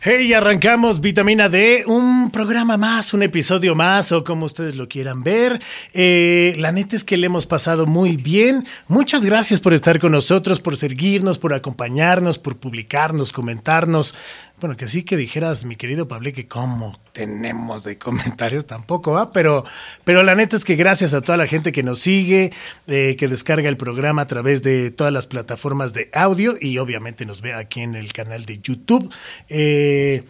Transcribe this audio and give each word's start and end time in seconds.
Hey, 0.00 0.32
arrancamos 0.32 1.00
Vitamina 1.00 1.48
D, 1.48 1.82
un 1.88 2.30
programa 2.30 2.76
más, 2.76 3.12
un 3.14 3.24
episodio 3.24 3.74
más, 3.74 4.12
o 4.12 4.22
como 4.22 4.46
ustedes 4.46 4.76
lo 4.76 4.86
quieran 4.88 5.24
ver. 5.24 5.60
Eh, 5.92 6.54
la 6.56 6.70
neta 6.70 6.94
es 6.94 7.02
que 7.02 7.16
le 7.16 7.26
hemos 7.26 7.46
pasado 7.46 7.84
muy 7.84 8.16
bien. 8.16 8.64
Muchas 8.86 9.26
gracias 9.26 9.60
por 9.60 9.74
estar 9.74 9.98
con 9.98 10.12
nosotros, 10.12 10.60
por 10.60 10.76
seguirnos, 10.76 11.40
por 11.40 11.52
acompañarnos, 11.52 12.38
por 12.38 12.56
publicarnos, 12.58 13.32
comentarnos. 13.32 14.14
Bueno, 14.60 14.76
que 14.76 14.88
sí 14.88 15.04
que 15.04 15.16
dijeras, 15.16 15.64
mi 15.64 15.76
querido 15.76 16.08
Pablo, 16.08 16.32
que 16.32 16.48
cómo 16.48 16.98
tenemos 17.12 17.84
de 17.84 17.96
comentarios 17.96 18.66
tampoco, 18.66 19.12
¿va? 19.12 19.30
Pero, 19.30 19.64
pero 20.02 20.24
la 20.24 20.34
neta 20.34 20.56
es 20.56 20.64
que 20.64 20.74
gracias 20.74 21.14
a 21.14 21.20
toda 21.20 21.38
la 21.38 21.46
gente 21.46 21.70
que 21.70 21.84
nos 21.84 22.00
sigue, 22.00 22.52
eh, 22.88 23.14
que 23.16 23.28
descarga 23.28 23.68
el 23.68 23.76
programa 23.76 24.22
a 24.22 24.26
través 24.26 24.64
de 24.64 24.90
todas 24.90 25.12
las 25.12 25.28
plataformas 25.28 25.92
de 25.92 26.10
audio 26.12 26.56
y 26.60 26.78
obviamente 26.78 27.24
nos 27.24 27.40
ve 27.40 27.54
aquí 27.54 27.82
en 27.82 27.94
el 27.94 28.12
canal 28.12 28.46
de 28.46 28.58
YouTube. 28.58 29.12
Eh, 29.48 30.24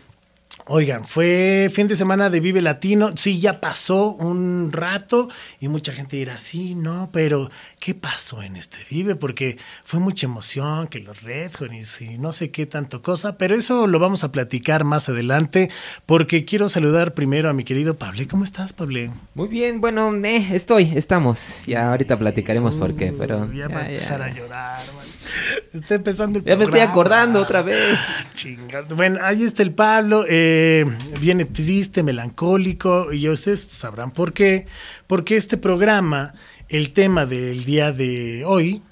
Oigan, 0.70 1.06
fue 1.06 1.70
fin 1.72 1.88
de 1.88 1.96
semana 1.96 2.28
de 2.28 2.40
Vive 2.40 2.60
Latino. 2.60 3.12
Sí, 3.16 3.40
ya 3.40 3.58
pasó 3.58 4.10
un 4.10 4.70
rato 4.70 5.30
y 5.60 5.68
mucha 5.68 5.94
gente 5.94 6.18
dirá, 6.18 6.36
sí, 6.36 6.74
no, 6.74 7.08
pero 7.10 7.50
¿qué 7.80 7.94
pasó 7.94 8.42
en 8.42 8.54
este 8.54 8.76
Vive? 8.90 9.16
Porque 9.16 9.56
fue 9.86 9.98
mucha 9.98 10.26
emoción, 10.26 10.86
que 10.88 11.00
los 11.00 11.22
Red 11.22 11.52
Hot 11.54 11.70
y 11.72 12.18
no 12.18 12.34
sé 12.34 12.50
qué 12.50 12.66
tanto 12.66 13.00
cosa, 13.00 13.38
pero 13.38 13.54
eso 13.54 13.86
lo 13.86 13.98
vamos 13.98 14.24
a 14.24 14.30
platicar 14.30 14.84
más 14.84 15.08
adelante 15.08 15.70
porque 16.04 16.44
quiero 16.44 16.68
saludar 16.68 17.14
primero 17.14 17.48
a 17.48 17.54
mi 17.54 17.64
querido 17.64 17.96
Pablo. 17.96 18.22
¿Cómo 18.28 18.44
estás, 18.44 18.74
Pablo? 18.74 19.14
Muy 19.34 19.48
bien, 19.48 19.80
bueno, 19.80 20.14
eh, 20.22 20.48
estoy, 20.52 20.92
estamos. 20.94 21.64
Ya 21.66 21.88
ahorita 21.88 22.18
platicaremos 22.18 22.74
por 22.74 22.94
qué, 22.94 23.14
pero... 23.16 23.50
Ya, 23.54 23.68
va 23.68 23.78
a 23.80 23.88
empezar 23.88 24.20
a 24.20 24.28
llorar, 24.28 24.76
man. 24.94 25.07
Está 25.72 25.94
empezando 25.96 26.38
el 26.38 26.44
Ya 26.44 26.56
me 26.56 26.64
estoy 26.64 26.72
programa. 26.72 26.90
acordando 26.92 27.40
otra 27.40 27.62
vez. 27.62 27.98
Chingado. 28.34 28.94
Bueno, 28.96 29.18
ahí 29.22 29.42
está 29.44 29.62
el 29.62 29.72
Pablo. 29.72 30.24
eh, 30.28 30.84
viene 31.20 31.44
triste, 31.44 32.02
melancólico. 32.02 33.12
Y 33.12 33.22
ya 33.22 33.30
ustedes 33.30 33.60
sabrán 33.60 34.10
por 34.10 34.32
qué. 34.32 34.66
Porque 35.06 35.36
este 35.36 35.56
programa, 35.56 36.34
el 36.68 36.92
tema 36.92 37.26
del 37.26 37.64
día 37.64 37.92
de 37.92 38.44
hoy, 38.44 38.82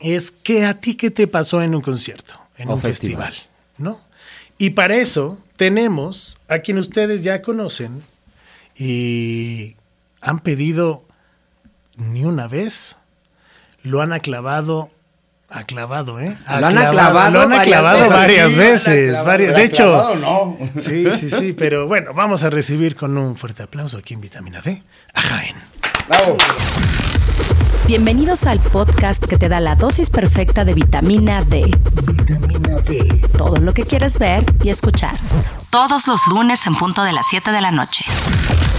es 0.00 0.30
que 0.30 0.64
a 0.64 0.80
ti 0.80 0.94
qué 0.96 1.10
te 1.10 1.26
pasó 1.26 1.62
en 1.62 1.74
un 1.74 1.80
concierto, 1.80 2.34
en 2.58 2.68
O 2.68 2.74
un 2.74 2.82
festival. 2.82 3.32
festival, 3.32 3.48
¿no? 3.78 4.00
Y 4.58 4.70
para 4.70 4.96
eso 4.96 5.38
tenemos 5.56 6.36
a 6.48 6.58
quien 6.60 6.78
ustedes 6.78 7.22
ya 7.22 7.40
conocen 7.42 8.02
y 8.76 9.76
han 10.20 10.38
pedido 10.40 11.04
ni 11.96 12.24
una 12.24 12.48
vez, 12.48 12.96
lo 13.82 14.00
han 14.00 14.12
aclavado, 14.12 14.90
aclavado, 15.52 16.18
¿eh? 16.20 16.36
Lo 16.60 16.66
han 16.66 16.78
aclavado 16.78 17.30
lo 17.30 17.40
han 17.42 17.50
varias 17.50 17.82
veces. 17.82 18.08
varias 18.12 18.52
Sí, 18.52 18.56
veces, 18.58 19.24
varias- 19.24 19.54
de 19.56 19.64
hecho, 19.64 19.84
Clavado, 19.84 20.14
no. 20.16 20.56
sí, 20.80 21.04
sí, 21.18 21.30
sí, 21.30 21.52
pero 21.52 21.86
bueno, 21.86 22.12
vamos 22.14 22.42
a 22.44 22.50
recibir 22.50 22.96
con 22.96 23.16
un 23.18 23.36
fuerte 23.36 23.62
aplauso 23.62 23.98
aquí 23.98 24.14
en 24.14 24.20
Vitamina 24.20 24.60
D 24.60 24.82
a 25.14 25.20
Jaén. 25.20 25.56
Bravo. 26.08 26.36
Bienvenidos 27.86 28.44
al 28.46 28.58
podcast 28.60 29.22
que 29.24 29.36
te 29.36 29.48
da 29.48 29.60
la 29.60 29.74
dosis 29.74 30.08
perfecta 30.08 30.64
de 30.64 30.72
vitamina 30.72 31.42
D. 31.44 31.64
Vitamina 32.06 32.76
D. 32.78 33.20
Todo 33.36 33.56
lo 33.56 33.74
que 33.74 33.84
quieres 33.84 34.18
ver 34.18 34.44
y 34.62 34.70
escuchar. 34.70 35.16
Todos 35.70 36.06
los 36.06 36.20
lunes 36.28 36.64
en 36.66 36.76
punto 36.76 37.02
de 37.02 37.12
las 37.12 37.26
7 37.28 37.50
de 37.50 37.60
la 37.60 37.70
noche. 37.72 38.04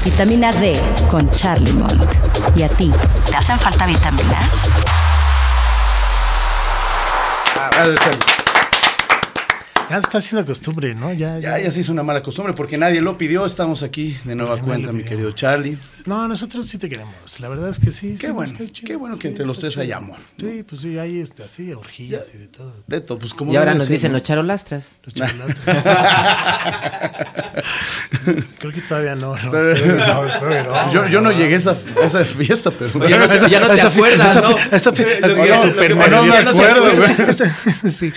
Vitamina 0.06 0.52
D 0.54 0.80
con 1.12 1.30
Charlie 1.32 1.74
Mont. 1.74 2.02
¿Y 2.56 2.64
a 2.64 2.70
ti? 2.70 2.92
¿Te 3.30 3.36
hacen 3.36 3.60
falta 3.60 3.86
vitaminas? 3.86 4.50
Gracias. 7.72 8.33
Ya 9.90 9.98
está 10.00 10.18
haciendo 10.18 10.46
costumbre, 10.46 10.96
¿no? 10.96 11.14
Ya, 11.14 11.38
Ya, 11.40 11.60
ya 11.60 11.70
se 11.70 11.82
hizo 11.82 11.92
una 11.92 12.02
mala 12.04 12.24
costumbre 12.24 12.54
porque 12.54 12.78
nadie 12.78 13.00
lo 13.02 13.16
pidió. 13.18 13.46
Estamos 13.46 13.84
aquí 13.84 14.18
de 14.24 14.34
nueva 14.34 14.56
Nadie 14.56 14.68
cuenta, 14.68 14.92
mi 14.92 15.04
querido 15.04 15.32
Charlie. 15.34 15.78
No, 16.06 16.28
nosotros 16.28 16.68
sí 16.68 16.78
te 16.80 16.90
queremos. 16.90 17.40
La 17.40 17.48
verdad 17.50 17.70
es 17.70 17.78
que 17.80 17.92
sí. 17.92 18.16
Qué 18.20 18.28
sí, 18.28 18.34
bueno, 18.34 18.54
chido. 18.72 18.88
qué 18.88 18.96
bueno 18.96 19.16
que 19.18 19.24
Sí, 19.24 19.28
entre 19.28 19.46
los 19.46 19.60
tres 19.60 19.78
hay 19.78 19.88
chido. 19.88 19.98
amor, 19.98 20.18
Sí, 20.40 20.64
pues 20.68 20.82
sí, 20.82 20.98
hay 20.98 21.20
este, 21.20 21.44
así, 21.44 21.72
orgías 21.74 22.32
y 22.34 22.38
de 22.40 22.48
todo. 22.48 22.74
De 22.88 23.02
todo, 23.02 23.20
pues 23.20 23.34
como 23.36 23.54
Y 23.54 23.58
ahora 23.58 23.76
nos 23.76 23.84
ser, 23.86 23.94
dicen 23.94 24.12
¿no? 24.14 24.18
los 24.18 24.24
charolastras. 24.28 24.96
Los 25.04 25.14
chocolastros. 25.14 25.76
Creo 28.60 28.74
que 28.74 28.82
todavía 28.82 29.16
no. 29.16 29.36
no, 29.36 29.60
espero 29.60 30.08
no, 30.08 30.26
espero 30.26 30.50
que 30.50 30.64
no. 30.64 30.92
Yo, 30.94 31.08
yo 31.08 31.22
no 31.22 31.32
llegué 31.32 31.56
a 31.56 31.58
esa, 31.58 31.76
esa 32.04 32.26
fiesta, 32.26 32.72
pero. 32.72 33.08
Ya 33.08 33.20
no 33.20 33.28
te- 33.28 33.50
ya 33.50 33.60
no 33.60 33.68
te 33.68 33.82
acuerdas, 33.82 34.32
esa 34.32 34.42
¿no? 34.42 34.56
esa 34.72 34.94
fi- 34.94 35.04
esa 35.04 35.28
No, 35.28 35.44
fi- 35.44 35.50
no, 35.50 35.62
súper 35.62 35.96
no, 35.96 36.08
no 36.08 36.24
me 36.24 36.38
acuerdo, 36.38 36.82
güey. 36.96 37.92
Sí, 37.92 38.14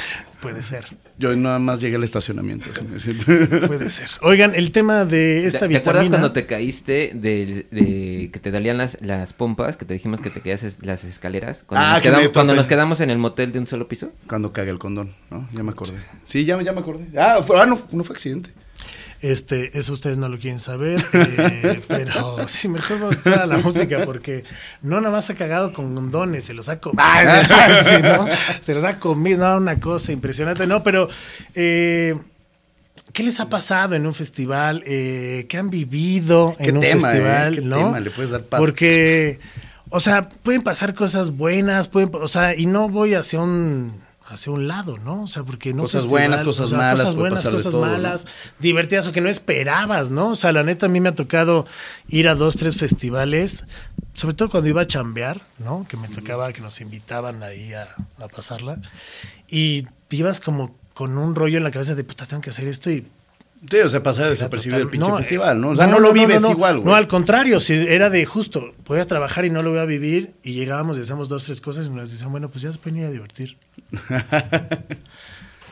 puede 0.50 0.62
ser, 0.62 0.86
Yo 1.18 1.34
nada 1.36 1.58
más 1.58 1.80
llegué 1.80 1.96
al 1.96 2.04
estacionamiento. 2.04 2.66
puede 3.66 3.88
ser. 3.88 4.08
Oigan, 4.22 4.54
el 4.54 4.70
tema 4.72 5.04
de 5.04 5.40
¿Te, 5.42 5.46
esta 5.46 5.58
te 5.60 5.68
vitamina. 5.68 5.78
acuerdas 5.78 6.08
cuando 6.08 6.32
te 6.32 6.46
caíste 6.46 7.12
de, 7.14 7.66
de 7.70 8.30
que 8.32 8.38
te 8.38 8.50
dolían 8.50 8.78
las, 8.78 8.98
las 9.00 9.32
pompas? 9.32 9.76
Que 9.76 9.84
te 9.84 9.94
dijimos 9.94 10.20
que 10.20 10.30
te 10.30 10.40
caías 10.40 10.62
es- 10.62 10.76
las 10.82 11.04
escaleras. 11.04 11.64
Cuando, 11.66 11.86
Ah, 11.86 11.92
nos, 11.94 12.02
que 12.02 12.08
quedamos, 12.08 12.28
cuando 12.30 12.54
nos 12.54 12.66
quedamos 12.66 13.00
en 13.00 13.10
el 13.10 13.18
motel 13.18 13.52
de 13.52 13.58
un 13.58 13.66
solo 13.66 13.88
piso. 13.88 14.12
Cuando 14.28 14.52
cagué 14.52 14.70
el 14.70 14.78
condón, 14.78 15.14
¿no? 15.30 15.48
Ya 15.52 15.62
me 15.62 15.70
acordé. 15.72 15.94
Sí, 16.24 16.44
ya, 16.44 16.60
ya 16.62 16.72
me 16.72 16.80
acordé. 16.80 17.06
Ah, 17.18 17.40
fue- 17.46 17.60
ah, 17.60 17.66
no, 17.66 17.80
no 17.92 18.04
fue 18.04 18.14
accidente. 18.14 18.50
Este, 19.22 19.76
eso 19.78 19.94
ustedes 19.94 20.18
no 20.18 20.28
lo 20.28 20.38
quieren 20.38 20.60
saber, 20.60 21.00
eh, 21.12 21.82
pero 21.88 22.46
sí, 22.48 22.68
mejor 22.68 23.00
vamos 23.00 23.14
a 23.14 23.18
estar 23.18 23.40
a 23.40 23.46
la 23.46 23.58
música 23.58 24.00
porque 24.04 24.44
no 24.82 25.00
nada 25.00 25.12
más 25.12 25.30
ha 25.30 25.34
cagado 25.34 25.72
con 25.72 25.94
condones, 25.94 26.44
se 26.44 26.54
los 26.54 26.68
ha 26.68 26.78
comido. 26.78 27.02
sí, 27.84 28.02
¿no? 28.02 28.26
Se 28.60 28.74
los 28.74 28.84
ha 28.84 28.98
comido, 29.00 29.48
no, 29.48 29.56
una 29.56 29.80
cosa 29.80 30.12
impresionante, 30.12 30.66
no, 30.66 30.82
pero 30.82 31.08
eh, 31.54 32.14
¿qué 33.12 33.22
les 33.22 33.40
ha 33.40 33.48
pasado 33.48 33.94
en 33.94 34.06
un 34.06 34.14
festival? 34.14 34.82
Eh, 34.86 35.46
¿Qué 35.48 35.56
han 35.56 35.70
vivido 35.70 36.54
¿Qué 36.58 36.68
en 36.68 36.76
un 36.76 36.82
tema, 36.82 37.10
festival? 37.10 37.52
eh? 37.54 37.56
¿Qué 37.56 37.62
¿no? 37.62 37.76
tema 37.78 38.00
le 38.00 38.10
puedes 38.10 38.30
dar 38.30 38.42
pato? 38.42 38.62
Porque, 38.62 39.40
o 39.88 40.00
sea, 40.00 40.28
pueden 40.28 40.62
pasar 40.62 40.94
cosas 40.94 41.30
buenas, 41.30 41.88
pueden, 41.88 42.10
o 42.12 42.28
sea, 42.28 42.54
y 42.54 42.66
no 42.66 42.88
voy 42.90 43.14
hacia 43.14 43.40
un 43.40 44.05
hacia 44.28 44.52
un 44.52 44.68
lado, 44.68 44.98
¿no? 44.98 45.22
O 45.22 45.26
sea, 45.26 45.44
porque 45.44 45.72
no 45.72 45.82
Cosas 45.82 46.04
buenas, 46.04 46.42
cosas 46.42 46.72
malas, 46.72 47.00
cosas 47.00 47.14
buenas, 47.14 47.44
cosas 47.44 47.72
todo, 47.72 47.86
¿no? 47.86 47.92
malas, 47.92 48.26
divertidas 48.58 49.06
o 49.06 49.12
que 49.12 49.20
no 49.20 49.28
esperabas, 49.28 50.10
¿no? 50.10 50.30
O 50.30 50.36
sea, 50.36 50.52
la 50.52 50.62
neta 50.62 50.86
a 50.86 50.88
mí 50.88 51.00
me 51.00 51.10
ha 51.10 51.14
tocado 51.14 51.66
ir 52.08 52.28
a 52.28 52.34
dos, 52.34 52.56
tres 52.56 52.76
festivales, 52.76 53.66
sobre 54.14 54.34
todo 54.34 54.50
cuando 54.50 54.68
iba 54.68 54.82
a 54.82 54.86
chambear, 54.86 55.40
¿no? 55.58 55.86
Que 55.88 55.96
me 55.96 56.08
tocaba 56.08 56.52
que 56.52 56.60
nos 56.60 56.80
invitaban 56.80 57.42
ahí 57.42 57.72
a, 57.74 57.86
a 58.18 58.28
pasarla 58.28 58.80
y 59.48 59.86
ibas 60.10 60.40
como 60.40 60.74
con 60.94 61.18
un 61.18 61.34
rollo 61.34 61.58
en 61.58 61.64
la 61.64 61.70
cabeza 61.70 61.94
de 61.94 62.04
puta, 62.04 62.26
tengo 62.26 62.42
que 62.42 62.50
hacer 62.50 62.68
esto 62.68 62.90
y 62.90 63.06
Sí, 63.70 63.78
o 63.78 63.88
sea, 63.88 64.02
pasar 64.02 64.28
desapercibido 64.28 64.80
el 64.80 64.88
pinche 64.88 65.08
no, 65.08 65.16
festival, 65.16 65.60
¿no? 65.60 65.70
O 65.70 65.76
sea, 65.76 65.86
no, 65.86 65.98
lo 65.98 66.12
vives 66.12 66.42
igual, 66.48 66.76
güey. 66.76 66.86
No, 66.86 66.94
al 66.94 67.06
contrario, 67.08 67.60
si 67.60 67.74
era 67.74 68.10
de 68.10 68.24
justo, 68.24 68.74
voy 68.86 69.00
a 69.00 69.06
trabajar 69.06 69.44
y 69.44 69.50
no 69.50 69.62
lo 69.62 69.70
voy 69.70 69.80
a 69.80 69.84
vivir 69.84 70.34
y 70.42 70.54
llegábamos 70.54 70.98
y 70.98 71.00
hacíamos 71.00 71.28
dos, 71.28 71.44
tres 71.44 71.60
cosas 71.60 71.86
y 71.86 71.90
nos 71.90 72.10
decían, 72.10 72.30
bueno, 72.30 72.48
pues 72.48 72.62
ya 72.62 72.72
se 72.72 72.78
pueden 72.78 73.00
ir 73.00 73.06
a 73.06 73.10
divertir. 73.10 73.56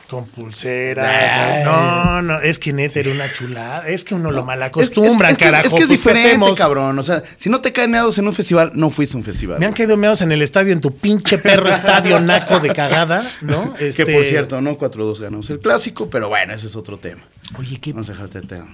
Con 0.09 0.25
pulseras. 0.27 1.65
No, 1.65 2.04
no, 2.25 2.41
es 2.41 2.59
que 2.59 2.73
neta 2.73 2.99
era 2.99 3.11
una 3.11 3.31
chulada. 3.31 3.87
Es 3.87 4.03
que 4.03 4.15
uno 4.15 4.31
lo 4.31 4.39
Es- 4.41 4.45
malacostumbra, 4.45 5.29
es, 5.29 5.33
es 5.33 5.37
que- 5.37 5.45
carajo. 5.45 5.67
Es 5.67 5.73
que 5.73 5.81
es 5.83 5.87
pues, 5.87 6.01
¿qué 6.01 6.09
diferente, 6.19 6.55
cabrón. 6.55 6.99
O 6.99 7.03
sea, 7.03 7.23
si 7.37 7.49
no 7.49 7.61
te 7.61 7.71
caen 7.71 7.91
meados 7.91 8.17
en 8.17 8.27
un 8.27 8.33
festival, 8.33 8.71
no 8.73 8.89
fuiste 8.89 9.15
a 9.15 9.19
un 9.19 9.23
festival. 9.23 9.59
Me 9.59 9.65
han 9.65 9.73
caído 9.73 9.95
meados 9.95 10.21
en 10.21 10.31
el 10.33 10.41
estadio, 10.41 10.73
en 10.73 10.81
tu 10.81 10.95
pinche 10.97 11.37
perro 11.37 11.69
estadio 11.69 12.19
naco 12.19 12.59
de 12.59 12.73
cagada, 12.73 13.25
¿no? 13.41 13.73
Que 13.77 13.87
Este, 13.87 14.05
por 14.05 14.25
cierto, 14.25 14.59
no 14.61 14.77
4-2 14.77 15.19
ganamos 15.19 15.49
el 15.49 15.59
clásico, 15.59 16.09
pero 16.09 16.27
bueno, 16.27 16.53
ese 16.53 16.67
es 16.67 16.75
otro 16.75 16.97
tema. 16.99 17.21
Oye, 17.57 17.79
qué 17.79 17.93
Vamos 17.93 18.09
a 18.09 18.13
dejarte 18.13 18.39
el 18.39 18.47
tema. 18.47 18.67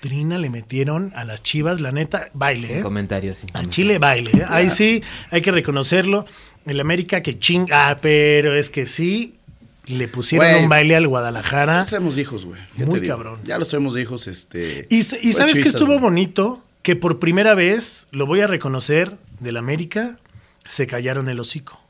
trina 0.00 0.38
le 0.38 0.50
metieron 0.50 1.12
a 1.14 1.24
las 1.24 1.42
chivas, 1.42 1.80
la 1.80 1.92
neta, 1.92 2.30
baile, 2.32 2.66
Sin 2.68 2.76
¿eh? 2.78 2.80
comentarios. 2.80 3.38
sin 3.38 3.48
Al 3.50 3.52
comentarios. 3.52 3.74
Chile 3.76 3.98
baile, 3.98 4.30
¿eh? 4.34 4.44
ahí 4.48 4.70
sí, 4.70 5.02
hay 5.30 5.42
que 5.42 5.50
reconocerlo. 5.52 6.26
El 6.66 6.80
América 6.80 7.22
que 7.22 7.38
chinga, 7.38 7.88
ah, 7.90 7.98
pero 8.00 8.54
es 8.54 8.70
que 8.70 8.86
sí, 8.86 9.34
le 9.86 10.06
pusieron 10.08 10.62
un 10.64 10.68
baile 10.68 10.96
al 10.96 11.02
Ya 11.02 11.08
Guadalajara. 11.08 11.78
los 11.78 11.88
traemos 11.88 12.18
hijos, 12.18 12.44
güey. 12.44 12.60
ya 12.76 12.86
Muy 12.86 13.00
te 13.00 13.08
cabrón. 13.08 13.40
Ya 13.44 13.58
los 13.58 13.68
traemos 13.68 13.96
hijos, 13.98 14.26
este. 14.28 14.86
Y, 14.90 15.02
sabes 15.02 15.54
que 15.60 15.68
estuvo 15.68 15.98
bonito, 15.98 16.64
que 16.82 16.96
por 16.96 17.18
primera 17.18 17.54
vez, 17.54 18.08
lo 18.12 18.26
voy 18.26 18.40
a 18.40 18.46
reconocer, 18.46 19.16
del 19.40 19.56
América, 19.56 20.18
se 20.64 20.86
callaron 20.86 21.28
el 21.28 21.40
hocico. 21.40 21.80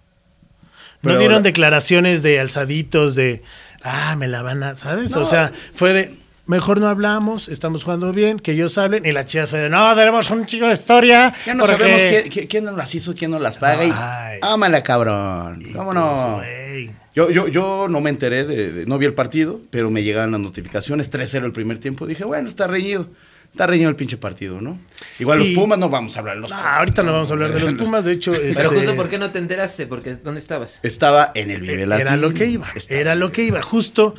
No 1.03 1.11
dieron 1.19 1.33
ahora- 1.39 1.43
declaraciones 1.43 2.23
de 2.23 2.39
alzaditos 2.41 3.15
de, 3.17 3.43
ah, 3.83 4.15
me 4.17 4.29
la 4.29 4.43
van 4.43 4.63
a, 4.63 4.77
¿sabes? 4.77 5.11
No. 5.11 5.21
O 5.23 5.25
sea, 5.25 5.53
fue 5.75 5.93
de, 5.93 6.15
mejor 6.47 6.81
no 6.81 6.87
hablamos, 6.89 7.49
estamos 7.49 7.83
jugando 7.83 8.13
bien, 8.13 8.39
que 8.39 8.53
ellos 8.53 8.79
hablen. 8.79 9.05
Y 9.05 9.11
la 9.13 9.25
chica 9.25 9.47
fue 9.49 9.59
de, 9.59 9.69
no, 9.69 9.95
tenemos 9.97 10.31
un 10.31 10.47
chico 10.47 10.67
de 10.69 10.75
historia. 10.75 11.35
Ya 11.45 11.55
no 11.55 11.65
porque- 11.67 11.79
sabemos 11.79 12.03
quién, 12.03 12.29
quién- 12.31 12.47
quién 12.47 12.65
nos 12.65 12.77
las 12.77 12.95
hizo, 12.95 13.13
quién 13.15 13.33
nos 13.33 13.41
las 13.41 13.59
paga. 13.59 13.81
Ay. 13.83 14.39
Y 14.41 14.47
ámala, 14.47 14.83
cabrón. 14.85 15.61
Y 15.61 15.73
¿Cómo 15.73 15.93
no? 15.93 16.37
pues. 16.39 16.91
Yo, 17.15 17.31
yo, 17.31 17.49
yo 17.49 17.87
no 17.91 18.01
me 18.01 18.11
enteré, 18.11 18.45
de, 18.45 18.73
de- 18.73 18.87
no 18.87 18.97
vi 18.99 19.07
el 19.07 19.15
partido, 19.15 19.61
pero 19.71 19.91
me 19.91 20.03
llegaban 20.03 20.31
las 20.33 20.41
notificaciones. 20.41 21.13
3-0 21.13 21.45
el 21.45 21.53
primer 21.53 21.79
tiempo. 21.79 22.07
Dije, 22.07 22.25
bueno, 22.25 22.49
está 22.49 22.67
reñido. 22.67 23.09
está 23.51 23.67
reñido 23.67 23.91
el 23.91 23.97
pinche 23.97 24.17
partido, 24.17 24.61
¿no? 24.63 24.79
Igual 25.19 25.41
los 25.41 25.49
Pumas 25.51 25.79
no 25.79 25.91
vamos 25.91 26.17
a 26.17 26.21
hablar 26.21 26.37
de 26.37 26.41
los 26.41 26.51
Pumas. 26.51 26.65
ahorita 26.67 27.03
no 27.03 27.13
vamos 27.13 27.31
a 27.31 27.35
hablar 27.35 27.53
de 27.53 27.61
los 27.61 27.73
Pumas, 27.79 28.05
de 28.07 28.13
hecho. 28.13 28.33
Pero 28.33 28.45
este, 28.45 28.65
justo, 28.65 28.97
¿por 28.97 29.09
qué 29.11 29.19
no 29.19 29.31
te 29.31 29.39
enteraste? 29.39 29.87
Porque, 29.87 30.15
¿dónde 30.15 30.41
estabas? 30.41 30.81
Estaba 30.83 31.33
en 31.35 31.51
el 31.51 31.61
Vive 31.61 31.87
Latino. 31.87 32.09
Era 32.09 32.17
lo 32.17 32.33
que 32.33 32.47
iba. 32.47 32.67
Estaba- 32.75 33.01
Era 33.01 33.15
lo 33.15 33.31
que 33.31 33.43
iba. 33.45 33.61
Justo. 33.63 34.15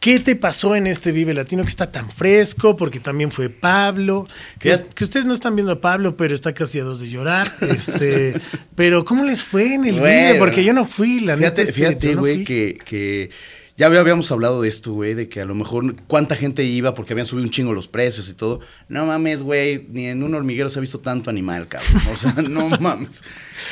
¿Qué 0.00 0.20
te 0.20 0.36
pasó 0.36 0.76
en 0.76 0.86
este 0.86 1.10
Vive 1.10 1.34
Latino 1.34 1.62
que 1.64 1.68
está 1.68 1.90
tan 1.90 2.08
fresco? 2.08 2.76
Porque 2.76 3.00
también 3.00 3.32
fue 3.32 3.48
Pablo. 3.50 4.28
Que, 4.60 4.72
ustedes 5.02 5.26
no 5.26 5.34
están 5.34 5.56
viendo 5.56 5.72
a 5.72 5.80
Pablo, 5.80 6.16
pero 6.16 6.34
está 6.34 6.54
casi 6.54 6.78
a 6.78 6.84
dos 6.84 7.00
de 7.00 7.08
llorar. 7.10 7.50
Este, 7.60 8.34
pero 8.76 9.04
¿cómo 9.04 9.24
les 9.24 9.42
fue 9.42 9.74
en 9.74 9.84
el 9.86 9.98
Güey, 9.98 10.26
Vive? 10.28 10.38
Porque 10.38 10.62
yo 10.62 10.72
no 10.72 10.84
fui, 10.84 11.20
la 11.20 11.36
Fíjate, 11.36 11.62
neta. 11.62 11.72
fíjate, 11.72 12.14
no 12.14 12.20
güey, 12.20 12.44
que, 12.44 12.78
que 12.84 13.30
ya 13.76 13.86
había- 13.86 13.98
habíamos 14.00 14.30
hablado 14.30 14.62
de 14.62 14.68
esto, 14.68 14.92
güey, 14.92 15.14
de 15.14 15.28
que 15.28 15.40
a 15.40 15.44
lo 15.44 15.54
mejor 15.56 15.96
cuánta 16.06 16.36
gente 16.36 16.62
iba 16.62 16.94
porque 16.94 17.12
habían 17.14 17.26
subido 17.26 17.44
un 17.46 17.50
chingo 17.50 17.72
los 17.72 17.88
precios 17.88 18.28
y 18.28 18.34
todo. 18.34 18.60
No 18.88 19.04
mames, 19.04 19.42
güey, 19.42 19.84
ni 19.90 20.06
en 20.06 20.22
un 20.22 20.32
hormiguero 20.34 20.70
se 20.70 20.78
ha 20.78 20.80
visto 20.80 21.00
tanto 21.00 21.28
animal, 21.28 21.66
cabrón. 21.66 22.02
O 22.12 22.16
sea, 22.16 22.34
no 22.48 22.68
mames. 22.78 23.22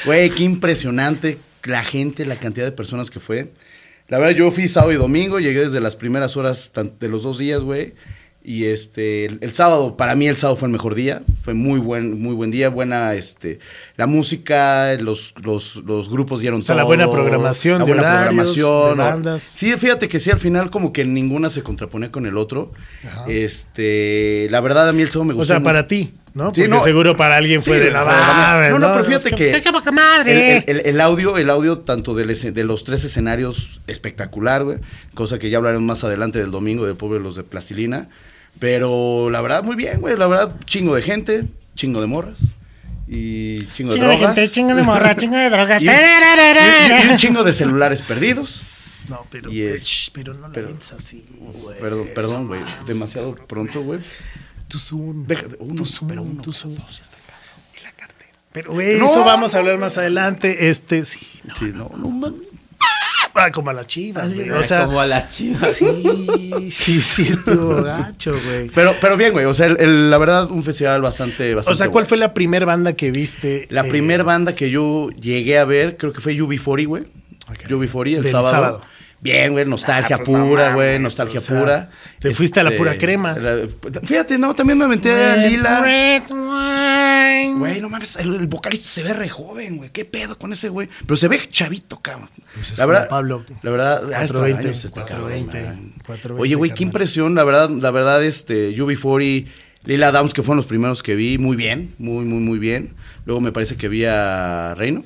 Güey, 0.05 0.31
qué 0.31 0.43
impresionante 0.43 1.39
la 1.65 1.85
gente, 1.85 2.27
la 2.27 2.37
cantidad 2.37 2.65
de 2.67 2.73
personas 2.73 3.11
que 3.11 3.21
fue. 3.21 3.53
La 4.09 4.19
verdad, 4.19 4.35
yo 4.37 4.51
fui 4.51 4.69
sábado 4.69 4.93
y 4.93 4.97
domingo, 4.97 5.41
llegué 5.41 5.61
desde 5.61 5.81
las 5.81 5.97
primeras 5.97 6.37
horas 6.37 6.71
de 7.01 7.09
los 7.09 7.23
dos 7.25 7.39
días, 7.39 7.63
güey. 7.63 7.95
Y 8.49 8.67
este, 8.67 9.25
el, 9.25 9.39
el 9.41 9.53
sábado, 9.55 9.97
para 9.97 10.15
mí 10.15 10.29
el 10.29 10.37
sábado 10.37 10.57
fue 10.57 10.69
el 10.69 10.73
mejor 10.73 10.95
día, 10.95 11.23
fue 11.43 11.53
muy 11.55 11.81
buen, 11.81 12.23
muy 12.23 12.33
buen 12.33 12.53
día, 12.53 12.69
buena, 12.69 13.13
este, 13.15 13.59
la 13.97 14.07
música, 14.07 14.95
los, 15.01 15.35
los, 15.43 15.75
los 15.85 16.09
grupos 16.09 16.41
dieron 16.43 16.61
O 16.61 16.63
sea, 16.63 16.77
la 16.77 16.85
buena 16.85 17.11
programación 17.11 17.81
la 17.81 17.85
de 17.85 17.91
buena 17.93 18.03
horarios, 18.03 18.27
programación, 18.55 18.99
de 18.99 19.03
o- 19.03 19.07
bandas. 19.07 19.43
Sí, 19.43 19.73
fíjate 19.77 20.09
que 20.09 20.21
sí, 20.21 20.31
al 20.31 20.39
final 20.39 20.71
como 20.71 20.93
que 20.93 21.05
ninguna 21.05 21.51
se 21.51 21.65
contraponía 21.65 22.13
con 22.13 22.25
el 22.25 22.37
otro. 22.37 22.71
Este, 23.27 24.47
la 24.51 24.61
verdad 24.61 24.89
a 24.89 24.93
mí 24.93 25.03
el 25.03 25.09
sábado 25.11 25.25
me 25.25 25.33
O 25.33 25.37
gustó. 25.37 25.49
sea, 25.49 25.59
mucho. 25.59 25.65
para 25.65 25.89
ti, 25.89 26.15
¿no? 26.37 26.55
Sí, 26.55 26.61
Porque 26.61 26.69
no. 26.69 26.81
seguro 26.81 27.17
para 27.17 27.37
alguien 27.37 27.63
fue 27.65 27.79
Sí, 27.79 27.85
de 27.87 27.91
la 27.91 28.01
de 28.01 28.07
mames, 28.07 28.71
No, 28.73 28.79
no, 28.79 28.93
pero 28.93 29.05
fíjate 29.07 29.31
que. 29.35 29.61
¡Qué 29.61 29.73
poca 29.73 29.91
madre! 29.91 30.59
El, 30.59 30.65
el- 30.81 30.87
el 30.87 31.01
audio, 31.01 31.37
el 31.39 31.51
audio 31.51 31.79
tanto 31.79 32.15
del 32.15 32.29
de 32.53 32.65
los 32.65 32.85
tres 32.85 33.03
escenarios 33.05 33.81
espectacular, 33.87 34.63
güey. 34.63 34.79
Cosa 35.15 35.39
que 35.39 35.51
ya 35.51 35.57
hablaremos 35.59 35.85
más 35.87 36.05
adelante 36.05 36.39
del 36.39 36.51
domingo 36.51 36.85
de 36.87 36.95
los 37.21 37.35
de 37.37 37.43
Plastilina. 37.43 38.09
Pero 38.61 39.31
la 39.31 39.41
verdad, 39.41 39.65
muy 39.65 39.77
bien, 39.77 40.01
güey. 40.01 40.17
La 40.17 40.27
verdad, 40.27 40.55
chingo 40.67 40.95
de 40.95 41.03
gente, 41.03 41.45
chingo 41.75 42.01
de 42.01 42.07
morras. 42.07 42.39
Y 43.09 43.67
chingo, 43.73 43.93
Chingo 43.93 43.95
de 43.95 44.01
de 44.13 44.17
drogas. 44.19 44.35
gente, 44.35 44.51
chingo 44.51 44.75
de 44.75 44.83
morra, 44.83 45.17
chingo 45.17 45.37
de 45.37 45.51
drogas. 45.51 45.81
Y 45.83 45.89
un, 45.89 45.95
y 45.95 47.07
y 47.07 47.11
un 47.11 47.17
chingo 47.17 47.45
de 47.45 47.53
celulares 47.53 48.03
perdidos. 48.03 48.73
No, 49.09 49.25
pero, 49.31 49.53
es- 49.53 50.11
pero 50.13 50.35
no 50.35 50.49
la 50.49 50.53
pero- 50.53 50.77
así, 50.99 51.25
güey. 51.39 51.79
Perdón, 51.79 52.09
perdón, 52.13 52.47
güey. 52.49 52.61
Demasiado 52.89 53.37
pronto, 53.37 53.81
güey. 53.83 54.01
Tu 54.69 54.79
Zoom. 54.79 55.27
Deja- 55.27 55.47
uno, 55.61 55.75
tu 55.77 55.87
Zoom, 55.87 56.09
pero 56.09 56.23
uno, 56.23 56.43
tu 56.43 56.51
pero 56.51 56.53
Zoom. 56.53 56.75
dos, 56.75 57.01
está 57.01 57.17
cabrón. 57.27 57.79
Y 57.81 57.85
la 57.85 57.93
cartera. 57.93 58.31
Pero, 58.53 58.73
güey, 58.73 58.99
No. 58.99 59.07
eso 59.07 59.25
vamos 59.25 59.55
a 59.55 59.59
hablar 59.59 59.79
más 59.79 59.97
adelante. 59.99 60.69
Este, 60.71 61.05
sí, 61.05 61.27
no. 61.45 61.55
Sí, 61.57 61.65
no, 61.75 61.91
no 61.97 62.09
mames. 62.11 62.41
Ah, 63.39 63.51
como 63.51 63.69
a 63.69 63.75
las 63.75 63.87
chivas, 63.87 64.35
güey. 64.35 64.49
O 64.49 64.63
sea, 64.63 64.87
como 64.87 64.99
a 64.99 65.07
las 65.07 65.29
chivas. 65.37 65.75
sí, 65.77 66.71
sí, 66.71 67.03
sí, 67.03 67.23
estuvo 67.23 67.83
gacho, 67.83 68.33
güey. 68.33 68.71
Pero, 68.71 68.95
pero 68.99 69.19
bien, 69.19 69.33
güey. 69.33 69.45
O 69.45 69.53
sea, 69.53 69.67
el- 69.67 69.79
el- 69.79 70.11
la 70.11 70.17
verdad, 70.17 70.51
un 70.51 70.63
festival 70.65 71.03
bastante, 71.03 71.55
bastante 71.55 71.75
O 71.75 71.77
sea, 71.77 71.87
¿cuál 71.89 72.05
bueno. 72.05 72.09
fue 72.09 72.17
la 72.19 72.33
primera 72.33 72.65
banda 72.65 72.95
que 72.95 73.11
viste? 73.11 73.67
La 73.69 73.83
eh, 73.87 73.91
primera 73.91 74.23
banda 74.25 74.55
que 74.55 74.71
yo 74.71 75.11
llegué 75.21 75.59
a 75.59 75.67
ver, 75.67 75.99
creo 75.99 76.15
que 76.15 76.23
fue 76.23 76.35
UB40, 76.35 76.87
güey. 76.87 77.03
Ok. 77.51 77.69
UB40 77.69 78.17
el 78.17 78.23
Del 78.23 78.33
sábado. 78.33 78.51
sábado. 78.51 78.83
Bien, 79.21 79.53
güey, 79.53 79.65
nostalgia 79.65 80.17
Ah, 80.17 80.23
pues, 80.25 80.39
pura, 80.39 80.75
güey, 80.75 80.99
nostalgia 80.99 81.41
o 81.41 81.43
sea, 81.43 81.59
pura. 81.59 81.91
Este, 82.15 82.29
te 82.29 82.35
fuiste 82.35 82.61
a 82.61 82.63
la 82.65 82.71
pura 82.77 82.97
crema. 82.97 83.35
la- 83.39 83.67
fíjate, 84.03 84.39
no, 84.39 84.55
también 84.55 84.79
me 84.79 84.85
aventé 84.85 85.11
a 85.13 85.37
Lila. 85.37 85.81
Güey, 87.59 87.81
no 87.81 87.89
mames, 87.89 88.17
el, 88.17 88.35
el 88.35 88.47
vocalista 88.47 88.89
se 88.89 89.03
ve 89.03 89.13
re 89.13 89.29
joven, 89.29 89.79
güey. 89.79 89.91
¿Qué 89.91 90.05
pedo 90.05 90.37
con 90.39 90.53
ese 90.53 90.69
güey? 90.69 90.89
Pero 91.07 91.17
se 91.17 91.29
ve 91.29 91.41
chavito, 91.51 92.01
cabrón. 92.01 92.29
Pues 92.55 92.73
es 92.73 92.79
la 92.79 92.87
verdad, 92.87 93.09
Pablo. 93.09 93.45
La 93.63 93.71
verdad, 93.71 94.03
ah, 94.15 94.25
está 94.25 94.39
420, 94.39 94.69
años 94.69 94.85
este 94.85 95.01
cabrón, 95.01 95.17
420, 95.47 95.63
man. 95.65 95.93
420, 96.07 96.43
Oye, 96.43 96.55
güey, 96.55 96.75
qué 96.75 96.83
impresión, 96.85 97.35
la 97.35 97.45
verdad, 97.45 97.71
la 97.71 97.91
verdad, 97.91 98.23
este, 98.25 98.71
UB40, 98.77 99.47
Lila 99.85 100.13
Downs, 100.13 100.35
que 100.35 100.43
fueron 100.43 100.59
los 100.59 100.67
primeros 100.67 101.03
que 101.03 101.15
vi, 101.15 101.39
muy 101.39 101.57
bien, 101.57 101.95
muy, 101.99 102.25
muy, 102.25 102.41
muy 102.41 102.59
bien. 102.59 102.95
Luego 103.25 103.41
me 103.41 103.53
parece 103.53 103.77
que 103.77 103.89
vi 103.89 104.05
a 104.05 104.75
Reino. 104.77 105.05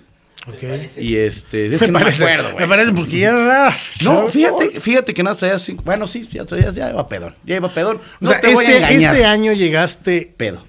Y 0.96 1.16
este, 1.16 1.66
es 1.66 1.72
Me 1.80 1.86
que 1.86 1.92
no 1.92 1.98
me 1.98 2.04
parece, 2.06 2.24
acuerdo, 2.24 2.48
me 2.48 2.54
güey. 2.54 2.68
parece 2.68 2.92
porque 2.92 3.18
ya 3.18 3.28
era- 3.30 3.72
No, 4.02 4.28
fíjate, 4.28 4.80
fíjate 4.80 5.14
que 5.14 5.22
nada 5.22 5.36
traía 5.36 5.58
cinco. 5.58 5.82
Bueno, 5.84 6.06
sí, 6.06 6.26
ya 6.32 6.44
traías, 6.44 6.74
ya 6.74 6.90
iba 6.90 7.06
pedón. 7.08 7.34
Ya 7.44 7.56
iba 7.56 7.72
pedón. 7.72 7.98
O 7.98 8.00
No 8.20 8.30
sea, 8.30 8.40
te 8.40 8.54
voy 8.54 8.64
a 8.64 8.68
este, 8.68 8.78
engañar. 8.78 9.14
este 9.16 9.26
año 9.26 9.52
llegaste 9.52 10.32
Pedo, 10.36 10.64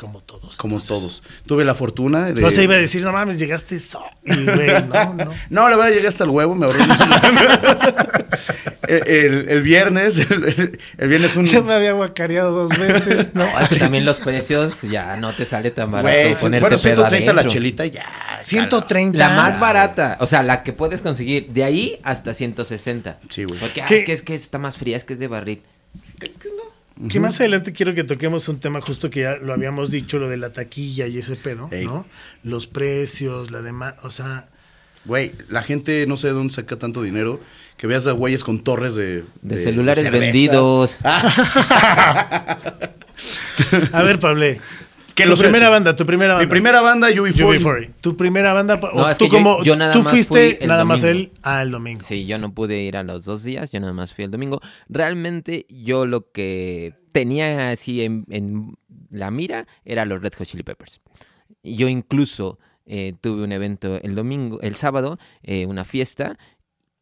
como 0.00 0.20
todos. 0.22 0.56
como 0.56 0.80
todos. 0.80 1.22
Tuve 1.46 1.64
la 1.64 1.74
fortuna 1.74 2.26
de. 2.32 2.40
No 2.40 2.50
se 2.50 2.64
iba 2.64 2.74
a 2.74 2.78
decir, 2.78 3.02
no 3.02 3.12
mames, 3.12 3.38
llegaste 3.38 3.78
so. 3.78 4.02
Y, 4.24 4.44
güey, 4.44 4.82
no, 4.92 5.14
no. 5.14 5.30
No, 5.50 5.68
la 5.68 5.76
verdad 5.76 5.92
llegué 5.92 6.08
hasta 6.08 6.24
el 6.24 6.30
huevo, 6.30 6.54
me 6.54 6.66
ahorré. 6.66 6.80
el, 8.88 9.08
el- 9.08 9.48
el 9.48 9.62
viernes, 9.62 10.18
el, 10.30 10.78
el 10.98 11.08
viernes 11.08 11.36
un. 11.36 11.46
Ya 11.46 11.62
me 11.62 11.74
había 11.74 11.92
guacareado 11.92 12.52
dos 12.68 12.78
veces, 12.78 13.34
¿no? 13.34 13.44
No, 13.44 13.60
es 13.60 13.68
que 13.68 13.76
también 13.76 14.04
los 14.04 14.18
precios 14.20 14.82
ya 14.82 15.16
no 15.16 15.32
te 15.32 15.44
sale 15.46 15.70
tan 15.70 15.90
barato 15.90 16.08
Güey, 16.08 16.34
ponerte 16.34 16.60
bueno, 16.68 16.76
pedo 16.82 16.96
130 17.08 17.32
la 17.32 17.46
chelita 17.46 17.86
ya. 17.86 18.04
130. 18.40 19.16
La 19.18 19.30
más 19.30 19.60
barata, 19.60 20.16
o 20.20 20.26
sea, 20.26 20.42
la 20.42 20.62
que 20.62 20.72
puedes 20.72 21.00
conseguir 21.00 21.48
de 21.48 21.64
ahí 21.64 22.00
hasta 22.02 22.34
160. 22.34 23.18
Sí, 23.30 23.44
güey. 23.44 23.58
Porque 23.60 23.82
ah, 23.82 23.86
es 23.88 24.04
que 24.04 24.12
es 24.12 24.22
que 24.22 24.34
está 24.34 24.58
más 24.58 24.76
fría, 24.78 24.96
es 24.96 25.04
que 25.04 25.12
es 25.14 25.18
de 25.18 25.28
barril. 25.28 25.62
Que 27.08 27.18
más 27.18 27.40
adelante 27.40 27.72
quiero 27.72 27.94
que 27.94 28.04
toquemos 28.04 28.48
un 28.48 28.60
tema 28.60 28.80
justo 28.80 29.10
que 29.10 29.22
ya 29.22 29.36
lo 29.36 29.52
habíamos 29.52 29.90
dicho, 29.90 30.18
lo 30.18 30.28
de 30.28 30.36
la 30.36 30.52
taquilla 30.52 31.06
y 31.08 31.18
ese 31.18 31.34
pedo, 31.36 31.68
Ey. 31.72 31.84
¿no? 31.86 32.06
Los 32.44 32.66
precios, 32.68 33.50
la 33.50 33.60
demás, 33.62 33.94
o 34.02 34.10
sea, 34.10 34.46
Güey, 35.04 35.32
la 35.48 35.62
gente 35.62 36.06
no 36.06 36.16
sé 36.16 36.28
de 36.28 36.32
dónde 36.34 36.52
saca 36.54 36.76
tanto 36.78 37.02
dinero. 37.02 37.40
Que 37.76 37.86
veas 37.88 38.06
a 38.06 38.12
güeyes 38.12 38.44
con 38.44 38.60
torres 38.60 38.94
de. 38.94 39.24
De 39.40 39.58
celulares 39.58 40.08
vendidos. 40.10 40.98
a 43.92 44.02
ver, 44.02 44.18
Pablo, 44.18 44.46
Que 45.14 45.26
tu 45.26 45.36
primera 45.36 45.68
banda, 45.68 45.94
tu 45.96 46.06
primera 46.06 46.34
banda. 46.34 46.44
Mi 46.46 46.50
primera 46.50 46.80
banda, 46.80 47.10
UB40. 47.10 47.60
UB40. 47.60 47.90
Tu 48.00 48.16
primera 48.16 48.52
banda, 48.52 48.76
No, 48.76 48.88
o 49.02 49.08
es 49.08 49.18
tú 49.18 49.24
que 49.26 49.30
yo- 49.32 49.36
como, 49.38 49.62
yo 49.64 49.76
nada 49.76 49.92
tú 49.92 50.02
más 50.02 50.10
fuiste 50.10 50.32
fui 50.54 50.58
el 50.60 50.68
nada 50.68 50.84
más 50.84 51.02
él 51.04 51.32
al 51.42 51.70
domingo. 51.70 52.02
Sí, 52.04 52.26
yo 52.26 52.38
no 52.38 52.54
pude 52.54 52.80
ir 52.82 52.96
a 52.96 53.02
los 53.02 53.24
dos 53.24 53.42
días, 53.42 53.70
yo 53.72 53.80
nada 53.80 53.92
más 53.92 54.14
fui 54.14 54.24
el 54.24 54.30
domingo. 54.30 54.60
Realmente 54.88 55.66
yo 55.68 56.06
lo 56.06 56.30
que 56.30 56.94
tenía 57.12 57.70
así 57.70 58.02
en, 58.02 58.24
en 58.30 58.76
la 59.10 59.30
mira 59.30 59.66
era 59.84 60.04
los 60.04 60.22
Red 60.22 60.32
Hot 60.38 60.46
Chili 60.46 60.62
Peppers. 60.62 61.00
Yo 61.62 61.88
incluso 61.88 62.58
eh, 62.86 63.14
tuve 63.20 63.44
un 63.44 63.52
evento 63.52 64.00
el 64.02 64.14
domingo, 64.14 64.60
el 64.60 64.76
sábado, 64.76 65.18
eh, 65.42 65.66
una 65.66 65.84
fiesta. 65.84 66.38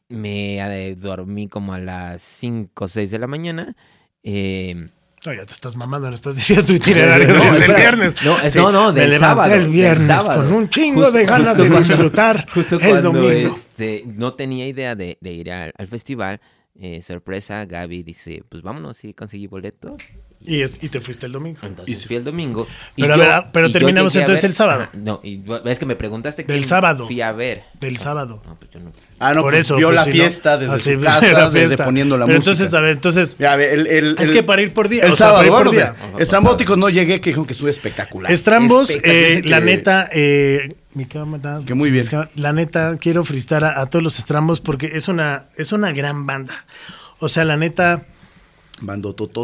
Me 0.08 0.58
eh, 0.88 0.96
dormí 0.96 1.48
como 1.48 1.72
a 1.72 1.78
las 1.78 2.20
5 2.22 2.84
o 2.84 2.88
6 2.88 3.10
de 3.10 3.18
la 3.18 3.26
mañana. 3.28 3.76
eh, 4.24 4.88
No, 5.24 5.32
ya 5.32 5.46
te 5.46 5.52
estás 5.52 5.76
mamando, 5.76 6.08
no 6.08 6.14
estás 6.14 6.34
diciendo 6.34 6.64
tu 6.66 6.72
itinerario 6.72 7.28
No, 7.34 7.52
desde 7.52 7.66
el 7.66 7.74
viernes. 7.74 8.14
No, 8.24 8.40
es- 8.40 8.52
Sí, 8.54 8.58
no, 8.58 8.72
no, 8.72 8.92
me 8.92 9.00
del 9.00 9.10
levanté 9.10 9.26
sábado, 9.42 9.54
el 9.54 9.68
viernes 9.68 10.06
sábado. 10.06 10.42
con 10.42 10.52
un 10.52 10.68
chingo 10.68 11.02
Justo- 11.02 11.18
de 11.18 11.24
ganas 11.26 11.56
de 11.56 11.68
disfrutar 11.70 12.46
Justo 12.54 12.76
el 12.76 12.80
cuando 12.88 13.12
domingo. 13.12 13.54
este, 13.54 14.02
no 14.06 14.34
tenía 14.34 14.66
idea 14.66 14.96
de, 14.96 15.16
de 15.20 15.32
ir 15.32 15.52
al, 15.52 15.72
al 15.78 15.86
festival, 15.88 16.40
eh, 16.74 17.02
sorpresa, 17.02 17.64
Gaby 17.66 18.02
dice, 18.02 18.42
pues 18.48 18.62
vámonos 18.62 19.04
y 19.04 19.12
conseguí 19.14 19.46
boletos. 19.46 20.02
Y, 20.42 20.62
es- 20.62 20.78
y 20.80 20.88
te 20.88 21.00
fuiste 21.02 21.26
el 21.26 21.32
domingo. 21.32 21.58
Entonces 21.62 22.06
fui 22.06 22.16
el 22.16 22.24
domingo. 22.24 22.66
y 22.96 23.02
Pero 23.02 23.12
a 23.12 23.16
yo- 23.18 23.22
ver, 23.22 23.30
ah, 23.32 23.48
pero 23.52 23.68
y 23.68 23.72
terminamos 23.72 24.16
entonces 24.16 24.42
ver- 24.42 24.50
el 24.50 24.54
sábado. 24.54 24.82
Ajá, 24.84 24.90
no, 24.94 25.20
y 25.22 25.42
es 25.66 25.78
que 25.78 25.84
me 25.84 25.96
preguntaste 25.96 26.44
Del 26.44 26.64
sábado. 26.64 27.06
Fui 27.06 27.20
a 27.20 27.32
ver. 27.32 27.64
Del 27.78 27.98
sábado. 27.98 28.42
No, 28.46 28.54
pues 28.58 28.70
yo 28.70 28.80
no. 28.80 28.90
Ah, 29.18 29.34
no, 29.34 29.42
Por 29.42 29.52
pues 29.52 29.66
eso. 29.66 29.76
vio 29.76 29.88
pues, 29.88 29.96
la 29.96 30.04
si 30.04 30.08
no- 30.10 30.14
fiesta 30.14 30.56
desde 30.56 30.74
así, 30.74 30.94
su 30.94 31.00
la 31.00 31.10
casa, 31.20 31.50
desde 31.50 31.76
poniendo 31.76 32.16
la 32.16 32.24
Pero 32.24 32.38
música. 32.38 32.52
entonces, 32.52 32.74
a 32.74 32.80
ver, 32.80 32.92
entonces, 32.92 33.36
Mira, 33.38 33.52
a 33.52 33.56
ver, 33.56 33.74
el, 33.80 33.86
el- 33.86 34.16
Es 34.18 34.30
el- 34.30 34.34
que 34.36 34.42
para 34.42 34.62
ir 34.62 34.72
por 34.72 34.88
día, 34.88 35.04
El 35.04 35.12
o 35.12 35.16
sea, 35.16 35.26
sábado, 35.26 35.46
para 35.50 35.58
ir 35.60 35.64
por 35.66 35.70
día. 35.74 35.94
Estrambóticos 36.18 36.78
no 36.78 36.88
llegué, 36.88 37.20
que 37.20 37.30
dijeron 37.30 37.44
que 37.46 37.52
estuvo 37.52 37.68
espectacular. 37.68 38.32
Estrambos, 38.32 38.88
Espectacular. 38.88 39.22
eh, 39.30 39.42
la 39.44 39.60
neta, 39.60 40.08
eh, 40.10 40.74
mi 40.94 41.04
cámara, 41.04 41.60
Que 41.66 41.74
muy 41.74 41.90
bien. 41.90 42.06
La 42.34 42.54
neta, 42.54 42.96
quiero 42.98 43.24
felicitar 43.26 43.62
a, 43.62 43.78
a 43.78 43.86
todos 43.90 44.02
los 44.02 44.18
estrambos 44.18 44.62
porque 44.62 44.92
es 44.94 45.06
una, 45.08 45.48
es 45.56 45.72
una 45.72 45.92
gran 45.92 46.24
banda. 46.24 46.64
O 47.18 47.28
sea, 47.28 47.44
la 47.44 47.58
neta, 47.58 48.06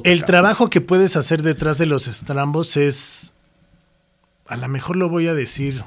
El 0.04 0.24
trabajo 0.24 0.70
que 0.70 0.80
puedes 0.80 1.16
hacer 1.16 1.42
detrás 1.42 1.78
de 1.78 1.86
los 1.86 2.08
estrambos 2.08 2.76
es, 2.76 3.32
a 4.46 4.56
lo 4.56 4.68
mejor 4.68 4.96
lo 4.96 5.08
voy 5.08 5.28
a 5.28 5.34
decir 5.34 5.82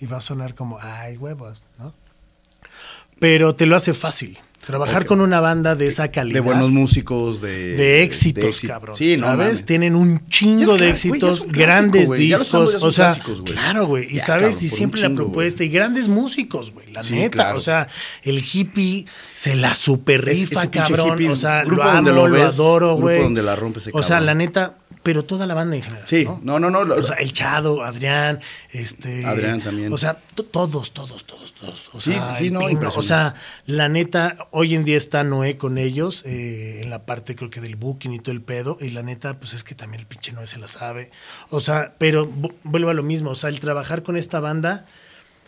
y 0.00 0.06
va 0.06 0.18
a 0.18 0.20
sonar 0.20 0.54
como, 0.54 0.78
ay, 0.80 1.16
huevos, 1.16 1.62
¿no? 1.78 1.94
Pero 3.18 3.54
te 3.54 3.66
lo 3.66 3.76
hace 3.76 3.94
fácil. 3.94 4.38
Trabajar 4.66 5.04
con 5.06 5.20
una 5.20 5.40
banda 5.40 5.74
de 5.74 5.86
esa 5.88 6.10
calidad. 6.10 6.34
De 6.34 6.40
buenos 6.40 6.70
músicos, 6.70 7.40
de... 7.42 7.76
de 7.76 8.02
éxitos, 8.02 8.44
éxito. 8.44 8.72
cabrón. 8.72 8.96
Sí, 8.96 9.16
no 9.18 9.26
¿Sabes? 9.26 9.38
mames. 9.46 9.64
Tienen 9.66 9.94
un 9.94 10.26
chingo 10.26 10.74
es 10.74 10.80
de 10.80 10.90
éxitos, 10.90 11.40
clásico, 11.40 11.50
grandes 11.52 12.10
discos. 12.10 12.48
son 12.72 12.82
o 12.82 12.90
sea, 12.90 13.06
clásicos, 13.12 13.42
claro, 13.42 13.86
güey. 13.86 14.06
Y 14.10 14.16
Ya, 14.18 14.24
sabes, 14.26 14.42
cabrón, 14.56 14.64
y 14.64 14.68
siempre 14.68 15.00
la 15.02 15.10
propuesta. 15.10 15.64
Y 15.64 15.68
grandes 15.68 16.08
músicos, 16.08 16.70
güey. 16.72 16.90
La 16.92 17.02
Sí, 17.02 17.14
neta. 17.14 17.30
claro. 17.30 17.56
O 17.58 17.60
sea, 17.60 17.88
el 18.22 18.42
hippie 18.42 19.06
se 19.34 19.54
la 19.56 19.74
super 19.74 20.24
rifa, 20.24 20.70
cabrón. 20.70 21.12
hippie, 21.12 21.28
o 21.28 21.36
sea, 21.36 21.64
lo 21.64 21.82
amo, 21.82 21.92
donde 21.96 22.12
lo, 22.12 22.28
lo 22.28 22.34
ves, 22.34 22.54
adoro, 22.54 22.96
grupo 22.96 23.02
güey. 23.02 23.20
O 23.92 24.02
sea, 24.02 24.20
la 24.20 24.34
neta, 24.34 24.76
pero 25.04 25.24
toda 25.24 25.46
la 25.46 25.54
banda 25.54 25.76
en 25.76 25.82
general. 25.82 26.08
Sí, 26.08 26.24
¿no? 26.42 26.58
no, 26.58 26.70
no, 26.70 26.80
O 26.80 27.02
sea, 27.02 27.14
el 27.16 27.32
Chado, 27.32 27.84
Adrián, 27.84 28.40
este. 28.72 29.24
Adrián 29.24 29.60
también. 29.60 29.92
O 29.92 29.98
sea, 29.98 30.16
to- 30.34 30.44
todos, 30.44 30.92
todos, 30.92 31.24
todos, 31.24 31.52
todos. 31.54 31.90
O 31.92 32.00
sea, 32.00 32.18
sí, 32.18 32.38
sí, 32.38 32.46
el 32.48 32.52
no, 32.54 32.60
Pino, 32.60 32.70
impresionante. 32.70 32.98
O 32.98 33.02
sea, 33.06 33.34
la 33.66 33.88
neta, 33.88 34.48
hoy 34.50 34.74
en 34.74 34.84
día 34.84 34.96
está 34.96 35.22
Noé 35.22 35.56
con 35.58 35.78
ellos, 35.78 36.24
eh, 36.26 36.80
en 36.82 36.90
la 36.90 37.06
parte 37.06 37.36
creo 37.36 37.50
que 37.50 37.60
del 37.60 37.76
booking 37.76 38.12
y 38.14 38.18
todo 38.18 38.32
el 38.32 38.40
pedo. 38.42 38.78
Y 38.80 38.90
la 38.90 39.02
neta, 39.02 39.34
pues 39.38 39.52
es 39.54 39.62
que 39.62 39.74
también 39.74 40.00
el 40.00 40.06
pinche 40.06 40.32
Noé 40.32 40.46
se 40.46 40.58
la 40.58 40.66
sabe. 40.68 41.10
O 41.50 41.60
sea, 41.60 41.94
pero 41.98 42.26
vu- 42.26 42.54
vuelvo 42.64 42.90
a 42.90 42.94
lo 42.94 43.02
mismo. 43.02 43.30
O 43.30 43.34
sea, 43.36 43.50
el 43.50 43.60
trabajar 43.60 44.02
con 44.02 44.16
esta 44.16 44.40
banda 44.40 44.86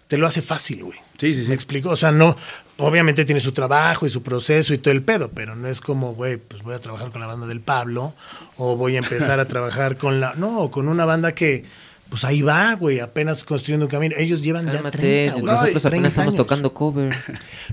te 0.09 0.19
lo 0.19 0.27
hace 0.27 0.43
fácil, 0.43 0.85
güey. 0.85 0.99
Sí, 1.19 1.35
sí, 1.35 1.43
sí. 1.43 1.49
¿Me 1.49 1.55
explico? 1.55 1.91
O 1.91 1.97
sea, 1.97 2.13
no, 2.13 2.37
obviamente 2.77 3.25
tiene 3.25 3.41
su 3.41 3.53
trabajo 3.53 4.07
y 4.07 4.11
su 4.11 4.23
proceso 4.23 4.75
y 4.75 4.79
todo 4.79 4.93
el 4.93 5.03
pedo, 5.03 5.31
pero 5.35 5.57
no 5.57 5.69
es 5.69 5.81
como, 5.81 6.15
güey, 6.15 6.37
pues 6.37 6.63
voy 6.63 6.75
a 6.75 6.81
trabajar 6.81 7.11
con 7.11 7.21
la 7.21 7.27
banda 7.27 7.47
del 7.47 7.61
Pablo 7.61 8.15
o 8.57 8.77
voy 8.77 8.97
a 8.97 8.99
empezar 8.99 9.41
a 9.41 9.45
trabajar 9.49 9.97
con 9.97 10.21
la, 10.21 10.35
no, 10.37 10.71
con 10.71 10.89
una 10.89 11.05
banda 11.05 11.35
que, 11.35 11.65
pues 12.09 12.25
ahí 12.25 12.41
va, 12.43 12.75
güey, 12.75 13.01
apenas 13.01 13.43
construyendo 13.43 13.87
un 13.87 13.91
camino. 13.91 14.15
Ellos 14.17 14.43
llevan 14.43 14.67
ya 14.67 14.75
Cálmate, 14.75 14.99
30, 14.99 15.33
güey. 15.33 15.45
nosotros 15.45 15.87
apenas 15.87 15.91
30 15.91 16.09
estamos 16.09 16.35
años. 16.35 16.37
tocando 16.47 16.73
cover. 16.73 17.17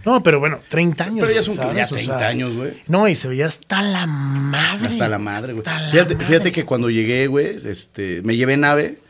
No, 0.05 0.23
pero 0.23 0.39
bueno, 0.39 0.59
30 0.69 1.03
años. 1.03 1.19
Pero 1.19 1.31
ya 1.31 1.43
son 1.43 1.55
¿sabes? 1.55 1.75
ya 1.75 1.83
O 1.83 1.87
sea, 1.87 1.97
30 1.97 2.27
años, 2.27 2.55
güey. 2.55 2.81
No, 2.87 3.07
y 3.07 3.13
se 3.13 3.27
veía 3.27 3.45
hasta 3.45 3.83
la 3.83 4.07
madre. 4.07 4.87
Hasta 4.87 5.07
la 5.07 5.19
madre, 5.19 5.53
güey. 5.53 5.63
Fíjate, 5.91 6.15
fíjate 6.15 6.51
que 6.51 6.65
cuando 6.65 6.89
llegué, 6.89 7.27
güey, 7.27 7.57
este, 7.63 8.21
me 8.23 8.35
llevé 8.35 8.57
nave 8.57 9.02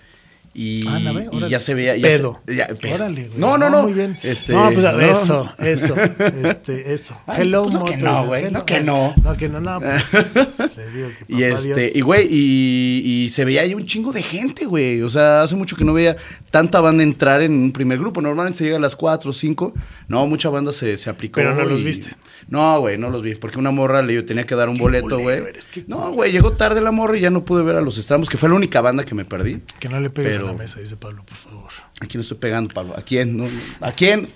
y, 0.55 0.85
Ah, 0.87 0.99
y 1.31 1.49
ya 1.49 1.59
se 1.59 1.73
veía. 1.73 1.95
Ya 1.97 2.07
Pedo. 2.07 2.41
se- 2.45 2.55
ya, 2.55 2.67
pedo. 2.67 2.95
Órale, 2.95 3.27
güey. 3.27 3.39
No, 3.39 3.57
no, 3.57 3.69
no. 3.69 3.83
Muy 3.83 3.93
bien. 3.93 4.17
Este, 4.21 4.53
no, 4.53 4.69
pues 4.71 4.83
no. 4.83 4.99
eso, 5.01 5.51
eso, 5.59 5.95
este, 6.43 6.93
eso. 6.93 7.19
Ay, 7.25 7.41
Hello, 7.41 7.63
pues 7.63 7.73
no 7.73 7.85
que 7.85 7.97
no, 7.97 8.25
güey, 8.25 8.51
no 8.51 8.65
que 8.65 8.79
no. 8.81 9.13
No, 9.23 9.35
que 9.35 9.49
no, 9.49 9.59
no, 9.59 9.79
pues, 9.79 10.13
le 10.77 10.89
digo 10.91 11.09
que 11.17 11.25
Y 11.27 11.33
papá 11.41 11.45
este, 11.59 11.73
Dios. 11.81 11.95
y 11.95 12.01
güey, 12.01 12.27
y, 12.29 13.01
y 13.25 13.29
se 13.29 13.45
veía 13.45 13.61
ahí 13.61 13.73
un 13.73 13.85
chingo 13.85 14.11
de 14.13 14.21
gente, 14.21 14.65
güey. 14.65 15.01
O 15.01 15.09
sea, 15.09 15.41
hace 15.41 15.55
mucho 15.55 15.75
que 15.75 15.83
no 15.85 15.93
veía 15.93 16.15
tanta 16.51 16.81
banda 16.81 17.01
entrar 17.03 17.41
en 17.41 17.51
un 17.53 17.71
primer 17.71 17.97
grupo. 17.97 18.21
Normalmente 18.21 18.59
se 18.59 18.63
llega 18.65 18.77
a 18.77 18.79
las 18.81 18.95
4 18.95 19.31
o 19.31 19.33
5. 19.33 19.73
No, 20.07 20.27
mucha 20.27 20.49
banda 20.49 20.71
se, 20.71 20.97
se 20.97 21.09
aplicó. 21.09 21.35
Pero 21.35 21.55
no 21.55 21.63
los 21.65 21.81
y- 21.81 21.83
viste. 21.83 22.11
No, 22.47 22.79
güey, 22.79 22.97
no 22.97 23.09
los 23.09 23.23
vi. 23.23 23.35
Porque 23.35 23.59
una 23.59 23.71
morra 23.71 24.01
le 24.01 24.21
tenía 24.23 24.45
que 24.45 24.55
dar 24.55 24.69
un 24.69 24.77
boleto, 24.77 25.19
güey. 25.19 25.41
No, 25.87 26.11
güey, 26.11 26.31
llegó 26.31 26.51
tarde 26.53 26.81
la 26.81 26.91
morra 26.91 27.17
y 27.17 27.21
ya 27.21 27.29
no 27.29 27.43
pude 27.45 27.63
ver 27.63 27.75
a 27.75 27.81
los 27.81 27.97
estramos, 27.97 28.29
que 28.29 28.37
fue 28.37 28.49
la 28.49 28.55
única 28.55 28.81
banda 28.81 29.03
que 29.05 29.15
me 29.15 29.25
perdí. 29.25 29.61
Que 29.79 29.89
no 29.89 29.99
le 29.99 30.09
pegues 30.09 30.35
Pero- 30.37 30.49
a 30.49 30.51
la 30.51 30.57
mesa, 30.57 30.79
dice 30.79 30.95
Pablo, 30.97 31.23
por 31.25 31.37
favor. 31.37 31.71
¿A 32.01 32.05
quién 32.05 32.21
estoy 32.21 32.37
pegando, 32.37 32.73
Pablo? 32.73 32.93
¿A 32.97 33.01
quién? 33.01 33.37
No, 33.37 33.45
¿A 33.81 33.91
quién? 33.91 34.27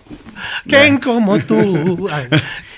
¿Quién 0.68 0.98
como 0.98 1.40
tú? 1.40 2.10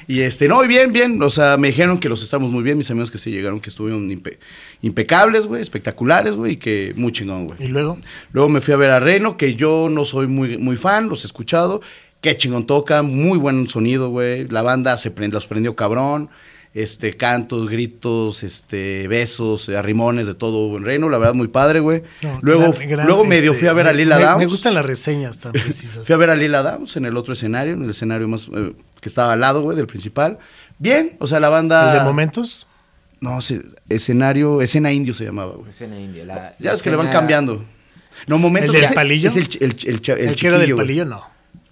Y 0.08 0.22
este, 0.22 0.48
no, 0.48 0.64
y 0.64 0.68
bien, 0.68 0.92
bien. 0.92 1.22
O 1.22 1.30
sea, 1.30 1.56
me 1.58 1.68
dijeron 1.68 2.00
que 2.00 2.10
los 2.10 2.24
estamos 2.24 2.50
muy 2.52 2.64
bien. 2.64 2.80
Mis 2.80 2.90
amigos 2.90 3.12
que 3.12 3.20
sí 3.20 3.30
llegaron, 3.30 3.60
que 3.62 3.70
estuvieron 3.70 4.10
impe- 4.10 4.40
impecables, 4.82 5.46
güey, 5.46 5.62
espectaculares, 5.62 6.34
güey, 6.34 6.54
y 6.54 6.58
que 6.58 6.94
muy 6.98 7.12
chingón, 7.12 7.46
güey. 7.46 7.64
y 7.64 7.68
luego, 7.68 8.00
Luego 8.32 8.50
me 8.50 8.60
fui 8.60 8.74
a 8.74 8.78
ver 8.78 8.90
a 8.90 9.00
Reno, 9.00 9.38
que 9.38 9.54
yo 9.54 9.88
no 9.92 10.06
soy 10.06 10.26
muy, 10.26 10.58
muy 10.58 10.78
fan, 10.78 11.10
los 11.10 11.24
he 11.24 11.28
escuchado. 11.28 11.82
Qué 12.22 12.36
chingón 12.38 12.66
toca, 12.68 13.02
muy 13.02 13.38
buen 13.38 13.68
sonido, 13.70 14.10
güey. 14.10 14.48
La 14.50 14.62
banda 14.62 14.98
se 14.98 15.14
prend- 15.16 15.32
los 15.32 15.48
prendió 15.48 15.76
cabrón. 15.76 16.30
Este, 16.72 17.18
cantos, 17.18 17.68
gritos, 17.68 18.44
este, 18.44 19.08
besos, 19.08 19.70
arrimones, 19.70 20.28
de 20.28 20.36
todo 20.36 20.78
en 20.78 20.84
Reno. 20.84 21.10
La 21.10 21.18
verdad, 21.18 21.34
muy 21.34 21.48
padre, 21.48 21.80
güey. 21.80 22.04
no, 22.22 22.38
luego 22.42 22.72
gran- 22.74 22.90
gran, 22.90 23.08
luego 23.08 23.26
medio 23.26 23.52
este, 23.52 23.60
fui 23.62 23.68
a 23.70 23.74
ver 23.74 23.88
a 23.88 23.92
me- 23.92 23.98
Lila 23.98 24.18
me, 24.18 24.24
Downs. 24.24 24.38
Me 24.38 24.46
gustan 24.46 24.74
las 24.76 24.86
reseñas 24.86 25.40
tan 25.40 25.52
precisas. 25.54 26.06
Fui 26.06 26.14
a 26.14 26.18
ver 26.18 26.30
a 26.30 26.36
Lila 26.36 26.62
Downs 26.62 26.96
en 26.98 27.06
el 27.06 27.18
otro 27.18 27.34
escenario, 27.34 27.74
en 27.74 27.84
el 27.84 27.90
escenario 27.90 28.28
más 28.28 28.48
eh, 28.56 28.74
que 29.02 29.10
estaba 29.10 29.34
al 29.34 29.40
lado, 29.40 29.62
güey, 29.62 29.76
del 29.78 29.88
principal. 29.88 30.38
Bien, 30.78 31.16
o 31.20 31.26
sea, 31.26 31.40
la 31.40 31.50
banda. 31.50 31.92
¿El 31.94 32.00
de 32.00 32.06
momentos? 32.06 32.68
No, 33.20 33.42
sí, 33.42 33.60
escenario, 33.90 34.62
escena 34.62 34.92
indio 34.94 35.14
se 35.16 35.26
llamaba, 35.26 35.54
güey. 35.54 35.70
Escena 35.72 36.00
india. 36.00 36.24
La, 36.24 36.56
Ya 36.60 36.70
la 36.72 36.74
es 36.76 36.82
que 36.84 36.92
le 36.92 36.96
van 36.98 37.10
cambiando. 37.10 37.66
No, 38.28 38.38
momentos. 38.38 38.76
¿El 38.76 38.82
del 38.84 38.94
palillo? 38.94 39.28
Es 39.30 39.36
el, 39.38 39.50
el, 39.60 39.76
el, 39.88 40.02
cha- 40.02 40.14
el 40.14 40.30
El, 40.30 40.36
que 40.36 40.48
era 40.48 40.60
del 40.60 40.76
palillo, 40.76 41.06
no. 41.06 41.24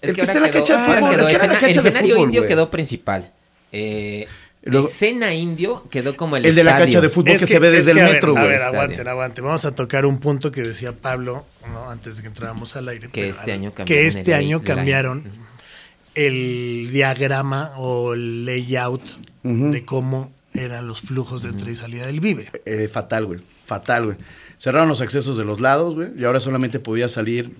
Es 0.02 0.10
El 0.10 0.16
que 0.16 0.22
que 0.22 0.22
está 0.22 0.34
ahora 0.34 0.38
en 0.38 0.42
la 0.44 0.52
quedó, 0.52 0.60
cancha 0.64 0.74
de 0.74 0.80
ahora 0.84 1.00
fútbol, 1.00 1.10
quedó 1.16 1.26
que 1.26 1.34
escena- 1.34 1.60
el 1.60 1.70
escenario 1.78 2.16
fútbol, 2.16 2.28
indio 2.28 2.48
quedó 2.48 2.70
principal. 2.72 3.32
Eh, 3.72 4.28
Luego- 4.64 4.88
escena 4.88 5.34
indio 5.34 5.88
quedó 5.90 6.16
como 6.18 6.38
el 6.38 6.46
El 6.46 6.56
de 6.56 6.64
la 6.64 6.78
cancha 6.78 7.02
de 7.02 7.10
fútbol 7.10 7.34
Es 7.34 7.42
que, 7.42 7.48
se 7.48 7.60
ve 7.60 7.68
es 7.70 7.74
desde 7.86 7.92
el 7.92 7.98
que, 7.98 8.04
a 8.04 8.06
ver, 8.06 8.14
metro, 8.16 8.30
A 8.30 8.34
güey. 8.34 8.44
ver, 8.48 8.56
Estadio. 8.56 8.80
aguanten, 8.82 9.08
aguanten. 9.08 9.44
Vamos 9.46 9.66
a 9.66 9.72
tocar 9.76 10.06
un 10.06 10.18
punto 10.20 10.52
que 10.52 10.62
decía 10.62 10.92
Pablo, 10.94 11.46
¿no? 11.72 11.90
antes 11.90 12.16
de 12.18 12.22
que 12.22 12.28
entráramos 12.28 12.76
al 12.76 12.88
aire. 12.90 13.08
Que 13.10 13.22
pero 13.22 13.32
este 13.32 13.52
año 13.54 13.72
Que 13.72 13.76
cambiaron 13.78 14.08
este 14.08 14.32
el 14.32 14.38
año 14.38 14.62
cambiaron 14.64 15.24
el 16.16 16.90
diagrama 16.92 17.74
o 17.78 18.14
el 18.14 18.46
layout 18.46 19.04
de 19.44 19.86
cómo 19.86 20.32
eran 20.54 20.88
los 20.88 21.02
flujos 21.02 21.44
de 21.44 21.50
entrada 21.50 21.72
y 21.72 21.76
salida 21.76 22.08
del 22.08 22.20
Vive. 22.20 22.50
Eh, 22.66 22.90
fatal, 22.92 23.26
güey. 23.26 23.40
Fatal, 23.66 24.06
güey. 24.06 24.18
Cerraron 24.58 24.90
los 24.90 25.02
accesos 25.02 25.38
de 25.38 25.46
los 25.46 25.60
lados, 25.62 25.94
güey. 25.96 26.10
Y 26.18 26.26
ahora 26.26 26.40
solamente 26.40 26.80
podía 26.80 27.08
salir. 27.08 27.52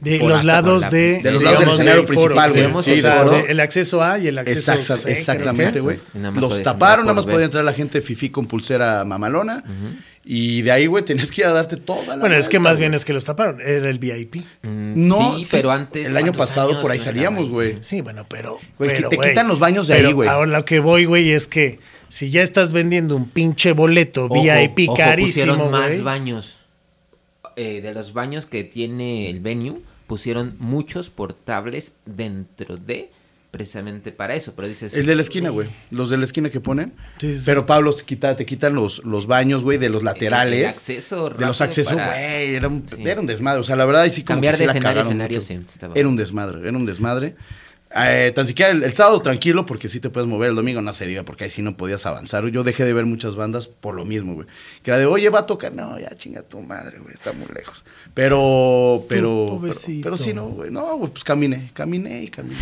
De 0.00 0.18
Por 0.18 0.30
los 0.30 0.38
acá, 0.38 0.46
lados 0.46 0.82
la- 0.82 0.88
de, 0.88 1.20
de 1.22 1.30
los 1.32 1.42
lados 1.42 1.60
del 1.60 1.68
escenario 1.68 2.06
principal, 2.06 2.50
güey. 2.52 2.64
O 2.64 2.82
sea, 2.82 3.24
de- 3.24 3.50
el 3.52 3.60
acceso 3.60 4.02
A 4.02 4.18
y 4.18 4.28
el 4.28 4.38
acceso 4.38 4.80
C, 4.80 5.04
que 5.04 5.12
exactamente, 5.12 5.80
güey. 5.80 5.98
Los 6.34 6.62
taparon, 6.62 7.04
nada 7.04 7.14
más 7.16 7.26
podía 7.26 7.44
entrar 7.44 7.64
la 7.64 7.72
gente 7.74 8.00
fifi 8.00 8.30
con 8.30 8.46
pulsera 8.46 9.04
mamalona. 9.04 9.62
Y 10.24 10.62
de 10.62 10.70
ahí, 10.72 10.86
güey, 10.86 11.02
tenías 11.04 11.30
que 11.30 11.40
ir 11.40 11.46
a 11.46 11.52
darte 11.52 11.76
toda 11.78 12.04
la 12.08 12.16
Bueno, 12.18 12.36
es 12.36 12.48
que 12.50 12.58
más 12.58 12.78
bien 12.78 12.92
es 12.94 13.04
que 13.06 13.12
los 13.14 13.24
taparon. 13.24 13.58
Era 13.60 13.88
el 13.88 13.98
VIP. 13.98 14.36
Mm, 14.62 15.08
No, 15.08 15.38
sí, 15.38 15.46
pero 15.50 15.70
antes. 15.70 16.06
El 16.06 16.16
año 16.16 16.26
¿cuántos 16.26 16.46
pasado 16.46 16.70
años 16.70 16.82
por 16.82 16.90
ahí 16.90 16.98
no 16.98 17.04
salíamos, 17.04 17.48
güey. 17.48 17.76
Sí, 17.80 18.00
bueno, 18.02 18.26
pero. 18.28 18.58
Güey, 18.78 18.90
pero, 18.96 19.08
te 19.08 19.16
quitan 19.18 19.48
los 19.48 19.58
baños 19.58 19.86
de 19.88 19.94
pero 19.96 20.08
ahí, 20.08 20.14
güey. 20.14 20.28
Ahora 20.28 20.50
lo 20.58 20.64
que 20.66 20.78
voy, 20.80 21.06
güey, 21.06 21.32
es 21.32 21.46
que 21.46 21.80
si 22.08 22.30
ya 22.30 22.42
estás 22.42 22.72
vendiendo 22.72 23.16
un 23.16 23.28
pinche 23.30 23.72
boleto 23.72 24.28
VIP 24.28 24.88
carísimo, 24.96 25.54
pusieron 25.54 25.70
más 25.70 26.02
baños. 26.02 26.56
Eh, 27.56 27.80
de 27.80 27.92
los 27.92 28.12
baños 28.12 28.46
que 28.46 28.64
tiene 28.64 29.28
el 29.30 29.40
venue, 29.40 29.80
pusieron 30.06 30.56
muchos 30.58 31.10
portables 31.10 31.92
dentro 32.06 32.76
de 32.76 33.10
precisamente 33.50 34.12
para 34.12 34.34
eso. 34.36 34.52
Pero 34.54 34.68
dices. 34.68 34.94
El 34.94 35.06
de 35.06 35.16
la 35.16 35.22
esquina, 35.22 35.50
güey. 35.50 35.68
Los 35.90 36.08
de 36.10 36.16
la 36.18 36.24
esquina 36.24 36.50
que 36.50 36.60
ponen. 36.60 36.92
Sí, 37.18 37.32
sí, 37.32 37.38
sí. 37.40 37.42
Pero 37.46 37.66
Pablo, 37.66 37.92
te, 37.94 38.04
quita- 38.04 38.36
te 38.36 38.46
quitan 38.46 38.74
los, 38.74 39.04
los 39.04 39.26
baños, 39.26 39.64
güey, 39.64 39.76
de 39.78 39.88
los 39.88 40.04
laterales. 40.04 40.60
el 40.60 40.66
acceso 40.66 41.30
de 41.30 41.44
los 41.46 41.60
accesos, 41.60 41.94
para- 41.94 42.06
güey. 42.12 42.54
Era, 42.54 42.68
un, 42.68 42.86
Sí. 42.88 43.02
era 43.04 43.20
un 43.20 43.26
desmadre. 43.26 43.60
O 43.60 43.64
sea, 43.64 43.74
la 43.76 43.84
verdad, 43.86 44.02
ahí 44.02 44.10
sí 44.10 44.22
como 44.22 44.36
Cambiar 44.36 44.54
que 44.54 44.58
de 44.58 44.64
escenario 44.66 44.88
a 44.88 44.92
cagaron 44.92 45.08
escenario, 45.12 45.36
mucho. 45.38 45.46
sí, 45.48 45.60
estaba- 45.68 45.94
Era 45.96 46.08
un 46.08 46.16
desmadre, 46.16 46.60
era 46.68 46.76
un 46.76 46.86
desmadre. 46.86 47.34
Eh, 47.96 48.30
tan 48.34 48.46
siquiera 48.46 48.70
el, 48.70 48.84
el 48.84 48.92
sábado 48.94 49.20
tranquilo, 49.20 49.66
porque 49.66 49.88
sí 49.88 49.98
te 49.98 50.10
puedes 50.10 50.28
mover. 50.28 50.50
El 50.50 50.56
domingo 50.56 50.80
no 50.80 50.92
se 50.92 51.06
diga, 51.06 51.24
porque 51.24 51.44
ahí 51.44 51.50
sí 51.50 51.60
no 51.60 51.76
podías 51.76 52.06
avanzar. 52.06 52.46
Yo 52.48 52.62
dejé 52.62 52.84
de 52.84 52.92
ver 52.92 53.04
muchas 53.04 53.34
bandas 53.34 53.66
por 53.66 53.96
lo 53.96 54.04
mismo, 54.04 54.34
güey. 54.34 54.46
Que 54.82 54.92
era 54.92 54.98
de, 54.98 55.06
oye, 55.06 55.28
va 55.28 55.40
a 55.40 55.46
tocar. 55.46 55.74
No, 55.74 55.98
ya 55.98 56.10
chinga 56.16 56.42
tu 56.42 56.60
madre, 56.60 56.98
güey, 56.98 57.14
está 57.14 57.32
muy 57.32 57.48
lejos. 57.54 57.84
Pero, 58.14 59.04
pero, 59.08 59.60
pero, 59.60 59.74
pero 60.02 60.16
sí, 60.16 60.32
no, 60.32 60.48
güey. 60.48 60.70
No, 60.70 60.96
güey, 60.96 61.10
pues 61.10 61.24
caminé, 61.24 61.70
caminé 61.74 62.22
y 62.22 62.28
caminé. 62.28 62.56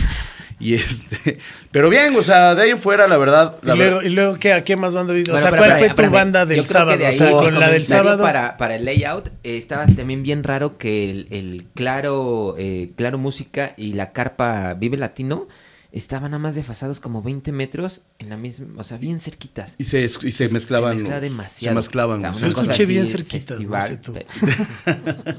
Y 0.60 0.74
este, 0.74 1.38
pero 1.70 1.88
bien, 1.88 2.14
o 2.16 2.22
sea, 2.22 2.54
de 2.54 2.62
ahí 2.62 2.70
en 2.70 2.78
fuera, 2.78 3.06
la 3.06 3.16
verdad. 3.16 3.56
Y 3.62 3.66
La 3.66 3.74
luego, 3.74 3.96
verdad 3.96 4.10
y 4.10 4.14
luego 4.14 4.38
¿qué, 4.38 4.52
¿a 4.52 4.64
qué 4.64 4.76
más 4.76 4.94
banda 4.94 5.12
viste? 5.12 5.30
O 5.30 5.38
sea, 5.38 5.50
¿cuál 5.50 5.78
fue 5.78 5.90
tu 5.90 6.10
banda 6.10 6.46
del 6.46 6.64
sábado? 6.66 6.98
de 6.98 7.08
O 7.08 7.12
sea, 7.12 7.30
con 7.30 7.54
la 7.54 7.70
del 7.70 7.86
sábado. 7.86 8.22
Para, 8.22 8.56
para 8.56 8.76
el 8.76 8.84
layout 8.84 9.28
eh, 9.44 9.56
estaba 9.56 9.86
también 9.86 10.22
bien 10.22 10.42
raro 10.42 10.76
que 10.76 11.10
el, 11.10 11.28
el 11.30 11.64
claro, 11.74 12.56
eh, 12.58 12.90
claro 12.96 13.18
música 13.18 13.74
y 13.76 13.92
la 13.92 14.12
carpa 14.12 14.74
Vive 14.74 14.96
Latino 15.18 15.48
estaban 15.90 16.30
nada 16.32 16.38
más 16.38 16.54
desfasados 16.54 17.00
como 17.00 17.22
20 17.22 17.50
metros 17.50 18.02
en 18.18 18.28
la 18.28 18.36
misma, 18.36 18.66
o 18.78 18.84
sea, 18.84 18.98
bien 18.98 19.18
cerquitas. 19.20 19.74
y 19.78 19.84
se, 19.84 20.04
y 20.04 20.08
se 20.32 20.48
mezclaban. 20.50 20.98
Se 20.98 21.20
demasiado. 21.20 21.72
Se 21.72 21.74
mezclaban. 21.74 22.24
O 22.24 22.34
sea, 22.34 22.46
escuché 22.46 22.70
así, 22.70 22.84
bien 22.84 23.06
cerquitas, 23.06 23.58
no 23.60 23.80
sé 23.80 23.96
festival, 23.96 24.00
tú. 24.02 24.12
pero- 24.12 25.16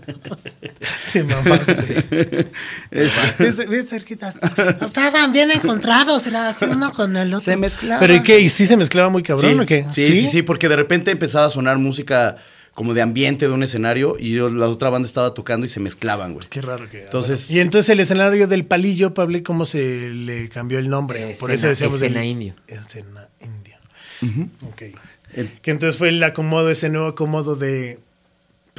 Te 1.13 1.23
mamaste. 1.23 2.51
Bien- 2.91 3.69
bien 3.69 3.87
cerquita. 3.87 4.33
Estaban 4.81 5.31
bien 5.31 5.51
encontrados, 5.51 6.25
era 6.27 6.49
así 6.49 6.65
uno 6.65 6.91
con 6.93 7.15
el 7.15 7.33
otro. 7.33 7.45
Se 7.45 7.55
mezclaban. 7.55 7.99
¿Pero 7.99 8.15
y 8.15 8.23
qué? 8.23 8.39
¿Y 8.41 8.49
sí 8.49 8.65
se 8.65 8.75
mezclaba 8.75 9.09
muy 9.09 9.23
cabrón 9.23 9.53
sí, 9.53 9.59
o 9.59 9.65
qué? 9.65 9.85
Sí, 9.91 10.05
sí, 10.07 10.27
sí, 10.27 10.41
porque 10.41 10.67
de 10.67 10.75
repente 10.75 11.11
empezaba 11.11 11.45
a 11.45 11.49
sonar 11.51 11.77
música 11.77 12.37
como 12.79 12.93
de 12.93 13.01
ambiente 13.01 13.45
de 13.45 13.51
un 13.51 13.61
escenario 13.61 14.15
y 14.17 14.31
yo- 14.31 14.49
la 14.49 14.69
otra 14.69 14.89
banda 14.89 15.05
estaba 15.05 15.33
tocando 15.33 15.65
y 15.65 15.69
se 15.69 15.81
mezclaban, 15.81 16.33
güey. 16.33 16.47
Qué 16.47 16.61
raro 16.61 16.89
que. 16.89 17.03
Entonces-. 17.03 17.51
Y 17.51 17.59
entonces 17.59 17.89
el 17.89 17.99
escenario 17.99 18.47
del 18.47 18.63
palillo, 18.65 19.13
Pablo, 19.13 19.37
¿cómo 19.43 19.65
se 19.65 20.07
le 20.11 20.47
cambió 20.47 20.79
el 20.79 20.87
nombre? 20.89 21.35
Por 21.37 21.51
eso 21.51 21.67
Escena- 21.67 21.69
decíamos. 21.71 21.95
escena 22.01 22.23
indio. 22.23 22.55
Escena 22.67 23.27
indio. 23.41 23.75
Ok. 24.65 24.83
Que 25.61 25.71
entonces 25.71 25.97
fue 25.97 26.07
el 26.07 26.23
acomodo, 26.23 26.69
ese 26.71 26.87
nuevo 26.87 27.07
acomodo 27.09 27.57
de. 27.57 27.99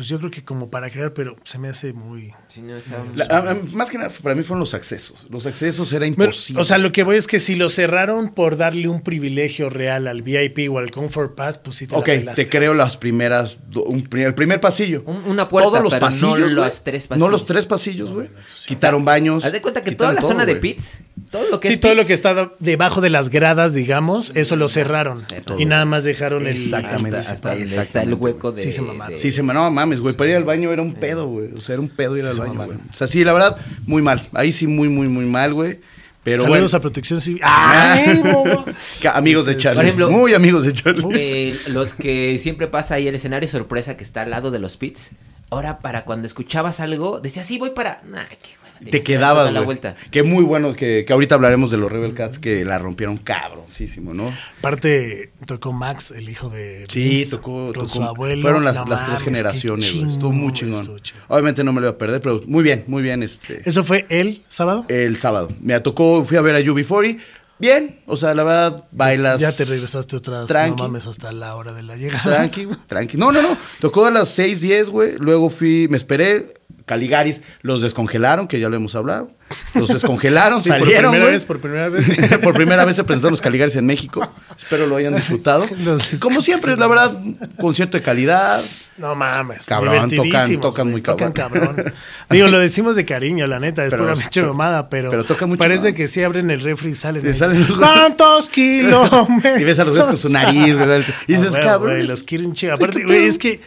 Pues 0.01 0.09
yo 0.09 0.17
creo 0.19 0.31
que 0.31 0.43
como 0.43 0.71
para 0.71 0.89
crear, 0.89 1.13
pero 1.13 1.37
se 1.45 1.59
me 1.59 1.69
hace 1.69 1.93
muy... 1.93 2.33
Sí, 2.49 2.63
no, 2.63 2.73
La- 3.15 3.27
a- 3.27 3.51
a- 3.51 3.55
más 3.75 3.91
que 3.91 3.99
nada, 3.99 4.09
para 4.23 4.35
mí 4.35 4.43
fueron 4.43 4.61
los 4.61 4.73
accesos. 4.73 5.27
Los 5.29 5.45
accesos 5.45 5.93
era 5.93 6.07
imposible. 6.07 6.63
o 6.63 6.65
sea, 6.65 6.79
lo 6.79 6.91
que 6.91 7.03
voy 7.03 7.17
es 7.19 7.27
que 7.27 7.39
si 7.39 7.55
lo 7.55 7.69
cerraron 7.69 8.31
por 8.33 8.57
darle 8.57 8.89
un 8.89 9.03
privilegio 9.03 9.69
real 9.69 10.07
al 10.09 10.23
VIP 10.23 10.71
o 10.73 10.79
al 10.79 10.91
Comfort 10.91 11.35
Pass, 11.35 11.59
pues 11.59 11.77
sí 11.77 11.87
te 11.87 11.95
Ok, 11.97 12.09
te 12.35 12.49
creo 12.49 12.73
las 12.73 12.97
primeras, 12.97 13.59
un 13.75 14.09
el 14.11 14.35
primer 14.35 14.59
pasillo. 14.59 15.03
Un- 15.05 15.23
una 15.27 15.51
puerta, 15.51 15.69
Todos 15.69 15.83
los 15.83 15.93
pero 15.93 16.07
no 16.07 16.07
pasillos, 16.07 16.53
los 16.53 16.65
güey. 16.65 16.79
tres 16.83 17.03
No 17.05 17.09
pasillos. 17.11 17.31
los 17.31 17.45
tres 17.47 17.67
pasillos, 17.67 18.11
güey. 18.13 18.29
Quitaron 18.67 19.05
baños. 19.05 19.45
Haz 19.45 19.53
de 19.53 19.61
cuenta 19.61 19.85
que 19.85 19.93
toda 19.93 20.15
la 20.15 20.21
todo, 20.23 20.31
zona 20.31 20.47
de 20.47 20.57
pits, 20.57 21.01
todo 21.31 21.49
lo 21.51 21.61
que 21.61 21.69
Sí, 21.69 21.75
es 21.75 21.81
todo 21.81 21.95
lo 21.95 22.05
que 22.05 22.13
está 22.13 22.53
debajo 22.59 23.01
de 23.01 23.11
las 23.11 23.31
gradas, 23.31 23.73
digamos, 23.73 24.33
eso 24.35 24.57
lo 24.57 24.69
cerraron. 24.69 25.23
Todo. 25.45 25.61
Y 25.61 25.65
nada 25.65 25.85
más 25.85 26.03
dejaron 26.05 26.43
el... 26.47 26.49
Exactamente. 26.57 27.19
hasta, 27.19 27.33
hasta 27.35 27.49
donde 27.51 27.65
está 27.65 27.77
el 27.77 27.87
exactamente, 27.87 28.15
hueco 28.23 28.53
de... 28.53 28.63
Sí, 28.63 28.73
se 28.73 28.83
mamaron. 28.83 29.15
de- 29.15 29.21
Sí, 29.21 29.31
se 29.33 29.43
me 29.43 29.55
no 29.55 29.71
mames, 29.71 30.01
güey. 30.01 30.15
Para 30.17 30.31
ir 30.31 30.37
al 30.37 30.45
baño 30.45 30.73
era 30.73 30.83
un 30.83 30.95
pedo, 30.95 31.27
güey. 31.29 31.53
O 31.55 31.61
sea, 31.61 31.75
era 31.75 31.83
un 31.83 31.89
pedo 31.89 32.17
ir 32.17 32.25
Sí, 32.25 32.31
al 32.31 32.37
baño, 32.39 32.55
mamaron. 32.55 32.77
güey. 32.79 32.89
O 32.93 32.97
sea, 32.97 33.07
sí, 33.09 33.23
la 33.25 33.33
verdad, 33.33 33.57
muy 33.87 34.03
mal. 34.03 34.29
Ahí 34.33 34.53
sí, 34.53 34.67
muy, 34.67 34.89
muy, 34.89 35.09
muy 35.09 35.25
mal, 35.25 35.55
güey. 35.55 35.81
Pero 36.23 36.43
Saludos 36.43 36.61
bueno, 36.73 36.77
a 36.77 36.81
Protección 36.81 37.21
Civil. 37.21 37.41
¡Ay, 37.45 38.19
bobo! 38.23 38.65
ca- 39.01 39.17
amigos 39.17 39.47
de 39.47 39.55
Por 39.55 39.63
Charlie. 39.63 39.89
ejemplo- 39.91 40.11
muy 40.11 40.35
amigos 40.35 40.65
de 40.65 40.73
Charlie. 40.75 41.07
Eh, 41.15 41.59
los 41.69 41.95
que 41.95 42.39
siempre 42.43 42.67
pasa 42.67 42.97
ahí 42.97 43.09
el 43.09 43.15
escenario 43.15 43.49
sorpresa 43.49 43.97
que 43.97 44.05
está 44.05 44.23
al 44.23 44.31
lado 44.31 44.51
de 44.51 44.59
los 44.59 44.77
pits. 44.77 45.11
Ahora, 45.49 45.79
para 45.79 46.05
cuando 46.05 46.27
escuchabas 46.27 46.79
algo, 46.81 47.21
decías, 47.21 47.47
sí, 47.47 47.59
voy 47.59 47.71
para... 47.71 48.03
Nah, 48.07 48.25
qué 48.43 48.51
Te 48.89 49.03
quedabas, 49.03 49.43
toda 49.43 49.53
la 49.53 49.61
vuelta. 49.63 49.97
Que 50.11 50.23
muy 50.23 50.43
bueno, 50.45 50.75
que, 50.75 51.05
que 51.07 51.13
ahorita 51.13 51.35
hablaremos 51.35 51.71
de 51.71 51.77
los 51.77 51.91
Rebel 51.91 52.15
Cats 52.15 52.39
que 52.39 52.65
la 52.65 52.79
rompieron 52.79 53.19
cabroncísimo, 53.19 54.15
¿no? 54.15 54.33
Aparte, 54.61 55.33
tocó 55.47 55.73
Max, 55.73 56.13
el 56.13 56.29
hijo 56.29 56.49
de 56.51 56.85
Sí, 56.89 57.03
Vince, 57.09 57.31
tocó, 57.33 57.67
con 57.67 57.73
tocó. 57.73 57.89
su 57.89 58.03
abuelo. 58.03 58.43
Fueron 58.43 58.65
las, 58.65 58.89
las 58.89 59.05
tres 59.07 59.19
qué 59.19 59.25
generaciones, 59.27 59.95
güey. 59.95 60.11
Estuvo 60.13 60.33
muy 60.33 60.53
chingón. 60.53 60.81
estuvo. 60.81 60.97
Obviamente 61.29 61.65
no 61.65 61.73
me 61.73 61.81
lo 61.81 61.89
iba 61.89 61.95
a 61.95 61.99
perder, 61.99 62.21
pero 62.21 62.41
muy 62.47 62.63
bien, 62.63 62.85
muy 62.87 63.03
bien 63.03 63.23
este 63.23 63.63
¿Eso 63.65 63.85
fue 63.85 64.07
el 64.09 64.43
sábado? 64.49 64.85
el 64.89 65.19
sábado. 65.19 65.49
Me 65.61 65.79
tocó, 65.81 66.25
fui 66.25 66.37
a 66.37 66.41
ver 66.41 66.55
a 66.57 66.61
UB40. 66.61 67.19
Bien, 67.59 68.01
o 68.07 68.17
sea, 68.17 68.35
la 68.35 68.43
verdad, 68.43 68.85
bailas. 68.91 69.39
Ya 69.39 69.53
te 69.53 69.67
regresaste 69.67 70.17
otra 70.17 70.39
vez, 70.41 70.49
Tranqui. 70.49 70.79
no 70.79 70.85
mames, 70.89 71.07
hasta 71.07 71.31
la 71.31 71.55
hora 71.57 71.75
de 71.75 71.83
la 71.83 71.95
llegada. 71.97 72.23
Tranqui, 72.23 72.65
güey, 72.65 72.79
tranqui. 72.87 73.19
No, 73.19 73.31
no, 73.33 73.43
no. 73.43 73.55
Tocó 73.81 74.07
a 74.07 74.11
las 74.11 74.31
6, 74.31 74.63
10, 74.63 74.89
güey. 74.89 75.19
Luego 75.19 75.51
fui, 75.51 75.87
me 75.91 75.99
esperé. 75.99 76.55
Caligaris 76.91 77.43
los 77.63 77.83
descongelaron, 77.83 78.49
que 78.49 78.59
ya 78.59 78.69
lo 78.69 78.75
hemos 78.77 78.97
hablado. 78.97 79.31
Los 79.75 79.89
descongelaron, 79.89 80.61
Sí, 80.63 80.71
por 80.71 80.81
salieron. 80.81 81.11
primera 81.13 81.25
güey. 81.25 81.35
vez, 81.35 81.45
por 81.45 81.61
primera 81.61 81.89
vez. 81.89 82.39
por 82.43 82.55
primera 82.55 82.85
vez 82.85 82.97
se 82.97 83.05
presentaron 83.05 83.31
los 83.33 83.41
Caligaris 83.41 83.77
en 83.77 83.87
México. 83.87 84.29
Espero 84.59 84.87
lo 84.89 84.97
hayan 84.97 85.15
disfrutado. 85.15 85.67
Los- 85.85 86.17
Como 86.21 86.43
siempre, 86.43 86.77
la 86.77 86.87
verdad, 86.89 87.17
concierto 87.61 87.97
de 87.97 88.03
calidad. 88.03 88.61
No 88.99 89.15
mames. 89.15 89.67
Cabrón, 89.67 90.11
tocan- 90.11 90.61
tocan 90.61 90.91
muy 90.91 91.01
tocan 91.01 91.31
cabrón. 91.33 91.67
cabrón. 91.77 91.95
Digo, 92.29 92.49
lo 92.49 92.59
decimos 92.59 92.97
de 92.97 93.05
cariño, 93.05 93.47
la 93.47 93.61
neta, 93.61 93.85
es 93.85 93.91
Pero- 93.91 94.03
pura 94.03 94.15
pinche 94.17 94.43
mamada, 94.43 94.89
pero, 94.89 95.11
pero 95.11 95.25
tocan 95.25 95.49
muy 95.49 95.57
parece 95.59 95.95
que 95.95 96.09
sí 96.09 96.23
abren 96.25 96.51
el 96.51 96.61
refri 96.61 96.91
y 96.91 96.95
salen. 96.97 97.25
Y 97.25 97.29
ahí. 97.29 97.35
salen 97.35 97.61
los- 97.69 97.79
¿Cuántos 97.79 98.49
kilómetros? 98.49 99.61
Y 99.61 99.65
ves 99.65 99.79
a 99.79 99.85
los 99.85 99.93
güeyes 99.95 100.07
con 100.09 100.17
su 100.17 100.29
nariz, 100.31 100.77
güey. 100.77 101.03
Y 101.29 101.35
dices, 101.35 101.55
Ah, 101.55 101.61
cabrón. 101.61 102.07
los 102.07 102.23
quiero 102.25 102.47
un 102.47 102.55
chingo. 102.55 102.75
Aparte, 102.75 102.99
¿qué 103.01 103.05
güey, 103.07 103.27
es 103.27 103.39
que 103.39 103.61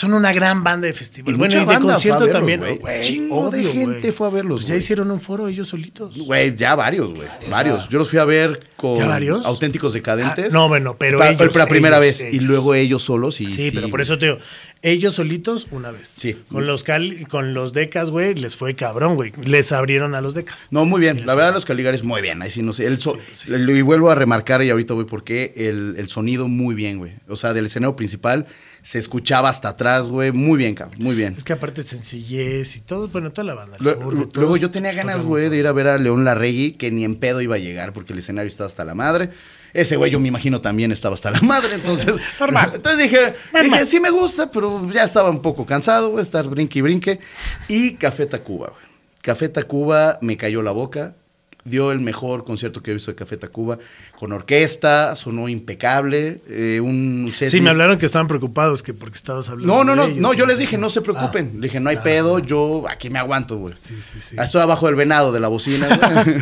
son 0.00 0.14
una 0.14 0.32
gran 0.32 0.64
banda 0.64 0.86
de 0.86 0.92
festival. 0.92 1.34
Y 1.34 1.38
bueno, 1.38 1.54
y 1.54 1.66
de 1.66 1.78
concierto 1.80 2.24
verlos, 2.26 2.32
también. 2.40 2.80
Chingo 3.02 3.50
de 3.50 3.64
gente 3.64 4.12
fue 4.12 4.26
a 4.26 4.30
verlos, 4.30 4.60
Pues 4.60 4.68
ya 4.68 4.76
hicieron 4.76 5.10
un 5.10 5.20
foro 5.20 5.48
ellos 5.48 5.68
solitos. 5.68 6.16
Güey, 6.16 6.56
ya 6.56 6.74
varios, 6.74 7.12
güey. 7.14 7.28
Varios. 7.50 7.88
Yo 7.88 7.98
los 7.98 8.08
fui 8.10 8.18
a 8.18 8.24
ver 8.24 8.60
con 8.76 8.96
¿Ya 8.96 9.06
varios? 9.06 9.44
auténticos 9.46 9.92
decadentes. 9.92 10.46
Ah, 10.46 10.56
no, 10.56 10.68
bueno, 10.68 10.96
pero 10.98 11.22
ellos, 11.22 11.54
la 11.54 11.66
primera 11.66 11.96
ellos, 11.98 12.06
vez. 12.06 12.20
ellos. 12.22 12.34
Y 12.34 12.40
luego 12.40 12.74
ellos 12.74 13.02
solos. 13.02 13.40
Y, 13.40 13.50
Sí, 13.50 13.70
pero 13.74 13.88
por 13.90 14.00
eso 14.00 14.18
te 14.18 14.26
digo, 14.26 14.38
ellos 14.82 15.14
solitos 15.14 15.66
una 15.70 15.90
vez. 15.90 16.08
Sí. 16.16 16.36
Con 16.50 16.66
los 16.66 16.82
cal, 16.82 17.26
con 17.28 17.52
los 17.52 17.74
decas, 17.74 18.10
güey, 18.10 18.34
les 18.34 18.56
fue 18.56 18.74
cabrón, 18.74 19.14
güey. 19.16 19.32
Les 19.44 19.70
abrieron 19.72 20.14
a 20.14 20.20
los 20.22 20.32
decas. 20.34 20.68
No, 20.70 20.86
muy 20.86 21.00
bien. 21.00 21.26
La 21.26 21.34
verdad, 21.34 21.52
los 21.52 21.66
Caligares, 21.66 22.02
muy 22.04 22.22
bien. 22.22 22.40
Ahí 22.40 22.50
sí, 22.50 22.62
no 22.62 22.72
sé. 22.72 22.86
El 22.86 22.96
so- 22.96 23.18
Sí, 23.32 23.46
sí. 23.48 23.52
Y 23.52 23.82
vuelvo 23.82 24.10
a 24.10 24.14
remarcar, 24.14 24.62
y 24.62 24.70
ahorita 24.70 24.94
voy 24.94 25.04
por 25.04 25.24
qué, 25.24 25.52
el, 25.56 25.94
el 25.98 26.08
sonido 26.08 26.48
muy 26.48 26.74
bien, 26.74 26.96
güey. 26.98 27.12
O 27.28 27.36
sea, 27.36 27.52
del 27.52 27.66
escenario 27.66 27.96
principal 27.96 28.46
se 28.82 28.98
escuchaba 28.98 29.48
hasta 29.48 29.70
atrás, 29.70 30.08
güey. 30.08 30.32
Muy 30.32 30.58
bien, 30.58 30.74
cabrón. 30.74 31.02
Muy 31.02 31.14
bien. 31.14 31.34
Es 31.36 31.44
que 31.44 31.52
aparte 31.52 31.82
sencillez 31.82 32.76
y 32.76 32.80
todo, 32.80 33.08
bueno, 33.08 33.32
toda 33.32 33.46
la 33.46 33.54
banda. 33.54 33.76
todos, 33.78 34.14
luego 34.34 34.56
yo 34.56 34.70
tenía 34.70 34.92
ganas, 34.92 35.22
güey, 35.22 35.48
de 35.48 35.58
ir 35.58 35.66
a 35.66 35.72
ver 35.72 35.88
a 35.88 35.98
León 35.98 36.24
Larregui, 36.24 36.72
que 36.72 36.90
ni 36.90 37.04
en 37.04 37.16
pedo 37.16 37.40
iba 37.40 37.56
a 37.56 37.58
llegar 37.58 37.92
porque 37.92 38.12
el 38.12 38.18
escenario 38.18 38.48
estaba 38.48 38.68
hasta 38.68 38.84
la 38.84 38.94
madre. 38.94 39.30
Ese 39.72 39.96
güey, 39.96 40.10
yo 40.10 40.18
me 40.18 40.28
imagino, 40.28 40.60
también 40.60 40.90
estaba 40.90 41.14
hasta 41.14 41.30
la 41.30 41.40
madre, 41.42 41.74
entonces... 41.74 42.16
Normal. 42.40 42.72
Entonces 42.74 43.02
dije, 43.02 43.34
Normal. 43.52 43.70
dije, 43.70 43.86
sí 43.86 44.00
me 44.00 44.10
gusta, 44.10 44.50
pero 44.50 44.90
ya 44.90 45.04
estaba 45.04 45.30
un 45.30 45.42
poco 45.42 45.64
cansado, 45.64 46.10
güey, 46.10 46.22
estar 46.22 46.48
brinque 46.48 46.80
y 46.80 46.82
brinque. 46.82 47.20
Y 47.68 47.94
Café 47.94 48.26
Tacuba, 48.26 48.68
güey. 48.70 48.90
Café 49.22 49.48
Tacuba 49.48 50.18
me 50.22 50.36
cayó 50.36 50.62
la 50.62 50.70
boca. 50.72 51.14
Dio 51.62 51.92
el 51.92 52.00
mejor 52.00 52.44
concierto 52.44 52.82
que 52.82 52.90
he 52.90 52.94
visto 52.94 53.10
de 53.10 53.16
Café 53.16 53.36
Tacuba. 53.36 53.78
Con 54.20 54.32
orquesta, 54.32 55.16
sonó 55.16 55.48
impecable. 55.48 56.42
eh, 56.46 56.78
un 56.82 57.32
Sí, 57.34 57.46
setlist- 57.46 57.62
me 57.62 57.70
hablaron 57.70 57.96
que 57.98 58.04
estaban 58.04 58.28
preocupados 58.28 58.82
que 58.82 58.92
porque 58.92 59.16
estabas 59.16 59.48
hablando. 59.48 59.72
no, 59.76 59.82
no, 59.82 59.96
no, 59.96 60.02
de 60.04 60.10
ellos 60.10 60.20
no, 60.20 60.34
yo 60.34 60.44
les 60.44 60.58
dije, 60.58 60.76
no 60.76 60.90
se 60.90 61.00
preocupen. 61.00 61.52
Le 61.54 61.68
dije, 61.68 61.80
no 61.80 61.88
hay 61.88 61.96
Ah, 61.96 62.02
pedo, 62.02 62.38
yo 62.38 62.84
aquí 62.90 63.08
me 63.08 63.18
aguanto, 63.18 63.56
güey. 63.56 63.72
Sí, 63.78 63.96
sí, 64.02 64.20
sí. 64.20 64.36
Estoy 64.38 64.60
abajo 64.60 64.84
del 64.84 64.94
venado 64.94 65.32
de 65.32 65.40
la 65.40 65.48
bocina, 65.48 65.88
güey. 65.88 66.36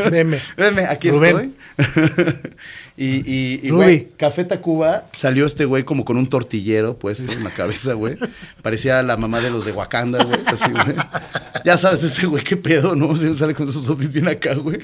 Veme. 0.10 0.40
Veme, 0.56 0.86
aquí 0.86 1.10
Rubén. 1.10 1.54
estoy. 1.76 2.14
y, 2.96 3.06
y, 3.30 3.60
y, 3.62 3.70
güey, 3.70 4.08
Café 4.16 4.44
Tacuba 4.44 5.04
salió 5.12 5.44
este 5.44 5.66
güey 5.66 5.84
como 5.84 6.04
con 6.06 6.16
un 6.16 6.28
tortillero 6.28 6.96
puesto 6.98 7.30
en 7.30 7.44
la 7.44 7.50
cabeza, 7.50 7.92
güey. 7.92 8.16
Parecía 8.62 9.02
la 9.02 9.18
mamá 9.18 9.40
de 9.40 9.50
los 9.50 9.66
de 9.66 9.72
Wakanda, 9.72 10.24
güey. 10.24 10.40
Así, 10.46 10.70
güey. 10.70 10.96
Ya 11.64 11.76
sabes, 11.76 12.02
ese 12.04 12.26
güey, 12.26 12.42
qué 12.42 12.56
pedo, 12.56 12.94
¿no? 12.94 13.16
Se 13.18 13.32
sale 13.34 13.54
con 13.54 13.68
esos 13.68 13.86
outfits 13.88 14.12
bien 14.12 14.28
acá, 14.28 14.54
güey. 14.54 14.78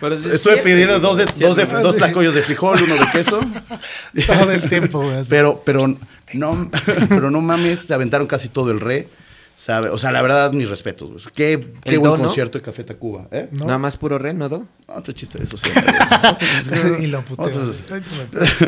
Pero 0.00 0.16
sí, 0.16 0.22
Estuve 0.32 0.54
siempre, 0.54 0.72
pidiendo 0.72 0.98
dos, 1.00 1.18
de, 1.18 1.26
dos, 1.26 1.56
de-. 1.56 1.66
Dos 1.82 1.96
tlacoyos 1.96 2.34
de 2.34 2.42
frijol, 2.42 2.80
uno 2.82 2.94
de 2.94 3.06
queso. 3.12 3.40
Todo 4.26 4.50
el 4.52 4.68
tiempo, 4.68 5.00
güey. 5.02 5.24
Pero, 5.28 5.62
pero 5.64 5.86
no, 6.34 6.70
pero 7.08 7.30
no 7.30 7.40
mames, 7.40 7.80
se 7.80 7.94
aventaron 7.94 8.26
casi 8.26 8.48
todo 8.48 8.70
el 8.70 8.80
re. 8.80 9.08
¿sabe? 9.54 9.90
O 9.90 9.98
sea, 9.98 10.10
la 10.12 10.22
verdad, 10.22 10.50
mis 10.52 10.68
respetos. 10.68 11.08
güey. 11.10 11.20
Qué, 11.36 11.68
qué 11.84 11.90
¿El 11.94 11.98
buen 11.98 12.12
do, 12.12 12.16
no? 12.16 12.22
concierto 12.24 12.58
de 12.58 12.64
Café 12.64 12.84
Tacuba. 12.84 13.28
¿eh? 13.30 13.48
¿No? 13.52 13.66
Nada 13.66 13.78
más 13.78 13.96
puro 13.98 14.18
re, 14.18 14.32
¿no, 14.32 14.48
Do? 14.48 14.66
Otro 14.86 15.12
chiste 15.12 15.38
de 15.38 15.44
eso, 15.44 15.56
sí. 15.58 15.68
y 17.00 17.06
lo 17.06 17.22
puteo. 17.22 17.72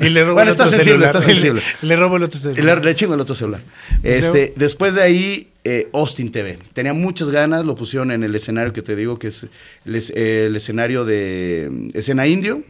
Y 0.03 0.09
le 0.11 0.23
robo 0.25 0.35
Bueno, 0.35 0.51
el 0.53 0.55
otro 0.55 0.65
está 0.65 0.67
sensible, 0.77 0.85
celular. 0.85 1.17
está 1.17 1.23
sensible. 1.23 1.63
Y 1.83 1.87
le 1.87 1.97
robo 1.97 2.17
el 2.19 2.23
otro 2.25 2.39
celular. 2.39 2.79
le, 2.79 2.85
le 2.85 2.95
chingo 2.95 3.15
el 3.15 3.21
otro 3.21 3.35
celular. 3.35 3.63
Este, 4.03 4.53
después 4.57 4.95
de 4.95 5.03
ahí, 5.03 5.49
eh, 5.65 5.89
Austin 5.95 6.31
TV. 6.31 6.59
Tenía 6.75 6.93
muchas 6.93 7.31
ganas, 7.31 7.65
lo 7.65 7.75
pusieron 7.75 8.11
en 8.11 8.23
el 8.23 8.35
escenario 8.35 8.73
que 8.75 8.83
te 8.83 8.95
digo, 8.95 9.19
que 9.19 9.29
es 9.29 9.47
el, 9.87 9.95
es- 9.95 10.11
el 10.11 10.55
escenario 10.55 11.05
de 11.07 11.69
mm, 11.71 11.89
escena 11.99 12.27
indio, 12.27 12.63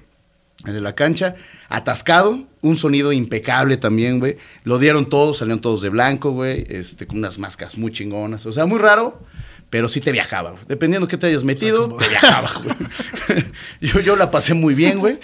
el 0.67 0.75
de 0.75 0.81
la 0.81 0.95
cancha, 0.95 1.35
atascado, 1.69 2.45
un 2.63 2.77
sonido 2.77 3.13
impecable 3.13 3.77
también, 3.77 4.19
güey. 4.21 4.37
Lo 4.65 4.79
dieron 4.79 5.07
todos, 5.09 5.39
salieron 5.39 5.61
todos 5.61 5.83
de 5.83 5.89
blanco, 5.91 6.31
güey, 6.33 6.65
este, 6.69 7.07
con 7.07 7.19
unas 7.19 7.39
máscaras 7.39 7.77
muy 7.77 7.93
chingonas. 7.93 8.47
O 8.47 8.53
sea, 8.53 8.67
muy 8.67 8.79
raro. 8.79 9.21
Pero 9.71 9.89
sí 9.89 10.01
te 10.01 10.13
viajaba, 10.13 10.51
güey. 10.53 10.63
Dependiendo 10.69 11.09
qué 11.09 11.17
te 11.17 11.27
hayas 11.27 11.43
metido, 11.43 11.89
como- 11.89 11.97
te 11.97 12.09
viajaba, 12.09 12.49
güey. 12.63 12.77
yo, 13.81 13.99
yo 14.01 14.15
la 14.15 14.31
pasé 14.31 14.55
muy 14.55 14.73
bien, 14.73 15.01
güey. 15.01 15.19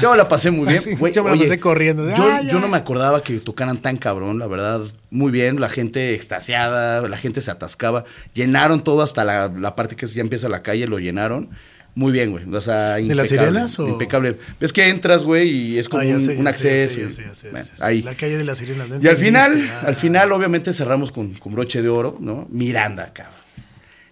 Yo 0.00 0.16
la 0.16 0.26
pasé 0.26 0.50
muy 0.50 0.66
bien. 0.66 0.78
Así, 0.80 0.94
güey. 0.96 1.12
yo 1.12 1.22
me 1.22 1.28
la 1.30 1.34
Oye, 1.36 1.44
pasé 1.44 1.60
corriendo. 1.60 2.08
Yo, 2.08 2.16
Ah, 2.18 2.40
yo 2.50 2.58
no 2.58 2.66
me 2.66 2.76
acordaba 2.76 3.22
que 3.22 3.38
tocaran 3.38 3.76
tan 3.78 3.96
cabrón, 3.96 4.40
la 4.40 4.48
verdad. 4.48 4.80
Muy 5.10 5.30
bien, 5.30 5.60
la 5.60 5.68
gente 5.68 6.14
extasiada, 6.14 7.06
la 7.08 7.16
gente 7.16 7.40
se 7.40 7.52
atascaba. 7.52 8.04
Llenaron 8.34 8.82
todo 8.82 9.02
hasta 9.02 9.24
la, 9.24 9.46
la 9.48 9.76
parte 9.76 9.94
que 9.94 10.06
ya 10.08 10.20
empieza 10.20 10.48
la 10.48 10.62
calle, 10.62 10.88
lo 10.88 10.98
llenaron. 10.98 11.50
Muy 11.94 12.10
bien, 12.10 12.30
güey. 12.30 12.44
O 12.54 12.60
sea, 12.60 12.94
¿De 12.94 13.14
las 13.14 13.26
impecable, 13.26 13.50
sirenas 13.50 13.78
o? 13.78 13.86
Impecable. 13.88 14.36
Ves 14.58 14.72
que 14.72 14.88
entras, 14.88 15.24
güey, 15.24 15.50
y 15.50 15.78
es 15.78 15.88
como 15.90 16.02
Ah, 16.02 16.06
un, 16.06 16.20
sé, 16.20 16.38
acceso. 16.48 17.10
sé, 17.10 17.22
y- 17.48 17.50
bueno, 17.50 17.66
ahí. 17.80 18.02
La 18.02 18.14
calle 18.14 18.38
de 18.38 18.44
la 18.44 18.54
sirena. 18.54 18.86
¿no 18.86 18.98
Y 19.02 19.06
al 19.08 19.16
final? 19.18 19.70
Ah. 19.70 19.82
al 19.88 19.96
final, 19.96 20.32
obviamente, 20.32 20.72
cerramos 20.72 21.12
con, 21.12 21.34
con 21.34 21.52
broche 21.52 21.82
de 21.82 21.88
oro, 21.90 22.16
¿no? 22.20 22.46
Miranda, 22.50 23.12
cabrón. 23.12 23.42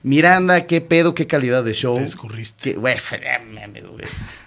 Miranda, 0.03 0.67
qué 0.67 0.81
pedo, 0.81 1.15
qué 1.15 1.27
calidad 1.27 1.63
de 1.63 1.75
show. 1.75 1.97
Te 1.97 2.05
escurriste. 2.05 2.73
Qué- 2.73 2.79
Güey, 2.79 2.97
mames, 3.53 3.87
güey. 3.87 4.05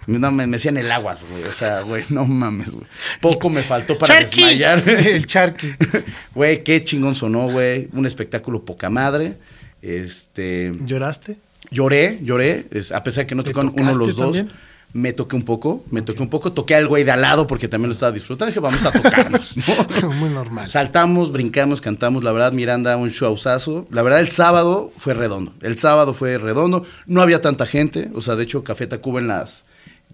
No, 0.07 0.31
me, 0.31 0.47
me 0.47 0.57
hacían 0.57 0.77
el 0.77 0.91
aguas, 0.91 1.25
güey. 1.29 1.43
O 1.43 1.51
sea, 1.53 1.81
güey, 1.81 2.03
no 2.09 2.25
mames, 2.25 2.71
güey. 2.71 2.85
Poco 3.21 3.49
me 3.49 3.61
faltó 3.63 3.97
para 3.97 4.15
Charqui. 4.19 4.41
desmayar. 4.41 4.83
El 4.87 5.25
charqui. 5.27 5.71
Güey, 6.35 6.63
qué 6.63 6.83
chingón 6.83 7.13
sonó, 7.13 7.49
güey. 7.49 7.87
Un 7.93 8.05
espectáculo 8.07 8.65
poca 8.65 8.89
madre. 8.89 9.37
Este. 9.81 10.71
¿Lloraste? 10.85 11.37
Lloré, 11.73 12.19
lloré. 12.23 12.67
es- 12.71 12.91
a 12.91 13.03
pesar 13.03 13.23
de 13.23 13.27
que 13.27 13.35
no 13.35 13.43
¿Te 13.43 13.51
tocaron 13.51 13.73
uno 13.75 13.93
los 13.93 14.15
dos. 14.15 14.25
también? 14.37 14.49
Me 14.95 15.11
toqué 15.11 15.35
un 15.35 15.41
poco, 15.41 15.83
me 15.89 16.03
toqué 16.03 16.21
un 16.21 16.29
poco. 16.29 16.53
Toqué 16.53 16.75
al 16.75 16.87
güey 16.87 17.03
de 17.03 17.09
al 17.09 17.21
lado 17.21 17.47
porque 17.47 17.67
también 17.67 17.89
lo 17.89 17.93
estaba 17.93 18.11
disfrutando. 18.11 18.45
Dije, 18.51 18.59
vamos 18.59 18.85
a 18.85 18.91
tocarnos, 18.91 19.55
¿no? 20.03 20.11
Muy 20.11 20.29
normal. 20.29 20.69
Saltamos, 20.69 21.31
brincamos, 21.31 21.81
cantamos. 21.81 22.23
La 22.23 22.31
verdad, 22.31 22.51
Miranda, 22.51 22.95
un 22.95 23.09
showzazo. 23.09 23.87
La 23.89 24.03
verdad, 24.03 24.19
el 24.19 24.27
sábado 24.29 24.93
fue 24.97 25.15
redondo. 25.15 25.51
El 25.61 25.79
sábado 25.79 26.13
fue 26.13 26.37
redondo. 26.37 26.85
No 27.07 27.23
había 27.23 27.41
tanta 27.41 27.65
gente. 27.65 28.11
O 28.13 28.21
sea, 28.21 28.35
de 28.35 28.43
hecho, 28.43 28.63
Café 28.63 28.85
Tacuba 28.85 29.19
en 29.19 29.27
las. 29.29 29.65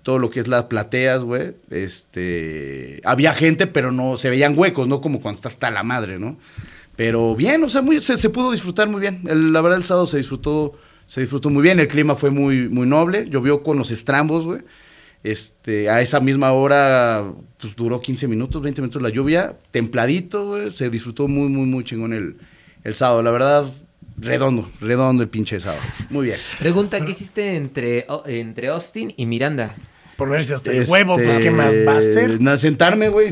Todo 0.02 0.18
lo 0.18 0.30
que 0.30 0.40
es 0.40 0.48
las 0.48 0.64
plateas, 0.64 1.24
güey. 1.24 1.56
Este. 1.72 3.02
Había 3.04 3.34
gente, 3.34 3.68
pero 3.68 3.92
no. 3.92 4.18
Se 4.18 4.30
veían 4.30 4.58
huecos, 4.58 4.88
¿no? 4.88 5.02
Como 5.02 5.20
cuando 5.20 5.38
está 5.40 5.50
hasta 5.50 5.72
la 5.72 5.84
madre, 5.84 6.20
¿no? 6.20 6.38
Pero 6.96 7.36
bien, 7.36 7.64
o 7.64 7.70
sea, 7.70 7.82
muy, 7.82 8.02
se, 8.02 8.18
se 8.18 8.30
pudo 8.30 8.52
disfrutar 8.52 8.88
muy 8.88 9.02
bien. 9.02 9.24
El- 9.28 9.54
la 9.54 9.62
verdad, 9.62 9.78
el 9.78 9.86
sábado 9.86 10.06
se 10.08 10.18
disfrutó, 10.18 10.74
se 11.10 11.22
disfrutó 11.22 11.50
muy 11.50 11.64
bien. 11.64 11.80
El 11.80 11.88
clima 11.88 12.16
fue 12.16 12.30
muy, 12.30 12.70
muy 12.70 12.86
noble. 12.86 13.28
Llovió 13.28 13.64
con 13.64 13.80
los 13.80 13.90
estrambos, 13.90 14.46
güey. 14.46 14.62
Este, 15.24 15.90
a 15.90 16.02
esa 16.02 16.20
misma 16.20 16.52
hora, 16.52 17.34
pues 17.60 17.76
duró 17.76 18.00
15 18.00 18.28
minutos, 18.28 18.62
20 18.62 18.80
minutos 18.84 19.02
la 19.02 19.10
lluvia. 19.10 19.58
Templadito, 19.72 20.50
güey. 20.50 20.70
Se 20.70 20.92
disfrutó 20.92 21.28
muy, 21.28 21.50
muy, 21.50 21.66
muy 21.66 21.84
chingón 21.84 22.14
el, 22.14 22.36
el 22.84 22.94
sábado. 22.94 23.24
La 23.24 23.32
verdad, 23.32 23.66
redondo, 24.18 24.70
redondo 24.82 25.24
el 25.24 25.30
pinche 25.30 25.60
sábado. 25.60 25.82
Muy 26.12 26.28
bien. 26.28 26.38
Pregunta, 26.60 27.04
¿qué 27.04 27.14
hiciste 27.14 27.56
entre, 27.56 28.06
entre 28.28 28.68
Austin 28.68 29.12
y 29.18 29.26
Miranda? 29.26 29.76
Ponerse 30.20 30.54
hasta 30.54 30.70
el 30.72 30.80
Este, 30.84 30.92
huevo, 30.92 31.16
pues 31.16 31.40
¿qué 31.40 31.50
más 31.50 31.72
va 31.88 31.94
a 31.94 31.98
hacer? 31.98 32.40
na- 32.40 32.58
sentarme, 32.60 33.10
güey, 33.10 33.32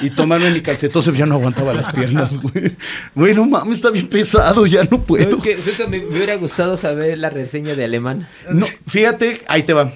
y 0.00 0.10
tomarme 0.10 0.50
mi 0.50 0.60
calcetose, 0.62 1.12
ya 1.16 1.26
no 1.26 1.34
aguantaba 1.36 1.72
las 1.74 1.92
piernas, 1.92 2.40
güey. 2.40 2.72
Güey, 3.14 3.34
no 3.34 3.44
mames, 3.46 3.74
está 3.78 3.90
bien 3.90 4.08
pesado, 4.08 4.66
ya 4.66 4.82
no 4.90 5.00
puedo. 5.02 5.36
Es 5.36 5.42
que 5.42 5.56
justo 5.56 5.88
me, 5.88 6.00
me 6.00 6.06
hubiera 6.16 6.34
gustado 6.36 6.76
saber 6.76 7.18
la 7.18 7.30
reseña 7.30 7.74
de 7.76 7.84
alemán. 7.84 8.26
No, 8.50 8.66
fíjate, 8.86 9.42
ahí 9.46 9.62
te 9.62 9.72
va. 9.74 9.92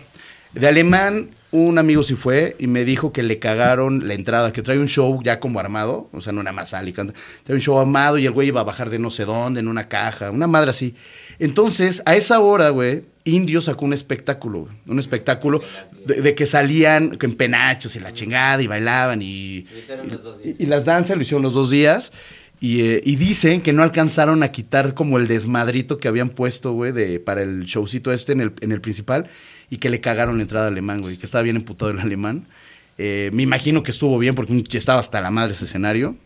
De 0.53 0.69
alemán, 0.69 1.31
un 1.51 1.79
amigo 1.79 2.03
sí 2.03 2.15
fue 2.15 2.55
y 2.59 2.67
me 2.67 2.85
dijo 2.85 3.13
que 3.13 3.23
le 3.23 3.39
cagaron 3.39 4.07
la 4.09 4.15
entrada, 4.15 4.53
que 4.53 4.63
trae 4.63 4.79
un 4.79 4.89
show 4.89 5.23
ya 5.23 5.41
como 5.41 5.59
armado, 5.61 6.09
o 6.13 6.21
sea, 6.21 6.33
no 6.33 6.43
nada 6.43 6.53
más 6.55 6.71
sale 6.71 6.91
y 6.91 6.93
canta. 6.93 7.15
Trae 7.45 7.55
un 7.57 7.61
show 7.63 7.79
armado 7.81 8.19
y 8.19 8.27
el 8.27 8.33
güey 8.33 8.49
iba 8.49 8.61
a 8.61 8.65
bajar 8.65 8.91
de 8.91 8.99
no 8.99 9.11
sé 9.11 9.25
dónde, 9.25 9.61
en 9.61 9.69
una 9.69 9.89
caja, 9.89 10.31
una 10.31 10.47
madre 10.47 10.71
así. 10.71 10.95
Entonces, 11.39 12.03
a 12.07 12.17
esa 12.17 12.41
hora, 12.41 12.71
güey, 12.71 13.05
Indio 13.25 13.61
sacó 13.61 13.85
un 13.85 13.93
espectáculo, 13.93 14.61
güey, 14.61 14.73
un 14.87 14.99
espectáculo 14.99 15.61
de, 16.05 16.23
de 16.23 16.35
que 16.35 16.47
salían 16.47 17.19
en 17.21 17.35
penachos 17.35 17.97
y 17.97 18.01
la 18.01 18.13
chingada 18.13 18.63
y 18.63 18.67
bailaban 18.67 19.21
y, 19.23 19.67
y, 20.45 20.57
y 20.59 20.67
las 20.67 20.85
danzas 20.85 21.17
lo 21.17 21.23
hicieron 21.23 21.43
los 21.43 21.55
dos 21.55 21.71
días. 21.71 22.13
Y, 22.59 22.81
eh, 22.81 23.03
y 23.05 23.17
dicen 23.17 23.61
que 23.61 23.75
no 23.75 23.83
alcanzaron 23.83 24.43
a 24.43 24.51
quitar 24.51 24.95
como 24.95 25.19
el 25.19 25.29
desmadrito 25.29 25.99
que 25.99 26.09
habían 26.09 26.31
puesto, 26.31 26.73
güey, 26.73 26.91
de, 26.93 27.21
para 27.21 27.43
el 27.43 27.65
showcito 27.65 28.13
este 28.13 28.33
en 28.33 28.41
el, 28.41 28.53
en 28.61 28.73
el 28.73 28.81
principal 28.81 29.29
y 29.69 29.77
que 29.77 29.91
le 29.91 30.01
cagaron 30.01 30.37
la 30.37 30.43
entrada 30.43 30.69
al 30.69 30.73
alemán, 30.73 31.03
güey, 31.03 31.19
que 31.19 31.27
estaba 31.27 31.43
bien 31.43 31.57
emputado 31.57 31.91
el 31.91 32.01
alemán. 32.01 32.47
Eh, 32.99 33.31
me 33.35 33.43
imagino 33.43 33.83
que 33.83 33.91
estuvo 33.91 34.19
bien 34.19 34.35
porque 34.35 34.65
estaba 34.73 35.01
hasta 35.01 35.21
la 35.21 35.31
madre 35.31 35.53
ese 35.53 35.67
escenario. 35.67 36.17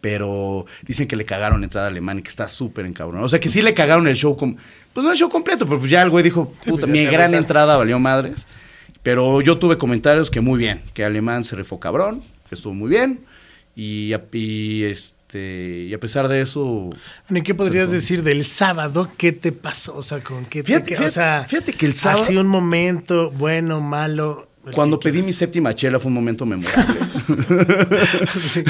Pero 0.00 0.66
dicen 0.82 1.06
que 1.08 1.16
le 1.16 1.24
cagaron 1.24 1.60
la 1.60 1.66
entrada 1.66 1.86
al 1.88 1.92
alemán 1.92 2.18
y 2.18 2.22
que 2.22 2.28
está 2.30 2.48
súper 2.48 2.86
encabrón. 2.86 3.22
O 3.22 3.28
sea 3.28 3.40
que 3.40 3.48
sí 3.48 3.60
le 3.62 3.74
cagaron 3.74 4.06
el 4.08 4.16
show, 4.16 4.36
com- 4.36 4.56
pues 4.92 5.04
no 5.04 5.12
el 5.12 5.18
show 5.18 5.28
completo, 5.28 5.66
pero 5.66 5.78
pues 5.78 5.90
ya 5.90 6.02
el 6.02 6.10
güey 6.10 6.24
dijo, 6.24 6.52
puta, 6.64 6.80
pues 6.86 6.86
mi 6.92 6.98
te 6.98 7.04
gran 7.04 7.14
aguantaste. 7.26 7.36
entrada 7.38 7.76
valió 7.76 7.98
madres. 7.98 8.46
Pero 9.02 9.40
yo 9.40 9.58
tuve 9.58 9.78
comentarios 9.78 10.30
que 10.30 10.40
muy 10.40 10.58
bien, 10.58 10.82
que 10.94 11.04
alemán 11.04 11.44
se 11.44 11.56
refó 11.56 11.80
cabrón, 11.80 12.22
que 12.48 12.54
estuvo 12.54 12.74
muy 12.74 12.90
bien. 12.90 13.20
Y, 13.76 14.12
a- 14.12 14.22
y, 14.32 14.82
este, 14.82 15.86
y 15.88 15.94
a 15.94 16.00
pesar 16.00 16.28
de 16.28 16.40
eso, 16.42 16.90
¿y 17.30 17.40
qué 17.42 17.54
podrías 17.54 17.90
decir 17.90 18.22
del 18.22 18.44
sábado? 18.44 19.10
¿Qué 19.16 19.32
te 19.32 19.52
pasó? 19.52 19.96
O 19.96 20.02
sea, 20.02 20.20
¿con 20.20 20.44
qué 20.44 20.62
te 20.62 20.66
Fíjate- 20.72 20.84
qué- 20.90 20.96
fíjate- 20.96 21.08
o 21.08 21.12
sea, 21.12 21.46
fíjate 21.48 21.72
que 21.72 21.86
el 21.86 21.94
sábado- 21.94 22.22
Así 22.24 22.36
un 22.36 22.48
momento 22.48 23.30
bueno, 23.30 23.80
malo. 23.80 24.48
Cuando 24.72 24.98
pedí 24.98 25.22
mi 25.22 25.32
séptima 25.32 25.74
chela 25.74 25.98
fue 25.98 26.08
un 26.08 26.14
momento 26.14 26.46
memorable. 26.46 27.00
Sí. 28.36 28.64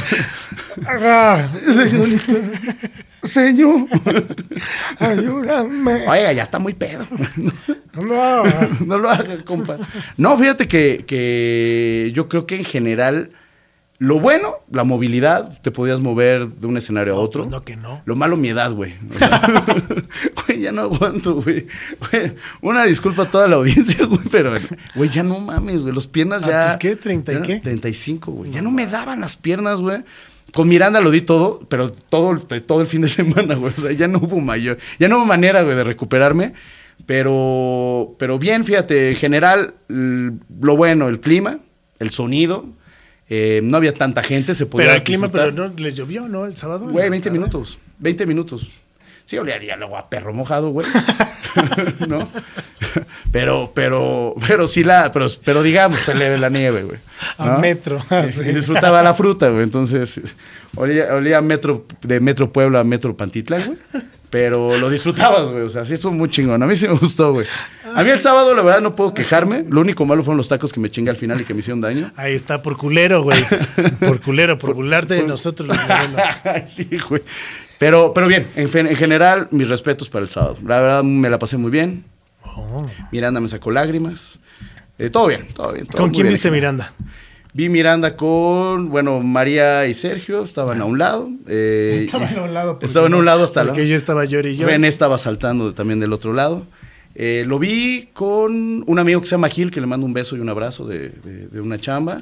Señor, 3.23 3.87
ayúdame. 4.99 6.09
oiga, 6.09 6.33
ya 6.33 6.43
está 6.43 6.59
muy 6.59 6.75
pedo. 6.75 7.07
No. 8.03 8.43
no 8.87 8.99
lo 8.99 9.11
haga, 9.11 9.43
compa. 9.45 9.77
No, 10.17 10.39
fíjate 10.39 10.67
que, 10.67 11.05
que 11.07 12.11
yo 12.15 12.29
creo 12.29 12.47
que 12.47 12.57
en 12.57 12.65
general, 12.65 13.31
lo 14.01 14.19
bueno, 14.19 14.55
la 14.73 14.83
movilidad, 14.83 15.61
te 15.61 15.71
podías 15.71 16.01
mover 16.01 16.49
de 16.49 16.67
un 16.67 16.77
escenario 16.79 17.15
a 17.15 17.19
otro. 17.19 17.43
pues 17.43 17.51
no 17.53 17.63
que 17.65 17.77
no. 17.77 18.01
Lo 18.07 18.17
malo, 18.17 18.37
mi 18.39 18.49
edad, 18.49 18.73
güey. 18.73 18.95
O 19.15 19.19
sea, 19.19 19.43
Güey, 20.47 20.61
ya 20.61 20.73
no 20.73 20.81
aguanto, 20.83 21.35
güey. 21.43 21.67
Güey, 22.11 22.33
Una 22.63 22.85
disculpa 22.85 23.25
a 23.25 23.31
toda 23.31 23.47
la 23.47 23.57
audiencia, 23.57 24.07
güey, 24.07 24.23
pero, 24.31 24.53
güey, 24.95 25.11
ya 25.11 25.23
no 25.23 25.39
mames, 25.39 25.83
güey. 25.83 25.95
Los 25.95 26.07
piernas 26.07 26.43
¿A 26.45 26.49
ya. 26.49 26.69
tus 26.69 26.79
qué? 26.79 26.97
¿Treinta 26.97 27.33
y 27.33 27.37
ya- 27.37 27.43
qué? 27.43 27.61
35, 27.61 28.33
güey. 28.33 28.51
Ya 28.51 28.63
no 28.63 28.71
me 28.71 28.87
daban 28.87 29.21
las 29.21 29.37
piernas, 29.37 29.81
güey. 29.81 30.03
Con 30.55 30.67
Miranda 30.67 31.01
lo 31.03 31.11
di 31.11 31.21
todo, 31.21 31.61
pero 31.69 31.93
todo, 31.93 32.31
el- 32.33 32.63
todo 32.63 32.81
el 32.81 32.87
fin 32.87 33.03
de 33.03 33.09
semana, 33.09 33.55
güey. 33.55 33.73
O 33.77 33.81
sea, 33.83 33.93
ya 33.93 34.09
no 34.09 34.19
hubo 34.19 34.41
mayor. 34.41 34.79
Ya 34.99 35.09
no 35.09 35.19
hubo 35.19 35.27
manera, 35.27 35.61
güey, 35.63 35.77
de 35.77 35.85
recuperarme. 35.85 36.55
Pero, 37.07 38.15
pero 38.19 38.39
bien, 38.39 38.65
fíjate, 38.65 39.11
en 39.11 39.17
general, 39.17 39.75
lo 39.89 40.77
bueno, 40.77 41.09
el 41.09 41.21
clima, 41.21 41.59
el 41.99 42.11
sonido. 42.13 42.65
Eh, 43.31 43.61
no 43.63 43.77
había 43.77 43.95
tanta 43.95 44.23
gente, 44.23 44.55
se 44.55 44.67
podía 44.67 44.87
Pero 44.89 44.97
el 44.97 45.03
clima, 45.05 45.27
disfrutar. 45.29 45.55
pero 45.55 45.69
no 45.69 45.75
les 45.77 45.95
llovió, 45.95 46.29
¿no? 46.29 46.45
El 46.47 46.57
sábado. 46.57 46.89
Güey, 46.89 47.07
¿no? 47.07 47.11
20 47.13 47.31
minutos. 47.31 47.79
20 47.99 48.27
minutos. 48.27 48.69
Sí, 49.25 49.39
olearía 49.39 49.77
luego 49.77 49.97
a 49.97 50.11
perro 50.11 50.35
mojado, 50.35 50.71
güey. 50.71 50.87
¿No? 52.09 52.29
Pero, 53.33 53.73
pero, 53.75 54.35
pero 54.47 54.67
sí 54.67 54.83
la, 54.83 55.13
pero, 55.13 55.27
pero 55.45 55.63
digamos, 55.63 56.07
leve 56.09 56.39
la 56.39 56.49
nieve, 56.49 56.83
güey. 56.83 56.99
A 57.39 57.59
metro. 57.59 58.05
Y, 58.11 58.41
y 58.49 58.53
disfrutaba 58.53 59.03
la 59.03 59.15
fruta, 59.15 59.49
güey. 59.51 59.63
Entonces, 59.63 60.21
olía, 60.75 61.15
olía 61.15 61.41
metro, 61.41 61.87
de 62.03 62.21
Metro 62.21 62.53
Puebla 62.53 62.81
a 62.81 62.85
Metro 62.85 63.17
Pantitlán, 63.17 63.63
güey. 63.65 64.05
Pero 64.31 64.79
lo 64.79 64.89
disfrutabas, 64.89 65.51
güey. 65.51 65.65
O 65.65 65.69
sea, 65.69 65.85
sí 65.85 65.95
estuvo 65.95 66.13
muy 66.13 66.31
chingón. 66.31 66.63
A 66.63 66.67
mí 66.67 66.77
sí 66.77 66.87
me 66.87 66.95
gustó, 66.95 67.33
güey. 67.33 67.47
A 67.95 68.05
mí 68.05 68.11
el 68.11 68.21
sábado, 68.21 68.55
la 68.55 68.63
verdad, 68.63 68.81
no 68.81 68.95
puedo 68.95 69.13
quejarme. 69.13 69.65
Lo 69.69 69.81
único 69.81 70.07
malo 70.07 70.23
fueron 70.23 70.37
los 70.37 70.49
tacos 70.49 70.73
que 70.73 70.79
me 70.79 70.89
chingué 70.89 71.11
al 71.11 71.17
final 71.17 71.41
y 71.41 71.45
que 71.45 71.53
me 71.53 71.61
hicieron 71.61 71.81
daño. 71.81 72.13
Ahí 72.15 72.35
está, 72.35 72.63
por 72.63 72.77
culero, 72.77 73.25
güey. 73.25 73.43
Por 73.99 74.21
culero, 74.21 74.57
por 74.57 74.73
burlarte 74.75 75.15
de 75.15 75.25
nosotros 75.25 75.69
los 75.69 75.79
sí, 76.71 76.89
güey. 77.09 77.23
Pero, 77.79 78.13
pero 78.15 78.29
bien, 78.29 78.47
en, 78.55 78.69
general, 78.95 79.49
mis 79.51 79.69
respetos 79.69 80.09
para 80.09 80.23
el 80.23 80.29
sábado. 80.29 80.59
La 80.65 80.81
verdad, 80.81 81.03
me 81.03 81.29
la 81.29 81.39
pasé 81.41 81.57
muy 81.57 81.73
bien. 81.73 82.05
Oh. 82.45 82.89
Miranda 83.11 83.41
me 83.41 83.49
sacó 83.49 83.73
lágrimas. 83.73 84.39
Eh, 84.99 85.11
todo 85.11 85.27
bien, 85.27 85.49
todo 85.55 85.73
bien. 85.73 85.87
todo 85.87 85.99
¿Con 85.99 86.11
quién 86.11 86.25
bien. 86.25 86.35
viste 86.35 86.51
Miranda? 86.51 86.93
Vi 87.53 87.69
Miranda 87.69 88.17
con, 88.17 88.91
bueno, 88.91 89.21
María 89.21 89.87
y 89.87 89.95
Sergio, 89.95 90.45
estaban 90.45 90.81
a 90.81 90.85
un 90.85 90.99
lado. 90.99 91.29
eh, 91.49 92.03
Estaban 92.05 92.39
a 92.39 92.43
un 92.43 92.55
lado. 92.55 92.79
Estaban 92.81 93.13
a 93.13 93.17
un 93.17 93.25
lado 93.25 93.43
hasta 93.45 93.65
Porque 93.65 93.81
la- 93.83 93.87
yo 93.89 93.97
estaba 93.97 94.25
llori 94.25 94.51
y 94.51 94.57
yo. 94.57 94.67
René 94.67 94.87
estaba 94.89 95.19
saltando 95.19 95.73
también 95.75 95.99
del 95.99 96.13
otro 96.13 96.33
lado. 96.33 96.65
Eh, 97.17 97.43
lo 97.49 97.59
vi 97.59 98.09
con 98.13 98.85
un 98.87 98.99
amigo 99.01 99.21
que 99.21 99.27
se 99.27 99.33
llama 99.33 99.49
Gil, 99.49 99.73
que 99.73 99.81
le 99.81 99.87
mando 99.89 100.07
un 100.07 100.13
beso 100.13 100.37
y 100.37 100.41
un 100.41 100.49
abrazo 100.49 100.87
de, 100.87 101.09
de- 101.11 101.49
de 101.49 101.61
una 101.61 101.79
chamba. 101.81 102.21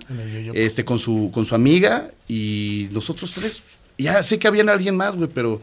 Este, 0.54 0.84
con 0.86 0.98
su, 0.98 1.30
con 1.32 1.44
su 1.44 1.54
amiga 1.54 2.08
y 2.26 2.88
nosotros 2.92 3.34
tres. 3.34 3.62
Ya 3.98 4.22
sé 4.22 4.38
que 4.38 4.48
había 4.48 4.62
alguien 4.62 4.96
más, 4.96 5.14
güey, 5.16 5.28
pero 5.32 5.60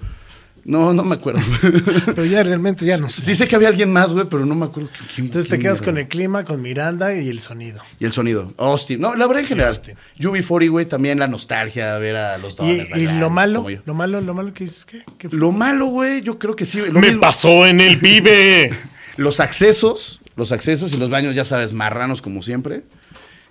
no, 0.65 0.93
no 0.93 1.03
me 1.03 1.15
acuerdo. 1.15 1.41
Pero 2.07 2.25
ya 2.25 2.43
realmente 2.43 2.85
ya 2.85 2.97
no 2.97 3.09
sé. 3.09 3.21
sí 3.21 3.35
sé 3.35 3.47
que 3.47 3.55
había 3.55 3.67
alguien 3.69 3.93
más, 3.93 4.11
güey, 4.13 4.25
pero 4.29 4.45
no 4.45 4.55
me 4.55 4.65
acuerdo 4.65 4.89
quién. 4.91 5.07
quién- 5.13 5.25
Entonces 5.27 5.45
te 5.49 5.55
quién 5.57 5.61
quedas 5.61 5.77
era. 5.77 5.85
con 5.85 5.97
el 5.99 6.07
clima, 6.07 6.43
con 6.43 6.61
Miranda 6.61 7.15
y 7.15 7.29
el 7.29 7.39
sonido. 7.39 7.81
Y 7.99 8.05
el 8.05 8.11
sonido. 8.13 8.51
Austin. 8.57 8.99
No, 8.99 9.15
la 9.15 9.27
verdad 9.27 9.43
en 9.43 9.47
general. 9.47 9.69
Austin. 9.69 9.95
UB40, 10.19 10.69
güey, 10.71 10.85
también 10.87 11.19
la 11.19 11.27
nostalgia, 11.27 11.97
ver 11.99 12.15
a 12.15 12.37
los 12.39 12.53
Y, 12.53 12.57
Donners 12.57 12.89
y 12.89 12.91
bailando, 12.91 13.19
lo 13.21 13.29
malo, 13.29 13.65
lo 13.85 13.93
malo, 13.93 14.21
lo 14.21 14.33
malo 14.33 14.53
que 14.53 14.63
es 14.63 14.85
que, 14.85 15.03
que 15.17 15.29
fue? 15.29 15.37
Lo 15.37 15.51
malo, 15.51 15.85
güey, 15.85 16.21
yo 16.23 16.39
creo 16.39 16.55
que 16.55 16.65
sí. 16.65 16.79
lo 16.79 16.99
me 16.99 17.07
mismo. 17.07 17.21
pasó 17.21 17.65
en 17.67 17.79
el 17.79 17.99
pibe. 17.99 18.71
Los 19.17 19.39
accesos, 19.39 20.19
los 20.35 20.51
accesos 20.51 20.93
y 20.93 20.97
los 20.97 21.09
baños, 21.09 21.35
ya 21.35 21.45
sabes, 21.45 21.71
marranos 21.71 22.21
como 22.21 22.41
siempre. 22.43 22.81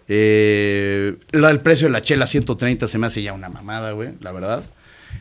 Eh, 0.09 1.17
el 1.33 1.59
precio 1.59 1.87
de 1.87 1.93
la 1.93 2.03
chela 2.03 2.27
130 2.27 2.87
se 2.89 2.99
me 2.99 3.07
hace 3.07 3.23
ya 3.23 3.33
una 3.33 3.49
mamada, 3.49 3.93
güey, 3.93 4.11
la 4.21 4.33
verdad. 4.33 4.63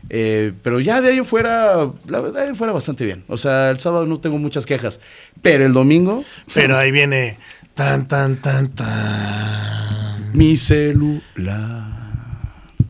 Eh, 0.09 0.53
pero 0.61 0.79
ya 0.79 1.01
de 1.01 1.09
ahí 1.09 1.17
en 1.17 1.25
fuera, 1.25 1.89
la 2.07 2.21
verdad, 2.21 2.33
de 2.33 2.41
ahí 2.41 2.49
en 2.49 2.55
fuera 2.55 2.73
bastante 2.73 3.05
bien. 3.05 3.23
O 3.27 3.37
sea, 3.37 3.69
el 3.69 3.79
sábado 3.79 4.05
no 4.05 4.19
tengo 4.19 4.37
muchas 4.37 4.65
quejas. 4.65 4.99
Pero 5.41 5.65
el 5.65 5.73
domingo, 5.73 6.23
Pero 6.53 6.77
ahí 6.77 6.91
viene 6.91 7.37
tan, 7.73 8.07
tan, 8.07 8.37
tan, 8.37 8.69
tan. 8.69 10.31
mi 10.37 10.57
celular. 10.57 11.83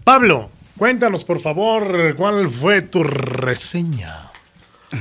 Pablo, 0.04 0.49
cuéntanos 0.78 1.23
por 1.23 1.39
favor 1.39 2.15
cuál 2.15 2.49
fue 2.49 2.82
tu 2.82 3.04
reseña. 3.04 4.22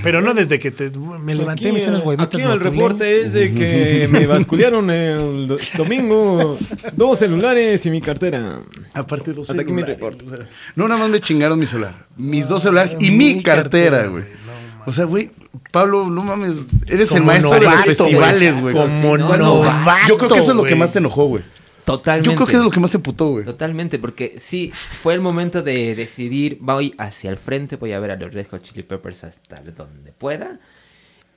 Pero 0.02 0.20
no 0.22 0.32
desde 0.34 0.58
que 0.58 0.70
te, 0.70 0.90
me 1.20 1.34
levanté 1.34 1.68
y 1.68 1.72
me 1.72 1.78
hice 1.78 1.90
unas 1.90 2.02
huevitas. 2.02 2.26
Aquí 2.26 2.40
el 2.40 2.60
reporte 2.60 3.20
es 3.22 3.32
de 3.32 3.52
que 3.54 4.08
me 4.10 4.26
basculearon 4.26 4.90
el 4.90 5.46
do- 5.48 5.58
domingo 5.76 6.56
dos 6.96 7.18
celulares 7.18 7.84
y 7.86 7.90
mi 7.90 8.00
cartera. 8.00 8.60
Aparte 8.94 9.32
dos 9.32 9.50
Hasta 9.50 9.62
aquí 9.62 9.72
mi 9.72 9.82
celulares, 9.82 10.00
reporte. 10.00 10.24
o 10.24 10.36
sea, 10.36 10.46
no, 10.76 10.88
nada 10.88 11.00
más 11.00 11.10
me 11.10 11.20
chingaron 11.20 11.58
mi 11.58 11.66
celular. 11.66 11.94
Mis 12.16 12.48
dos 12.48 12.62
celulares 12.62 12.96
y 13.00 13.10
mi, 13.10 13.34
mi 13.34 13.42
cartera, 13.42 14.06
güey. 14.06 14.24
no 14.24 14.52
o 14.86 14.90
sea, 14.92 15.04
güey, 15.04 15.30
Pablo, 15.70 16.08
no 16.10 16.24
mames, 16.24 16.64
eres 16.88 17.12
el 17.12 17.18
Como 17.18 17.26
maestro 17.32 17.52
de 17.52 17.60
los 17.60 17.74
festivales, 17.84 18.60
güey. 18.60 18.74
Como 18.74 19.08
Bueno, 19.08 19.36
novato, 19.36 20.08
Yo 20.08 20.16
creo 20.18 20.30
que 20.30 20.38
eso 20.40 20.50
es 20.50 20.56
lo 20.56 20.64
que 20.64 20.74
más 20.74 20.92
te 20.92 20.98
enojó, 20.98 21.26
güey. 21.26 21.44
Totalmente. 21.84 22.30
Yo 22.30 22.36
creo 22.36 22.46
que 22.46 22.56
es 22.56 22.62
lo 22.62 22.70
que 22.70 22.78
más 22.80 22.90
te 22.92 22.96
emputó, 22.98 23.28
güey. 23.30 23.44
Totalmente, 23.44 23.98
porque 23.98 24.36
sí, 24.38 24.70
fue 24.72 25.14
el 25.14 25.20
momento 25.20 25.62
de 25.62 25.94
decidir, 25.96 26.58
voy 26.60 26.94
hacia 26.98 27.28
el 27.30 27.36
frente, 27.38 27.76
voy 27.76 27.92
a 27.92 27.98
ver 27.98 28.12
a 28.12 28.16
los 28.16 28.32
Red 28.32 28.46
Hot 28.52 28.62
Chili 28.62 28.82
Peppers 28.84 29.24
hasta 29.24 29.60
donde 29.76 30.12
pueda. 30.12 30.60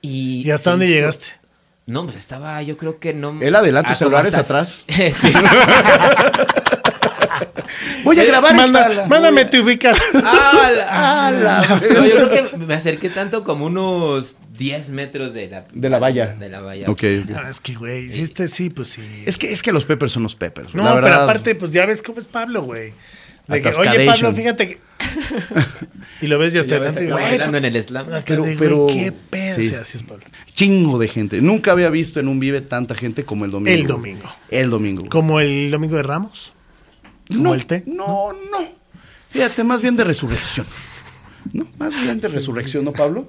¿Y, 0.02 0.42
¿Y 0.46 0.50
hasta 0.52 0.70
dónde 0.70 0.86
hizo- 0.86 0.94
llegaste? 0.94 1.26
No, 1.86 2.04
pues 2.04 2.16
estaba, 2.16 2.60
yo 2.62 2.76
creo 2.76 2.98
que 2.98 3.12
no... 3.14 3.38
Él 3.40 3.54
adelante, 3.54 3.90
Ah, 3.92 3.96
celulares 3.96 4.34
atrás. 4.34 4.84
Sí. 4.88 5.12
Voy 8.04 8.18
a 8.18 8.22
Eh, 8.22 8.26
grabar 8.26 8.54
manda- 8.54 8.88
esta. 8.90 9.06
Mándame 9.06 9.44
tu 9.46 9.62
ubicas. 9.62 9.98
¡Ah, 10.14 10.70
la- 10.74 10.86
¡Ah, 11.60 11.80
yo 11.80 12.28
creo 12.28 12.30
que 12.30 12.56
me 12.58 12.74
acerqué 12.74 13.08
tanto 13.10 13.42
como 13.44 13.66
unos 13.66 14.36
10 14.56 14.90
metros 14.90 15.34
de 15.34 15.48
la, 15.48 15.66
De 15.72 15.88
la 15.90 15.98
valla. 15.98 16.34
De 16.34 16.48
la 16.48 16.60
valla. 16.60 16.90
Ok, 16.90 17.02
es 17.02 17.60
que, 17.60 17.74
güey, 17.74 18.10
si 18.10 18.22
este 18.22 18.48
sí, 18.48 18.70
pues 18.70 18.88
sí. 18.88 19.02
Es 19.26 19.36
que, 19.38 19.52
es 19.52 19.62
que 19.62 19.72
los 19.72 19.84
Peppers 19.84 20.12
son 20.12 20.22
los 20.22 20.34
Peppers. 20.34 20.74
no, 20.74 20.82
la 20.84 21.00
pero 21.00 21.14
aparte, 21.14 21.54
pues 21.54 21.72
ya 21.72 21.86
ves 21.86 22.02
cómo 22.02 22.18
es 22.18 22.26
Pablo, 22.26 22.62
güey. 22.62 22.92
De 23.48 23.62
que, 23.62 23.68
oye. 23.68 24.06
Pablo, 24.06 24.32
fíjate 24.32 24.68
que... 24.68 24.80
y 26.20 26.26
lo 26.26 26.36
ves 26.38 26.52
ya 26.52 26.60
Y 26.60 26.62
está 26.62 26.78
bailando 26.78 27.58
en 27.58 27.64
el 27.64 27.82
slam. 27.82 28.06
Pero- 28.24 28.42
de, 28.42 28.56
pero- 28.56 28.76
güey, 28.78 29.04
qué 29.04 29.12
pedo. 29.12 29.54
sí. 29.54 29.68
Sí, 29.68 29.74
así 29.74 29.98
es 29.98 30.02
Pablo. 30.02 30.24
Chingo 30.52 30.98
de 30.98 31.06
gente. 31.06 31.40
Nunca 31.40 31.72
había 31.72 31.88
visto 31.90 32.18
en 32.18 32.26
un 32.28 32.40
Vive 32.40 32.60
tanta 32.60 32.94
gente 32.96 33.24
como 33.24 33.44
el 33.44 33.52
domingo. 33.52 33.78
El 33.78 33.86
domingo. 33.86 34.32
El 34.50 34.70
domingo. 34.70 35.08
Como 35.08 35.38
el 35.40 35.70
domingo 35.70 35.96
de 35.96 36.02
Ramos. 36.02 36.52
Como 37.28 37.42
no, 37.42 37.54
el 37.54 37.66
té. 37.66 37.84
No, 37.86 38.32
no. 38.32 38.68
Fíjate, 39.30 39.62
más 39.64 39.80
bien 39.80 39.96
de 39.96 40.04
resurrección. 40.04 40.66
No, 41.52 41.68
más 41.78 42.00
bien 42.00 42.20
de 42.20 42.28
resurrección, 42.28 42.84
¿no, 42.84 42.92
Pablo? 42.92 43.28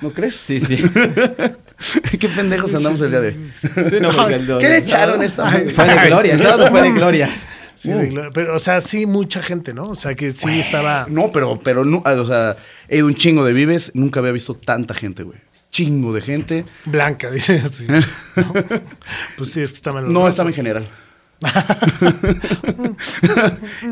¿No 0.00 0.10
crees? 0.10 0.36
Sí, 0.36 0.60
sí. 0.60 0.76
Qué 2.18 2.28
pendejos 2.28 2.74
andamos 2.74 3.00
el 3.00 3.10
día 3.10 3.20
de 3.20 3.28
hoy. 3.28 3.34
Sí, 3.60 3.96
no, 4.00 4.28
el- 4.28 4.58
¿Qué 4.58 4.68
le 4.68 4.78
echaron 4.78 5.22
esta? 5.22 5.48
Fue 5.50 5.60
de 5.86 6.06
gloria, 6.08 6.38
todo 6.38 6.70
fue 6.70 6.82
de 6.82 6.92
gloria. 6.92 7.28
Sí, 7.74 7.90
de 7.90 8.06
gloria. 8.06 8.30
Pero, 8.32 8.54
o 8.54 8.58
sea, 8.60 8.80
sí, 8.80 9.06
mucha 9.06 9.42
gente, 9.42 9.74
¿no? 9.74 9.84
O 9.84 9.94
sea, 9.96 10.14
que 10.14 10.30
sí 10.30 10.60
estaba... 10.60 11.06
No, 11.10 11.32
pero, 11.32 11.58
pero, 11.60 11.84
no, 11.84 12.02
o 12.04 12.26
sea, 12.26 12.56
he 12.88 12.98
ido 12.98 13.06
un 13.06 13.14
chingo 13.16 13.44
de 13.44 13.52
vives, 13.52 13.90
nunca 13.94 14.20
había 14.20 14.30
visto 14.32 14.54
tanta 14.54 14.94
gente, 14.94 15.24
güey. 15.24 15.38
Chingo 15.72 16.12
de 16.12 16.20
gente. 16.20 16.64
Blanca, 16.84 17.30
dice 17.32 17.60
así. 17.64 17.86
¿no? 17.88 17.98
Pues 19.36 19.50
sí, 19.50 19.60
es 19.62 19.70
que 19.70 19.76
estaba 19.76 19.98
en 19.98 20.04
los 20.04 20.14
No, 20.14 20.28
estaba 20.28 20.50
en 20.50 20.54
general. 20.54 20.86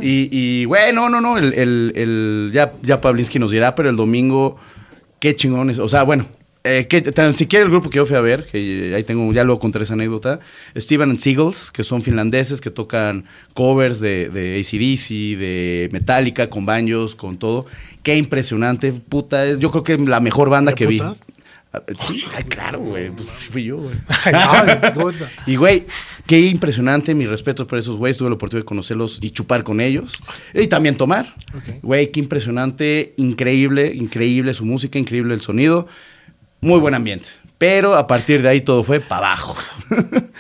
y, 0.00 0.28
y, 0.30 0.64
güey, 0.66 0.92
no, 0.92 1.08
no, 1.08 1.20
no. 1.20 1.38
El, 1.38 1.52
el- 1.54 1.92
el- 1.96 2.50
ya, 2.52 2.72
ya 2.82 3.00
Pavlinsky 3.00 3.38
nos 3.38 3.50
dirá, 3.50 3.74
pero 3.74 3.90
el 3.90 3.96
domingo, 3.96 4.58
qué 5.20 5.36
chingones. 5.36 5.78
O 5.78 5.88
sea, 5.88 6.02
bueno, 6.02 6.26
eh, 6.64 6.86
que, 6.88 7.00
tan 7.00 7.34
siquiera 7.36 7.64
el 7.64 7.70
grupo 7.70 7.88
que 7.88 7.96
yo 7.96 8.06
fui 8.06 8.16
a 8.16 8.20
ver, 8.20 8.44
que 8.44 8.92
ahí 8.94 9.02
tengo, 9.04 9.32
ya 9.32 9.44
luego 9.44 9.60
contaré 9.60 9.84
esa 9.84 9.94
anécdota, 9.94 10.40
Steven 10.76 11.18
Seagulls, 11.18 11.70
que 11.70 11.84
son 11.84 12.02
finlandeses, 12.02 12.60
que 12.60 12.70
tocan 12.70 13.24
covers 13.54 14.00
de, 14.00 14.28
de 14.28 14.58
ACDC, 14.60 15.38
de 15.38 15.88
Metallica, 15.92 16.50
con 16.50 16.66
banjos, 16.66 17.14
con 17.14 17.38
todo. 17.38 17.66
Qué 18.02 18.16
impresionante, 18.16 18.92
puta. 18.92 19.56
Yo 19.56 19.70
creo 19.70 19.84
que 19.84 19.94
es 19.94 20.00
la 20.00 20.20
mejor 20.20 20.50
banda 20.50 20.72
¿De 20.72 20.74
que 20.74 20.86
vi. 20.86 20.98
putas? 20.98 21.22
Ah, 21.22 21.39
Sí, 21.98 22.24
ay, 22.36 22.44
claro, 22.44 22.80
güey. 22.80 23.10
Pues 23.10 23.28
fui 23.28 23.64
yo, 23.64 23.78
güey. 23.78 23.94
Y, 25.46 25.56
güey, 25.56 25.86
qué 26.26 26.40
impresionante, 26.40 27.14
mi 27.14 27.26
respeto 27.26 27.66
por 27.66 27.78
esos 27.78 27.96
güeyes. 27.96 28.16
Tuve 28.16 28.28
la 28.28 28.34
oportunidad 28.34 28.64
de 28.64 28.68
conocerlos 28.68 29.18
y 29.20 29.30
chupar 29.30 29.62
con 29.62 29.80
ellos. 29.80 30.20
Y 30.52 30.66
también 30.66 30.96
tomar. 30.96 31.34
Ok. 31.54 31.82
Güey, 31.82 32.10
qué 32.10 32.20
impresionante, 32.20 33.14
increíble, 33.16 33.92
increíble 33.94 34.52
su 34.54 34.64
música, 34.64 34.98
increíble 34.98 35.32
el 35.34 35.42
sonido. 35.42 35.86
Muy 36.60 36.80
buen 36.80 36.94
ambiente. 36.94 37.28
Pero 37.60 37.94
a 37.94 38.06
partir 38.06 38.42
de 38.42 38.48
ahí 38.48 38.62
todo 38.62 38.82
fue 38.82 39.00
para 39.00 39.28
abajo. 39.28 39.54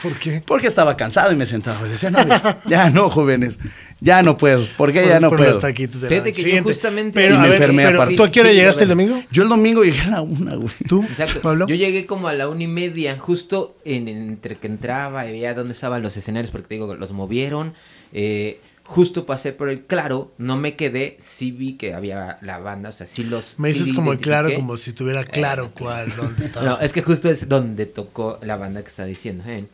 ¿Por 0.02 0.18
qué? 0.18 0.42
Porque 0.46 0.66
estaba 0.66 0.96
cansado 0.96 1.30
y 1.32 1.36
me 1.36 1.46
sentaba. 1.46 1.86
Y 1.86 1.90
decía, 1.90 2.10
no, 2.10 2.20
ya 2.66 2.90
no, 2.90 3.10
jóvenes. 3.10 3.58
Ya 4.02 4.22
no 4.22 4.36
puedo. 4.38 4.64
¿Por 4.78 4.92
qué 4.92 5.06
ya 5.06 5.20
no 5.20 5.28
por 5.28 5.38
puedo? 5.38 5.50
los 5.52 5.60
taquitos 5.60 6.00
de 6.00 6.08
la 6.08 6.14
Fíjate 6.14 6.32
que 6.32 6.38
yo 6.38 6.44
siguiente. 6.44 6.68
justamente- 6.70 7.12
Pero, 7.20 7.36
a 7.36 7.38
me 7.40 7.48
ver, 7.48 7.54
enfermé 7.60 7.84
pero, 7.84 7.98
aparte. 7.98 8.16
¿tú 8.16 8.22
a 8.24 8.30
qué 8.32 8.40
hora 8.40 8.48
Sí, 8.50 8.56
llegaste 8.56 8.82
el 8.84 8.88
domingo? 8.88 9.22
Yo 9.30 9.42
el 9.42 9.48
domingo 9.50 9.84
llegué 9.84 10.00
a 10.00 10.08
la 10.08 10.20
una, 10.22 10.54
güey. 10.54 10.72
¿Tú, 10.88 11.02
Exacto. 11.04 11.40
Pablo? 11.42 11.66
Yo 11.68 11.74
llegué 11.74 12.06
como 12.06 12.28
a 12.28 12.32
la 12.32 12.48
una 12.48 12.62
y 12.62 12.66
media, 12.66 13.18
justo 13.18 13.76
en, 13.84 14.08
entre 14.08 14.56
que 14.56 14.66
entraba 14.68 15.26
y 15.26 15.32
veía 15.32 15.52
dónde 15.54 15.74
estaban 15.74 16.02
los 16.02 16.16
escenarios, 16.16 16.50
porque 16.50 16.68
te 16.68 16.74
digo, 16.74 16.94
los 16.94 17.12
movieron. 17.12 17.74
eh, 18.12 18.60
justo 18.84 19.24
pasé 19.24 19.52
por 19.52 19.68
el 19.68 19.82
claro, 19.82 20.32
no 20.36 20.56
me 20.56 20.74
quedé, 20.74 21.16
sí 21.20 21.52
vi 21.52 21.74
que 21.74 21.94
había 21.94 22.38
la 22.42 22.58
banda, 22.58 22.88
o 22.88 22.92
sea, 22.92 23.06
sí 23.06 23.22
los. 23.22 23.56
Me 23.56 23.72
sí 23.72 23.78
dices 23.80 23.94
como 23.94 24.08
identifiqué. 24.10 24.30
claro, 24.30 24.54
como 24.56 24.76
si 24.76 24.92
tuviera 24.92 25.22
claro 25.24 25.70
cuál, 25.78 26.12
dónde 26.16 26.44
estaba. 26.46 26.66
No, 26.66 26.80
es 26.80 26.92
que 26.92 27.00
justo 27.02 27.30
es 27.30 27.48
donde 27.48 27.86
tocó 27.86 28.40
la 28.42 28.56
banda 28.56 28.82
que 28.82 28.88
está 28.88 29.04
diciendo. 29.04 29.44
¿eh? 29.46 29.66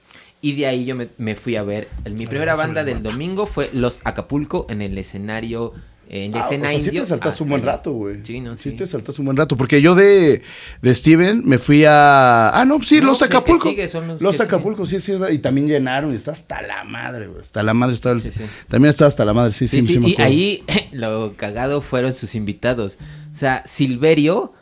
Y 0.42 0.54
de 0.56 0.66
ahí 0.66 0.84
yo 0.84 0.94
me, 0.94 1.08
me 1.18 1.34
fui 1.34 1.56
a 1.56 1.62
ver. 1.62 1.88
el- 2.04 2.14
mi 2.14 2.26
primera 2.26 2.54
banda 2.54 2.80
el 2.82 2.86
del 2.86 3.02
domingo 3.02 3.46
fue 3.46 3.70
Los 3.72 4.00
Acapulco 4.04 4.66
en 4.68 4.82
el 4.82 4.96
escenario. 4.98 5.72
En 6.08 6.30
la 6.30 6.42
Ah, 6.42 6.44
escena 6.44 6.68
o 6.68 6.70
sea, 6.70 6.80
sí 6.80 6.90
te 6.92 7.04
saltaste 7.04 7.42
un 7.42 7.48
buen 7.48 7.62
rato, 7.64 7.90
güey. 7.90 8.18
Sí, 8.24 8.38
no, 8.40 8.56
sí. 8.56 8.70
Sí 8.70 8.76
te 8.76 8.86
saltaste 8.86 9.20
un 9.22 9.24
buen 9.24 9.36
rato. 9.36 9.56
Porque 9.56 9.82
yo 9.82 9.96
de, 9.96 10.40
de 10.80 10.94
Steven 10.94 11.42
me 11.44 11.58
fui 11.58 11.84
a... 11.84 12.50
Ah, 12.50 12.64
no, 12.64 12.80
sí, 12.80 13.00
No, 13.00 13.06
Los 13.08 13.22
Acapulco. 13.22 13.68
sigue 13.68 13.88
son 13.88 14.06
los 14.06 14.22
los 14.22 14.36
que 14.36 14.42
Acapulco, 14.44 14.86
sí, 14.86 15.00
sí. 15.00 15.14
Y 15.32 15.38
también 15.38 15.66
llenaron. 15.66 16.12
Y 16.12 16.14
está 16.16 16.30
hasta 16.30 16.62
la 16.62 16.84
madre, 16.84 17.26
güey. 17.26 17.40
Hasta 17.40 17.60
la 17.64 17.74
madre 17.74 17.94
está 17.96 18.12
el- 18.12 18.20
Sí, 18.20 18.30
sí. 18.30 18.44
También 18.68 18.90
está 18.90 19.06
hasta 19.06 19.24
la 19.24 19.34
madre, 19.34 19.52
sí, 19.52 19.66
sí, 19.66 19.80
Sí, 19.80 19.86
sí, 19.88 19.92
sí, 19.94 19.98
me 19.98 20.08
y 20.10 20.12
acuerdo. 20.12 20.30
ahí 20.30 20.64
lo 20.92 21.32
cagado 21.36 21.80
fueron 21.82 22.14
sus 22.14 22.36
invitados. 22.36 22.98
O 23.32 23.34
sea, 23.34 23.64
Silverio 23.66 24.52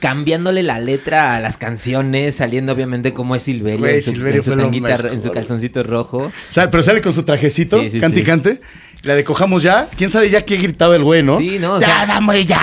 cambiándole 0.00 0.62
la 0.62 0.78
letra 0.80 1.36
a 1.36 1.40
las 1.40 1.56
canciones, 1.58 2.36
saliendo 2.36 2.72
obviamente 2.72 3.12
como 3.12 3.34
es 3.36 3.42
Silverio, 3.42 3.80
Güey, 3.80 3.96
en 3.96 4.02
su, 4.02 4.10
Silverio 4.12 4.40
en 4.40 4.44
su 4.44 4.56
tanguita, 4.56 4.96
en 5.10 5.22
su 5.22 5.30
calzoncito 5.32 5.82
rojo. 5.82 6.30
Sale- 6.48 6.68
pero 6.68 6.82
sale 6.82 7.00
con 7.00 7.12
su 7.12 7.22
trajecito, 7.24 7.80
Sí, 7.82 7.90
sí, 7.90 8.00
cante 8.00 8.18
y 8.18 8.22
sí. 8.22 8.26
cante. 8.26 8.60
La 9.04 9.14
de 9.14 9.22
cojamos 9.22 9.62
ya. 9.62 9.88
¿Quién 9.96 10.10
sabe 10.10 10.28
ya 10.28 10.44
qué 10.44 10.56
gritaba 10.56 10.96
el 10.96 11.04
güey, 11.04 11.22
no? 11.22 11.38
Sí, 11.38 11.58
no, 11.60 11.74
o 11.74 11.80
ya, 11.80 11.86
sea- 11.86 12.06
dame 12.06 12.44
ya, 12.44 12.56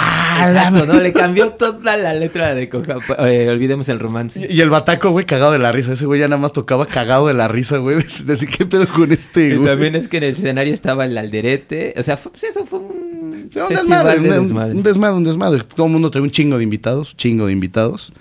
Exacto, 0.50 0.54
dame. 0.80 0.86
¿no? 0.86 1.00
Le 1.02 1.14
cambió 1.14 1.50
toda 1.52 1.96
la 1.96 2.14
letra 2.14 2.54
de 2.54 2.68
Coja. 2.68 2.98
eh, 3.20 3.48
olvidemos 3.50 3.88
el 3.88 4.00
romance. 4.00 4.46
Y 4.50 4.54
y 4.58 4.62
el 4.62 4.70
bataco, 4.70 5.12
güey, 5.12 5.26
cagado 5.26 5.54
de 5.54 5.60
la 5.60 5.72
risa. 5.72 5.94
Ese 5.94 6.06
güey 6.06 6.20
ya 6.20 6.28
nada 6.28 6.42
más 6.42 6.52
tocaba 6.52 6.86
cagado 6.88 7.28
de 7.28 7.34
la 7.34 7.48
risa, 7.48 7.78
güey. 7.78 7.96
De 7.98 8.24
decir, 8.26 8.50
¿qué 8.50 8.66
pedo 8.66 8.86
con 8.88 9.12
este, 9.14 9.48
Y 9.50 9.56
güey? 9.56 9.66
también 9.70 9.96
es 9.96 10.08
que 10.10 10.18
en 10.18 10.24
el 10.24 10.34
escenario 10.36 10.74
estaba 10.74 11.06
el 11.06 11.18
alderete. 11.18 11.94
O 11.98 12.04
sea, 12.04 12.18
fue- 12.18 12.32
pues 12.34 12.44
eso 12.44 12.66
fue 12.66 12.80
un, 12.80 13.50
Sí, 13.54 13.60
un 13.60 13.70
desmadre, 13.70 14.20
de 14.20 14.30
un, 14.40 14.44
desmadre. 14.48 14.74
un 14.74 14.84
desmadre, 14.84 15.16
un 15.16 15.24
desmadre. 15.24 15.64
Todo 15.74 15.86
el 15.86 15.92
mundo 15.94 16.12
trae 16.12 16.22
un 16.22 16.32
chingo 16.32 16.58
de 16.58 16.64
invitados, 16.66 17.12
un 17.12 17.18
chingo 17.18 17.46
de 17.48 17.54
invitados. 17.54 18.12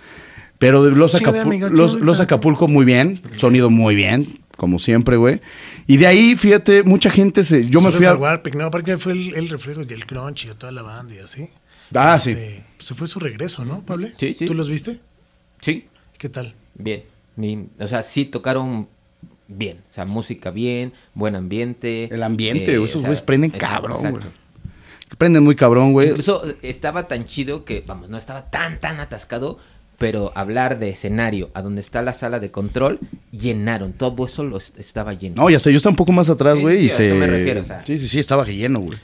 Pero 0.59 0.85
de 0.85 0.93
los, 0.93 1.13
de 1.13 1.19
Acapu- 1.19 1.71
los, 1.71 1.95
los. 2.01 2.21
Acapulco 2.21 2.69
muy 2.69 2.85
bien, 2.85 3.21
sonido 3.37 3.71
muy 3.71 3.97
bien, 3.97 4.39
como 4.57 4.79
siempre, 4.79 5.17
güey. 5.17 5.41
Y 5.87 5.97
de 5.97 6.07
ahí, 6.07 6.37
fíjate, 6.37 6.83
mucha 6.83 7.11
gente 7.11 7.45
se... 7.45 7.67
Yo 7.67 7.81
me 7.81 7.91
fui 7.91 8.05
a... 8.05 8.15
Warpic, 8.15 8.55
no, 8.55 8.71
porque 8.71 8.99
fue 8.99 9.13
el, 9.13 9.35
el 9.35 9.49
reflejo 9.49 9.83
y 9.83 9.93
el 9.93 10.07
crunch 10.07 10.45
y 10.45 10.49
toda 10.49 10.73
la 10.73 10.83
banda 10.83 11.15
y 11.15 11.19
así. 11.19 11.49
Ah, 11.95 12.19
sí. 12.19 12.31
Este, 12.31 12.65
se 12.79 12.95
fue 12.95 13.07
su 13.07 13.21
regreso, 13.21 13.65
¿no, 13.65 13.85
Pablo? 13.85 14.09
Sí, 14.17 14.35
sí. 14.35 14.47
¿Tú 14.47 14.55
los 14.55 14.69
viste? 14.69 15.01
Sí, 15.61 15.87
¿Qué 16.19 16.29
tal? 16.29 16.55
bien. 16.75 17.05
O 17.79 17.87
sea, 17.87 18.03
sí 18.03 18.25
tocaron 18.25 18.89
bien. 19.49 19.79
O 19.91 19.95
sea, 19.95 20.05
música 20.05 20.51
bien, 20.51 20.93
buen 21.15 21.35
ambiente. 21.35 22.09
El 22.13 22.23
ambiente, 22.23 22.75
eh, 22.75 22.79
güey, 22.79 22.89
esos 22.89 22.97
o 22.97 23.01
sea, 23.01 23.09
güeyes 23.09 23.23
prenden 23.23 23.51
exacto, 23.55 23.89
cabrón, 23.89 24.11
güey. 24.13 24.25
Prenden 25.19 25.45
muy 25.45 25.55
cabrón, 25.55 25.93
güey. 25.93 26.09
Incluso 26.09 26.45
estaba 26.63 27.07
tan 27.07 27.27
chido 27.27 27.65
que, 27.65 27.85
vamos, 27.87 28.09
no 28.09 28.17
estaba 28.17 28.51
tan, 28.51 28.81
tan 28.81 29.01
atascado, 29.01 29.59
pero 29.99 30.33
hablar 30.35 30.79
de 30.79 30.91
escenario 30.91 31.51
a 31.55 31.63
donde 31.63 31.81
está 31.81 32.03
la 32.03 32.13
sala 32.13 32.41
de 32.41 32.51
control, 32.51 32.99
llenaron. 33.31 33.93
Todo 33.93 34.27
eso 34.27 34.45
lo 34.45 34.59
est- 34.59 34.79
estaba 34.79 35.15
lleno. 35.15 35.35
No, 35.43 35.51
ya 35.51 35.59
sé, 35.61 35.71
yo 35.71 35.77
estaba 35.79 35.93
un 35.93 35.97
poco 35.97 36.13
más 36.13 36.29
atrás, 36.31 36.55
Sí, 36.57 36.61
güey, 36.63 36.79
sí, 36.79 36.85
y 36.87 36.91
a 36.91 36.95
se... 36.97 37.07
eso 37.09 37.17
me 37.17 37.27
refiero, 37.27 37.61
o 37.61 37.65
sea. 37.65 37.85
Sí, 37.85 37.99
sí, 37.99 38.09
sí, 38.09 38.19
estaba 38.19 38.45
lleno, 38.45 38.81
güey. 38.81 38.99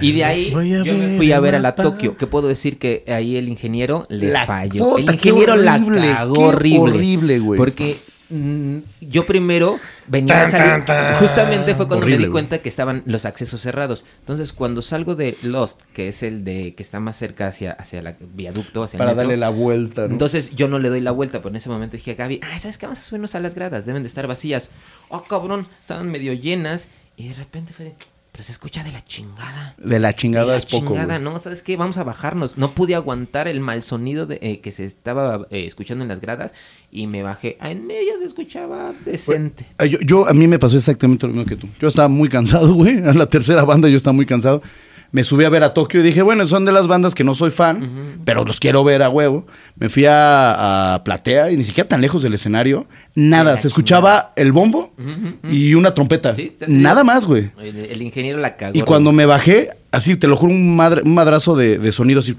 Y 0.00 0.12
de 0.12 0.24
ahí 0.24 0.50
Voy 0.50 0.74
a 0.74 0.82
yo 0.82 0.94
me 0.94 1.16
fui 1.16 1.32
a 1.32 1.40
ver 1.40 1.54
a 1.54 1.58
la. 1.58 1.74
Tokio. 1.74 2.16
¿Qué 2.16 2.26
puedo 2.26 2.48
decir? 2.48 2.78
Que 2.78 3.04
ahí 3.08 3.36
el 3.36 3.48
ingeniero 3.48 4.06
le 4.08 4.28
La 4.28 4.46
falló. 4.46 4.84
puta, 4.96 5.02
el 5.02 5.14
ingeniero 5.14 5.54
horrible, 5.54 6.00
la 6.08 6.14
cagó 6.16 6.34
horrible. 6.46 6.80
horrible, 6.80 7.38
güey. 7.40 7.58
Porque 7.58 7.96
mm, 8.30 8.78
yo 9.10 9.26
primero 9.26 9.78
venía 10.06 10.34
Tan, 10.34 10.46
a 10.46 10.50
salir. 10.50 10.66
tan, 10.66 10.84
tan. 10.86 11.16
Justamente 11.18 11.74
fue 11.74 11.86
cuando 11.86 12.04
Horrible, 12.04 12.18
me 12.18 12.26
di 12.26 12.30
cuenta 12.32 12.58
que 12.58 12.68
estaban 12.68 13.02
los 13.06 13.24
accesos 13.24 13.60
cerrados. 13.60 14.04
Entonces, 14.20 14.52
cuando 14.52 14.82
salgo 14.82 15.14
de 15.16 15.36
Lost, 15.42 15.80
que 15.92 16.08
es 16.08 16.22
el 16.22 16.44
de 16.44 16.74
que 16.74 16.82
está 16.82 17.00
más 17.00 17.16
cerca 17.16 17.48
hacia, 17.48 17.72
hacia 17.72 18.00
el 18.00 18.14
viaducto, 18.34 18.82
hacia 18.82 18.96
el 18.96 18.98
Para 18.98 19.10
metro, 19.12 19.22
darle 19.22 19.36
la 19.36 19.50
vuelta, 19.50 20.02
¿no? 20.06 20.12
entonces 20.12 20.50
yo 20.54 20.68
no 20.68 20.78
le 20.78 20.88
doy 20.88 21.00
la 21.00 21.10
vuelta, 21.10 21.38
pero 21.38 21.50
en 21.50 21.56
ese 21.56 21.68
momento 21.68 21.96
dije 21.96 22.12
a 22.12 22.14
Gaby, 22.14 22.40
ah, 22.42 22.58
¿sabes 22.58 22.78
qué? 22.78 22.86
Vamos 22.86 22.98
a 22.98 23.02
subirnos 23.02 23.34
a 23.34 23.40
las 23.40 23.54
gradas, 23.54 23.86
deben 23.86 24.02
de 24.02 24.08
estar 24.08 24.26
vacías. 24.26 24.68
Oh, 25.08 25.22
cabrón, 25.24 25.66
estaban 25.80 26.08
medio 26.10 26.32
llenas. 26.32 26.88
Y 27.16 27.28
de 27.28 27.34
repente 27.34 27.72
fue 27.74 27.84
de, 27.86 27.94
pero 28.40 28.46
se 28.46 28.52
escucha 28.52 28.82
de 28.82 28.90
la 28.90 29.04
chingada. 29.04 29.74
de 29.76 30.00
la 30.00 30.14
chingada 30.14 30.46
De 30.46 30.52
la 30.52 30.56
es 30.56 30.64
poco, 30.64 30.94
chingada, 30.94 31.18
no, 31.18 31.38
¿sabes 31.38 31.60
qué? 31.60 31.76
Vamos 31.76 31.98
a 31.98 32.04
bajarnos. 32.04 32.56
No 32.56 32.70
pude 32.70 32.94
aguantar 32.94 33.48
el 33.48 33.60
mal 33.60 33.82
sonido 33.82 34.24
de, 34.24 34.38
eh, 34.40 34.60
que 34.60 34.72
se 34.72 34.86
estaba 34.86 35.46
eh, 35.50 35.66
escuchando 35.66 36.02
en 36.04 36.08
las 36.08 36.22
gradas 36.22 36.54
y 36.90 37.06
me 37.06 37.22
bajé. 37.22 37.58
Ah, 37.60 37.70
en 37.70 37.86
medio 37.86 38.18
se 38.18 38.24
escuchaba 38.24 38.94
decente. 39.04 39.66
Yo, 39.90 39.98
yo- 40.00 40.26
a 40.26 40.32
mí 40.32 40.46
me 40.46 40.58
pasó 40.58 40.78
exactamente 40.78 41.26
lo 41.26 41.34
mismo 41.34 41.46
que 41.46 41.56
tú. 41.56 41.68
Yo 41.78 41.88
estaba 41.88 42.08
muy 42.08 42.30
cansado, 42.30 42.72
güey. 42.72 42.96
En 42.96 43.18
la 43.18 43.26
tercera 43.26 43.62
banda 43.66 43.90
yo 43.90 43.98
estaba 43.98 44.14
muy 44.14 44.24
cansado. 44.24 44.62
Me 45.12 45.24
subí 45.24 45.44
a 45.44 45.48
ver 45.48 45.64
a 45.64 45.74
Tokio 45.74 46.00
y 46.00 46.02
dije, 46.04 46.22
bueno, 46.22 46.46
son 46.46 46.64
de 46.64 46.70
las 46.72 46.86
bandas 46.86 47.14
que 47.16 47.24
no 47.24 47.34
soy 47.34 47.50
fan, 47.50 48.20
pero 48.24 48.44
los 48.44 48.60
quiero 48.60 48.84
ver 48.84 49.02
a 49.02 49.08
huevo. 49.08 49.44
Me 49.76 49.88
fui 49.88 50.04
a, 50.06 50.94
a 50.94 51.02
Platea 51.04 51.50
y 51.50 51.56
ni 51.56 51.64
siquiera 51.64 51.88
tan 51.88 52.00
lejos 52.00 52.22
del 52.22 52.34
escenario. 52.34 52.86
Nada, 53.16 53.56
se 53.56 53.66
escuchaba 53.66 54.32
el 54.36 54.52
bombo 54.52 54.94
y 55.50 55.74
una 55.74 55.94
trompeta. 55.94 56.34
Sí. 56.34 56.56
Nada 56.68 57.02
más, 57.02 57.24
güey. 57.24 57.50
El, 57.60 57.76
el 57.86 58.02
ingeniero 58.02 58.38
la 58.38 58.56
cagó. 58.56 58.78
Y 58.78 58.82
cuando 58.82 59.10
me 59.10 59.26
bajé, 59.26 59.70
así, 59.90 60.14
te 60.16 60.28
lo 60.28 60.36
juro, 60.36 60.52
un, 60.52 60.76
madre- 60.76 61.02
un 61.04 61.14
madrazo 61.14 61.56
de, 61.56 61.78
de 61.78 61.90
sonido 61.90 62.20
así, 62.20 62.36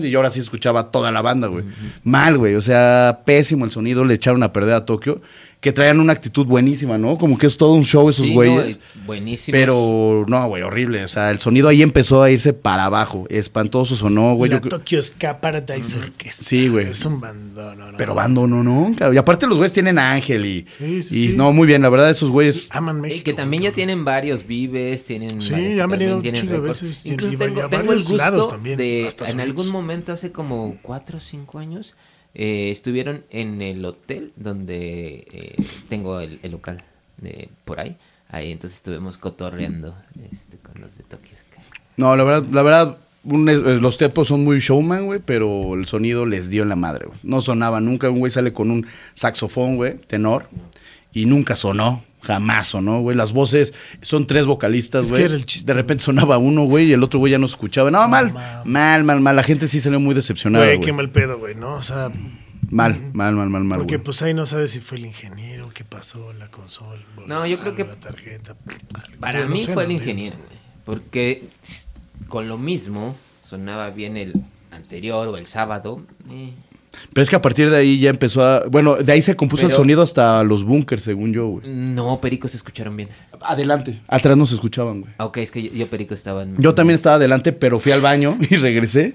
y 0.00 0.10
yo 0.10 0.18
ahora 0.20 0.30
sí 0.30 0.38
escuchaba 0.38 0.92
toda 0.92 1.10
la 1.10 1.22
banda, 1.22 1.48
güey. 1.48 1.64
Mal, 2.04 2.38
güey. 2.38 2.54
O 2.54 2.62
sea, 2.62 3.22
pésimo 3.24 3.64
el 3.64 3.72
sonido, 3.72 4.04
le 4.04 4.14
echaron 4.14 4.44
a 4.44 4.52
perder 4.52 4.74
a 4.74 4.84
Tokio. 4.84 5.20
Que 5.62 5.70
traían 5.72 6.00
una 6.00 6.12
actitud 6.12 6.44
buenísima, 6.44 6.98
¿no? 6.98 7.16
Como 7.16 7.38
que 7.38 7.46
es 7.46 7.56
todo 7.56 7.72
un 7.74 7.84
show 7.84 8.08
esos 8.10 8.26
Sí, 8.26 8.34
güeyes. 8.34 8.80
buenísimos. 9.06 9.52
pero 9.58 10.24
no, 10.26 10.48
güey, 10.48 10.60
horrible. 10.64 11.04
O 11.04 11.08
sea, 11.08 11.30
el 11.30 11.38
sonido 11.38 11.68
ahí 11.68 11.82
empezó 11.82 12.20
a 12.20 12.32
irse 12.32 12.52
para 12.52 12.86
abajo. 12.86 13.26
Espantoso 13.30 13.94
sonó, 13.94 14.34
güey. 14.34 14.50
la 14.50 14.60
Yo 14.60 14.68
Tokyo 14.68 15.00
Ska 15.00 15.40
Paradise 15.40 15.96
Orchestra. 15.96 16.44
Sí, 16.44 16.66
güey. 16.66 16.88
Es 16.88 17.04
un 17.04 17.20
bandón. 17.20 17.78
No, 17.78 17.92
no. 17.92 17.96
Pero 17.96 18.12
bando 18.16 18.48
no. 18.48 18.92
Y 19.12 19.16
aparte 19.16 19.46
los 19.46 19.56
güeyes 19.56 19.72
tienen 19.72 20.00
ángel 20.00 20.44
y, 20.44 20.66
Sí, 20.78 21.00
sí, 21.00 21.16
y 21.26 21.30
sí. 21.30 21.36
no, 21.36 21.52
muy 21.52 21.68
bien. 21.68 21.80
La 21.80 21.90
verdad, 21.90 22.10
esos 22.10 22.30
güeyes. 22.32 22.66
Aman 22.70 22.98
Y 22.98 23.00
México. 23.02 23.24
que 23.24 23.32
también 23.32 23.62
ya 23.62 23.70
tienen 23.72 24.04
varios 24.04 24.44
vives, 24.44 25.04
tienen 25.04 25.40
Sí, 25.40 25.52
varios- 25.52 25.80
han 25.80 25.90
venido 25.90 26.16
un 26.16 26.22
de 26.22 26.58
veces 26.58 27.06
y- 27.06 27.10
Incluso 27.12 27.34
y 27.34 27.36
tengo, 27.36 27.62
a 27.62 27.68
tengo 27.68 27.92
el 27.92 28.00
gusto 28.00 28.16
lados 28.16 28.48
también, 28.50 28.76
de 28.76 29.08
en 29.28 29.38
algún 29.38 29.68
momento 29.70 30.10
hace 30.12 30.32
como 30.32 30.76
cuatro 30.82 31.18
o 31.18 31.20
cinco 31.20 31.60
años 31.60 31.94
eh, 32.34 32.70
estuvieron 32.70 33.24
en 33.30 33.60
el 33.60 33.84
hotel 33.84 34.32
donde 34.36 35.26
eh, 35.32 35.56
tengo 35.88 36.20
el, 36.20 36.40
local 36.50 36.82
de 37.18 37.48
por 37.64 37.80
ahí. 37.80 37.96
Ahí 38.28 38.50
entonces 38.50 38.78
estuvimos 38.78 39.18
cotorreando 39.18 39.94
este, 40.32 40.56
con 40.56 40.80
los 40.80 40.96
de 40.96 41.04
Tokyo 41.04 41.36
Sky. 41.36 41.62
No, 41.98 42.16
la 42.16 42.24
verdad, 42.24 42.48
la 42.50 42.62
verdad, 42.62 42.98
eh, 43.24 43.78
los 43.80 43.98
tepos 43.98 44.28
son 44.28 44.44
muy 44.44 44.60
showman, 44.60 45.04
güey, 45.04 45.20
pero 45.24 45.74
el 45.74 45.86
sonido 45.86 46.24
les 46.24 46.48
dio 46.48 46.62
en 46.62 46.70
la 46.70 46.76
madre, 46.76 47.06
güey. 47.06 47.18
No 47.22 47.42
sonaba 47.42 47.80
nunca. 47.80 48.08
Un 48.08 48.20
güey 48.20 48.32
sale 48.32 48.52
con 48.54 48.70
un 48.70 48.86
saxofón, 49.14 49.76
güey, 49.76 49.98
tenor, 49.98 50.48
y 51.12 51.26
nunca 51.26 51.54
sonó. 51.54 52.02
Jamás 52.22 52.68
sonó, 52.68 53.00
güey. 53.00 53.16
Las 53.16 53.32
voces 53.32 53.74
son 54.00 54.26
tres 54.26 54.46
vocalistas, 54.46 55.04
Es 55.04 55.10
que 55.10 55.14
güey. 55.14 55.24
era 55.24 55.34
el 55.34 55.44
chiste, 55.46 55.66
De 55.66 55.74
repente 55.74 56.04
sonaba 56.04 56.38
uno, 56.38 56.64
güey, 56.64 56.86
y 56.86 56.92
el 56.92 57.02
otro 57.02 57.18
güey 57.18 57.32
ya 57.32 57.38
no 57.38 57.48
se 57.48 57.52
escuchaba. 57.54 57.90
No, 57.90 58.06
mal, 58.08 58.32
mal, 58.64 59.04
mal, 59.04 59.20
mal. 59.20 59.36
La 59.36 59.42
gente 59.42 59.66
sí 59.68 59.80
salió 59.80 59.98
muy 60.00 60.14
decepcionada, 60.14 60.64
Güey, 60.64 60.76
güey. 60.76 60.86
qué 60.86 60.92
mal 60.92 61.10
pedo, 61.10 61.38
güey, 61.38 61.54
¿no? 61.54 61.74
O 61.74 61.82
sea, 61.82 62.10
Mal, 62.70 63.10
mal, 63.12 63.34
mal, 63.34 63.50
mal, 63.50 63.64
mal, 63.64 63.78
porque 63.80 63.96
güey. 63.96 64.04
pues 64.04 64.22
ahí 64.22 64.32
no 64.32 64.46
sabes 64.46 64.70
si 64.70 64.80
fue 64.80 64.96
el 64.96 65.04
ingeniero, 65.04 65.68
qué 65.74 65.84
pasó, 65.84 66.32
la 66.32 66.48
consola. 66.50 67.02
No, 67.26 67.44
yo 67.46 67.58
creo 67.60 67.74
que 67.74 67.84
La 67.84 67.96
tarjeta. 67.96 68.56
algo. 69.04 69.18
Para 69.20 69.40
Yo 69.40 69.44
no 69.48 69.54
mí 69.54 69.64
sé, 69.64 69.74
fue 69.74 69.82
el 69.82 69.88
¿no? 69.90 69.94
ingeniero, 69.96 70.36
güey, 70.38 70.58
porque 70.86 71.48
con 72.28 72.48
lo 72.48 72.56
mismo 72.56 73.14
sonaba 73.42 73.90
bien 73.90 74.16
el 74.16 74.32
anterior 74.70 75.28
o 75.28 75.36
el 75.36 75.46
sábado. 75.46 76.00
eh, 76.30 76.52
Pero 77.12 77.22
es 77.22 77.30
que 77.30 77.36
a 77.36 77.42
partir 77.42 77.70
de 77.70 77.76
ahí 77.76 77.98
ya 77.98 78.10
empezó 78.10 78.44
a. 78.44 78.64
Bueno, 78.68 78.96
de 78.96 79.12
ahí 79.12 79.22
se 79.22 79.36
compuso 79.36 79.66
el 79.66 79.72
sonido 79.72 80.02
hasta 80.02 80.42
los 80.44 80.64
bunkers, 80.64 81.02
según 81.02 81.32
yo, 81.32 81.46
güey. 81.48 81.68
No, 81.68 82.20
Pericos 82.20 82.50
se 82.52 82.56
escucharon 82.56 82.96
bien. 82.96 83.08
Adelante. 83.40 84.00
Atrás 84.08 84.36
no 84.36 84.46
se 84.46 84.54
escuchaban, 84.54 85.00
güey. 85.02 85.12
Ah, 85.18 85.26
Ok, 85.26 85.38
es 85.38 85.50
que 85.50 85.62
yo, 85.62 85.72
yo 85.72 85.86
Perico 85.88 86.14
estaba 86.14 86.42
en... 86.42 86.56
Yo 86.58 86.74
también 86.74 86.96
estaba 86.96 87.16
adelante, 87.16 87.52
pero 87.52 87.78
fui 87.80 87.92
al 87.92 88.00
baño 88.00 88.36
y 88.50 88.56
regresé. 88.56 89.14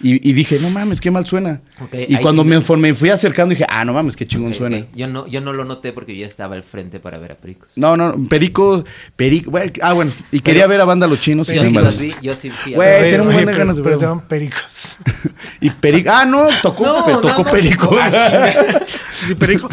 Y, 0.00 0.28
y 0.28 0.32
dije, 0.34 0.58
no 0.60 0.68
mames, 0.68 1.00
qué 1.00 1.10
mal 1.10 1.24
suena. 1.26 1.62
Y 2.06 2.16
cuando 2.18 2.42
sí 2.42 2.48
me, 2.48 2.76
me- 2.76 2.94
fui 2.94 3.08
acercando, 3.08 3.50
dije, 3.54 3.64
ah, 3.68 3.84
no 3.84 3.94
mames, 3.94 4.14
qué 4.14 4.26
chingón 4.26 4.52
Ok, 4.52 4.58
suena. 4.58 4.84
Yo, 4.94 5.06
no, 5.06 5.26
yo 5.26 5.40
no 5.40 5.54
lo 5.54 5.64
noté 5.64 5.92
porque 5.94 6.14
yo 6.14 6.20
ya 6.20 6.26
estaba 6.26 6.54
al 6.54 6.62
frente 6.62 7.00
para 7.00 7.16
ver 7.18 7.32
a 7.32 7.34
Pericos. 7.36 7.68
No, 7.76 7.96
no, 7.96 8.14
Perico, 8.28 8.84
Perico, 9.16 9.50
güey, 9.50 9.72
ah, 9.82 9.94
bueno, 9.94 10.12
y 10.30 10.40
quería 10.40 10.66
ver 10.66 10.80
a 10.82 10.84
banda 10.84 11.06
Los 11.06 11.20
Chinos. 11.20 11.48
y 11.48 11.54
Yo 11.54 11.62
sin 11.62 11.70
sí 11.70 11.76
los 11.78 11.98
vi, 11.98 12.12
yo 12.20 12.34
sí 12.34 12.50
fui 12.50 12.74
a 12.74 12.76
Güey, 12.76 13.04
oye, 13.04 13.18
buenas 13.22 13.44
pero- 13.46 13.58
ganas 13.58 13.76
de 13.76 13.82
Pero 13.82 13.90
verlo. 13.96 14.00
se 14.00 14.06
llaman 14.06 14.28
pericos. 14.28 14.96
Y 15.60 15.70
Perico, 15.70 16.10
ah, 16.12 16.26
no, 16.26 16.48
tocó, 16.60 16.84
No, 16.84 17.04
pe- 17.06 17.12
tocó 17.28 17.42
más 17.44 17.52
Perico. 17.52 17.96
Ah, 17.98 18.50
¿Sí, 19.26 19.34
perico? 19.34 19.68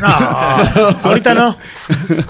No, 0.00 0.08
ahorita 1.04 1.32
no. 1.34 1.56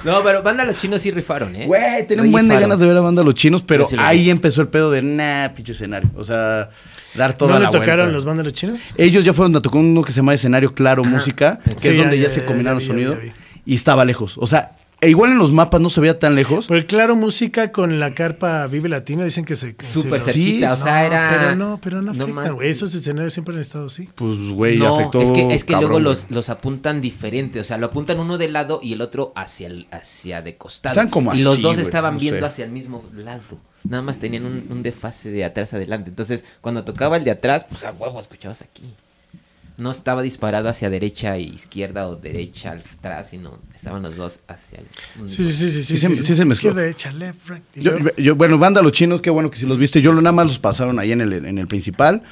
No, 0.05 0.23
pero 0.23 0.43
banda 0.43 0.65
los 0.65 0.77
chinos 0.77 1.03
sí 1.03 1.11
rifaron, 1.11 1.55
¿eh? 1.57 1.67
Güey, 1.67 2.07
tenía 2.07 2.23
un 2.25 2.31
buen 2.31 2.47
de 2.47 2.55
rifaron. 2.55 2.69
ganas 2.71 2.81
de 2.81 2.87
ver 2.87 2.97
a 2.97 3.01
banda 3.01 3.23
Los 3.25 3.35
Chinos, 3.35 3.63
pero 3.63 3.85
Yo 3.85 3.91
sí 3.91 3.97
lo 3.97 4.03
ahí 4.03 4.25
vi. 4.25 4.31
empezó 4.31 4.61
el 4.61 4.69
pedo 4.69 4.91
de, 4.91 5.03
nah, 5.03 5.49
pinche 5.55 5.73
escenario. 5.73 6.11
O 6.17 6.23
sea, 6.25 6.71
dar 7.15 7.37
toda 7.37 7.55
¿No 7.55 7.59
le 7.61 7.65
la 7.67 7.71
tocaron 7.71 7.97
vuelta. 8.07 8.13
los 8.13 8.25
bandos 8.25 8.53
chinos? 8.53 8.93
Ellos 8.97 9.25
ya 9.25 9.33
fueron 9.33 9.55
a 9.57 9.61
tocar 9.63 9.81
uno 9.81 10.03
que 10.03 10.13
se 10.13 10.17
llama 10.17 10.35
Escenario 10.35 10.75
Claro 10.75 11.05
Música, 11.05 11.59
que 11.65 11.71
Sí, 11.81 11.89
es 11.89 11.97
donde 11.97 12.17
ya, 12.19 12.25
ya, 12.25 12.31
se 12.31 12.45
combinaron 12.45 12.81
ya 12.81 12.93
vi, 12.95 13.01
ya 13.03 13.09
sonido 13.09 13.17
vi, 13.23 13.29
ya 13.29 13.35
y 13.65 13.75
estaba 13.75 14.05
lejos. 14.05 14.37
O 14.39 14.47
sea, 14.47 14.73
e 15.01 15.11
igual 15.11 15.33
en 15.33 15.39
los 15.39 15.53
mapas 15.53 15.81
no 15.81 15.91
se 15.91 16.01
veía 16.01 16.19
tan 16.21 16.37
lejos. 16.37 16.69
Porque 16.69 16.87
claro, 16.87 17.17
música 17.17 17.73
con 17.73 17.99
la 17.99 18.15
carpa 18.15 18.67
Vive 18.69 18.89
Latino 18.89 19.25
dicen 19.25 19.45
que 19.45 19.57
se... 19.57 19.75
Súper 19.81 20.21
se 20.21 20.33
cerquita, 20.33 20.73
o 20.75 20.77
sea, 20.77 21.01
No, 21.01 21.07
era... 21.07 21.29
Pero 21.37 21.57
no, 21.57 21.81
pero 21.83 21.97
no 22.03 22.03
no 22.03 22.11
afectan, 22.13 22.35
más- 22.35 22.53
güey. 22.53 22.71
Esos 22.71 22.95
escenarios 22.95 23.33
siempre 23.33 23.53
han 23.55 23.61
estado 23.61 23.87
así. 23.87 24.09
Pues, 24.15 24.39
güey, 24.51 24.79
no, 24.79 24.95
afectó. 24.97 25.21
es 25.21 25.31
que, 25.33 25.55
es 25.55 25.65
que 25.65 25.73
cabrón, 25.73 25.91
luego 25.91 26.05
los, 26.05 26.27
los 26.31 26.49
apuntan 26.51 27.01
diferente, 27.01 27.59
o 27.59 27.65
sea, 27.65 27.79
lo 27.79 27.87
apuntan 27.87 28.21
uno 28.21 28.39
de 28.39 28.49
lado 28.49 28.79
y 28.81 28.93
el 28.93 29.01
otro 29.01 29.33
hacia 29.35 29.67
el, 29.67 29.89
hacia 29.91 30.41
de 30.41 30.57
costado. 30.57 30.93
Están 30.93 31.09
como 31.11 31.35
y 31.35 31.43
los 31.43 31.55
así, 31.55 31.63
dos 31.63 31.79
estaban 31.79 32.15
no 32.15 32.21
viendo 32.21 32.41
sé. 32.41 32.47
hacia 32.47 32.65
el 32.65 32.71
mismo 32.71 33.05
lado. 33.17 33.43
Nada 33.85 34.03
más 34.03 34.19
tenían 34.19 34.47
un, 34.47 34.67
un 34.71 34.83
desfase 34.83 35.31
de 35.31 35.45
atrás 35.45 35.75
adelante. 35.75 36.11
Entonces, 36.11 36.45
cuando 36.61 36.85
tocaba 36.85 37.17
el 37.17 37.25
de 37.25 37.33
atrás, 37.33 37.67
pues 37.69 37.85
a 37.85 37.91
huevo 37.93 38.21
escuchabas 38.21 38.63
aquí. 38.63 38.85
No 39.79 39.91
estaba 39.91 40.21
disparado 40.23 40.69
hacia 40.69 40.91
derecha 40.91 41.35
e 41.37 41.43
izquierda 41.43 42.07
o 42.07 42.15
derecha 42.17 42.73
al 42.73 42.81
atrás, 42.81 43.31
sino 43.31 43.59
estaban 43.75 44.03
los 44.03 44.15
dos 44.17 44.39
hacia 44.47 44.81
el. 44.81 45.29
Sí, 45.29 45.43
sí, 45.45 45.53
sí, 45.53 45.73
sí. 45.73 45.83
Sí 45.83 45.99
se- 45.99 46.15
sí 46.17 46.35
se 46.37 46.45
mezcló. 46.45 46.71
Izquierda, 46.71 46.81
derecha, 46.83 47.13
left, 47.13 47.49
right. 47.49 48.17
Yo, 48.19 48.37
bueno, 48.37 48.59
banda 48.59 48.83
Los 48.83 48.93
Chinos, 48.93 49.23
qué 49.23 49.31
bueno 49.31 49.51
que 49.51 49.57
sí 49.57 49.65
los 49.67 49.79
viste. 49.79 50.03
Yo 50.03 50.13
lo- 50.13 50.21
nada 50.21 50.33
más 50.35 50.47
los 50.47 50.59
pasaron 50.59 50.99
ahí 50.99 51.11
en 51.13 51.23
el, 51.23 51.33
en 51.33 51.59
el 51.59 51.67
principal. 51.67 52.23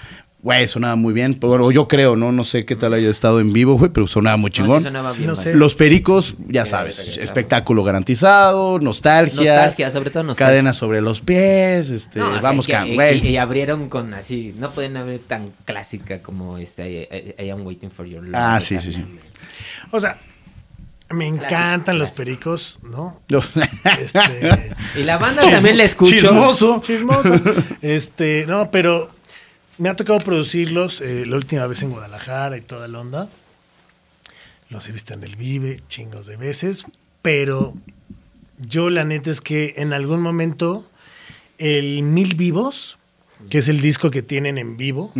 Güey, 0.42 0.66
sonaba 0.68 0.96
muy 0.96 1.12
bien. 1.12 1.34
Pero 1.34 1.50
bueno, 1.50 1.70
yo 1.70 1.86
creo, 1.86 2.16
¿no? 2.16 2.32
No 2.32 2.44
sé 2.44 2.64
qué 2.64 2.74
tal 2.74 2.94
haya 2.94 3.10
estado 3.10 3.40
en 3.40 3.52
vivo, 3.52 3.76
güey, 3.76 3.90
pero 3.92 4.06
sonaba 4.08 4.38
muy 4.38 4.48
No, 4.50 4.54
sí 4.56 4.62
chingón. 4.62 4.82
sonaba 4.82 5.12
Sí, 5.12 5.18
bien 5.18 5.30
no 5.30 5.36
padre. 5.36 5.52
sé. 5.52 5.58
Los 5.58 5.74
pericos, 5.74 6.34
ya 6.48 6.64
sabes, 6.64 7.18
espectáculo 7.18 7.84
garantizado, 7.84 8.78
nostalgia. 8.78 9.54
Nostalgia, 9.56 9.90
sobre 9.90 10.10
todo 10.10 10.22
nostalgia. 10.22 10.46
Cadena 10.52 10.72
sobre 10.72 11.02
los 11.02 11.20
pies, 11.20 11.90
este, 11.90 12.20
No, 12.20 12.40
vamos, 12.40 12.66
can, 12.66 12.94
güey. 12.94 13.18
Y, 13.26 13.30
y 13.32 13.36
abrieron 13.36 13.90
con 13.90 14.14
así, 14.14 14.54
no 14.58 14.70
pueden 14.70 14.96
abrir 14.96 15.20
tan 15.26 15.50
clásica 15.66 16.20
como 16.22 16.56
este 16.56 16.90
I, 16.90 17.42
I- 17.42 17.44
I 17.46 17.50
am 17.50 17.66
waiting 17.66 17.90
for 17.90 18.06
your 18.06 18.22
love. 18.22 18.34
Ah, 18.36 18.60
sí, 18.62 18.80
sí, 18.80 18.94
sí. 18.94 19.04
O 19.90 20.00
sea, 20.00 20.16
me 21.10 21.26
encantan 21.26 21.98
los 21.98 22.12
clásico. 22.12 22.16
pericos, 22.24 22.78
¿no? 22.84 23.20
Este... 24.00 24.74
Y 25.00 25.02
la 25.02 25.18
banda 25.18 25.42
también 25.42 25.76
la 25.76 25.84
escucho. 25.84 26.12
Chismoso. 26.12 26.80
Chismoso. 26.80 27.30
Este, 27.82 28.46
no, 28.46 28.70
pero 28.70 29.10
me 29.80 29.88
ha 29.88 29.96
tocado 29.96 30.18
producirlos 30.18 31.00
eh, 31.00 31.24
la 31.26 31.36
última 31.36 31.66
vez 31.66 31.82
en 31.82 31.90
Guadalajara 31.90 32.58
y 32.58 32.60
toda 32.60 32.86
la 32.86 33.00
onda. 33.00 33.28
Los 34.68 34.86
he 34.86 34.92
visto 34.92 35.14
en 35.14 35.22
el 35.22 35.36
Vive 35.36 35.80
chingos 35.88 36.26
de 36.26 36.36
veces, 36.36 36.84
pero 37.22 37.74
yo 38.58 38.90
la 38.90 39.04
neta 39.04 39.30
es 39.30 39.40
que 39.40 39.72
en 39.78 39.94
algún 39.94 40.20
momento 40.20 40.88
el 41.56 42.02
Mil 42.02 42.36
Vivos, 42.36 42.98
que 43.48 43.56
es 43.56 43.70
el 43.70 43.80
disco 43.80 44.10
que 44.10 44.20
tienen 44.20 44.58
en 44.58 44.76
vivo, 44.76 45.12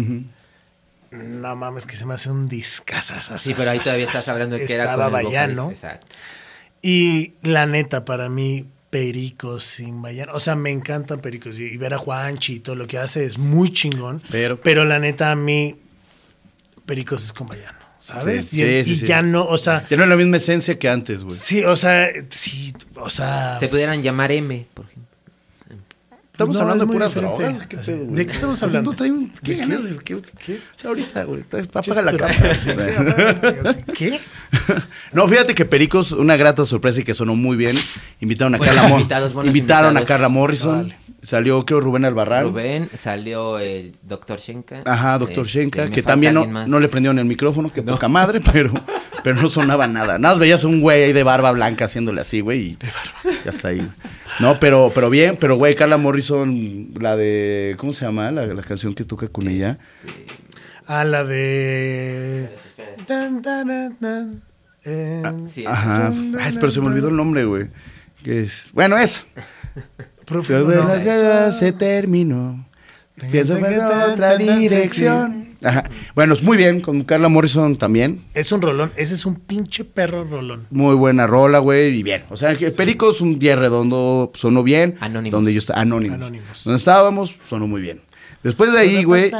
no 1.10 1.56
mames 1.56 1.86
que 1.86 1.96
se 1.96 2.04
me 2.04 2.12
hace 2.12 2.30
un 2.30 2.50
discazas. 2.50 3.40
Sí, 3.40 3.54
pero 3.56 3.70
ahí 3.70 3.78
todavía 3.78 4.04
estás 4.04 4.28
hablando 4.28 4.56
de 4.56 4.66
que 4.66 4.74
era 4.74 4.94
con 4.94 5.02
el 5.02 5.24
vocalista, 5.24 5.70
exacto. 5.70 6.06
Y 6.82 7.32
la 7.40 7.64
neta, 7.64 8.04
para 8.04 8.28
mí, 8.28 8.66
Pericos 8.90 9.62
sin 9.64 10.02
Bayano. 10.02 10.34
O 10.34 10.40
sea, 10.40 10.56
me 10.56 10.70
encantan 10.70 11.20
Pericos. 11.20 11.58
Y 11.58 11.76
ver 11.76 11.94
a 11.94 11.98
Juanchi 11.98 12.54
y 12.56 12.60
todo 12.60 12.74
lo 12.76 12.86
que 12.86 12.98
hace 12.98 13.24
es 13.24 13.38
muy 13.38 13.72
chingón. 13.72 14.20
Pero- 14.30 14.60
Pero, 14.60 14.84
la 14.84 14.98
neta, 14.98 15.30
a 15.30 15.36
mí, 15.36 15.76
Pericos 16.86 17.24
es 17.24 17.32
con 17.32 17.46
Bayano. 17.46 17.78
¿Sabes? 18.00 18.46
Sí, 18.48 18.62
y 18.62 18.82
sí, 18.84 18.92
y 18.92 18.96
sí. 18.96 19.06
ya 19.06 19.20
no, 19.20 19.44
o 19.44 19.58
sea. 19.58 19.86
Ya 19.90 19.96
no 19.98 20.04
es 20.04 20.08
la 20.08 20.16
misma 20.16 20.38
esencia 20.38 20.78
que 20.78 20.88
antes, 20.88 21.22
güey. 21.22 21.36
Sí, 21.36 21.62
o 21.64 21.76
sea, 21.76 22.08
sí, 22.30 22.72
o 22.96 23.10
sea. 23.10 23.58
Se 23.60 23.68
pudieran 23.68 24.02
llamar 24.02 24.32
M, 24.32 24.66
por 24.72 24.86
ejemplo. 24.86 25.09
Estamos 26.40 26.56
No, 26.56 26.62
hablando 26.62 26.84
es 26.84 26.88
de 26.88 26.92
puras 26.94 27.14
diferente. 27.14 27.42
drogas. 27.44 27.66
¿Qué 27.68 27.76
Así, 27.76 27.90
pedo, 27.92 28.04
güey? 28.04 28.16
¿de 28.16 28.26
qué 28.26 28.32
estamos 28.32 28.62
hablando? 28.62 28.90
¿Qué 28.92 29.52
¿De 29.52 29.56
ganas? 29.58 29.82
qué? 29.82 29.88
de- 29.88 29.98
¿Qué? 29.98 30.16
¿Qué? 30.46 30.54
O 30.56 30.78
sea, 30.78 30.88
ahorita, 30.90 31.24
güey. 31.24 31.42
Apaga 31.42 32.02
la 32.02 32.16
cámara. 32.16 32.54
sí, 32.58 32.70
¿qué? 32.74 33.92
¿Qué? 33.94 34.20
No, 35.12 35.28
fíjate 35.28 35.54
que 35.54 35.64
Pericos, 35.64 36.12
una 36.12 36.36
grata 36.36 36.64
sorpresa 36.64 37.00
y 37.00 37.04
que 37.04 37.14
sonó 37.14 37.36
muy 37.36 37.56
bien. 37.56 37.76
Invitaron 38.20 38.54
a 38.54 38.58
Carla 38.58 38.88
Mo- 38.88 38.98
invitados, 38.98 39.34
buenos 39.34 39.54
Invitaron 39.54 39.96
a. 39.96 40.04
Carla 40.04 40.28
Morrison. 40.28 40.88
Vale. 40.88 40.98
Salió, 41.22 41.64
creo, 41.66 41.80
Rubén 41.80 42.04
Albarrán. 42.04 42.44
Rubén, 42.44 42.90
salió 42.96 43.58
el 43.58 43.94
Dr. 44.02 44.38
Shenka. 44.38 44.82
Ajá, 44.86 45.18
doctor 45.18 45.44
Este, 45.46 45.58
Shenka, 45.58 45.90
que 45.90 46.02
también 46.02 46.32
no, 46.34 46.46
no 46.46 46.80
le 46.80 46.88
prendieron 46.88 47.18
el 47.18 47.26
micrófono, 47.26 47.70
que 47.72 47.82
poca 47.82 48.08
madre, 48.08 48.40
pero, 48.52 48.72
pero 49.22 49.40
no 49.40 49.50
sonaba 49.50 49.86
nada. 49.86 50.18
Nada 50.18 50.34
más 50.34 50.38
veías 50.38 50.64
a 50.64 50.68
un 50.68 50.80
güey 50.80 51.04
ahí 51.04 51.12
de 51.12 51.22
barba 51.22 51.52
blanca 51.52 51.84
haciéndole 51.84 52.22
así, 52.22 52.40
güey, 52.40 52.60
y 52.60 52.78
ya 53.44 53.50
está 53.50 53.68
ahí. 53.68 53.86
No, 54.38 54.58
pero, 54.58 54.90
pero 54.94 55.10
bien, 55.10 55.36
pero 55.38 55.56
güey, 55.56 55.74
Carla 55.74 55.98
Morrison, 55.98 56.90
la 56.98 57.16
de, 57.16 57.74
¿cómo 57.78 57.92
se 57.92 58.06
llama? 58.06 58.30
La, 58.30 58.46
la 58.46 58.62
canción 58.62 58.94
que 58.94 59.04
toca 59.04 59.28
con 59.28 59.46
ella. 59.48 59.78
A 60.86 61.04
la 61.04 61.24
de. 61.24 62.50
Tan, 63.06 63.42
tan, 63.42 63.68
tan, 63.68 63.96
tan, 63.96 64.42
eh, 64.84 65.22
Sí, 65.48 65.64
Ajá. 65.66 66.12
Ay, 66.40 66.54
pero 66.54 66.70
se 66.70 66.80
me 66.80 66.86
olvidó 66.86 67.08
el 67.08 67.16
nombre, 67.16 67.44
güey. 67.44 67.68
Que 68.24 68.40
es, 68.40 68.70
bueno, 68.72 68.96
es. 68.96 69.26
Profundo, 70.30 70.66
Pero 70.66 70.86
de 70.86 71.46
no. 71.46 71.52
se 71.52 71.72
terminó. 71.72 72.64
Pienso 73.30 73.56
en 73.56 73.80
otra 73.80 74.38
dirección. 74.38 75.50
Ajá. 75.62 75.84
Bueno, 76.14 76.32
es 76.32 76.42
muy 76.42 76.56
bien, 76.56 76.80
con 76.80 77.04
Carla 77.04 77.28
Morrison 77.28 77.76
también. 77.76 78.22
Es 78.32 78.50
un 78.50 78.62
rolón. 78.62 78.92
Ese 78.96 79.12
es 79.12 79.26
un 79.26 79.34
pinche 79.34 79.84
perro 79.84 80.24
rolón. 80.24 80.66
Muy 80.70 80.94
buena 80.94 81.26
rola, 81.26 81.58
güey, 81.58 81.98
y 81.98 82.02
bien. 82.02 82.22
O 82.30 82.36
sea, 82.38 82.54
que 82.56 82.70
Perico 82.70 83.10
es 83.10 83.20
un 83.20 83.38
día 83.38 83.56
redondo, 83.56 84.32
sonó 84.34 84.62
bien. 84.62 84.96
Anónimos. 85.00 85.32
Donde 85.36 85.52
yo 85.52 85.58
estaba, 85.58 85.82
anónimos. 85.82 86.16
Anónimos. 86.16 86.64
Donde 86.64 86.78
estábamos, 86.78 87.34
sonó 87.46 87.66
muy 87.66 87.82
bien. 87.82 88.00
Después 88.42 88.72
de 88.72 88.78
ahí, 88.78 89.04
güey, 89.04 89.30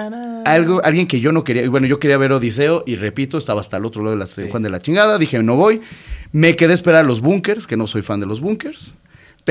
algo, 0.45 0.83
alguien 0.85 1.07
que 1.07 1.21
yo 1.21 1.33
no 1.33 1.43
quería, 1.43 1.71
bueno, 1.71 1.87
yo 1.87 1.99
quería 1.99 2.19
ver 2.19 2.33
Odiseo 2.33 2.85
y 2.87 2.97
repito, 2.97 3.39
estaba 3.39 3.63
hasta 3.63 3.79
el 3.79 3.87
otro 3.87 4.03
lado 4.03 4.15
de 4.15 4.21
la 4.21 4.27
San 4.27 4.51
Juan 4.51 4.63
de 4.63 4.69
la 4.69 4.83
chingada, 4.83 5.17
dije, 5.17 5.43
no 5.43 5.57
voy. 5.57 5.81
Me 6.33 6.55
quedé 6.55 6.73
a 6.73 6.75
esperar 6.75 7.01
a 7.01 7.09
los 7.09 7.23
bunkers, 7.23 7.67
que 7.67 7.79
no 7.79 7.87
soy 7.87 8.03
fan 8.03 8.21
de 8.21 8.27
los 8.27 8.43
bunkers. 8.43 8.93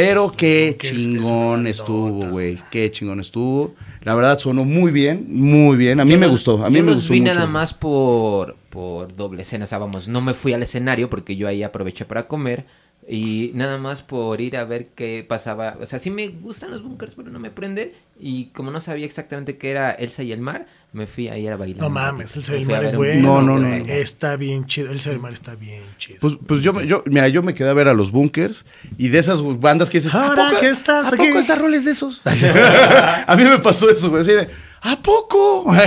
Pero 0.02 0.32
qué 0.32 0.78
chingón 0.80 1.68
estuvo, 1.68 2.30
güey. 2.30 2.58
Qué 2.72 2.90
chingón 2.90 3.20
estuvo. 3.20 3.76
La 4.04 4.16
verdad 4.16 4.40
sonó 4.40 4.64
muy 4.64 4.94
bien, 4.94 5.26
muy 5.30 5.76
bien. 5.76 6.00
A 6.00 6.06
mí 6.06 6.12
Yo 6.12 6.18
me 6.20 6.26
los- 6.28 6.32
gustó, 6.36 6.64
a 6.64 6.70
mí 6.70 6.78
yo 6.78 6.84
me 6.84 6.92
los 6.92 7.00
gustó 7.00 7.14
vi 7.14 7.20
mucho. 7.22 7.34
nada 7.34 7.48
más 7.48 7.74
por, 7.74 8.56
por 8.70 9.14
doble 9.14 9.42
escena, 9.42 9.66
o 9.66 9.68
sea, 9.68 9.78
vamos, 9.78 10.08
no 10.08 10.22
me 10.22 10.34
fui 10.34 10.54
al 10.54 10.64
escenario 10.64 11.10
porque 11.10 11.36
yo 11.36 11.50
ahí 11.50 11.64
aproveché 11.64 12.06
para 12.06 12.26
comer 12.30 12.64
y 13.10 13.52
nada 13.56 13.78
más 13.78 14.02
por 14.02 14.40
ir 14.40 14.56
a 14.56 14.64
ver 14.64 14.88
qué 14.96 15.26
pasaba. 15.28 15.78
O 15.82 15.86
sea, 15.86 16.00
sí 16.00 16.10
me 16.12 16.30
gustan 16.30 16.72
los 16.72 16.82
bunkers, 16.82 17.16
pero 17.16 17.30
no 17.30 17.40
me 17.40 17.52
prende 17.52 17.94
y 18.18 18.46
como 18.48 18.72
no 18.72 18.80
sabía 18.80 19.06
exactamente 19.06 19.58
qué 19.58 19.72
era 19.72 19.92
Elsa 19.92 20.24
y 20.24 20.32
el 20.32 20.40
mar, 20.40 20.66
me 20.92 21.06
fui 21.06 21.28
ahí 21.28 21.48
a 21.48 21.56
bailar. 21.56 21.82
No 21.82 21.90
mames, 21.90 22.36
el 22.36 22.44
Me 22.44 22.50
del 22.56 22.66
fui 22.66 22.74
a 22.74 22.78
mar 22.78 22.86
es 22.86 22.96
bueno. 22.96 23.42
No, 23.42 23.42
no, 23.42 23.60
no. 23.60 23.76
Está 23.86 24.36
bien 24.38 24.66
chido. 24.66 24.92
El 24.92 25.00
del 25.00 25.20
mar 25.20 25.34
está 25.34 25.54
bien 25.56 25.84
chido. 25.98 26.18
Pues, 26.20 26.34
pues 26.48 26.62
yo, 26.62 26.74
me- 26.74 26.88
yo, 26.88 27.04
mira, 27.06 27.28
yo 27.28 27.44
me 27.44 27.54
quedé 27.54 27.70
a 27.70 27.74
ver 27.74 27.88
a 27.88 27.94
los 27.94 28.12
bunkers 28.12 28.66
y 28.98 29.10
de 29.10 29.20
esas 29.20 29.40
bandas 29.60 29.90
que 29.90 30.00
dices, 30.00 30.16
¿a 30.16 30.26
Ahora 30.26 30.48
poco, 30.50 30.62
que 30.62 30.70
estás 30.70 31.06
¿a 31.12 31.16
aquí? 31.16 31.28
poco 31.28 31.40
esa 31.40 31.56
rol 31.56 31.74
es 31.76 31.86
de 31.86 31.92
esos? 31.92 32.22
a 33.28 33.36
mí 33.36 33.44
me 33.44 33.60
pasó 33.60 33.90
eso, 33.90 34.10
güey, 34.10 34.24
así 34.24 34.32
de, 34.32 34.50
¿a 34.82 35.00
poco? 35.02 35.72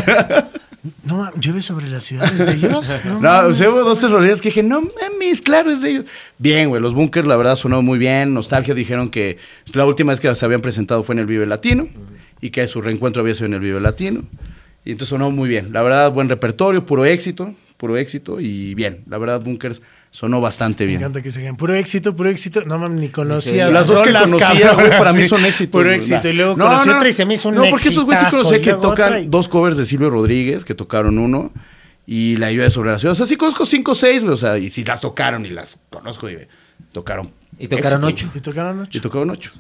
No 1.05 1.19
mames, 1.19 1.39
llueve 1.39 1.63
sobre 1.63 1.89
las 1.89 2.03
ciudades 2.03 2.39
de 2.45 2.55
ellos. 2.55 2.93
No, 3.05 3.13
No, 3.13 3.19
o 3.19 3.21
mames. 3.43 3.57
sea, 3.57 3.71
hubo 3.71 3.85
dos, 3.85 3.99
tres 3.99 4.11
rolillas 4.11 4.41
que 4.41 4.49
dije, 4.49 4.65
no 4.65 4.81
mames, 4.81 5.41
claro, 5.41 5.71
es 5.71 5.81
de 5.81 5.91
ellos. 5.91 6.05
Bien, 6.39 6.69
güey, 6.71 6.83
los 6.83 6.93
bunkers, 6.93 7.25
la 7.27 7.37
verdad, 7.37 7.55
sonó 7.55 7.83
muy 7.83 7.99
bien. 8.01 8.35
Nostalgia 8.35 8.75
dijeron 8.75 9.09
que 9.09 9.39
la 9.75 9.85
última 9.87 10.11
vez 10.13 10.19
que 10.19 10.35
se 10.35 10.45
habían 10.45 10.61
presentado 10.61 11.05
fue 11.05 11.15
en 11.15 11.21
el 11.21 11.27
Vive 11.27 11.47
Latino 11.47 11.87
y 12.41 12.51
que 12.51 12.67
su 12.67 12.81
reencuentro 12.81 13.23
había 13.23 13.35
sido 13.35 13.47
en 13.47 13.55
el 13.55 13.61
Vive 13.61 13.81
Latino. 13.81 14.25
Y 14.85 14.93
entonces 14.93 15.11
sonó 15.11 15.31
muy 15.31 15.49
bien. 15.49 15.73
La 15.73 15.83
verdad, 15.83 16.13
buen 16.13 16.29
repertorio, 16.29 16.85
puro 16.85 17.05
éxito, 17.05 17.55
puro 17.77 17.97
éxito 17.97 18.41
y 18.41 18.75
bien. 18.75 19.05
La 19.09 19.19
verdad, 19.19 19.41
bunkers 19.41 19.81
sonó 20.11 20.41
bastante 20.41 20.85
Me 20.85 20.89
bien. 20.89 21.01
encanta 21.01 21.23
que 21.23 21.31
se 21.31 21.41
digan 21.41 21.57
puro 21.57 21.75
éxito, 21.75 22.15
puro 22.17 22.29
éxito. 22.31 22.63
No 22.65 22.79
mames, 22.79 22.99
ni 23.01 23.09
conocía. 23.09 23.69
Las 23.71 23.87
dos 23.87 24.01
que 24.03 24.07
rolas, 24.09 24.31
conocía, 24.31 24.73
güey, 24.75 24.91
para 24.91 25.13
mí 25.13 25.23
Sí, 25.23 25.29
son 25.29 25.45
éxitos. 25.45 25.71
Puro 25.81 25.91
éxito. 25.93 26.29
Y 26.29 26.33
luego 26.33 26.57
No, 26.57 26.67
conocí 26.67 26.89
no, 26.89 26.97
otra 26.97 27.09
y 27.09 27.13
se 27.13 27.25
me 27.25 27.35
hizo 27.35 27.49
un 27.49 27.55
No, 27.55 27.65
porque 27.71 27.89
esos 27.91 28.05
güeyes 28.05 28.25
sí 28.25 28.31
conocía 28.31 28.59
y 28.59 28.63
que 28.63 28.73
tocan 28.75 29.25
y- 29.25 29.27
dos 29.29 29.49
covers 29.49 29.77
de 29.77 29.87
Silvio 29.87 30.11
Rodríguez, 30.11 30.65
que 30.65 30.75
tocaron 30.75 31.19
uno, 31.19 31.53
y 32.07 32.37
La 32.39 32.51
lluvia 32.51 32.69
sobre 32.71 32.91
la 32.91 32.99
ciudad. 32.99 33.13
O 33.13 33.15
sea, 33.15 33.27
sí 33.27 33.37
conozco 33.37 33.65
cinco 33.65 33.93
o 33.93 33.95
seis, 33.95 34.23
güey. 34.23 34.35
O 34.35 34.37
sea, 34.37 34.59
y 34.59 34.69
si 34.71 34.83
las 34.85 35.01
tocaron 35.01 35.47
y 35.47 35.51
las 35.51 35.79
conozco, 35.91 36.29
y 36.29 36.37
tocaron. 36.93 37.31
Y 37.59 37.69
tocaron 37.69 38.05
éxito, 38.09 38.31
ocho. 38.33 38.39
Y 38.39 38.41
tocaron 38.41 38.79
Y 38.79 38.83
ocho. 38.83 39.01
tocaron 39.01 39.31
ocho. 39.31 39.53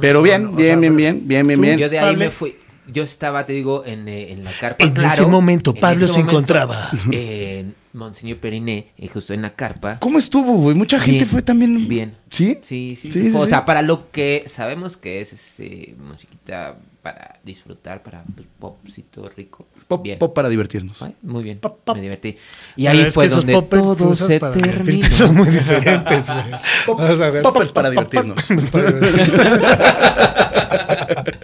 Pero 0.00 0.22
bien, 0.22 0.54
bien, 0.54 0.80
bien, 0.80 0.96
bien, 0.96 1.14
sí. 1.16 1.22
bien, 1.26 1.46
bien, 1.46 1.60
bien. 1.60 1.78
Yo 1.78 1.88
de 1.88 1.98
ahí 1.98 2.14
me 2.16 2.30
fui. 2.30 2.56
Yo 2.92 3.02
estaba, 3.02 3.46
te 3.46 3.52
digo, 3.54 3.82
en, 3.86 4.06
eh, 4.08 4.32
en 4.32 4.44
la 4.44 4.50
carpa. 4.52 4.84
En 4.84 4.92
claro, 4.92 5.08
ese 5.12 5.26
momento, 5.26 5.72
en 5.74 5.80
Pablo 5.80 6.04
ese 6.04 6.14
se 6.14 6.18
momento, 6.20 6.30
encontraba. 6.32 6.90
En 7.10 7.74
Monseñor 7.94 8.38
Periné, 8.38 8.88
y 8.98 9.08
justo 9.08 9.32
en 9.32 9.42
la 9.42 9.50
carpa. 9.54 9.98
¿Cómo 10.00 10.18
estuvo, 10.18 10.52
güey? 10.56 10.74
Mucha 10.76 10.98
gente 11.00 11.24
fue 11.26 11.40
también. 11.42 11.88
Bien. 11.88 12.14
¿Sí? 12.30 12.58
Sí, 12.62 12.96
sí. 13.00 13.10
Sí, 13.12 13.22
sí, 13.24 13.30
Fue- 13.30 13.40
o 13.40 13.44
sí. 13.44 13.50
sea, 13.50 13.64
para 13.64 13.82
lo 13.82 14.10
que 14.10 14.44
sabemos 14.48 14.96
que 14.96 15.20
es 15.20 15.32
este, 15.32 15.94
musiquita 15.98 16.76
para 17.02 17.38
disfrutar, 17.44 18.02
para 18.02 18.22
pues, 18.34 18.46
popcito 18.58 19.30
rico. 19.36 19.66
Pop, 19.86 20.02
bien. 20.02 20.18
pop 20.18 20.34
para 20.34 20.48
divertirnos. 20.48 21.00
Ay, 21.02 21.14
muy 21.22 21.44
bien. 21.44 21.58
Pop, 21.58 21.78
pop. 21.84 21.94
Me 21.96 22.02
divertí. 22.02 22.36
Y 22.76 22.84
Pero 22.86 22.90
ahí 22.98 23.04
es 23.04 23.14
fue 23.14 23.28
donde 23.28 23.52
poppers 23.52 23.82
todo 23.98 24.14
se 24.14 24.40
para 24.40 24.54
terminó. 24.56 25.06
son 25.10 25.34
muy 25.36 25.46
diferentes, 25.48 26.26
güey. 26.30 26.44
Pop- 26.86 27.00
O 27.00 27.16
sea, 27.16 27.30
de- 27.30 27.42
poppers 27.42 27.70
para 27.72 27.90
divertirnos. 27.90 28.36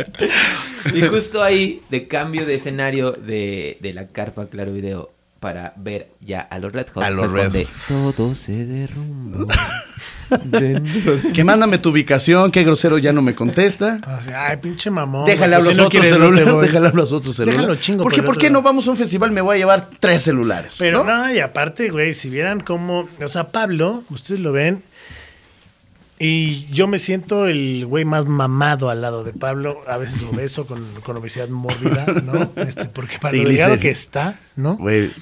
Y 0.94 1.02
justo 1.02 1.42
ahí, 1.42 1.82
de 1.90 2.06
cambio 2.06 2.46
de 2.46 2.54
escenario 2.54 3.12
de, 3.12 3.78
de 3.80 3.92
la 3.92 4.08
carpa 4.08 4.46
Claro 4.46 4.72
Video 4.72 5.10
para 5.40 5.72
ver 5.76 6.08
ya 6.20 6.40
a 6.40 6.58
los 6.58 6.72
Red 6.72 6.88
Hot. 6.94 7.02
A 7.02 7.10
los 7.10 7.30
Red 7.30 7.66
Todo 7.88 8.34
se 8.34 8.64
derrumbó. 8.66 9.46
Que 11.34 11.44
mándame 11.44 11.78
tu 11.78 11.90
ubicación, 11.90 12.50
qué 12.50 12.62
grosero 12.62 12.98
ya 12.98 13.12
no 13.12 13.22
me 13.22 13.34
contesta. 13.34 14.00
O 14.18 14.22
sea, 14.22 14.48
ay, 14.48 14.58
pinche 14.58 14.90
mamón. 14.90 15.26
Déjale 15.26 15.56
a 15.56 15.58
los 15.58 15.68
si 15.68 15.74
no 15.74 15.86
otros 15.86 16.04
no 16.04 16.10
celulares. 16.10 16.52
voy. 16.52 16.66
Déjale 16.66 16.88
a 16.88 16.92
los 16.92 17.12
otros 17.12 17.36
celulares. 17.36 17.60
Déjalo 17.60 17.80
chingo 17.80 18.02
Porque 18.02 18.18
por 18.18 18.24
el 18.24 18.26
¿por 18.26 18.38
qué 18.38 18.50
no 18.50 18.62
vamos 18.62 18.86
a 18.86 18.92
un 18.92 18.96
festival? 18.96 19.32
Me 19.32 19.40
voy 19.40 19.56
a 19.56 19.58
llevar 19.58 19.90
tres 19.98 20.22
celulares. 20.22 20.76
Pero 20.78 21.04
¿no? 21.04 21.26
no, 21.26 21.34
y 21.34 21.40
aparte, 21.40 21.90
güey, 21.90 22.14
si 22.14 22.30
vieran 22.30 22.60
cómo. 22.60 23.08
O 23.20 23.28
sea, 23.28 23.48
Pablo, 23.48 24.04
ustedes 24.10 24.40
lo 24.40 24.52
ven. 24.52 24.84
Y 26.22 26.66
yo 26.66 26.86
me 26.86 26.98
siento 26.98 27.46
el 27.46 27.86
güey 27.86 28.04
más 28.04 28.26
mamado 28.26 28.90
al 28.90 29.00
lado 29.00 29.24
de 29.24 29.32
Pablo, 29.32 29.80
a 29.88 29.96
veces 29.96 30.22
obeso, 30.22 30.66
con, 30.66 30.86
con 31.02 31.16
obesidad 31.16 31.48
mórbida, 31.48 32.04
¿no? 32.24 32.52
Este, 32.62 32.84
porque 32.84 33.18
para 33.18 33.34
lo 33.34 33.44
delgado 33.44 33.70
Triglicéridos. 33.72 33.80
que 33.80 33.88
está, 33.88 34.38
¿no? 34.54 34.76
Güey, 34.76 35.12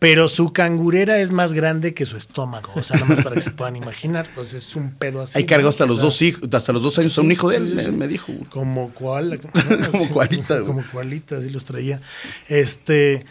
Pero 0.00 0.26
su 0.26 0.52
cangurera 0.52 1.20
es 1.20 1.30
más 1.30 1.54
grande 1.54 1.94
que 1.94 2.04
su 2.06 2.16
estómago. 2.16 2.72
O 2.74 2.82
sea, 2.82 2.96
nada 2.96 3.06
más 3.06 3.20
para 3.22 3.36
que 3.36 3.42
se 3.42 3.52
puedan 3.52 3.76
imaginar. 3.76 4.26
Pues 4.34 4.52
es 4.52 4.74
un 4.74 4.90
pedo 4.90 5.22
así. 5.22 5.38
Ahí 5.38 5.46
cargó 5.46 5.62
¿no? 5.62 5.68
hasta 5.68 5.84
O 5.84 5.86
los 5.86 5.98
sea, 5.98 6.04
dos 6.04 6.22
hijos, 6.22 6.48
hasta 6.52 6.72
los 6.72 6.82
dos 6.82 6.98
años 6.98 7.16
a 7.16 7.20
un 7.20 7.30
hijo 7.30 7.48
de 7.50 7.56
él, 7.58 7.68
sí, 7.68 7.78
sí, 7.78 7.84
sí. 7.84 7.90
me 7.92 8.08
dijo. 8.08 8.32
güey. 8.32 8.50
Como 8.50 8.92
cual. 8.92 9.40
Como 9.92 10.08
cualita, 10.08 10.54
güey. 10.54 10.66
Como 10.66 10.82
cualita, 10.90 11.36
así 11.36 11.50
los 11.50 11.66
traía. 11.66 12.00
Este, 12.48 13.24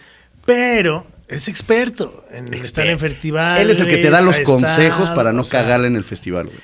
pero 0.45 1.05
es 1.27 1.49
experto 1.49 2.23
en 2.31 2.53
estar 2.53 2.87
en 2.87 2.99
festivales. 2.99 3.61
Él 3.61 3.69
es 3.69 3.81
el 3.81 3.87
que 3.87 3.97
te 3.97 4.09
da 4.09 4.21
los 4.21 4.39
consejos 4.39 5.01
estado, 5.01 5.15
para 5.15 5.33
no 5.33 5.41
o 5.41 5.43
sea, 5.43 5.63
cagarla 5.63 5.87
en 5.87 5.97
el 5.97 6.05
festival, 6.05 6.45
güey. 6.45 6.57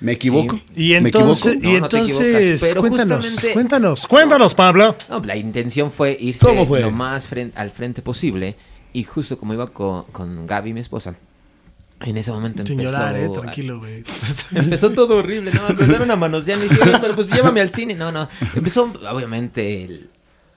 ¿Me 0.00 0.12
equivoco? 0.12 0.60
Y 0.76 0.90
¿Me 0.90 0.96
entonces, 1.08 1.54
equivoco? 1.54 1.68
y 1.68 1.72
No, 1.74 1.80
no 1.80 1.88
te 1.88 1.96
entonces 1.98 2.60
pero 2.68 2.80
cuéntanos, 2.80 3.26
cuéntanos, 3.52 4.06
cuéntanos, 4.06 4.54
Pablo. 4.54 4.96
No, 5.08 5.20
la 5.20 5.36
intención 5.36 5.90
fue 5.90 6.16
irse 6.20 6.46
¿Cómo 6.46 6.66
fue? 6.66 6.80
lo 6.80 6.90
más 6.90 7.28
fren- 7.28 7.52
al 7.56 7.70
frente 7.72 8.00
posible. 8.02 8.54
Y 8.92 9.04
justo 9.04 9.36
como 9.38 9.54
iba 9.54 9.66
con, 9.72 10.04
con 10.04 10.46
Gaby, 10.46 10.72
mi 10.72 10.80
esposa, 10.80 11.14
en 12.00 12.16
ese 12.16 12.30
momento 12.30 12.64
Sin 12.64 12.78
empezó... 12.78 12.96
llorar, 12.96 13.16
eh, 13.16 13.28
tranquilo, 13.28 13.80
güey. 13.80 14.04
Empezó 14.54 14.90
todo 14.90 15.16
horrible, 15.18 15.50
¿no? 15.52 15.68
Empezaron 15.68 16.10
a 16.10 16.16
manosear. 16.16 16.58
Y 16.58 16.68
dije, 16.68 16.92
pero 17.00 17.14
pues 17.16 17.28
llévame 17.28 17.60
al 17.60 17.70
cine. 17.70 17.94
No, 17.94 18.12
no. 18.12 18.28
Empezó, 18.54 18.84
obviamente, 19.10 19.84
el. 19.84 20.10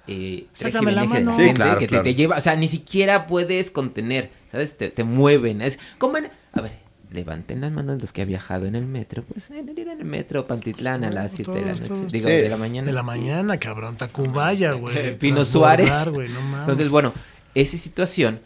Eh, 0.07 0.45
Sácame 0.53 0.91
la 0.91 1.05
mano. 1.05 1.35
Sí, 1.37 1.51
claro, 1.53 1.79
que 1.79 1.85
te- 1.85 1.89
claro. 1.89 2.03
Te, 2.03 2.15
lleva, 2.15 2.37
o 2.37 2.41
sea, 2.41 2.55
ni 2.55 2.67
siquiera 2.67 3.27
puedes 3.27 3.71
contener, 3.71 4.29
¿sabes? 4.51 4.77
Te, 4.77 4.89
te 4.89 5.03
mueven. 5.03 5.61
Es 5.61 5.79
como 5.97 6.17
en- 6.17 6.29
a 6.53 6.61
ver, 6.61 6.71
levanten 7.11 7.61
las 7.61 7.71
manos 7.71 7.99
los 8.01 8.11
que 8.13 8.21
han 8.21 8.27
viajado 8.29 8.65
en 8.65 8.75
el 8.75 8.85
metro. 8.85 9.23
Pues 9.23 9.49
en 9.49 9.67
el, 9.69 9.77
en 9.77 9.89
el 9.99 10.05
metro 10.05 10.47
Pantitlán 10.47 11.03
a 11.03 11.09
las 11.11 11.31
7 11.33 11.51
de 11.51 11.61
la 11.61 11.67
noche. 11.73 11.83
todos. 11.85 12.11
Digo, 12.11 12.27
Sí. 12.29 12.33
de 12.35 12.49
la 12.49 12.57
mañana. 12.57 12.87
De 12.87 12.93
la 12.93 13.03
mañana, 13.03 13.57
cabrón, 13.59 13.97
Tacubaya, 13.97 14.71
güey. 14.73 15.17
Pino 15.17 15.35
Transbordar, 15.41 15.77
Suárez. 15.87 16.07
güey, 16.13 16.29
no 16.29 16.41
mames. 16.41 16.59
Entonces, 16.61 16.89
bueno, 16.89 17.13
esa 17.53 17.77
situación 17.77 18.39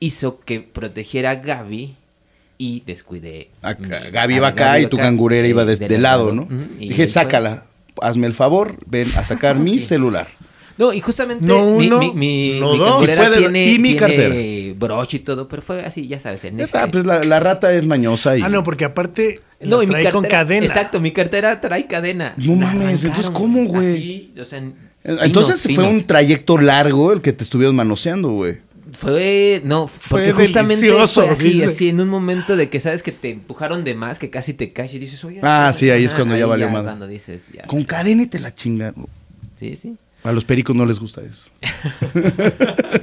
hizo 0.00 0.40
que 0.40 0.60
protegiera 0.60 1.30
a 1.30 1.34
Gaby 1.36 1.96
y 2.58 2.82
descuidé. 2.86 3.50
A- 3.62 3.74
Gaby 3.74 4.34
iba 4.36 4.48
acá 4.48 4.78
y 4.80 4.86
tu 4.86 4.96
cangurera 4.96 5.46
iba 5.46 5.64
de, 5.64 5.76
de 5.76 5.98
lado, 5.98 6.32
¿no? 6.32 6.48
Dije, 6.78 7.06
sácala, 7.06 7.64
hazme 8.00 8.26
el 8.26 8.34
favor, 8.34 8.76
ven 8.86 9.08
a 9.16 9.22
sacar 9.24 9.56
mi 9.60 9.78
celular. 9.78 10.26
No, 10.78 10.92
y 10.92 11.00
justamente 11.00 11.44
No 11.44 11.76
mi, 11.76 11.86
uno, 11.86 11.98
mi, 11.98 12.12
mi, 12.12 12.60
no 12.60 12.72
mi 12.72 12.78
dos. 12.78 12.90
cangurera 12.92 13.22
Si 13.24 13.28
puede, 13.28 13.38
tiene, 13.40 13.66
y 13.66 13.78
mi 13.78 13.82
tiene 13.94 13.96
cartera. 13.98 14.34
broche 14.78 15.16
y 15.18 15.20
todo, 15.20 15.46
pero 15.48 15.62
fue 15.62 15.84
así, 15.84 16.06
ya 16.08 16.18
sabes, 16.18 16.44
en 16.44 16.56
Ya 16.56 16.64
ese- 16.64 16.76
está, 16.76 16.90
pues 16.90 17.04
la, 17.04 17.22
la 17.22 17.40
rata 17.40 17.72
es 17.74 17.84
mañosa 17.86 18.36
y... 18.38 18.42
Ah, 18.42 18.48
no, 18.48 18.62
porque 18.64 18.84
aparte 18.86 19.40
No, 19.60 19.78
la 19.78 19.84
y 19.84 19.86
mi 19.86 19.92
trae 19.92 20.04
cartera, 20.04 20.12
con 20.12 20.30
cadena. 20.30 20.66
Exacto, 20.66 20.98
mi 21.00 21.10
cartera 21.12 21.60
trae 21.60 21.86
cadena. 21.86 22.34
No 22.38 22.54
La 22.56 22.72
mames, 22.72 23.04
entonces, 23.04 23.30
¿cómo, 23.30 23.64
güey? 23.66 23.92
así, 23.92 24.34
o 24.40 24.44
sea, 24.44 24.58
en- 24.58 24.74
Entonces 25.04 25.60
finos, 25.62 25.84
fue 25.84 25.94
un 25.94 26.04
trayecto 26.04 26.56
largo 26.58 27.12
el 27.12 27.20
que 27.20 27.32
te 27.32 27.44
estuvieron 27.44 27.76
manoseando, 27.76 28.30
güey. 28.30 28.56
Fue, 28.96 29.62
no, 29.64 29.90
porque 30.08 30.32
Fue 30.34 30.44
justamente 30.46 30.90
fue 30.92 31.02
así, 31.30 31.62
así, 31.62 31.88
en 31.88 32.00
un 32.00 32.08
momento 32.08 32.56
de 32.56 32.68
que 32.68 32.78
sabes 32.78 33.02
que 33.02 33.10
te 33.10 33.30
empujaron 33.30 33.84
de 33.84 33.94
más, 33.94 34.18
que 34.18 34.28
casi 34.30 34.52
te 34.52 34.70
caes 34.70 34.92
y 34.94 34.98
dices, 34.98 35.24
oye. 35.24 35.40
Ah, 35.42 35.72
sí, 35.74 35.88
ahí 35.90 36.04
es 36.04 36.12
cuando 36.14 36.36
ya 36.36 36.44
valió 36.46 36.68
madre. 36.68 36.84
cuando 36.84 37.06
dices, 37.06 37.44
ya. 37.54 37.62
Con 37.64 37.84
cadena 37.84 38.22
y 38.22 38.26
te 38.26 38.38
la 38.38 38.54
chingaron. 38.54 39.06
Sí, 39.58 39.76
sí. 39.76 39.96
A 40.24 40.32
los 40.32 40.44
pericos 40.44 40.74
no 40.76 40.86
les 40.86 40.98
gusta 41.00 41.20
eso. 41.22 41.44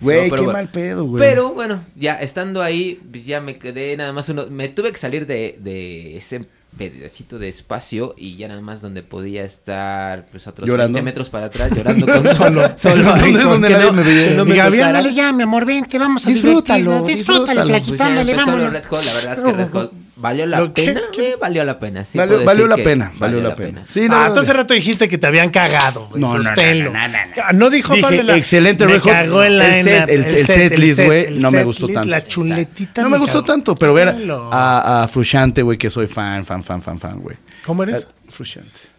Güey, 0.00 0.30
No, 0.30 0.36
qué 0.36 0.40
bueno. 0.42 0.52
mal 0.54 0.68
pedo, 0.70 1.04
güey. 1.04 1.22
Pero 1.22 1.52
bueno, 1.52 1.82
ya 1.94 2.14
estando 2.14 2.62
ahí, 2.62 2.98
pues 3.10 3.26
ya 3.26 3.42
me 3.42 3.58
quedé 3.58 3.94
nada 3.98 4.14
más 4.14 4.30
uno. 4.30 4.46
Me 4.48 4.68
tuve 4.70 4.92
que 4.92 4.98
salir 4.98 5.26
de, 5.26 5.58
de 5.60 6.16
ese 6.16 6.46
pedacito 6.78 7.38
de 7.38 7.50
espacio 7.50 8.14
y 8.16 8.36
ya 8.38 8.48
nada 8.48 8.62
más 8.62 8.80
donde 8.80 9.02
podía 9.02 9.44
estar 9.44 10.24
pues 10.30 10.46
otros 10.46 10.66
Llorando. 10.66 10.94
20 10.96 11.04
metros 11.04 11.28
para 11.28 11.46
atrás 11.46 11.70
llorando 11.76 12.06
con 12.14 12.26
Solo. 12.34 12.62
solo 12.78 13.12
ahí, 13.14 13.32
¿Dónde- 13.32 13.42
con 13.42 13.50
dónde 13.60 13.68
que 13.68 13.74
nadie 13.74 13.86
no- 13.88 13.92
me 13.92 14.02
veía? 14.02 14.34
no 14.36 14.44
me 14.46 14.60
ándale 14.82 15.12
ya, 15.12 15.32
mi 15.34 15.42
amor, 15.42 15.66
vente, 15.66 15.98
vamos 15.98 16.26
a 16.26 16.30
Disfrútalo. 16.30 17.02
Disfrútalo, 17.02 17.66
disfrútalo. 17.66 17.70
Pues 17.84 17.98
dale, 17.98 18.20
empezó 18.32 18.36
vámonos. 18.46 18.62
los 18.62 18.72
Red 18.72 18.84
Hot, 18.88 19.04
la 19.04 19.12
verdad 19.12 19.32
es 19.34 19.40
que 19.40 19.52
Red 19.52 19.70
Hot 19.72 19.92
valió 20.20 20.46
la 20.46 20.60
Lo 20.60 20.72
que- 20.74 20.84
pena, 20.86 21.00
¿qué- 21.12 21.30
eh, 21.30 21.36
valió 21.40 21.64
la 21.64 21.78
pena. 21.78 22.04
sí 22.04 22.18
valió 22.18 22.34
puedo 22.36 22.46
valió 22.46 22.64
decir 22.64 22.70
la 22.70 22.76
que 22.76 22.82
pena, 22.84 23.12
valió 23.18 23.40
la 23.40 23.54
pena. 23.54 23.86
Sí, 23.92 24.08
no, 24.08 24.16
ah, 24.16 24.28
no, 24.28 24.34
no. 24.52 24.52
rato 24.52 24.74
dijiste 24.74 25.08
que 25.08 25.18
te 25.18 25.26
habían 25.26 25.50
cagado, 25.50 26.06
güey. 26.08 26.20
No, 26.20 26.28
no, 26.32 26.38
no, 26.38 26.42
Sosténlo. 26.44 26.92
no, 26.92 26.98
no, 27.00 27.08
no, 27.08 27.12
no. 27.26 27.42
Ah, 27.44 27.52
No 27.52 27.70
dijo 27.70 27.94
Dije, 27.94 28.06
excelente 28.36 28.86
me 28.86 29.00
cagó 29.00 29.42
en 29.44 29.58
la 29.58 29.76
El 29.76 29.82
set- 29.84 30.08
el- 30.08 30.24
el 30.24 30.46
set 30.46 30.78
list, 30.78 31.00
güey, 31.04 31.26
el 31.26 31.40
no 31.40 31.50
me 31.50 31.58
set 31.58 31.66
gustó 31.66 31.86
list, 31.86 31.94
tanto. 31.96 32.10
La 32.10 32.24
chuletita 32.24 33.02
No 33.02 33.08
me 33.10 33.18
gustó 33.18 33.38
cagó. 33.40 33.44
tanto, 33.52 33.74
pero 33.76 33.94
ver 33.94 34.14
a, 34.52 35.02
a 35.04 35.08
Frusciante, 35.08 35.62
güey, 35.62 35.78
que 35.78 35.90
soy 35.90 36.06
fan, 36.06 36.44
fan, 36.44 36.62
fan, 36.62 36.82
fan, 36.82 36.98
fan, 36.98 37.20
güey. 37.20 37.36
¿Cómo 37.64 37.82
eres? 37.82 38.04
Eh, 38.04 38.30
Frusciante. 38.30 38.89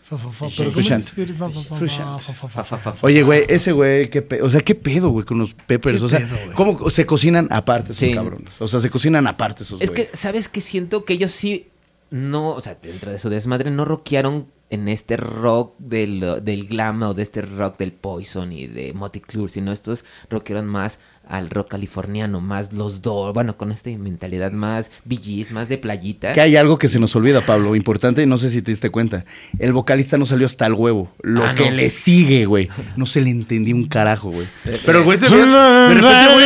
Oye, 3.02 3.24
güey, 3.24 3.46
ese 3.48 3.72
güey, 3.72 4.10
qué 4.10 4.22
pe- 4.22 4.42
o 4.42 4.50
sea, 4.50 4.62
qué 4.62 4.76
pedo, 4.76 5.10
güey, 5.10 5.26
con 5.26 5.40
los 5.40 5.54
peppers. 5.54 6.00
¿Qué 6.00 6.06
o 6.06 6.10
sea, 6.10 6.20
pedo? 6.20 6.54
¿cómo 6.54 6.90
se 6.90 7.06
cocinan 7.06 7.48
aparte 7.52 7.92
esos 7.94 8.08
Sí. 8.08 8.14
cabrones? 8.14 8.50
O 8.60 8.68
sea, 8.68 8.80
se 8.80 8.90
cocinan 8.90 9.28
aparte 9.28 9.64
esos 9.64 9.82
Es 9.82 9.92
que, 9.92 10.10
¿sabes 10.14 10.48
qué? 10.48 10.62
Siento 10.62 11.06
que 11.06 11.14
ellos 11.14 11.32
sí, 11.32 11.68
no, 12.10 12.50
o 12.50 12.62
sea, 12.62 12.78
dentro 12.82 13.12
de 13.12 13.20
su 13.20 13.30
desmadre, 13.30 13.72
no 13.72 13.86
rockearon 13.86 14.48
en 14.70 14.88
este 14.88 15.18
rock 15.18 15.74
del, 15.80 16.40
del 16.44 16.68
glam 16.68 17.02
o 17.04 17.14
de 17.14 17.24
este 17.24 17.42
rock 17.42 17.78
del 17.78 17.92
Poison 17.92 18.52
y 18.54 18.68
de 18.68 18.94
Motley 18.94 19.22
Crue, 19.22 19.50
sino 19.50 19.72
estos 19.74 20.06
rockearon 20.30 20.66
más 20.68 21.00
al 21.32 21.50
rock 21.50 21.70
californiano, 21.70 22.42
más 22.42 22.74
los 22.74 23.02
dos, 23.02 23.34
bueno, 23.34 23.56
con 23.56 23.72
esta 23.72 23.90
mentalidad 23.92 24.52
más 24.52 24.92
BGs, 25.06 25.52
más 25.52 25.70
de 25.70 25.78
playita. 25.78 26.34
Que 26.34 26.42
hay 26.42 26.58
algo 26.58 26.78
que 26.78 26.90
se 26.90 27.00
nos 27.00 27.16
olvida, 27.16 27.46
Pablo, 27.46 27.74
importante, 27.76 28.22
y 28.22 28.26
no 28.26 28.38
sé 28.38 28.50
si 28.52 28.62
te 28.62 28.72
diste 28.72 28.90
cuenta. 28.90 29.24
El 29.58 29.72
vocalista 29.72 30.18
no 30.18 30.26
salió 30.26 30.46
hasta 30.46 30.66
el 30.66 30.74
huevo. 30.74 31.10
Lo 31.22 31.46
Ah, 31.46 31.56
que 31.56 31.70
no. 31.70 31.76
le 31.78 31.90
sigue, 31.90 32.46
güey. 32.46 32.70
No 32.98 33.06
se 33.06 33.22
le 33.22 33.30
entendía 33.30 33.74
un 33.74 33.86
carajo, 33.88 34.30
güey. 34.30 34.46
Pero 34.86 35.00
el 35.00 35.06
güey 35.06 35.18
se 35.18 35.30
veía- 35.30 35.46
de 35.46 35.94
repente, 35.96 36.34
güey, 36.34 36.46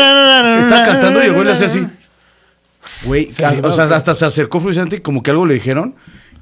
se 0.53 0.59
está 0.59 0.83
cantando 0.85 1.21
y 1.23 1.25
el 1.25 1.33
güey 1.33 1.45
le 1.45 1.51
hace 1.53 1.65
así. 1.65 1.87
Güey, 3.05 3.27
o 3.63 3.71
sea, 3.71 3.83
hasta 3.95 4.13
se 4.15 4.25
acercó 4.25 4.59
Frusciante 4.61 4.97
y 4.97 4.99
como 4.99 5.23
que 5.23 5.31
algo 5.31 5.45
le 5.45 5.55
dijeron. 5.55 5.95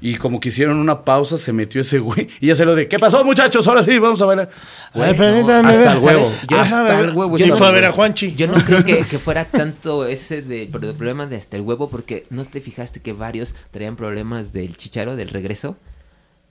Y 0.06 0.16
como 0.16 0.38
que 0.38 0.50
hicieron 0.50 0.76
una 0.76 1.02
pausa, 1.02 1.38
se 1.38 1.50
metió 1.54 1.80
ese 1.80 1.98
güey. 1.98 2.28
Y 2.40 2.48
ya 2.48 2.56
se 2.56 2.66
lo 2.66 2.74
de, 2.74 2.86
¿qué 2.88 2.98
pasó, 2.98 3.24
muchos? 3.24 3.66
Ahora 3.66 3.82
sí, 3.82 3.98
vamos 3.98 4.20
a 4.20 4.26
bailar. 4.26 4.50
Güey, 4.92 5.08
Ay, 5.10 5.16
permítame 5.16 5.66
hasta 5.70 5.82
ver. 5.94 5.96
el 5.96 6.04
huevo. 6.04 6.34
Yo- 6.50 6.60
hasta 6.60 7.00
el 7.00 7.10
huevo. 7.16 7.38
Y 7.38 7.42
estaba 7.42 7.58
fue 7.58 7.66
a 7.68 7.70
ver 7.70 7.84
a. 7.86 7.92
Juanchi. 7.92 8.34
Yo 8.34 8.46
no 8.46 8.52
creo 8.52 8.84
que, 8.84 8.98
que 9.10 9.18
fuera 9.18 9.46
tanto 9.46 10.06
ese 10.06 10.42
de 10.42 10.68
pero 10.70 10.90
el 10.90 10.94
problema 10.94 11.26
de 11.26 11.36
hasta 11.36 11.56
el 11.56 11.62
huevo, 11.62 11.88
porque 11.88 12.24
no 12.28 12.44
te 12.44 12.60
fijaste 12.60 13.00
que 13.00 13.14
varios 13.14 13.54
traían 13.70 13.96
problemas 13.96 14.52
del 14.52 14.76
chicharo, 14.76 15.16
del 15.16 15.30
regreso. 15.30 15.76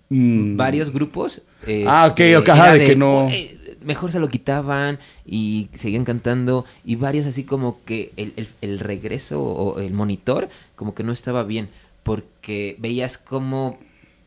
Mm. 0.09 0.57
varios 0.57 0.91
grupos. 0.91 1.41
Ah, 1.87 2.07
ok, 2.11 2.21
ok, 2.39 2.49
ajá, 2.49 2.73
de 2.73 2.85
que 2.85 2.95
no- 2.95 3.23
"Güey, 3.25 3.59
Mejor 3.83 4.11
se 4.13 4.19
lo 4.19 4.29
quitaban 4.29 4.97
y 5.25 5.67
seguían 5.75 6.05
cantando. 6.05 6.65
Y 6.85 6.95
varios 6.95 7.25
así 7.27 7.43
como 7.43 7.79
que 7.85 8.13
el, 8.17 8.33
el- 8.37 8.47
el 8.61 8.79
regreso 8.79 9.41
o 9.43 9.79
el 9.79 9.91
monitor 9.93 10.49
como 10.75 10.95
que 10.95 11.03
no 11.03 11.11
estaba 11.11 11.43
bien. 11.43 11.69
Porque 12.03 12.75
veías 12.79 13.17
como, 13.17 13.79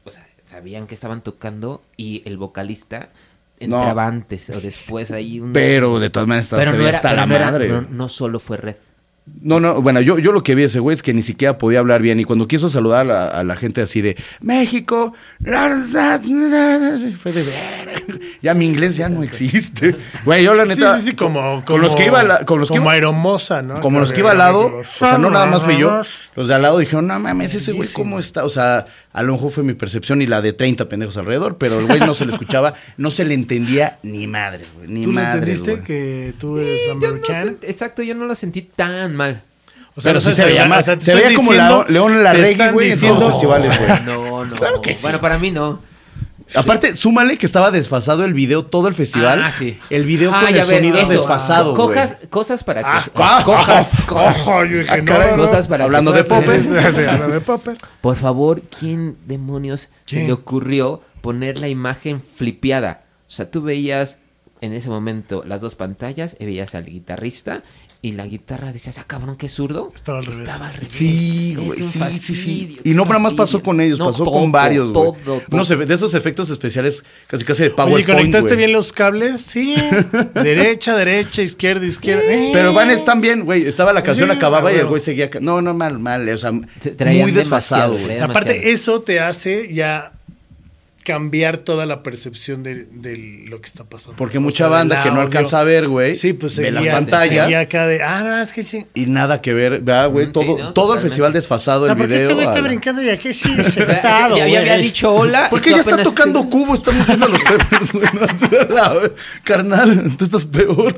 o 0.05 0.11
sea, 0.11 0.27
sabían 0.45 0.87
que 0.87 0.95
estaban 0.95 1.23
tocando 1.23 1.83
y 1.97 2.23
el 2.25 2.37
vocalista 2.39 3.11
No. 3.61 3.77
entraba 3.79 4.07
antes 4.07 4.49
o 4.51 4.59
después 4.61 5.11
ahí. 5.11 5.41
un- 5.41 5.53
Pero 5.53 5.99
de 6.01 6.11
todas 6.11 6.27
maneras, 6.29 6.51
no 6.53 6.59
hasta 6.59 6.67
pero 7.11 7.17
la 7.17 7.27
no, 7.27 7.39
madre. 7.39 7.87
no 7.91 8.09
solo 8.09 8.41
fue 8.41 8.57
Red. 8.57 8.77
No, 9.43 9.59
no, 9.61 9.83
bueno, 9.83 10.01
yo, 10.01 10.19
yo 10.21 10.31
lo 10.33 10.43
que 10.45 10.55
vi 10.55 10.63
ese 10.65 10.79
güey 10.79 10.95
es 10.95 11.03
que 11.03 11.13
ni 11.13 11.23
siquiera 11.23 11.59
podía 11.59 11.81
hablar 11.81 12.01
bien. 12.01 12.21
Y 12.21 12.25
cuando 12.25 12.47
quiso 12.47 12.69
saludar 12.69 13.01
a 13.01 13.05
la, 13.05 13.27
a 13.29 13.43
la 13.45 13.57
gente 13.57 13.81
así 13.83 14.01
de 14.01 14.17
México, 14.41 15.15
fue 17.21 17.33
de 17.33 17.43
ver. 17.43 18.21
Ya 18.43 18.55
mi 18.55 18.67
inglés 18.67 18.97
ya 18.97 19.09
no 19.09 19.23
existe. 19.23 19.97
Güey, 20.25 20.45
yo 20.45 20.55
la 20.55 20.65
Sí, 20.65 20.71
neta. 20.71 20.97
sí, 20.99 21.07
sí, 21.07 21.13
como, 21.17 21.65
con 21.65 21.81
los 21.81 21.95
que 21.97 22.07
iba, 22.07 22.23
la- 22.23 22.45
con 22.45 22.61
los 22.61 22.69
que 22.69 22.77
como 22.79 22.85
iba- 22.87 22.93
aeromosa, 22.93 23.63
¿no? 23.63 23.81
como 23.81 24.01
los 24.01 24.13
que 24.13 24.21
iba 24.21 24.31
al 24.31 24.39
lado, 24.39 24.79
o 24.81 24.85
sea, 24.85 25.19
no 25.19 25.31
nada 25.31 25.47
más 25.47 25.63
fui 25.63 25.77
yo, 25.79 26.03
los 26.35 26.49
de 26.49 26.55
al 26.55 26.63
lado 26.63 26.79
dijeron, 26.79 27.07
no 27.07 27.19
mames, 27.19 27.55
ese 27.55 27.73
güey. 27.73 27.89
¿cómo 27.93 28.19
está? 28.19 28.45
O 28.45 28.49
sea, 28.49 28.87
a 29.17 29.23
lo 29.23 29.33
mejor 29.33 29.51
fue 29.51 29.63
mi 29.63 29.73
percepción 29.73 30.21
y 30.21 30.27
la 30.27 30.43
de 30.43 30.53
30 30.53 30.91
pendejos 30.91 31.17
alrededor, 31.17 31.57
pero 31.57 31.81
el 31.81 31.87
güey 31.87 32.01
no 32.01 32.15
se 32.15 32.27
le 32.27 32.33
escuchaba, 32.33 32.75
no 32.99 33.11
se 33.11 33.25
le 33.25 33.33
entendía 33.33 33.99
ni 34.03 34.27
madres, 34.27 34.69
güey, 34.75 34.89
ni 34.89 35.05
¿Tú 35.05 35.13
madres, 35.13 35.61
entendiste 35.61 35.71
güey. 35.71 35.83
que 35.85 36.35
tú 36.39 36.59
eres 36.59 36.83
no 36.87 36.93
americano? 36.93 37.53
exacto, 37.63 38.03
yo 38.03 38.15
no 38.15 38.27
lo 38.27 38.35
sentí 38.35 38.61
tan 38.61 39.17
mal. 39.17 39.43
O 39.95 40.03
Pero 40.03 40.15
no 40.17 40.21
sí 40.21 40.35
se 40.35 40.45
veía 40.45 40.83
sea, 40.83 40.99
te 40.99 41.05
Se 41.07 41.15
veía 41.15 41.35
como 41.35 41.51
León 41.55 42.23
la 42.23 42.35
güey, 42.73 42.93
en 42.93 43.01
todos 43.01 43.19
los 43.19 43.29
festivales, 43.31 43.79
güey. 43.79 44.01
No, 44.05 44.45
no. 44.45 44.55
Claro 44.55 44.83
que 44.83 44.95
sí. 44.95 45.01
Bueno, 45.01 45.19
para 45.19 45.39
mí 45.39 45.51
no. 45.51 45.81
Aparte, 46.55 46.95
súmale 46.97 47.39
que 47.39 47.47
estaba 47.47 47.71
desfasado 47.71 48.25
el 48.25 48.33
video, 48.33 48.65
todo 48.65 48.89
el 48.89 48.95
festival. 48.95 49.43
Ah, 49.43 49.51
sí. 49.51 49.79
El 49.91 50.05
video 50.05 50.31
Ah, 50.33 50.43
con 50.45 50.55
ya 50.55 50.63
el 50.63 50.69
ver, 50.69 50.77
sonido 50.79 50.99
eso. 50.99 51.13
desfasado. 51.13 51.75
Cojas, 51.75 52.17
cosas 52.31 52.63
para 52.65 52.83
que. 52.83 52.89
Ah, 52.89 53.05
ah, 53.17 53.43
cojas, 53.45 53.95
ah, 54.01 54.05
cojas. 54.07 54.71
Yo 54.71 54.79
dije, 54.79 55.03
no, 55.03 55.05
caray. 55.13 55.37
no. 55.37 55.43
Cosas 55.45 55.67
para 55.67 55.85
Hablando 55.85 56.13
que- 56.13 56.19
de 56.19 56.25
Popper. 56.25 56.63
Sí, 56.93 57.01
hablando 57.03 57.29
de 57.35 57.41
Popper. 57.41 57.77
Por 58.01 58.17
favor, 58.17 58.63
¿quién 58.79 59.17
demonios 59.27 59.89
¿Quién? 60.07 60.23
se 60.23 60.27
le 60.29 60.33
ocurrió 60.33 61.03
poner 61.21 61.59
la 61.59 61.69
imagen 61.69 62.23
flipeada? 62.37 63.03
O 63.29 63.31
sea, 63.33 63.51
tú 63.51 63.63
veías 63.63 64.19
en 64.61 64.73
ese 64.73 64.89
momento 64.89 65.43
las 65.47 65.61
dos 65.61 65.75
pantallas 65.75 66.37
y 66.39 66.47
veías 66.47 66.75
al 66.75 66.87
guitarrista 66.87 67.63
y 68.07 68.13
la 68.13 68.25
guitarra 68.27 68.73
decías, 68.73 68.99
ah, 68.99 69.05
cabrón, 69.07 69.37
qué 69.37 69.49
zurdo. 69.49 69.89
Estaba 69.95 70.19
al 70.19 70.27
revés. 70.27 70.49
Estaba 70.49 70.69
al 70.69 70.75
revés. 70.75 70.93
Sí, 70.93 71.55
güey, 71.57 71.71
sí, 71.79 71.85
sí, 71.85 71.99
fastidio, 71.99 72.43
sí. 72.43 72.79
Y 72.85 72.91
no 72.95 73.05
nada 73.05 73.19
más 73.19 73.35
pasó 73.35 73.63
con 73.63 73.81
ellos, 73.81 73.99
No, 73.99 74.07
pasó 74.07 74.25
todo, 74.25 74.35
con 74.35 74.53
varios, 74.53 74.93
güey. 74.93 75.05
todo, 75.13 75.17
todo. 75.25 75.43
Unos 75.51 75.71
efe- 75.71 75.87
de 75.87 75.95
esos 75.95 76.15
efectos 76.15 76.51
especiales 76.51 77.03
casi 77.27 77.45
casi 77.45 77.63
de 77.65 77.69
Oye, 77.71 77.75
PowerPoint, 77.77 78.07
¿conectaste 78.07 78.49
güey. 78.51 78.59
bien 78.59 78.73
los 78.73 78.93
cables? 78.93 79.41
Sí. 79.41 79.75
derecha, 80.35 80.95
derecha, 80.97 81.43
izquierda, 81.43 81.85
izquierda. 81.87 82.23
Eh. 82.29 82.51
Pero 82.53 82.73
van 82.73 82.91
están 82.91 83.21
bien, 83.21 83.45
güey. 83.45 83.67
Estaba 83.67 83.93
la 83.93 84.03
canción, 84.03 84.31
Sí, 84.31 84.37
acababa 84.37 84.73
y 84.73 84.77
el 84.77 84.87
güey 84.87 85.01
seguía. 85.01 85.29
No, 85.41 85.61
no, 85.61 85.75
mal, 85.75 85.99
mal. 85.99 86.29
O 86.29 86.39
sea, 86.39 86.53
muy 86.53 87.31
desfasado, 87.33 87.99
güey. 87.99 88.21
Aparte, 88.21 88.53
demasiado. 88.53 88.75
eso 88.75 89.01
te 89.03 89.21
hace 89.21 89.73
ya 89.75 90.13
cambiar 91.07 91.59
toda 91.59 91.87
la 91.87 92.03
percepción 92.03 92.65
de, 92.65 92.87
de 92.91 93.45
lo 93.49 93.61
que 93.61 93.67
está 93.67 93.85
pasando. 93.85 94.17
Porque 94.17 94.39
O 94.39 94.41
mucha 94.41 94.65
sea, 94.65 94.69
banda 94.69 95.03
que 95.05 95.11
no 95.13 95.21
alcanza 95.21 95.61
a 95.61 95.63
ver, 95.65 95.87
güey. 95.87 96.17
Sí, 96.17 96.33
pues 96.33 96.59
ve 96.59 96.73
las 96.73 96.85
pantallas. 96.89 97.29
seguía 97.45 97.61
acá 97.61 97.87
de, 97.87 98.03
ah, 98.03 98.23
no, 98.25 98.43
es 98.43 98.51
que 98.53 98.65
sí. 98.65 98.85
Y 98.95 99.07
nada 99.07 99.41
que 99.41 99.55
ver, 99.55 99.81
¿verdad, 99.83 100.11
güey? 100.11 100.27
Mm, 100.27 100.33
Todo, 100.33 100.57
sí, 100.57 100.63
¿no? 100.63 100.73
todo 100.73 100.95
el 100.95 101.01
festival 101.01 101.33
desfasado, 101.33 101.83
O 101.83 101.85
sea, 101.85 101.93
el 101.93 101.97
porque 101.99 102.13
video. 102.15 102.23
este 102.25 102.35
güey 102.35 102.45
está 102.47 102.61
la- 102.61 102.67
brincando 102.67 103.03
y 103.03 103.09
aquí 103.11 103.33
sí 103.33 103.49
sentado, 103.65 104.37
ya, 104.37 104.49
ya 104.49 104.59
había 104.61 104.77
dicho 104.79 105.15
hola. 105.15 105.49
¿Por 105.49 105.61
y 105.61 105.63
qué 105.63 105.71
tú 105.71 105.77
ya 105.77 105.81
está 105.83 106.03
tocando 106.03 106.49
cubo? 106.49 106.75
Estamos 106.75 107.07
viendo 107.07 107.27
a 107.27 107.29
los 107.29 107.43
Peppers, 107.43 107.93
güey. 107.93 108.07
Carnal, 109.45 110.17
tú 110.17 110.25
estás 110.25 110.45
peor. 110.45 110.97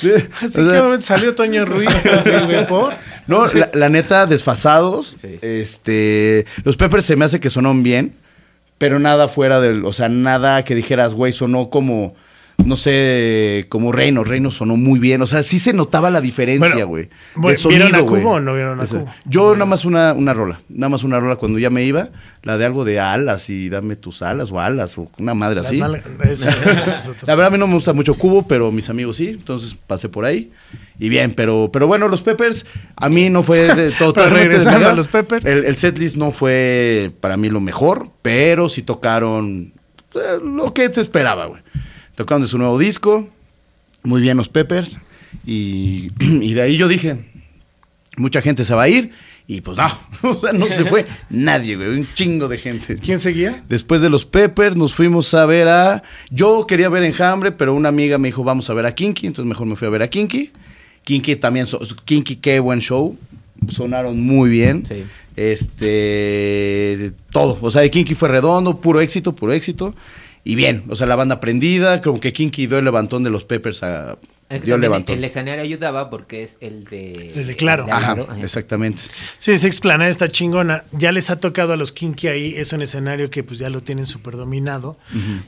Sí, 0.00 0.10
Así 0.10 0.46
o 0.46 0.50
que 0.64 0.70
sea, 0.70 0.82
momento 0.82 1.06
salió 1.06 1.34
Toño 1.34 1.64
Ruiz 1.64 1.88
por. 2.68 2.94
No, 3.26 3.46
la, 3.46 3.70
la 3.74 3.88
neta, 3.88 4.26
desfasados. 4.26 5.16
Sí. 5.20 5.38
Este. 5.40 6.46
Los 6.64 6.76
Peppers 6.76 7.06
se 7.06 7.16
me 7.16 7.24
hace 7.24 7.40
que 7.40 7.48
sonaron 7.48 7.82
bien, 7.82 8.14
pero 8.84 8.98
nada 8.98 9.28
fuera 9.28 9.62
del. 9.62 9.86
O 9.86 9.94
sea, 9.94 10.10
nada 10.10 10.62
que 10.62 10.74
dijeras, 10.74 11.14
güey, 11.14 11.32
sonó 11.32 11.70
como. 11.70 12.14
No 12.64 12.76
sé, 12.76 13.66
como 13.68 13.92
Reino. 13.92 14.24
Reino 14.24 14.50
sonó 14.50 14.76
muy 14.76 14.98
bien. 14.98 15.20
O 15.20 15.26
sea, 15.26 15.42
sí 15.42 15.58
se 15.58 15.72
notaba 15.74 16.10
la 16.10 16.20
diferencia, 16.20 16.84
güey. 16.84 17.10
bueno, 17.34 17.58
¿vieron 17.68 17.94
a. 17.94 18.00
Cubo 18.02 18.30
o 18.32 18.40
no 18.40 18.54
vieron 18.54 18.80
a 18.80 18.84
O 18.84 18.86
sea, 18.86 19.00
Cubo? 19.00 19.12
Yo 19.26 19.52
nada 19.54 19.66
más 19.66 19.84
una, 19.84 20.12
una 20.14 20.32
rola. 20.32 20.60
Nada 20.68 20.88
más 20.88 21.02
una 21.04 21.20
rola 21.20 21.36
cuando 21.36 21.58
ya 21.58 21.68
me 21.70 21.82
iba. 21.84 22.08
La 22.42 22.56
de 22.56 22.64
algo 22.64 22.84
de 22.84 23.00
alas 23.00 23.50
y 23.50 23.68
dame 23.68 23.96
tus 23.96 24.22
alas 24.22 24.50
o 24.52 24.60
alas 24.60 24.96
o 24.96 25.10
una 25.18 25.34
madre 25.34 25.60
así. 25.60 25.78
mal- 25.78 26.02
es. 26.24 26.40
La 27.26 27.34
verdad 27.34 27.46
a 27.46 27.50
mí 27.50 27.58
no 27.58 27.66
me 27.66 27.74
gusta 27.74 27.92
mucho 27.92 28.14
Cubo, 28.14 28.46
pero 28.46 28.70
mis 28.70 28.88
amigos 28.88 29.16
sí, 29.16 29.28
entonces 29.28 29.74
pasé 29.86 30.08
por 30.08 30.24
ahí. 30.24 30.50
Y 30.98 31.08
bien, 31.08 31.34
pero, 31.34 31.70
pero 31.72 31.86
bueno, 31.86 32.06
los 32.08 32.22
Peppers, 32.22 32.64
a 32.96 33.08
mí 33.08 33.28
no 33.30 33.42
fue 33.42 33.74
de 33.74 33.90
todo. 33.98 34.12
Regresando 34.28 34.88
a 34.88 34.94
los 34.94 35.08
Peppers. 35.08 35.44
El, 35.44 35.64
el 35.64 35.76
setlist 35.76 36.16
no 36.16 36.30
fue 36.30 37.10
para 37.20 37.36
mí 37.36 37.48
lo 37.50 37.60
mejor, 37.60 38.08
pero 38.22 38.68
sí 38.68 38.82
tocaron 38.82 39.72
eh, 40.14 40.38
lo 40.42 40.72
que 40.72 40.92
se 40.92 41.00
esperaba, 41.00 41.46
güey. 41.46 41.62
Tocaron 42.14 42.42
de 42.42 42.48
su 42.48 42.58
nuevo 42.58 42.78
disco, 42.78 43.28
muy 44.02 44.20
bien 44.22 44.36
los 44.36 44.48
Peppers, 44.48 44.98
y, 45.46 46.10
y 46.20 46.52
de 46.54 46.62
ahí 46.62 46.76
yo 46.76 46.88
dije, 46.88 47.16
mucha 48.16 48.40
gente 48.40 48.64
se 48.64 48.74
va 48.74 48.84
a 48.84 48.88
ir, 48.88 49.10
y 49.46 49.60
pues 49.60 49.76
no, 49.76 49.86
o 50.30 50.40
sea, 50.40 50.52
no 50.52 50.66
se 50.66 50.84
fue 50.84 51.04
nadie, 51.30 51.76
güey, 51.76 51.88
un 51.88 52.06
chingo 52.14 52.48
de 52.48 52.58
gente. 52.58 52.96
¿Quién 52.98 53.18
seguía? 53.18 53.62
Después 53.68 54.00
de 54.00 54.10
los 54.10 54.24
Peppers 54.24 54.76
nos 54.76 54.94
fuimos 54.94 55.34
a 55.34 55.44
ver 55.46 55.68
a... 55.68 56.02
Yo 56.30 56.66
quería 56.66 56.88
ver 56.88 57.02
Enjambre, 57.02 57.52
pero 57.52 57.74
una 57.74 57.88
amiga 57.90 58.16
me 58.16 58.28
dijo, 58.28 58.42
vamos 58.44 58.70
a 58.70 58.74
ver 58.74 58.86
a 58.86 58.94
Kinky, 58.94 59.26
entonces 59.26 59.48
mejor 59.48 59.66
me 59.66 59.76
fui 59.76 59.86
a 59.86 59.90
ver 59.90 60.02
a 60.02 60.08
Kinky. 60.08 60.50
Kinky 61.02 61.36
también, 61.36 61.66
so- 61.66 61.80
Kinky, 62.06 62.36
qué 62.36 62.60
buen 62.60 62.80
show. 62.80 63.18
Sonaron 63.70 64.18
muy 64.24 64.48
bien. 64.48 64.84
Sí. 64.86 65.04
Este... 65.36 67.12
Todo. 67.30 67.58
O 67.60 67.70
sea, 67.70 67.82
de 67.82 67.90
Kinky 67.90 68.14
fue 68.14 68.28
redondo, 68.28 68.80
puro 68.80 69.00
éxito, 69.00 69.34
puro 69.34 69.52
éxito. 69.52 69.94
Y 70.44 70.54
bien, 70.56 70.84
o 70.90 70.96
sea, 70.96 71.06
la 71.06 71.16
banda 71.16 71.40
prendida, 71.40 72.02
como 72.02 72.20
que 72.20 72.34
Kinky 72.34 72.66
dio 72.66 72.78
el 72.78 72.84
levantón 72.84 73.24
de 73.24 73.30
los 73.30 73.44
Peppers 73.44 73.82
a... 73.82 74.18
Es 74.54 75.04
que 75.04 75.12
el 75.12 75.24
escenario 75.24 75.62
ayudaba 75.62 76.10
porque 76.10 76.42
es 76.42 76.56
el 76.60 76.84
de. 76.84 77.32
El 77.34 77.46
de 77.46 77.56
Claro. 77.56 77.86
Ajá, 77.90 78.16
exactamente. 78.42 79.02
Sí, 79.38 79.52
esa 79.52 79.66
explanada 79.66 80.10
está 80.10 80.28
chingona. 80.28 80.84
Ya 80.92 81.12
les 81.12 81.30
ha 81.30 81.40
tocado 81.40 81.72
a 81.72 81.76
los 81.76 81.92
Kinky 81.92 82.28
ahí. 82.28 82.54
Es 82.56 82.72
un 82.72 82.82
escenario 82.82 83.30
que 83.30 83.42
pues 83.42 83.58
ya 83.58 83.70
lo 83.70 83.82
tienen 83.82 84.06
súper 84.06 84.36
dominado. 84.36 84.98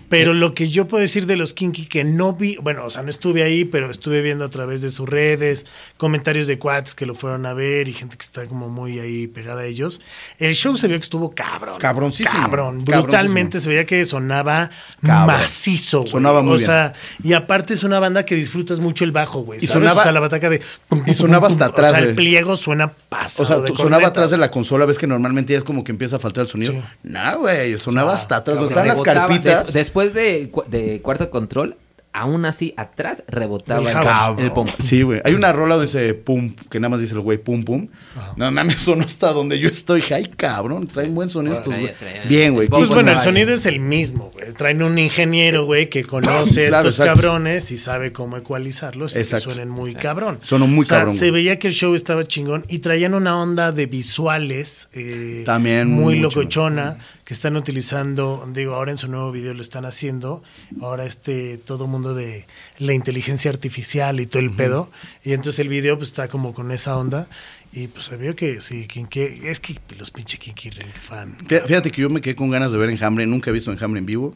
Pero 0.09 0.35
lo 0.35 0.53
que 0.55 0.71
yo 0.71 0.89
puedo 0.89 1.01
decir 1.03 1.27
de 1.27 1.37
los 1.37 1.55
Kinky 1.55 1.87
que 1.87 2.05
no 2.05 2.33
vi, 2.35 2.57
bueno, 2.57 2.85
o 2.85 2.91
sea, 2.91 3.03
no 3.03 3.11
estuve 3.11 3.43
ahí, 3.43 3.65
pero 3.65 3.91
estuve 3.91 4.23
viendo 4.23 4.45
a 4.45 4.51
través 4.51 4.83
de 4.83 4.89
sus 4.89 5.09
redes, 5.09 5.67
comentarios 5.97 6.47
de 6.47 6.59
quads 6.59 6.95
que 6.95 7.07
lo 7.07 7.15
fueron 7.15 7.47
a 7.47 7.55
ver 7.55 7.89
y 7.89 7.93
gente 7.93 8.17
que 8.17 8.23
está 8.25 8.47
como 8.47 8.69
muy 8.69 8.99
ahí 9.01 9.27
pegada 9.27 9.63
a 9.63 9.65
ellos. 9.67 10.01
El 10.39 10.55
show 10.55 10.77
se 10.77 10.89
vio 10.89 10.97
que 10.99 11.03
estuvo 11.05 11.35
cabrón. 11.35 11.79
Cabroncísimo. 11.79 12.41
Cabrón. 12.41 12.67
Cabroncísimo. 12.85 13.03
Brutalmente 13.03 13.61
se 13.61 13.69
veía 13.69 13.85
que 13.85 14.05
sonaba 14.05 14.71
Cabrón. 15.03 15.27
macizo, 15.27 16.01
güey. 16.01 16.11
Sonaba 16.11 16.43
muy 16.43 16.55
O 16.55 16.57
bien. 16.57 16.67
sea, 16.67 16.93
y 17.23 17.33
aparte 17.35 17.75
es 17.75 17.83
una 17.85 17.99
banda 17.99 18.25
que 18.25 18.35
disfrutas 18.35 18.81
mucho 18.81 18.96
mucho 18.97 19.05
el 19.05 19.13
bajo, 19.13 19.41
güey. 19.43 19.59
Y 19.63 19.67
¿sabes? 19.67 19.83
sonaba- 19.83 20.01
O 20.01 20.03
sea, 20.03 20.13
la 20.13 20.21
bataca 20.21 20.49
de. 20.49 20.63
y 21.07 21.13
sonaba 21.15 21.49
hasta 21.49 21.67
atrás, 21.67 21.93
O 21.93 21.95
sea, 21.97 22.03
el 22.05 22.15
pliego 22.15 22.57
suena 22.57 22.93
pasado. 23.09 23.43
O 23.45 23.47
sea, 23.47 23.57
de 23.61 23.69
sonaba 23.77 23.91
corneta. 23.91 24.09
atrás 24.09 24.31
de 24.31 24.39
la 24.39 24.51
consola, 24.51 24.87
ves 24.87 24.97
que 24.99 25.07
normalmente 25.07 25.53
ya 25.53 25.59
es 25.59 25.65
como 25.65 25.85
que 25.85 25.93
empieza 25.93 26.17
a 26.17 26.19
faltar 26.19 26.43
el 26.45 26.49
sonido. 26.49 26.73
Sí. 26.73 26.81
No, 27.03 27.39
güey, 27.41 27.79
sonaba 27.79 28.15
hasta 28.15 28.37
atrás. 28.37 28.57
Donde 28.57 28.71
están 28.73 28.89
las 28.89 29.01
carpitas. 29.03 29.65
Des- 29.67 29.75
después 29.75 30.15
de, 30.15 30.49
cu- 30.51 30.65
de 30.67 31.01
cuarto 31.03 31.29
control, 31.31 31.77
aún 32.17 32.45
así 32.47 32.73
atrás 32.77 33.23
rebotaba 33.29 33.91
El 34.39 34.45
el, 34.45 34.53
pom. 34.53 34.67
Sí, 34.79 35.03
güey. 35.03 35.21
Hay 35.25 35.35
una 35.35 35.53
rola 35.53 35.75
donde 35.77 35.87
dice 35.87 36.15
pum, 36.15 36.55
que 36.71 36.81
nada 36.81 36.89
más 36.91 37.01
dice 37.01 37.15
el 37.15 37.21
güey 37.21 37.39
pum 37.39 37.63
pum. 37.65 37.89
No 38.37 38.51
mames, 38.51 38.77
sonó 38.83 39.05
hasta 39.05 39.33
donde 39.33 39.59
yo 39.59 39.69
estoy. 39.69 40.03
Ay, 40.11 40.25
cabrón, 40.37 40.87
traen 40.87 41.15
buen 41.15 41.29
sonido 41.29 41.55
estos, 41.55 41.79
güey. 41.79 41.93
Bien, 42.29 42.55
güey. 42.55 42.69
Pues 42.69 42.89
bueno, 42.89 43.13
el 43.13 43.21
sonido 43.21 43.53
es 43.53 43.67
el 43.67 43.81
mismo, 43.81 44.31
güey. 44.33 44.53
Traen 44.55 44.83
un 44.83 44.99
ingeniero, 44.99 45.65
güey, 45.67 45.91
que 45.91 46.05
conoce 46.05 46.67
a 46.67 46.69
Claro, 46.77 46.89
estos 46.89 47.01
exacto. 47.05 47.23
cabrones 47.23 47.71
y 47.71 47.79
sabe 47.79 48.13
cómo 48.13 48.37
ecualizarlos 48.37 49.13
y 49.13 49.15
que 49.17 49.21
Exacto. 49.21 49.51
suenen 49.51 49.69
muy 49.69 49.95
cabrón. 49.95 50.39
Sonó 50.43 50.67
muy 50.67 50.85
O 50.85 50.87
sea, 50.87 50.99
cabrón, 50.99 51.15
Se 51.17 51.31
güey. 51.31 51.43
veía 51.45 51.59
que 51.59 51.69
el 51.69 51.75
show 51.75 51.95
estaba 51.95 52.25
chingón 52.27 52.65
y 52.69 52.79
traían 52.79 53.15
una 53.15 53.41
onda 53.41 53.73
de 53.73 53.87
visuales 53.87 54.89
eh, 54.93 55.43
También 55.45 55.89
muy 55.91 56.17
mucho. 56.17 56.39
locochona 56.41 56.99
que 57.27 57.35
están 57.35 57.57
utilizando, 57.57 58.49
digo, 58.55 58.75
ahora 58.77 58.93
en 58.93 58.99
su 58.99 59.09
nuevo 59.09 59.31
video 59.33 59.53
lo 59.53 59.61
están 59.61 59.85
haciendo. 59.85 60.43
Ahora 60.81 61.05
este 61.05 61.59
todo 61.59 61.87
mundo 61.89 62.15
de 62.15 62.47
la 62.79 62.95
inteligencia 62.95 63.51
artificial 63.51 64.21
y 64.21 64.27
todo 64.27 64.41
el 64.41 64.53
pedo 64.53 64.91
y 65.25 65.33
entonces 65.33 65.59
el 65.59 65.69
video 65.69 65.99
pues 65.99 66.11
está 66.11 66.29
como 66.29 66.55
con 66.55 66.71
esa 66.71 66.97
onda 66.97 67.27
y 67.73 67.89
pues 67.89 68.05
se 68.07 68.17
vio 68.17 68.35
que 68.37 68.61
sí, 68.61 68.87
Kinky, 68.87 69.41
es 69.43 69.59
que 69.61 69.77
los 69.99 70.11
pinche 70.13 70.39
Kinky 70.39 70.71
fan. 71.01 71.37
Fí- 71.49 71.63
Fíjate 71.67 71.91
que 71.91 72.01
yo 72.01 72.09
me 72.09 72.21
quedé 72.21 72.37
con 72.37 72.49
ganas 72.49 72.71
de 72.73 72.79
ver 72.79 72.89
Enjambre. 72.91 73.27
Nunca 73.27 73.51
he 73.51 73.53
visto 73.53 73.71
Enjambre 73.73 73.99
en 73.99 74.07
vivo. 74.07 74.35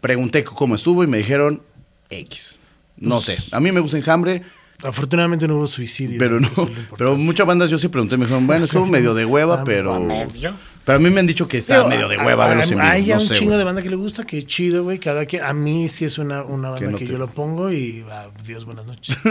Pregunté 0.00 0.44
cómo 0.44 0.76
estuvo 0.76 1.04
y 1.04 1.06
me 1.06 1.18
dijeron 1.18 1.60
X. 2.08 2.58
No 2.96 3.20
sé. 3.20 3.36
A 3.52 3.60
mí 3.60 3.72
me 3.72 3.80
gusta 3.80 3.96
Enjambre, 3.98 4.42
Afortunadamente 4.82 5.46
no 5.46 5.56
hubo 5.56 5.66
suicidio. 5.66 6.18
pero 6.18 6.40
no. 6.40 6.48
Pero 6.96 7.16
muchas 7.16 7.46
bandas 7.46 7.68
yo 7.68 7.76
sí 7.76 7.88
pregunté. 7.88 8.16
Me 8.16 8.24
dijeron, 8.24 8.46
bueno, 8.46 8.64
estuvo 8.64 8.86
medio 8.86 9.12
de 9.12 9.26
hueva, 9.26 9.62
pero. 9.64 10.00
medio. 10.00 10.54
Pero 10.90 10.98
a 10.98 11.02
mí 11.02 11.10
me 11.10 11.20
han 11.20 11.26
dicho 11.28 11.46
que 11.46 11.58
está 11.58 11.76
Digo, 11.76 11.88
medio 11.88 12.08
de 12.08 12.16
a- 12.16 12.24
hueva 12.26 12.46
a- 12.46 12.48
verlos 12.48 12.70
en 12.72 12.78
vivo. 12.78 12.90
Hay 12.90 13.06
no 13.06 13.14
un 13.14 13.20
sé, 13.20 13.34
chingo 13.36 13.56
de 13.56 13.62
banda 13.62 13.80
que 13.80 13.90
le 13.90 13.94
gusta, 13.96 14.24
que 14.24 14.44
chido, 14.44 14.82
güey. 14.82 14.98
Cada 14.98 15.24
quien, 15.24 15.44
a 15.44 15.52
mí 15.52 15.88
sí 15.88 16.04
es 16.04 16.18
una, 16.18 16.42
una 16.42 16.70
banda 16.70 16.90
no 16.90 16.98
que 16.98 17.04
te- 17.06 17.12
yo 17.12 17.18
lo 17.18 17.28
pongo 17.30 17.70
y 17.72 18.04
adiós, 18.10 18.64
buenas 18.64 18.86
noches. 18.86 19.16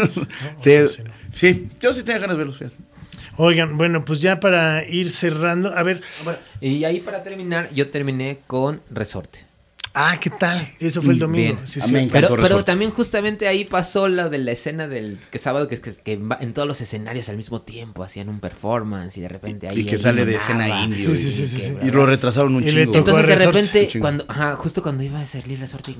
Sí, 0.59 0.71
sea, 0.71 0.87
sí, 0.87 1.01
¿no? 1.03 1.11
sí, 1.33 1.67
yo 1.81 1.93
sí 1.93 2.03
tenía 2.03 2.19
ganas 2.21 2.37
de 2.37 2.43
verlos. 2.45 2.57
fíjate. 2.59 2.77
Oigan, 3.35 3.77
bueno, 3.77 4.05
pues 4.05 4.21
ya 4.21 4.39
para 4.39 4.87
ir 4.87 5.09
cerrando, 5.11 5.75
a 5.75 5.83
ver, 5.83 6.01
Bueno, 6.23 6.39
y 6.61 6.85
ahí 6.85 7.01
para 7.01 7.23
terminar, 7.23 7.69
yo 7.73 7.89
terminé 7.89 8.39
con 8.47 8.81
Resorte. 8.89 9.45
Ah, 9.93 10.17
¿qué 10.19 10.29
tal? 10.29 10.67
Eso 10.79 11.01
fue 11.01 11.13
el 11.13 11.19
domingo. 11.19 11.53
Bien. 11.55 11.67
Sí, 11.67 11.81
sí. 11.81 12.07
Pero, 12.11 12.35
pero 12.35 12.63
también 12.63 12.91
justamente 12.91 13.47
ahí 13.47 13.65
pasó 13.65 14.07
la 14.07 14.29
de 14.29 14.37
la 14.37 14.51
escena 14.51 14.87
del 14.87 15.17
que 15.31 15.39
sábado 15.39 15.67
que, 15.67 15.75
es 15.75 15.81
que, 15.81 15.93
que 15.93 16.13
en 16.13 16.29
va- 16.31 16.37
en 16.41 16.53
todos 16.53 16.67
los 16.67 16.79
escenarios 16.81 17.27
al 17.29 17.37
mismo 17.37 17.61
tiempo 17.61 18.03
hacían 18.03 18.29
un 18.29 18.39
performance 18.39 19.17
y 19.17 19.21
de 19.21 19.29
repente 19.29 19.67
ahí 19.67 19.79
Y 19.79 19.85
que 19.85 19.97
sale 19.97 20.25
de 20.25 20.35
escena 20.35 20.83
indie, 20.83 21.03
Sí, 21.03 21.15
sí, 21.15 21.31
sí, 21.31 21.45
sí, 21.45 21.57
que 21.57 21.63
sí. 21.63 21.71
bla, 21.71 21.85
Y 21.85 21.89
bla, 21.89 21.99
lo 21.99 22.05
retrasaron 22.05 22.55
un 22.55 22.63
Y 22.63 22.71
le 22.71 22.83
chingo. 22.85 22.97
Entonces 22.97 23.25
de 23.27 23.45
repente, 23.45 23.99
cuando, 23.99 24.25
ajá, 24.27 24.55
justo 24.55 24.81
cuando 24.83 25.03
iba 25.03 25.19
a 25.21 25.25
salir 25.25 25.59
mames, 25.59 25.97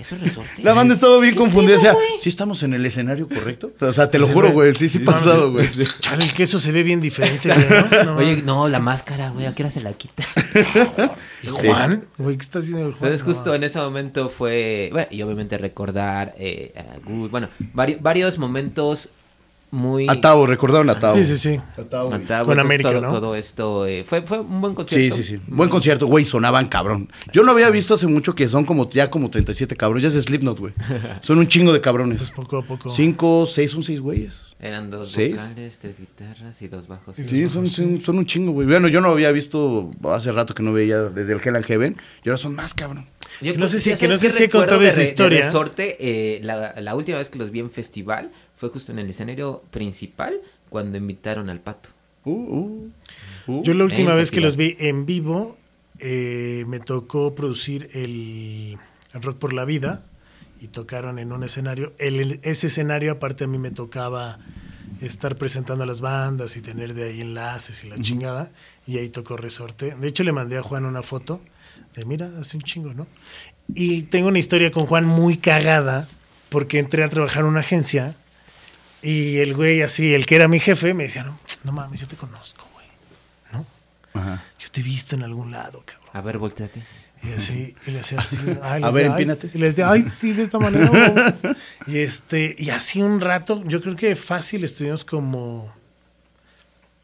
¿eso 0.00 0.14
es 0.16 0.20
Resorte? 0.20 0.62
La 0.62 0.74
banda 0.74 0.94
estaba 0.94 1.18
bien 1.18 1.32
¿Qué 1.34 1.38
confundida. 1.38 1.76
O 1.76 1.78
sea, 1.78 1.92
güey? 1.92 2.04
¿sí 2.20 2.28
estamos 2.28 2.62
en 2.62 2.74
el 2.74 2.84
escenario 2.86 3.28
correcto? 3.28 3.72
O 3.80 3.92
sea, 3.92 4.10
te 4.10 4.18
lo 4.18 4.26
juro, 4.26 4.52
güey. 4.52 4.72
Sí, 4.74 4.88
sí, 4.88 4.98
no, 4.98 5.04
pasado, 5.12 5.52
güey. 5.52 5.68
Chale, 6.00 6.24
el 6.24 6.32
queso 6.34 6.58
se 6.58 6.72
ve 6.72 6.82
bien 6.82 7.00
diferente, 7.00 7.48
güey, 7.52 7.66
¿no? 7.68 8.04
No, 8.14 8.16
Oye, 8.16 8.42
no, 8.42 8.68
la 8.68 8.80
máscara, 8.80 9.30
güey, 9.30 9.46
¿a 9.46 9.54
qué 9.54 9.62
hora 9.62 9.70
se 9.70 9.80
la 9.80 9.92
quita? 9.92 10.24
¿y 11.42 11.48
Juan? 11.48 12.02
Güey, 12.18 12.36
¿qué 12.36 12.42
está 12.42 12.58
haciendo 12.60 12.80
el 12.86 12.92
Juan? 12.94 13.12
Entonces 13.12 13.26
No, 13.26 13.32
justo 13.34 13.54
en 13.54 13.64
ese 13.64 13.78
momento 13.78 14.28
fue, 14.28 14.88
bueno, 14.92 15.08
y 15.10 15.22
obviamente 15.22 15.58
recordar, 15.58 16.34
eh, 16.38 16.72
a 16.76 16.98
bueno, 17.06 17.48
vari- 17.74 17.98
varios 18.00 18.38
momentos 18.38 19.08
muy... 19.74 20.06
A 20.08 20.20
Tavo, 20.20 20.46
recordaron 20.46 20.88
a 20.90 20.98
Tavo. 20.98 21.16
Sí, 21.16 21.24
sí, 21.24 21.38
sí. 21.38 21.60
A 21.76 21.82
Tavo, 21.84 22.08
güey. 22.08 22.20
Mataba, 22.20 22.46
Con 22.46 22.60
América, 22.60 22.90
todo, 22.92 23.00
¿no? 23.00 23.10
todo 23.12 23.34
esto 23.34 23.86
eh, 23.86 24.04
fue, 24.04 24.22
fue 24.22 24.40
un 24.40 24.60
buen 24.60 24.72
Sí, 24.72 24.76
concierto. 24.76 25.16
sí, 25.16 25.22
sí. 25.22 25.40
Buen 25.48 25.68
concierto, 25.68 26.06
güey. 26.06 26.24
Sonaban 26.24 26.66
cabrón. 26.68 27.10
Yo 27.32 27.42
no 27.42 27.52
había 27.52 27.68
visto 27.70 27.94
hace 27.94 28.06
mucho 28.06 28.34
que 28.34 28.48
son 28.48 28.64
como 28.64 28.88
ya 28.88 29.10
como 29.10 29.30
37 29.30 29.76
cabrones. 29.76 30.02
Ya 30.02 30.08
es 30.08 30.14
de 30.14 30.22
Slipknot, 30.22 30.58
güey. 30.58 30.72
Son 31.22 31.38
un 31.38 31.46
chingo 31.48 31.72
de 31.72 31.80
cabrones. 31.80 32.18
Pues 32.18 32.30
poco 32.30 32.58
a 32.58 32.64
poco. 32.64 32.90
Cinco, 32.90 33.46
seis, 33.46 33.70
son 33.70 33.82
seis 33.82 34.00
güeyes. 34.00 34.40
Eran 34.60 34.90
dos 34.90 35.12
¿Seis? 35.12 35.32
vocales, 35.36 35.78
tres 35.78 35.98
guitarras 35.98 36.62
y 36.62 36.68
dos 36.68 36.86
bajos. 36.86 37.16
Sí, 37.16 37.48
son, 37.48 37.66
son, 37.66 38.00
son 38.00 38.16
un 38.18 38.24
chingo, 38.24 38.52
güey. 38.52 38.66
Bueno, 38.66 38.88
yo 38.88 39.00
no 39.02 39.10
había 39.10 39.30
visto 39.32 39.90
hace 40.10 40.32
rato 40.32 40.54
que 40.54 40.62
no 40.62 40.72
veía 40.72 41.02
desde 41.02 41.34
el 41.34 41.40
Hell 41.44 41.56
and 41.56 41.64
Heaven. 41.66 41.96
Y 42.24 42.28
ahora 42.30 42.38
son 42.38 42.54
más, 42.54 42.72
cabrón. 42.72 43.06
Yo 43.42 43.52
Que 43.52 43.58
no 43.58 43.66
sé 43.68 43.80
si- 43.80 43.90
¿ya 43.90 43.96
que 43.96 44.06
no 44.08 44.16
sé 44.16 44.30
si 44.30 44.44
he 44.44 44.48
contado 44.48 44.80
de 44.80 44.86
esa 44.88 44.98
Re- 44.98 45.02
de 45.02 45.08
historia. 45.08 45.44
Resorte, 45.44 45.96
eh, 45.98 46.40
la, 46.42 46.74
la 46.80 46.94
última 46.94 47.18
vez 47.18 47.28
que 47.28 47.38
los 47.38 47.50
vi 47.50 47.58
en 47.60 47.70
festival 47.70 48.30
fue 48.64 48.72
justo 48.72 48.92
en 48.92 48.98
el 48.98 49.10
escenario 49.10 49.62
principal 49.70 50.40
cuando 50.70 50.96
invitaron 50.96 51.50
al 51.50 51.60
pato. 51.60 51.90
Uh, 52.24 52.30
uh, 52.32 52.90
uh. 53.46 53.62
Yo 53.62 53.74
la 53.74 53.84
última 53.84 54.14
vez 54.14 54.30
que 54.30 54.40
los 54.40 54.56
vi 54.56 54.74
en 54.78 55.04
vivo, 55.04 55.58
eh, 55.98 56.64
me 56.66 56.80
tocó 56.80 57.34
producir 57.34 57.90
el, 57.92 58.78
el 59.12 59.22
Rock 59.22 59.36
por 59.38 59.52
la 59.52 59.66
Vida 59.66 60.02
y 60.62 60.68
tocaron 60.68 61.18
en 61.18 61.32
un 61.32 61.44
escenario. 61.44 61.92
El- 61.98 62.20
el- 62.20 62.40
ese 62.42 62.68
escenario, 62.68 63.12
aparte, 63.12 63.44
a 63.44 63.46
mí 63.48 63.58
me 63.58 63.70
tocaba 63.70 64.38
estar 65.02 65.36
presentando 65.36 65.84
a 65.84 65.86
las 65.86 66.00
bandas 66.00 66.56
y 66.56 66.62
tener 66.62 66.94
de 66.94 67.04
ahí 67.04 67.20
enlaces 67.20 67.84
y 67.84 67.88
la 67.88 67.98
chingada. 68.00 68.50
Y 68.86 68.96
ahí 68.96 69.10
tocó 69.10 69.36
Resorte. 69.36 69.94
De 70.00 70.08
hecho, 70.08 70.24
le 70.24 70.32
mandé 70.32 70.56
a 70.56 70.62
Juan 70.62 70.86
una 70.86 71.02
foto 71.02 71.42
de, 71.94 72.06
mira, 72.06 72.30
hace 72.40 72.56
un 72.56 72.62
chingo, 72.62 72.94
¿no? 72.94 73.06
Y 73.74 74.04
tengo 74.04 74.28
una 74.28 74.38
historia 74.38 74.70
con 74.70 74.86
Juan 74.86 75.04
muy 75.04 75.36
cagada 75.36 76.08
porque 76.48 76.78
entré 76.78 77.04
a 77.04 77.08
trabajar 77.10 77.42
en 77.42 77.48
una 77.50 77.60
agencia 77.60 78.14
y 79.04 79.38
el 79.38 79.54
güey 79.54 79.82
así, 79.82 80.14
el 80.14 80.26
que 80.26 80.36
era 80.36 80.48
mi 80.48 80.58
jefe, 80.58 80.94
me 80.94 81.04
decía, 81.04 81.22
no, 81.24 81.38
no 81.62 81.72
mames, 81.72 82.00
yo 82.00 82.08
te 82.08 82.16
conozco, 82.16 82.68
güey. 82.72 82.86
¿No? 83.52 83.66
Ajá. 84.20 84.44
Yo 84.58 84.70
te 84.70 84.80
he 84.80 84.82
visto 84.82 85.14
en 85.14 85.22
algún 85.22 85.50
lado, 85.52 85.82
cabrón. 85.84 86.08
A 86.12 86.20
ver, 86.20 86.38
volteate. 86.38 86.82
Y 87.22 87.32
así, 87.32 87.74
y 87.86 87.90
le 87.90 88.00
hacía 88.00 88.20
así. 88.20 88.38
ay, 88.62 88.82
A 88.82 88.86
les 88.86 88.94
ver, 88.94 89.04
de, 89.04 89.08
ay, 89.08 89.12
empínate. 89.12 89.50
Y 89.54 89.58
les 89.58 89.76
decía, 89.76 89.90
ay, 89.90 90.04
sí, 90.20 90.32
de 90.32 90.42
esta 90.42 90.58
manera. 90.58 90.88
güey". 90.88 91.54
y 91.86 91.98
este, 91.98 92.54
y 92.58 92.70
así 92.70 93.02
un 93.02 93.20
rato, 93.20 93.62
yo 93.66 93.80
creo 93.80 93.96
que 93.96 94.14
fácil 94.16 94.64
estuvimos 94.64 95.04
como 95.04 95.72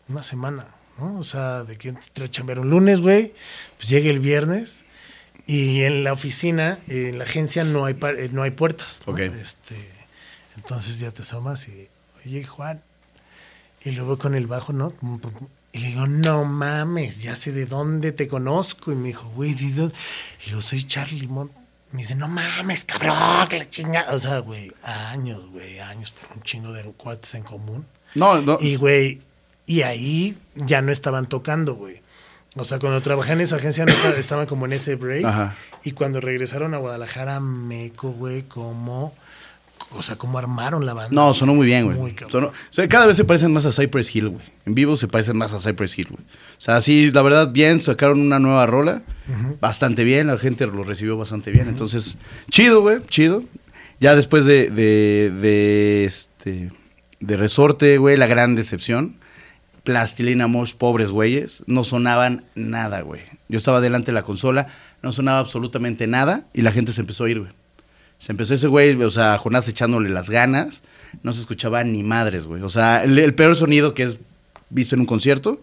una 0.09 0.23
semana, 0.23 0.67
¿no? 0.99 1.19
O 1.19 1.25
sea, 1.25 1.65
de 1.65 1.77
que 1.79 1.91
entré 1.91 2.25
a 2.25 2.29
chambear 2.29 2.59
un 2.61 2.71
lunes, 2.71 3.01
güey, 3.01 3.35
pues 3.77 3.89
llegué 3.89 4.11
el 4.11 4.21
viernes 4.21 4.85
y 5.47 5.83
en 5.83 6.05
la 6.05 6.13
oficina, 6.13 6.79
en 6.87 7.19
la 7.19 7.25
agencia 7.25 7.65
no 7.65 7.85
hay 7.85 7.97
eh, 8.03 8.29
no 8.33 8.43
hay 8.43 8.51
puertas, 8.51 9.03
¿no? 9.07 9.13
Ok. 9.13 9.21
Este, 9.21 9.77
entonces 10.57 10.99
ya 10.99 11.11
te 11.13 11.23
asomas 11.23 11.69
y, 11.69 11.89
oye, 12.27 12.45
Juan, 12.45 12.81
y 13.83 13.93
luego 13.93 14.19
con 14.19 14.35
el 14.35 14.47
bajo, 14.47 14.73
¿no? 14.73 14.93
Y 15.73 15.79
le 15.79 15.89
digo, 15.89 16.07
no 16.07 16.45
mames, 16.45 17.23
ya 17.23 17.37
sé 17.37 17.53
de 17.53 17.65
dónde 17.67 18.13
te 18.13 18.27
conozco. 18.29 18.93
Y 18.93 18.97
me 18.97 19.09
dijo, 19.09 19.29
güey, 19.35 19.55
¿de 19.55 19.71
dónde? 19.73 19.95
Y 20.45 20.51
digo, 20.51 20.61
soy 20.61 20.85
Charlie 20.87 21.29
Mont. 21.29 21.53
Me 21.93 22.01
dice, 22.01 22.15
no 22.15 22.29
mames, 22.29 22.85
cabrón, 22.85 23.49
que 23.49 23.59
la 23.59 23.69
chingada. 23.71 24.13
O 24.15 24.19
sea, 24.21 24.39
güey, 24.41 24.73
años, 24.83 25.41
güey, 25.51 25.79
años 25.81 26.11
por 26.13 26.37
un 26.37 26.43
chingo 26.43 26.73
de 26.73 26.83
cuates 26.93 27.35
en 27.35 27.43
común. 27.43 27.87
No, 28.15 28.41
no. 28.43 28.59
Y, 28.61 28.77
güey, 28.77 29.21
y 29.67 29.83
ahí 29.83 30.37
ya 30.55 30.83
no 30.83 30.93
estaban 30.93 31.29
tocando, 31.29 31.75
güey. 31.75 32.01
O 32.57 32.65
sea, 32.65 32.79
cuando 32.81 33.01
trabajé 33.01 33.33
en 33.33 33.41
esa 33.41 33.57
agencia 33.57 33.85
no 33.85 33.93
estaba- 33.95 34.17
estaban 34.17 34.47
como 34.47 34.67
en 34.67 34.73
ese 34.73 34.97
break. 34.97 35.25
Ajá. 35.25 35.57
Y 35.85 35.93
cuando 35.93 36.21
regresaron 36.21 36.75
a 36.75 36.79
Guadalajara, 36.79 37.39
meco, 37.41 38.11
güey, 38.11 38.43
como... 38.43 39.15
O 39.93 40.03
sea, 40.03 40.17
cómo 40.17 40.39
armaron 40.39 40.87
la 40.87 40.95
banda. 40.95 41.11
No, 41.13 41.35
sonó 41.35 41.55
muy 41.55 41.67
bien, 41.67 41.87
güey. 41.87 42.15
Sonó- 42.31 42.49
o 42.49 42.53
sea, 42.73 42.89
cada 42.89 43.07
vez 43.07 43.17
se 43.17 43.25
parecen 43.25 43.53
más 43.53 43.67
a 43.67 43.73
Cypress 43.73 44.15
Hill, 44.15 44.29
güey. 44.29 44.45
En 44.65 44.75
vivo 44.75 44.97
se 44.97 45.09
parecen 45.09 45.37
más 45.37 45.53
a 45.53 45.59
Cypress 45.59 45.99
Hill, 45.99 46.07
güey. 46.11 46.23
O 46.23 46.61
sea, 46.61 46.81
sí, 46.81 47.11
la 47.11 47.23
verdad, 47.23 47.51
bien, 47.51 47.83
sacaron 47.83 48.21
una 48.21 48.39
nueva 48.39 48.67
rola. 48.67 49.03
Bastante 49.61 50.05
bien, 50.05 50.29
la 50.29 50.39
gente 50.39 50.67
lo 50.67 50.85
recibió 50.85 51.17
bastante 51.17 51.51
bien. 51.51 51.69
Entonces, 51.69 52.17
chido, 52.51 52.81
güey, 52.83 52.99
chido. 53.09 53.43
Ya 54.01 54.15
después 54.17 54.45
de, 54.47 54.71
de, 54.71 55.31
de, 55.31 56.05
este, 56.05 56.71
de 57.21 57.37
Resorte, 57.37 57.99
güey, 57.99 58.17
la 58.17 58.27
gran 58.27 58.55
decepción. 58.57 59.17
Plastilina 59.85 60.47
Mosh, 60.47 60.75
pobres 60.75 61.11
güeyes, 61.11 61.63
no 61.67 61.85
sonaban 61.85 62.45
nada, 62.55 63.01
güey. 63.01 63.23
Yo 63.49 63.59
estaba 63.59 63.81
delante 63.81 64.07
de 64.11 64.15
la 64.15 64.23
consola, 64.23 64.69
no 65.03 65.11
sonaba 65.11 65.39
absolutamente 65.39 66.07
nada 66.07 66.45
y 66.53 66.63
la 66.63 66.71
gente 66.71 66.93
se 66.93 67.01
empezó 67.01 67.25
a 67.25 67.31
ir, 67.31 67.41
güey. 67.41 67.53
Se 68.21 68.33
empezó 68.33 68.53
ese 68.53 68.69
güey, 68.69 68.95
o 69.03 69.11
sea, 69.11 69.39
Jonás 69.39 69.67
echándole 69.69 70.11
las 70.11 70.29
ganas, 70.29 70.83
no 71.23 71.33
se 71.33 71.41
escuchaba 71.41 71.83
ni 71.85 72.03
madres, 72.03 72.47
güey. 72.47 72.63
O 72.63 72.69
sea, 72.69 73.03
el, 73.03 73.19
el 73.19 73.35
peor 73.35 73.57
sonido 73.57 73.95
que 73.95 74.03
es 74.03 74.19
visto 74.69 74.95
en 74.95 75.01
un 75.01 75.07
concierto 75.07 75.59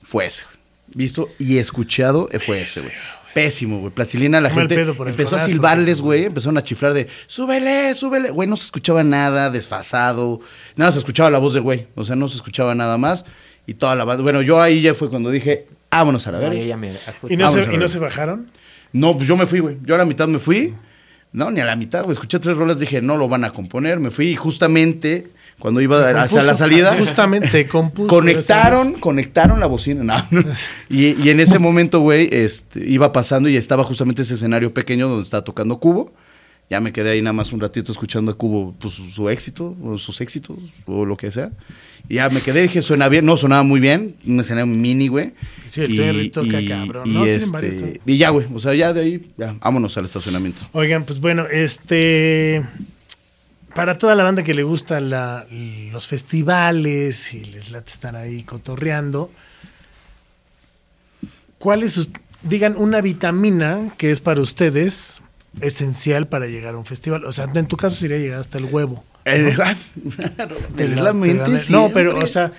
fue 0.00 0.26
ese, 0.26 0.44
güey. 0.44 0.56
Visto 0.94 1.28
y 1.40 1.58
escuchado 1.58 2.28
fue 2.46 2.62
ese, 2.62 2.80
güey. 2.80 2.92
Pésimo, 3.34 3.80
güey. 3.80 3.92
Plastilina, 3.92 4.40
la 4.40 4.50
gente 4.50 4.80
empezó 4.80 5.34
a 5.34 5.40
silbarles, 5.40 6.00
güey. 6.00 6.26
Empezaron 6.26 6.56
a 6.58 6.62
chiflar 6.62 6.94
de, 6.94 7.08
súbele, 7.26 7.94
súbele. 7.96 8.30
Güey, 8.30 8.48
no 8.48 8.56
se 8.56 8.66
escuchaba 8.66 9.02
nada, 9.02 9.50
desfasado. 9.50 10.40
Nada, 10.76 10.92
se 10.92 11.00
escuchaba 11.00 11.28
la 11.28 11.38
voz 11.38 11.54
del 11.54 11.64
güey. 11.64 11.88
O 11.96 12.04
sea, 12.04 12.14
no 12.14 12.28
se 12.28 12.36
escuchaba 12.36 12.74
nada 12.76 12.96
más. 12.98 13.24
Y 13.66 13.74
toda 13.74 13.96
la 13.96 14.04
banda. 14.04 14.22
Bueno, 14.22 14.42
yo 14.42 14.62
ahí 14.62 14.80
ya 14.80 14.94
fue 14.94 15.10
cuando 15.10 15.30
dije, 15.30 15.66
vámonos 15.90 16.24
a 16.28 16.32
la 16.32 16.38
verga. 16.38 16.54
yo 16.54 16.64
ya 16.64 16.76
me 16.76 16.90
ajusté. 16.90 17.34
¿Y 17.34 17.36
no, 17.36 17.46
Vamos 17.46 17.54
se, 17.54 17.60
a 17.60 17.64
¿Y 17.64 17.68
ver. 17.70 17.78
no 17.80 17.88
se 17.88 17.98
bajaron? 17.98 18.46
No, 18.92 19.16
pues 19.16 19.28
yo 19.28 19.36
me 19.36 19.44
fui, 19.44 19.58
güey. 19.58 19.76
Yo 19.82 19.96
a 19.96 19.98
la 19.98 20.04
mitad 20.06 20.28
me 20.28 20.38
fui. 20.38 20.72
No, 21.32 21.50
ni 21.50 21.60
a 21.60 21.64
la 21.64 21.76
mitad, 21.76 22.02
güey. 22.04 22.12
Escuché 22.14 22.38
tres 22.38 22.56
rolas, 22.56 22.78
dije, 22.78 23.02
no 23.02 23.16
lo 23.16 23.28
van 23.28 23.44
a 23.44 23.50
componer. 23.50 23.98
Me 24.00 24.10
fui 24.10 24.28
y 24.28 24.36
justamente 24.36 25.28
cuando 25.58 25.80
iba 25.80 25.96
Se 25.96 26.10
hacia 26.10 26.20
compuso. 26.22 26.46
la 26.46 26.54
salida. 26.54 26.96
Justamente 26.98 27.48
se 27.48 27.66
compuso. 27.68 28.08
Conectaron, 28.08 28.94
conectaron 28.94 29.60
la 29.60 29.66
bocina. 29.66 30.02
No, 30.02 30.40
no. 30.40 30.44
Y, 30.88 31.20
y 31.22 31.30
en 31.30 31.40
ese 31.40 31.58
momento, 31.58 32.00
güey, 32.00 32.28
este, 32.32 32.88
iba 32.88 33.12
pasando 33.12 33.48
y 33.48 33.56
estaba 33.56 33.84
justamente 33.84 34.22
ese 34.22 34.34
escenario 34.34 34.72
pequeño 34.72 35.08
donde 35.08 35.24
estaba 35.24 35.44
tocando 35.44 35.78
Cubo. 35.78 36.12
Ya 36.68 36.80
me 36.80 36.90
quedé 36.92 37.10
ahí 37.10 37.22
nada 37.22 37.32
más 37.32 37.52
un 37.52 37.60
ratito 37.60 37.92
escuchando 37.92 38.32
a 38.32 38.34
Cubo 38.34 38.74
pues, 38.78 38.94
su, 38.94 39.08
su 39.08 39.28
éxito, 39.28 39.76
o 39.82 39.98
sus 39.98 40.20
éxitos, 40.20 40.56
o 40.86 41.04
lo 41.06 41.16
que 41.16 41.30
sea. 41.30 41.50
Ya 42.08 42.28
me 42.30 42.40
quedé, 42.40 42.62
dije, 42.62 42.82
suena 42.82 43.08
bien. 43.08 43.24
No, 43.26 43.36
sonaba 43.36 43.62
muy 43.64 43.80
bien. 43.80 44.14
Un 44.26 44.38
escenario 44.40 44.66
mini, 44.66 45.08
güey. 45.08 45.32
Sí, 45.68 45.80
el 45.82 45.96
Terry 45.96 46.30
toca 46.30 46.58
cabrón, 46.68 47.08
Y, 47.08 47.12
¿no? 47.14 47.24
Este, 47.26 47.50
también. 47.50 48.00
y 48.06 48.16
ya, 48.16 48.30
güey. 48.30 48.46
O 48.54 48.60
sea, 48.60 48.74
ya 48.74 48.92
de 48.92 49.00
ahí, 49.00 49.30
ya, 49.36 49.54
vámonos 49.60 49.96
al 49.98 50.04
estacionamiento. 50.04 50.62
Oigan, 50.72 51.04
pues 51.04 51.20
bueno, 51.20 51.46
este. 51.46 52.62
Para 53.74 53.98
toda 53.98 54.14
la 54.14 54.24
banda 54.24 54.42
que 54.42 54.54
le 54.54 54.62
gustan 54.62 55.10
la- 55.10 55.46
los 55.92 56.06
festivales 56.06 57.34
y 57.34 57.44
les 57.44 57.70
late 57.70 57.90
estar 57.90 58.16
ahí 58.16 58.42
cotorreando, 58.42 59.30
¿cuál 61.58 61.82
es 61.82 61.92
sus- 61.92 62.10
Digan 62.42 62.74
una 62.76 63.00
vitamina 63.00 63.92
que 63.98 64.10
es 64.12 64.20
para 64.20 64.40
ustedes 64.40 65.20
esencial 65.60 66.28
para 66.28 66.46
llegar 66.46 66.74
a 66.74 66.78
un 66.78 66.84
festival. 66.84 67.24
O 67.24 67.32
sea, 67.32 67.50
en 67.52 67.66
tu 67.66 67.76
caso 67.76 67.96
sería 67.96 68.18
llegar 68.18 68.38
hasta 68.38 68.58
el 68.58 68.66
huevo. 68.66 69.04
Eh, 69.26 69.48
es 69.48 69.58
la- 69.58 69.76
la 71.02 71.10
te 71.10 71.12
mente, 71.14 71.58
sí. 71.58 71.72
No, 71.72 71.90
pero, 71.92 72.16
o 72.18 72.26
sea, 72.26 72.52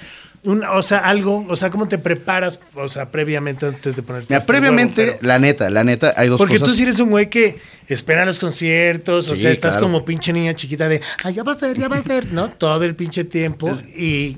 una- 0.43 0.71
o 0.73 0.81
sea, 0.83 0.99
algo, 0.99 1.45
o 1.49 1.55
sea, 1.55 1.69
¿cómo 1.69 1.87
te 1.87 1.97
preparas? 1.97 2.59
O 2.75 2.87
sea, 2.87 3.09
previamente 3.09 3.65
antes 3.65 3.95
de 3.95 4.01
ponerte 4.01 4.27
Mira, 4.33 4.39
el 4.41 4.45
previamente, 4.45 5.01
huevo, 5.01 5.17
pero- 5.19 5.27
la 5.27 5.39
neta, 5.39 5.69
la 5.69 5.83
neta, 5.83 6.13
hay 6.17 6.27
dos 6.29 6.37
Porque 6.37 6.55
cosas. 6.59 6.69
tú 6.69 6.75
sí 6.75 6.83
eres 6.83 6.99
un 6.99 7.09
güey 7.09 7.29
que 7.29 7.59
espera 7.87 8.25
los 8.25 8.37
conciertos, 8.39 9.31
o 9.31 9.35
sea, 9.35 9.51
estás 9.51 9.73
claro. 9.73 9.87
como 9.87 10.05
pinche 10.05 10.31
niña 10.33 10.53
chiquita 10.55 10.87
de, 10.89 11.01
ay, 11.23 11.33
ya 11.35 11.43
va 11.43 11.53
a 11.53 11.59
ser, 11.59 11.77
ya 11.77 11.87
va 11.87 11.97
a 11.97 12.03
ser, 12.03 12.31
¿no? 12.33 12.51
Todo 12.51 12.83
el 12.83 12.95
pinche 12.95 13.23
tiempo. 13.23 13.69
¿Y 13.95 14.37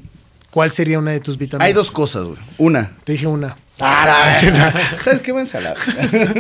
cuál 0.52 0.72
sería 0.72 1.00
una 1.00 1.12
de 1.12 1.20
tus 1.20 1.38
vitaminas? 1.38 1.68
Hay 1.68 1.74
dos 1.74 1.92
cosas, 1.92 2.28
güey. 2.28 2.40
Una. 2.58 2.96
Te 3.04 3.14
dije 3.14 3.28
una. 3.28 3.56
Ah, 3.82 4.34
¿Sabes 5.04 5.22
qué? 5.22 5.32
Váyanse 5.32 5.58
a 5.58 5.62
la... 5.62 5.76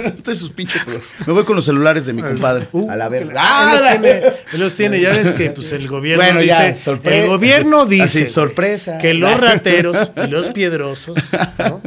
Entonces 0.05 0.39
sus 0.39 0.51
pinches... 0.51 0.81
Me 1.25 1.33
voy 1.33 1.43
con 1.45 1.55
los 1.55 1.65
celulares 1.65 2.05
de 2.05 2.13
mi 2.13 2.21
compadre. 2.21 2.67
Uh, 2.71 2.89
a 2.89 2.95
la 2.95 3.09
verga. 3.09 3.33
Ah, 3.37 3.79
¡Ah, 3.81 3.95
él 3.95 4.01
los 4.01 4.01
tiene, 4.01 4.17
él 4.53 4.59
los 4.59 4.73
tiene, 4.73 5.01
ya 5.01 5.09
ves 5.11 5.33
que 5.33 5.49
pues 5.51 5.71
el 5.71 5.87
gobierno 5.87 6.23
Bueno, 6.23 6.41
ya, 6.41 6.67
dice, 6.67 6.83
sorpresa. 6.83 7.17
el 7.17 7.27
gobierno 7.27 7.85
dice 7.87 8.03
Así, 8.03 8.27
sorpresa. 8.27 8.97
que 8.97 9.13
los 9.13 9.39
rateros 9.39 10.11
y 10.15 10.27
los 10.27 10.49
piedrosos 10.49 11.17
¿no? 11.59 11.81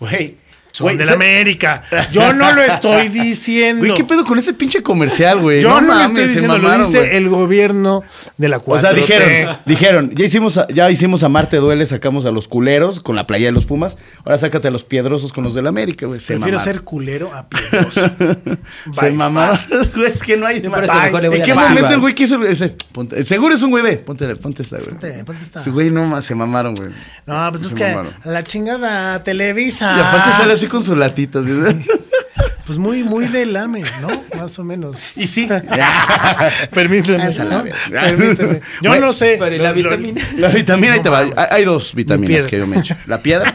Güey. 0.00 0.36
Son 0.76 0.84
güey, 0.86 0.96
de 0.96 1.04
la 1.04 1.12
¿sabes- 1.12 1.16
América. 1.26 1.82
Yo 2.12 2.32
no 2.34 2.52
lo 2.52 2.62
estoy 2.62 3.08
diciendo. 3.24 3.80
Güey, 3.80 3.94
¿qué 3.94 4.04
pedo 4.04 4.24
con 4.24 4.38
ese 4.38 4.52
pinche 4.52 4.82
comercial, 4.82 5.40
güey? 5.40 5.62
Yo 5.62 5.70
no, 5.70 5.80
lo 5.80 5.86
mames, 5.88 6.06
estoy 6.08 6.22
se 6.24 6.28
diciendo, 6.32 6.56
lo 6.58 6.62
mamaron, 6.64 6.86
dice 6.86 6.98
güey. 6.98 7.16
el 7.16 7.28
gobierno 7.28 8.02
de 8.36 8.48
la 8.48 8.58
4 8.58 8.76
O 8.88 8.92
sea, 8.92 9.00
dijeron, 9.00 9.56
dijeron, 9.64 10.10
ya 10.14 10.24
hicimos, 10.26 10.58
a, 10.58 10.66
ya 10.68 10.90
hicimos 10.90 11.22
a 11.22 11.28
Marte 11.28 11.56
Duele, 11.56 11.86
sacamos 11.86 12.26
a 12.26 12.30
los 12.30 12.46
culeros 12.48 13.00
con 13.00 13.16
la 13.16 13.26
playa 13.26 13.46
de 13.46 13.52
los 13.52 13.64
Pumas, 13.64 13.96
ahora 14.24 14.36
sácate 14.38 14.68
a 14.68 14.70
los 14.70 14.84
piedrosos 14.84 15.32
con 15.32 15.44
los 15.44 15.54
del 15.54 15.66
América, 15.66 16.06
güey. 16.06 16.20
Se 16.20 16.34
Prefiero 16.34 16.58
mamaron. 16.58 16.74
ser 16.74 16.82
culero 16.82 17.34
a 17.34 17.48
piedroso. 17.48 18.10
Se 18.92 19.10
mamaron. 19.12 19.58
Güey, 19.96 20.12
es 20.12 20.22
que 20.22 20.36
no 20.36 20.46
hay 20.46 20.56
¿En 20.56 21.42
qué 21.42 21.54
momento 21.54 21.88
el 21.88 22.00
güey 22.00 22.14
quiso 22.14 22.42
ese? 22.44 22.76
ponte- 22.92 23.24
seguro 23.24 23.54
es 23.54 23.62
un 23.62 23.70
güey 23.70 23.82
de. 23.84 23.96
Ponte, 23.98 24.36
ponte 24.36 24.62
esta, 24.62 24.76
güey. 24.76 24.90
Ponte, 24.90 25.24
ponte 25.24 25.42
esta. 25.42 25.60
Sí, 25.62 25.70
güey, 25.70 25.90
no 25.90 26.04
más, 26.04 26.24
se 26.24 26.34
mamaron, 26.34 26.74
güey. 26.74 26.90
No, 27.26 27.48
pues 27.52 27.64
es 27.64 27.74
que 27.74 27.84
mamaron. 27.88 28.12
la 28.24 28.44
chingada 28.44 29.22
Televisa. 29.22 29.96
Y 29.96 30.00
aparte 30.00 30.32
sale 30.36 30.52
así 30.52 30.65
con 30.68 30.82
su 30.82 30.94
latita. 30.94 31.42
¿sí? 31.42 31.50
Pues 32.66 32.78
muy, 32.78 33.04
muy 33.04 33.28
de 33.28 33.46
lame, 33.46 33.84
¿no? 34.00 34.08
Más 34.36 34.58
o 34.58 34.64
menos. 34.64 35.12
y 35.16 35.28
sí. 35.28 35.48
Permíteme. 36.74 37.24
Esa 37.24 37.44
la 37.44 37.58
¿no? 37.58 37.64
Permíteme. 37.90 38.60
Yo 38.82 39.00
no 39.00 39.12
sé. 39.12 39.36
Pero 39.38 39.54
¿y 39.54 39.58
la 39.58 39.70
vitamina? 39.70 40.28
La 40.36 40.48
vitamina, 40.48 40.94
ahí 40.94 41.00
te 41.00 41.08
va. 41.08 41.26
Hay, 41.50 41.64
dos 41.64 41.94
Mi 41.94 42.02
vitaminas 42.02 42.46
que 42.46 42.58
yo 42.58 42.66
me 42.66 42.78
echo. 42.78 42.96
La 43.06 43.22
piedra. 43.22 43.54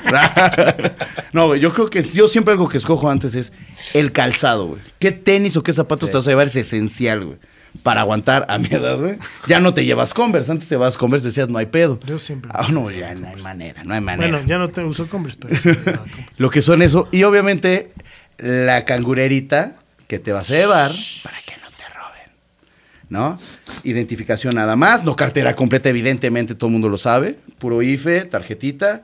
no, 1.34 1.48
güey, 1.48 1.60
yo 1.60 1.74
creo 1.74 1.90
que 1.90 2.02
yo 2.02 2.30
siempre 2.30 2.54
algo 2.54 2.70
que 2.70 2.78
escojo 2.78 3.12
antes 3.12 3.36
es 3.36 3.52
el 3.94 4.14
calzado, 4.14 4.68
güey. 4.68 4.82
¿Qué 4.98 5.12
tenis 5.12 5.58
o 5.58 5.64
qué 5.64 5.74
zapatos 5.74 6.10
te 6.10 6.16
vas 6.16 6.28
a 6.28 6.30
llevar? 6.30 6.48
Es 6.48 6.56
esencial, 6.56 7.26
güey. 7.26 7.38
Para 7.84 8.02
aguantar 8.02 8.46
a 8.48 8.58
mi 8.58 8.68
edad, 8.68 8.98
güey. 8.98 9.18
Ya 9.48 9.60
no 9.60 9.74
te 9.74 9.86
llevas 9.86 10.14
Converse. 10.14 10.52
Antes 10.52 10.68
te 10.68 10.76
vas 10.76 10.98
Converse, 10.98 11.28
decías, 11.28 11.50
no 11.50 11.58
hay 11.58 11.66
pedo. 11.66 12.00
Yo 12.06 12.20
siempre. 12.20 12.52
Ah, 12.54 12.68
no, 12.70 12.92
ya 12.92 13.16
no 13.16 13.28
hay 13.28 13.42
manera, 13.42 13.84
no 13.84 13.94
hay 13.94 14.02
manera. 14.02 14.30
Bueno, 14.30 14.48
ya 14.48 14.58
no 14.58 14.70
te 14.70 14.84
uso 14.84 15.08
Converse, 15.08 15.38
pero 15.42 15.56
sí, 15.56 15.70
Lo 16.38 16.50
que 16.50 16.62
son 16.62 16.82
eso. 16.82 17.08
Y 17.12 17.24
obviamente 17.24 17.92
la 18.38 18.86
cangurerita 18.86 19.76
que 20.08 20.20
te 20.20 20.32
vas 20.32 20.50
a 20.52 20.54
llevar 20.54 20.92
para 21.24 21.38
que 21.40 21.54
no 21.62 21.70
te 21.70 21.84
roben. 21.96 22.32
¿No? 23.10 23.40
Identificación 23.84 24.56
nada 24.56 24.76
más. 24.76 25.04
No 25.04 25.16
cartera 25.16 25.56
completa, 25.56 25.90
evidentemente, 25.90 26.56
todo 26.56 26.68
el 26.68 26.74
mundo 26.74 26.90
lo 26.90 26.98
sabe. 26.98 27.38
Puro 27.58 27.82
IFE, 27.82 28.26
tarjetita. 28.26 29.04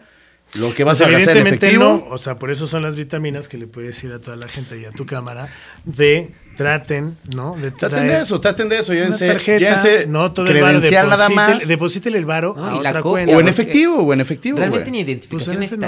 Lo 0.56 0.74
que 0.74 0.84
vas 0.84 0.98
Pues 1.00 1.10
a 1.10 1.12
gastar 1.12 1.38
en 1.38 1.48
evidentemente 1.48 1.68
efectivo. 1.68 2.06
no, 2.10 2.14
o 2.16 2.18
sea, 2.18 2.40
por 2.40 2.52
eso 2.52 2.68
son 2.68 2.82
las 2.82 2.96
vitaminas 2.96 3.48
que 3.48 3.58
le 3.58 3.68
puedes 3.68 3.96
decir 3.96 4.12
a 4.12 4.20
toda 4.22 4.38
la 4.38 4.48
gente 4.48 4.80
y 4.80 4.86
a 4.86 4.92
tu 4.92 5.06
cámara 5.06 5.50
de 5.84 6.32
traten, 6.56 7.16
¿no? 7.36 7.56
De 7.56 7.70
Traten 7.70 8.08
de 8.08 8.20
eso, 8.22 8.40
traten 8.42 8.68
de 8.68 8.78
eso. 8.80 8.92
una 8.92 9.02
Llévense, 9.02 9.28
tarjeta, 9.28 9.60
llévense 9.60 10.08
no 10.08 10.32
todo 10.32 10.48
el 10.48 10.60
varo, 10.60 10.80
nada 11.08 11.30
más. 11.30 11.68
deposítele- 11.68 12.18
el 12.18 12.26
varo 12.26 12.56
No, 12.58 12.66
a 12.66 12.80
y 12.80 12.82
la 12.84 12.90
otra 12.90 13.02
copia, 13.02 13.12
cuenta. 13.26 13.38
O 13.38 13.40
en 13.42 13.48
efectivo, 13.48 13.96
o 13.98 14.14
en 14.14 14.22
efectivo, 14.22 14.58
Realmente 14.58 14.90
ni 14.90 15.02
identificación 15.02 15.58
Pues 15.58 15.58
en 15.58 15.64
ese 15.64 15.78
no, 15.78 15.88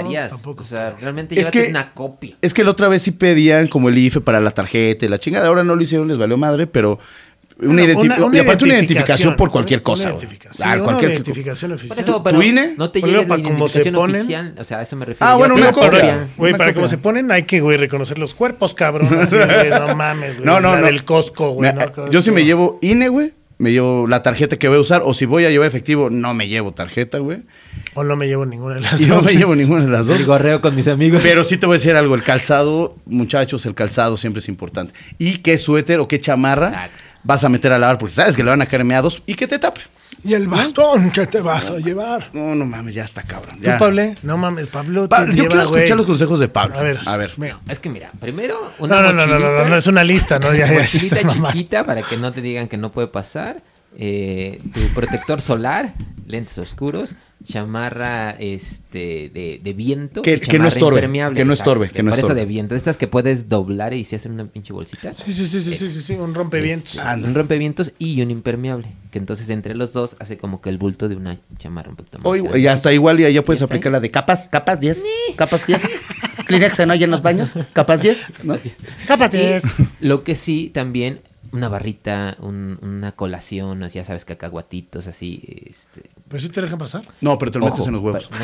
o 0.56 0.62
sea, 0.62 0.90
realmente 1.00 1.34
Es 1.34 1.40
llévate 1.40 1.64
que- 1.64 1.70
una 1.70 1.92
copia. 1.92 2.36
Es 2.40 2.54
que 2.54 2.62
la 2.62 2.70
otra 2.70 2.86
vez 2.86 3.02
sí 3.02 3.10
pedían 3.10 3.66
como 3.66 3.88
el 3.88 3.98
IFE 3.98 4.20
para 4.20 4.40
la 4.40 4.52
tarjeta 4.52 5.06
y 5.06 5.08
la 5.08 5.18
chingada. 5.18 5.48
Ahora 5.48 5.64
no 5.64 5.74
lo 5.74 5.82
hicieron, 5.82 6.06
les 6.06 6.18
valió 6.18 6.36
madre, 6.36 6.68
pero 6.68 7.00
una, 7.62 7.82
Bueno, 7.82 7.82
identi- 8.00 8.04
una- 8.16 8.24
una 8.26 8.36
y 8.36 8.40
aparte 8.40 8.64
una 8.64 8.74
identificación 8.74 9.36
por 9.36 9.50
cualquier 9.50 9.82
cosa. 9.82 10.08
identificación, 10.10 10.68
Ah, 10.68 10.74
una 10.76 10.84
cualquier 10.84 11.10
identificación 11.12 11.70
Por 11.70 11.76
oficial. 11.78 11.98
eso, 12.00 12.22
pero 12.22 12.36
¿Tu 12.38 12.42
INE? 12.42 12.74
no 12.76 12.90
te 12.90 13.00
lleves 13.00 13.22
la 13.22 13.28
para 13.28 13.42
cómo 13.42 13.68
se 13.68 13.78
identificación 13.78 13.94
ponen. 13.94 14.20
oficial. 14.22 14.54
O 14.58 14.64
sea, 14.64 14.78
a 14.78 14.82
eso 14.82 14.96
me 14.96 15.04
refiero. 15.04 15.32
Ah, 15.32 15.36
bueno, 15.36 15.54
una 15.54 15.72
copia. 15.72 16.28
Güey, 16.36 16.56
para 16.56 16.74
cómo 16.74 16.88
se 16.88 16.98
ponen 16.98 17.30
hay 17.30 17.42
que, 17.44 17.60
güey, 17.60 17.76
reconocer 17.76 18.18
los 18.18 18.34
cuerpos, 18.34 18.74
cabrón. 18.74 19.08
Así, 19.20 19.36
no 19.70 19.94
mames, 19.96 20.34
güey. 20.36 20.46
No, 20.46 20.60
no, 20.60 20.72
La 20.74 20.80
no. 20.80 20.86
del 20.86 21.04
Costco, 21.04 21.50
güey. 21.50 21.72
¿no? 21.74 22.10
Yo 22.10 22.22
sí 22.22 22.30
me 22.30 22.44
llevo 22.44 22.78
INE, 22.82 23.08
güey. 23.08 23.32
Me 23.58 23.72
llevo 23.72 24.06
la 24.08 24.22
tarjeta 24.22 24.56
que 24.56 24.68
voy 24.68 24.78
a 24.78 24.80
usar. 24.80 25.02
O 25.04 25.12
si 25.12 25.26
voy 25.26 25.44
a 25.44 25.50
llevar 25.50 25.68
efectivo, 25.68 26.08
no 26.08 26.32
me 26.32 26.48
llevo 26.48 26.72
tarjeta, 26.72 27.18
güey. 27.18 27.42
O 27.92 28.02
no 28.04 28.16
me 28.16 28.26
llevo 28.26 28.46
ninguna 28.46 28.76
de 28.76 28.80
las 28.80 28.98
Y 28.98 29.04
no 29.04 29.16
dos. 29.16 29.24
me 29.26 29.34
llevo 29.36 29.54
ninguna 29.54 29.84
de 29.84 29.90
las 29.90 30.06
dos. 30.06 30.18
El 30.18 30.24
gorreo 30.24 30.62
con 30.62 30.74
mis 30.74 30.88
amigos. 30.88 31.20
Pero 31.22 31.44
sí 31.44 31.58
te 31.58 31.66
voy 31.66 31.74
a 31.74 31.78
decir 31.78 31.94
algo. 31.94 32.14
El 32.14 32.22
calzado, 32.22 32.96
muchachos, 33.04 33.66
el 33.66 33.74
calzado 33.74 34.16
siempre 34.16 34.38
es 34.40 34.48
importante. 34.48 34.94
Y 35.18 35.38
qué 35.38 35.58
suéter 35.58 36.00
o 36.00 36.08
qué 36.08 36.18
chamarra 36.18 36.68
Exacto. 36.68 36.96
Vas 37.24 37.44
a 37.44 37.48
meter 37.48 37.72
a 37.72 37.78
lavar. 37.78 37.98
Porque 37.98 38.14
sabes 38.14 38.36
que 38.36 38.42
le 38.44 38.50
van 38.50 38.62
a 38.62 38.66
caer 38.66 38.84
meados 38.84 39.22
y 39.26 39.34
que 39.34 39.46
te 39.46 39.58
tape. 39.58 39.80
Y 40.22 40.34
el 40.34 40.48
bastón 40.48 41.10
que 41.12 41.26
te 41.26 41.40
vas 41.40 41.70
a 41.70 41.78
llevar. 41.78 42.28
No, 42.34 42.54
no 42.54 42.66
mames, 42.66 42.94
ya 42.94 43.04
está 43.04 43.22
cabrón. 43.22 43.56
¿Tú, 43.56 43.62
ya. 43.62 43.78
Pablo? 43.78 44.02
No 44.22 44.36
mames, 44.36 44.66
Pablo 44.66 45.08
Pa- 45.08 45.24
te 45.24 45.28
yo 45.28 45.44
lleva, 45.44 45.48
quiero 45.48 45.62
escuchar 45.62 45.86
güey. 45.86 45.96
los 45.98 46.06
consejos 46.06 46.40
de 46.40 46.48
Pablo. 46.48 46.78
A 46.78 46.82
ver, 46.82 46.98
A 47.06 47.16
ver. 47.16 47.32
mira. 47.38 47.58
Es 47.68 47.78
que 47.78 47.88
mira, 47.88 48.10
primero 48.20 48.72
una 48.80 48.96
No, 48.96 49.02
no, 49.02 49.12
no, 49.14 49.26
no, 49.26 49.38
no, 49.38 49.50
no, 49.50 49.64
no, 49.70 49.76
es 49.76 49.86
una 49.86 50.04
lista, 50.04 50.38
¿no? 50.38 50.52
Ya, 50.52 50.66
ya, 50.66 50.80
está 50.80 51.22
mamá. 51.26 51.52
chiquita 51.52 51.84
para 51.86 52.02
que 52.02 52.18
no 52.18 52.32
te 52.32 52.42
digan 52.42 52.68
que 52.68 52.76
no 52.76 52.92
puede 52.92 53.08
pasar. 53.08 53.62
eh, 53.98 54.60
tu 54.74 54.80
protector 54.94 55.40
solar, 55.40 55.94
lentes 56.30 56.56
oscuros, 56.58 57.14
chamarra 57.46 58.30
este 58.32 59.30
de, 59.32 59.60
de 59.62 59.72
viento. 59.72 60.22
Que- 60.22 60.34
y 60.34 60.40
que 60.40 60.58
no 60.58 60.68
estorbe, 60.68 60.98
impermeable, 60.98 61.36
que 61.36 61.44
no 61.44 61.52
exacto, 61.52 61.70
estorbe, 61.72 61.88
que 61.90 62.02
no 62.02 62.10
Por 62.10 62.18
eso 62.18 62.26
estorbe. 62.28 62.40
de 62.40 62.46
viento, 62.46 62.74
estas 62.74 62.96
que 62.96 63.06
puedes 63.08 63.48
doblar 63.48 63.92
y 63.94 64.04
se 64.04 64.16
hacen 64.16 64.32
una 64.32 64.46
pinche 64.46 64.72
bolsita. 64.72 65.12
Sí, 65.14 65.32
sí, 65.32 65.44
sí, 65.46 65.60
sí, 65.60 65.72
sí, 65.74 65.90
sí, 65.90 66.00
sí, 66.02 66.14
un 66.14 66.34
rompevientos. 66.34 66.94
Es 66.96 67.24
un 67.24 67.34
rompevientos 67.34 67.92
y 67.98 68.20
un 68.22 68.30
impermeable. 68.30 68.88
Que 69.10 69.18
entonces 69.18 69.48
entre 69.50 69.74
los 69.74 69.92
dos 69.92 70.16
hace 70.20 70.36
como 70.38 70.60
que 70.60 70.70
el 70.70 70.78
bulto 70.78 71.08
de 71.08 71.16
una 71.16 71.38
chamarra 71.58 71.90
un 71.90 71.96
poquito 71.96 72.18
más. 72.18 72.26
Hoy, 72.26 72.40
grande. 72.42 72.62
ya 72.62 72.72
está 72.74 72.92
igual 72.92 73.20
y 73.20 73.32
ya 73.32 73.42
puedes 73.44 73.62
aplicar 73.62 73.90
la 73.92 74.00
de 74.00 74.10
capas, 74.10 74.48
capas 74.48 74.78
10, 74.80 75.02
capas 75.36 75.66
10. 75.66 75.82
Kleenex 76.46 76.84
¿no? 76.86 76.92
allá 76.92 77.04
en 77.04 77.10
los 77.10 77.22
baños, 77.22 77.54
capas 77.72 78.02
10. 78.02 78.32
¿no? 78.44 78.56
Capaz 79.06 79.34
Y 79.34 79.56
Lo 80.00 80.24
que 80.24 80.34
sí, 80.34 80.70
también 80.72 81.20
una 81.52 81.68
barrita, 81.68 82.36
un- 82.40 82.78
una 82.82 83.12
colación, 83.12 83.82
así, 83.82 83.98
ya 83.98 84.04
sabes, 84.04 84.24
cacahuatitos, 84.24 85.06
así. 85.08 85.42
Este, 85.68 86.10
¿Pero 86.30 86.40
sí 86.40 86.48
te 86.48 86.60
dejan 86.62 86.78
pasar? 86.78 87.02
No, 87.20 87.36
pero 87.38 87.50
te 87.50 87.58
lo 87.58 87.64
metes 87.66 87.84
en 87.88 87.94
los 87.94 88.02
huevos. 88.02 88.30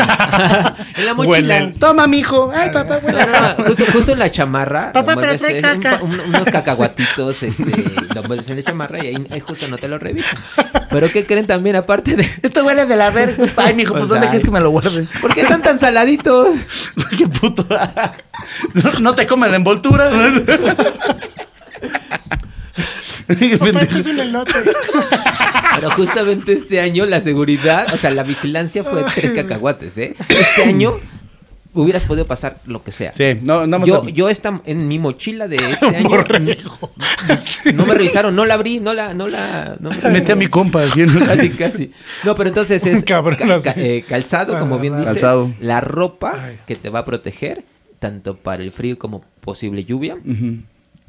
en 0.96 1.06
la 1.06 1.14
mochila. 1.14 1.30
Huelen. 1.30 1.78
Toma, 1.78 2.08
mijo. 2.08 2.50
Ay, 2.52 2.70
papá, 2.72 2.98
No, 3.00 3.12
no, 3.26 3.26
no, 3.58 3.64
justo, 3.64 3.84
justo 3.92 4.10
en 4.12 4.18
la 4.18 4.28
chamarra. 4.28 4.92
Papá, 4.92 5.14
pero 5.14 5.36
trae 5.38 5.60
un 6.02 6.10
un- 6.10 6.20
unos 6.30 6.44
cacahuatitos, 6.50 7.44
este, 7.44 7.84
lo 8.12 8.24
mueves 8.24 8.48
en 8.48 8.56
la 8.56 8.62
chamarra 8.64 9.04
y 9.04 9.06
ahí, 9.14 9.26
ahí 9.30 9.38
justo 9.38 9.68
no 9.68 9.78
te 9.78 9.86
lo 9.86 9.98
revisan. 10.00 10.36
Pero 10.90 11.08
¿qué 11.10 11.24
creen 11.24 11.46
también 11.46 11.76
aparte 11.76 12.16
de...? 12.16 12.28
Esto 12.42 12.64
huele 12.64 12.86
de 12.86 12.96
la 12.96 13.10
verga. 13.10 13.44
Ay, 13.56 13.74
mijo, 13.76 13.92
pues 13.92 14.02
O 14.06 14.06
¿dónde 14.08 14.26
quieres 14.30 14.42
que 14.44 14.50
me 14.50 14.58
lo 14.60 14.70
guarde? 14.70 15.06
¿Por 15.20 15.32
qué 15.32 15.42
están 15.42 15.62
tan 15.62 15.78
saladitos? 15.78 16.48
Qué 17.16 17.28
puto. 17.28 17.64
No, 18.74 18.92
no 18.98 19.14
te 19.14 19.28
come 19.28 19.48
la 19.48 19.56
envoltura. 19.58 20.10
Un 23.28 24.20
elote. 24.20 24.52
Pero 25.74 25.90
justamente 25.90 26.52
este 26.52 26.80
año 26.80 27.04
la 27.06 27.20
seguridad, 27.20 27.86
o 27.92 27.96
sea, 27.96 28.10
la 28.10 28.22
vigilancia 28.22 28.82
fue 28.84 29.04
tres 29.14 29.32
cacahuates, 29.32 29.98
¿eh? 29.98 30.14
Este 30.28 30.64
año 30.64 30.98
hubieras 31.74 32.04
podido 32.04 32.26
pasar 32.26 32.58
lo 32.64 32.82
que 32.82 32.90
sea. 32.92 33.12
Sí, 33.12 33.38
no, 33.42 33.66
nada 33.66 33.78
más. 33.80 33.86
Yo, 33.86 34.08
yo 34.08 34.28
esta, 34.30 34.62
en 34.64 34.88
mi 34.88 34.98
mochila 34.98 35.46
de 35.48 35.56
este 35.56 35.84
año 35.96 36.08
no 37.74 37.84
me 37.86 37.94
revisaron, 37.94 38.34
no 38.34 38.46
la 38.46 38.54
abrí, 38.54 38.80
no 38.80 38.94
la, 38.94 39.12
no 39.12 39.28
la, 39.28 39.76
no 39.80 39.90
me- 39.90 40.08
Metí 40.10 40.32
a 40.32 40.36
mi 40.36 40.46
compa. 40.46 40.82
casi, 41.26 41.50
casi. 41.50 41.92
No, 42.24 42.34
pero 42.34 42.48
entonces 42.48 42.86
es 42.86 43.04
Cabrón, 43.04 43.36
ca- 43.36 43.56
así. 43.56 43.64
ca- 43.64 43.74
eh, 43.76 44.04
calzado, 44.08 44.58
como 44.58 44.78
bien 44.78 44.94
dices, 44.96 45.08
Calzado. 45.12 45.52
la 45.60 45.82
ropa 45.82 46.34
Ay. 46.46 46.58
que 46.66 46.76
te 46.76 46.88
va 46.88 47.00
a 47.00 47.04
proteger 47.04 47.64
tanto 47.98 48.36
para 48.36 48.62
el 48.62 48.72
frío 48.72 48.98
como 48.98 49.22
posible 49.42 49.84
lluvia. 49.84 50.16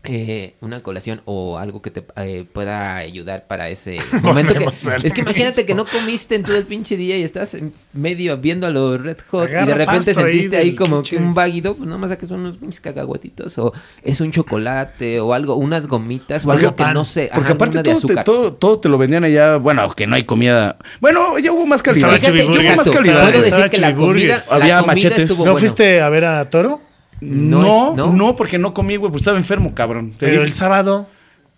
Eh, 0.09 0.55
una 0.61 0.81
colación 0.81 1.21
o 1.25 1.57
algo 1.57 1.81
que 1.81 1.91
te 1.91 2.03
eh, 2.15 2.45
pueda 2.51 2.95
ayudar 2.95 3.45
para 3.47 3.69
ese 3.69 3.97
momento. 4.23 4.53
que- 4.53 4.65
es 5.03 5.13
que 5.13 5.21
imagínate 5.21 5.61
mismo. 5.63 5.65
que 5.67 5.75
no 5.75 5.85
comiste 5.99 6.35
en 6.35 6.43
todo 6.43 6.57
el 6.57 6.65
pinche 6.65 6.95
día 6.97 7.17
y 7.17 7.23
estás 7.23 7.53
en 7.53 7.73
medio 7.93 8.37
viendo 8.37 8.65
a 8.67 8.69
los 8.69 9.01
Red 9.01 9.17
Hot 9.31 9.49
y 9.49 9.51
de 9.51 9.73
repente 9.73 10.11
ahí 10.11 10.15
sentiste 10.15 10.57
ahí, 10.57 10.75
como 10.75 11.01
pinche- 11.03 11.09
que 11.11 11.17
un 11.17 11.33
váguido, 11.33 11.75
pues 11.75 11.85
nada 11.87 11.97
más 11.99 12.09
saques 12.09 12.31
unos 12.31 12.57
pinches 12.57 12.79
cacahuatitos 12.79 13.57
o 13.57 13.73
es 14.01 14.21
un 14.21 14.31
chocolate 14.31 15.19
o 15.19 15.33
algo, 15.33 15.55
unas 15.55 15.87
gomitas 15.87 16.45
o 16.45 16.51
algo 16.51 16.75
que 16.75 16.83
no 16.93 17.05
sé. 17.05 17.29
Porque 17.33 17.47
ajá, 17.47 17.53
aparte 17.55 17.77
de 17.77 17.83
todo 17.83 18.01
te, 18.01 18.15
todo, 18.23 18.53
todo 18.53 18.79
te 18.79 18.89
lo 18.89 18.97
vendían 18.97 19.23
allá. 19.23 19.57
Bueno, 19.57 19.89
que 19.93 20.07
no 20.07 20.15
hay 20.15 20.23
comida. 20.23 20.77
Bueno, 21.01 21.37
ya 21.39 21.51
hubo 21.51 21.65
más 21.65 21.83
calidad. 21.83 22.13
Estaba 22.15 22.33
Fíjate, 22.33 22.49
hubo 22.69 22.75
más 22.77 22.89
calidad. 22.89 23.29
Puedo 23.31 23.43
decir 23.43 23.69
que 23.69 23.77
la 23.81 23.95
comida, 23.95 24.37
la 24.49 24.55
Había 24.55 24.79
comida 24.79 24.93
machetes. 25.09 25.37
¿No 25.39 25.57
fuiste 25.57 26.01
a 26.01 26.09
ver 26.09 26.25
a 26.25 26.49
Toro? 26.49 26.81
No 27.21 27.61
No, 27.61 27.89
es- 27.91 27.95
no, 27.97 28.13
no. 28.13 28.35
porque 28.35 28.57
no 28.57 28.73
comí, 28.73 28.95
güey, 28.95 29.11
pues 29.11 29.21
estaba 29.21 29.37
enfermo, 29.37 29.73
cabrón. 29.73 30.11
Te 30.11 30.17
Pero 30.27 30.33
dije. 30.33 30.45
el 30.45 30.53
sábado. 30.53 31.07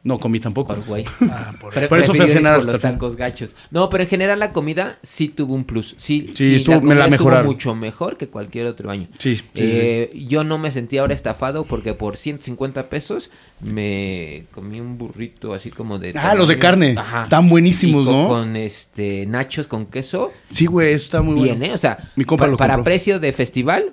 No 0.02 0.18
comí 0.18 0.40
tampoco. 0.40 0.74
Por 0.74 0.86
güey. 0.86 1.04
Ah, 1.30 1.52
por 1.60 1.74
Pero 1.74 1.90
Por 1.90 2.00
eso 2.00 2.14
fui 2.14 2.24
a 2.24 2.28
cenar 2.28 2.62
por 2.62 2.68
los 2.72 2.80
tacos 2.80 3.18
gachos. 3.18 3.54
No, 3.70 3.90
pero 3.90 4.04
en 4.06 4.10
general 4.10 4.40
la 4.40 4.54
comida 4.54 4.98
sí 5.04 5.28
tuvo 5.28 5.54
un 5.54 5.66
plus. 5.66 5.94
Sí, 5.98 6.32
Sí, 6.36 6.56
estuvo- 6.56 6.76
me 6.76 6.82
comida 6.82 6.96
la 7.00 7.04
estuvo 7.08 7.18
mejoraron. 7.26 7.46
mucho 7.48 7.76
mejor 7.76 8.16
que 8.16 8.30
cualquier 8.30 8.68
otro 8.68 8.90
año. 8.92 9.10
Sí, 9.18 9.36
sí, 9.36 9.44
Eh, 9.56 10.26
Yo 10.30 10.46
no 10.46 10.58
me 10.58 10.72
sentí 10.72 10.98
ahora 10.98 11.14
estafado 11.14 11.66
porque 11.66 11.94
por 11.96 12.16
150 12.16 12.88
pesos 12.88 13.30
me 13.60 14.46
comí 14.54 14.80
un 14.80 14.98
burrito 14.98 15.54
así 15.54 15.70
como 15.70 16.00
de... 16.00 16.14
Ah, 16.16 16.34
los 16.34 16.48
de 16.48 16.58
carne. 16.58 16.96
Tan 17.30 17.50
buenísimos, 17.50 18.06
con, 18.06 18.14
¿no? 18.16 18.28
Con 18.30 18.56
este 18.56 19.26
nachos 19.26 19.68
con 19.68 19.86
queso. 19.86 20.32
Sí, 20.50 20.66
güey, 20.66 20.94
está 20.94 21.22
muy 21.22 21.44
bien, 21.44 21.60
bueno. 21.60 21.74
¿eh? 21.74 21.76
O 21.76 21.78
sea, 21.78 22.10
Mi 22.16 22.24
compa 22.24 22.46
pa- 22.46 22.52
lo 22.52 22.56
para 22.58 22.76
compró. 22.76 22.86
precio 22.86 23.20
de 23.20 23.34
festival, 23.34 23.92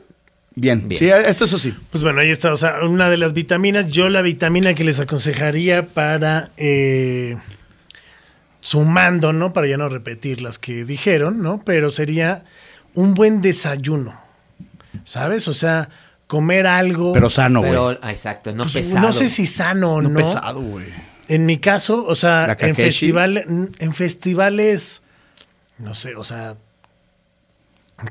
Bien. 0.57 0.89
Bien. 0.89 0.99
Sí, 0.99 1.09
esto 1.09 1.45
eso 1.45 1.59
sí. 1.59 1.75
Pues 1.91 2.03
bueno, 2.03 2.21
ahí 2.21 2.31
está. 2.31 2.53
O 2.53 2.57
sea, 2.57 2.81
una 2.83 3.09
de 3.09 3.17
las 3.17 3.33
vitaminas. 3.33 3.87
Yo 3.87 4.09
la 4.09 4.23
vitamina 4.23 4.75
que 4.75 4.83
les 4.83 4.99
aconsejaría 4.99 5.87
para. 5.87 6.51
eh, 6.57 7.37
sumando, 8.67 9.33
¿no? 9.33 9.53
Para 9.53 9.69
ya 9.69 9.77
no 9.77 9.89
repetir 9.89 10.43
las 10.43 10.59
que 10.59 10.85
dijeron, 10.85 11.41
¿no? 11.41 11.63
Pero 11.65 11.89
sería 11.89 12.43
un 12.95 13.15
buen 13.15 13.41
desayuno. 13.41 14.21
¿Sabes? 15.05 15.47
O 15.47 15.55
sea, 15.55 15.89
comer 16.27 16.67
algo. 16.67 17.13
Pero 17.13 17.31
sano, 17.31 17.61
güey. 17.61 17.99
ah, 18.03 18.11
exacto, 18.11 18.53
no 18.53 18.65
pues, 18.65 18.75
pesado. 18.75 19.01
no 19.07 19.13
sé 19.13 19.29
si 19.29 19.47
sano 19.47 19.95
o 19.95 20.03
no, 20.03 20.09
no. 20.09 20.19
pesado, 20.19 20.61
güey. 20.61 20.87
En 21.29 21.47
mi 21.47 21.59
caso, 21.59 22.05
o 22.05 22.17
sea, 22.17 22.57
en, 22.59 22.75
festival, 22.75 23.71
en 23.79 23.95
festivales, 23.95 25.03
no 25.79 25.95
sé, 25.95 26.17
o 26.17 26.25
sea, 26.25 26.57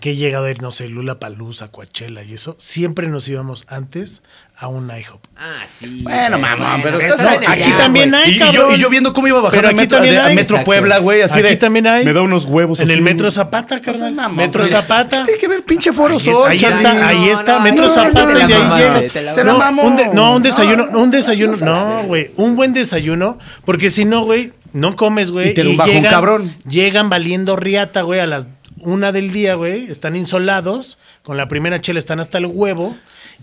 que 0.02 0.12
he 0.12 0.16
llegado 0.16 0.46
a 0.46 0.50
ir, 0.52 0.62
no 0.64 0.72
sé, 0.72 0.88
Lula 0.90 1.20
Palusa, 1.20 1.68
Coachella 1.72 2.24
y 2.24 2.34
eso, 2.34 2.56
siempre 2.60 3.08
nos 3.08 3.28
íbamos 3.28 3.66
antes 3.68 4.24
a 4.58 4.68
un 4.68 4.90
IHOP. 4.90 5.22
Ah, 5.38 5.64
sí. 5.68 6.00
Bueno, 6.02 6.40
mamá, 6.40 6.80
pero 6.82 7.00
estás 7.00 7.24
aquí 7.48 7.72
también 7.78 8.10
güey. 8.10 8.24
hay, 8.24 8.32
Y, 8.32 8.36
y 8.36 8.40
yo, 8.40 8.46
cabrón. 8.46 8.74
y 8.76 8.78
yo 8.80 8.90
viendo 8.90 9.14
cómo 9.14 9.28
iba 9.28 9.48
Pero 9.52 9.68
a 9.68 9.70
aquí 9.70 9.76
Metro, 9.78 9.98
también 9.98 10.16
de- 10.16 10.22
a 10.22 10.26
hay. 10.26 10.36
Metro 10.36 10.56
Exacto. 10.56 10.66
Puebla, 10.66 10.98
güey, 10.98 11.22
así 11.22 11.38
Aquí 11.40 11.50
de... 11.50 11.56
también 11.58 11.86
hay. 11.86 12.04
Me 12.04 12.14
da 12.14 12.24
unos 12.24 12.46
huevos 12.46 12.80
En 12.80 12.86
así. 12.86 12.94
el 12.94 13.04
Metro 13.04 13.30
Zapata, 13.30 13.80
Pues, 13.84 14.00
carnal. 14.00 14.34
Metro 14.34 14.62
pues, 14.62 14.72
Zapata. 14.72 15.24
Tiene 15.24 15.40
que 15.40 15.48
ver 15.48 15.64
pinche 15.64 15.94
foro 15.94 16.16
Ahí 16.16 16.18
está, 16.18 16.48
ahí 16.48 16.60
Sol, 16.60 16.70
está, 16.72 17.08
ahí 17.08 17.30
está, 17.30 17.54
No, 17.58 17.60
Metro 17.62 17.84
no, 17.86 17.94
Zapata 17.94 18.32
y 18.32 18.48
de 18.48 18.54
ahí 18.56 18.82
llegas. 18.82 19.36
Se 19.36 19.44
la 19.44 19.44
No, 19.44 19.58
mamó. 19.60 19.84
un 19.84 19.98
de- 19.98 20.08
no, 20.14 20.36
un 20.36 20.42
desayuno, 20.42 20.88
No, 20.88 21.00
un 21.00 21.12
desayuno, 21.12 21.58
no, 21.64 22.04
güey, 22.06 22.32
un 22.38 22.56
buen 22.56 22.74
desayuno, 22.74 23.38
porque 23.66 23.92
si 23.92 24.04
no, 24.06 24.24
güey, 24.26 24.52
no 24.74 24.96
comes, 24.96 25.30
güey, 25.32 25.52
Y 25.52 25.54
te 25.54 25.64
da 25.64 25.70
un 25.70 25.78
bajón 25.78 26.02
cabrón. 26.04 26.56
llegan 26.68 27.10
valiendo 27.10 27.56
riata, 27.56 28.02
güey, 28.02 28.20
a 28.20 28.26
las 28.26 28.48
una 28.86 29.12
del 29.12 29.32
día, 29.32 29.56
güey, 29.56 29.90
están 29.92 30.16
insolados, 30.16 30.98
con 31.24 31.38
la 31.38 31.48
primera 31.48 31.82
chela 31.82 32.00
están 32.00 32.20
hasta 32.20 32.38
el 32.38 32.46
huevo, 32.46 32.96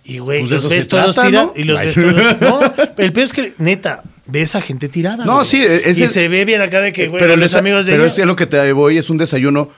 y 0.05 0.19
güey, 0.19 0.41
Pues 0.41 0.51
los 0.63 0.69
ves 0.71 0.89
todos 0.89 1.15
tirados, 1.15 1.33
¿no? 1.33 1.53
y 1.55 1.65
los 1.65 1.79
Ay, 1.79 1.87
ves 1.87 1.95
todos, 1.95 2.41
no, 2.41 2.61
el 2.99 3.13
peor 3.13 3.27
es 3.27 3.33
que, 3.33 3.55
neta, 3.59 4.03
ves 4.27 4.55
a 4.55 4.61
gente 4.61 4.89
tirada, 4.89 5.25
No, 5.25 5.45
sí, 5.45 5.63
ese- 5.63 6.05
y 6.05 6.07
se 6.09 6.29
ve 6.29 6.45
bien 6.45 6.61
acá 6.63 6.81
de 6.81 6.93
que, 6.93 7.09
güey, 7.09 7.21
pero 7.23 7.37
los 7.37 7.55
amigos 7.55 7.85
de 7.87 7.93
pero 7.93 8.05
ellos- 8.05 8.19
es 8.19 8.25
lo 8.27 8.37
que 8.37 8.47
te 8.47 8.73
voy, 8.73 8.97
es 8.99 9.11
un 9.11 9.19
desayuno 9.19 9.71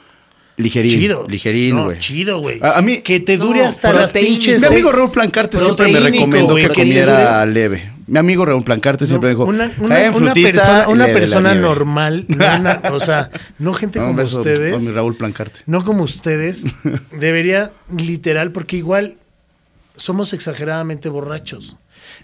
ligerín. 0.56 0.90
Chido. 0.90 1.26
Ligerín, 1.28 1.76
No, 1.76 1.84
güey. 1.84 1.98
chido, 1.98 2.38
güey. 2.38 2.58
A- 2.62 2.78
a 2.78 2.82
mí- 2.82 2.98
Que 3.00 3.20
te 3.20 3.36
dure 3.36 3.60
No, 3.62 3.66
hasta 3.68 3.92
las 3.92 4.12
pinches. 4.12 4.60
Mi 4.60 4.66
amigo 4.68 4.92
Raúl 4.92 5.10
Plancarte 5.10 5.58
siempre 5.58 5.90
me 5.90 6.00
recomendó 6.00 6.54
que 6.54 6.68
comiera 6.68 7.44
leve. 7.46 7.92
Mi 8.06 8.18
amigo 8.18 8.44
Raúl 8.44 8.62
Plancarte 8.62 9.06
siempre 9.06 9.28
me 9.30 9.34
dijo, 9.34 9.44
Una, 9.46 9.72
una- 9.78 9.98
"Eh, 10.04 10.12
persona, 10.42 10.84
y 10.86 10.92
una 10.92 11.04
leve 11.06 11.14
la 11.14 11.20
persona 11.20 11.50
nieve". 11.52 11.66
normal, 11.66 12.24
no 12.28 12.36
una- 12.36 12.80
o 12.92 13.00
sea, 13.00 13.30
no 13.58 13.72
gente 13.72 13.98
No, 13.98 14.06
como 14.06 14.18
beso 14.18 14.38
ustedes, 14.40 14.74
a 14.74 14.78
mi 14.78 14.90
Raúl 14.90 15.16
Plancarte. 15.16 15.60
no 15.64 15.84
como 15.86 16.02
ustedes, 16.02 16.64
debería 17.18 17.72
literal, 17.96 18.52
porque 18.52 18.76
igual 18.76 19.16
somos 19.96 20.34
exageradamente 20.34 21.08
borrachos. 21.08 21.76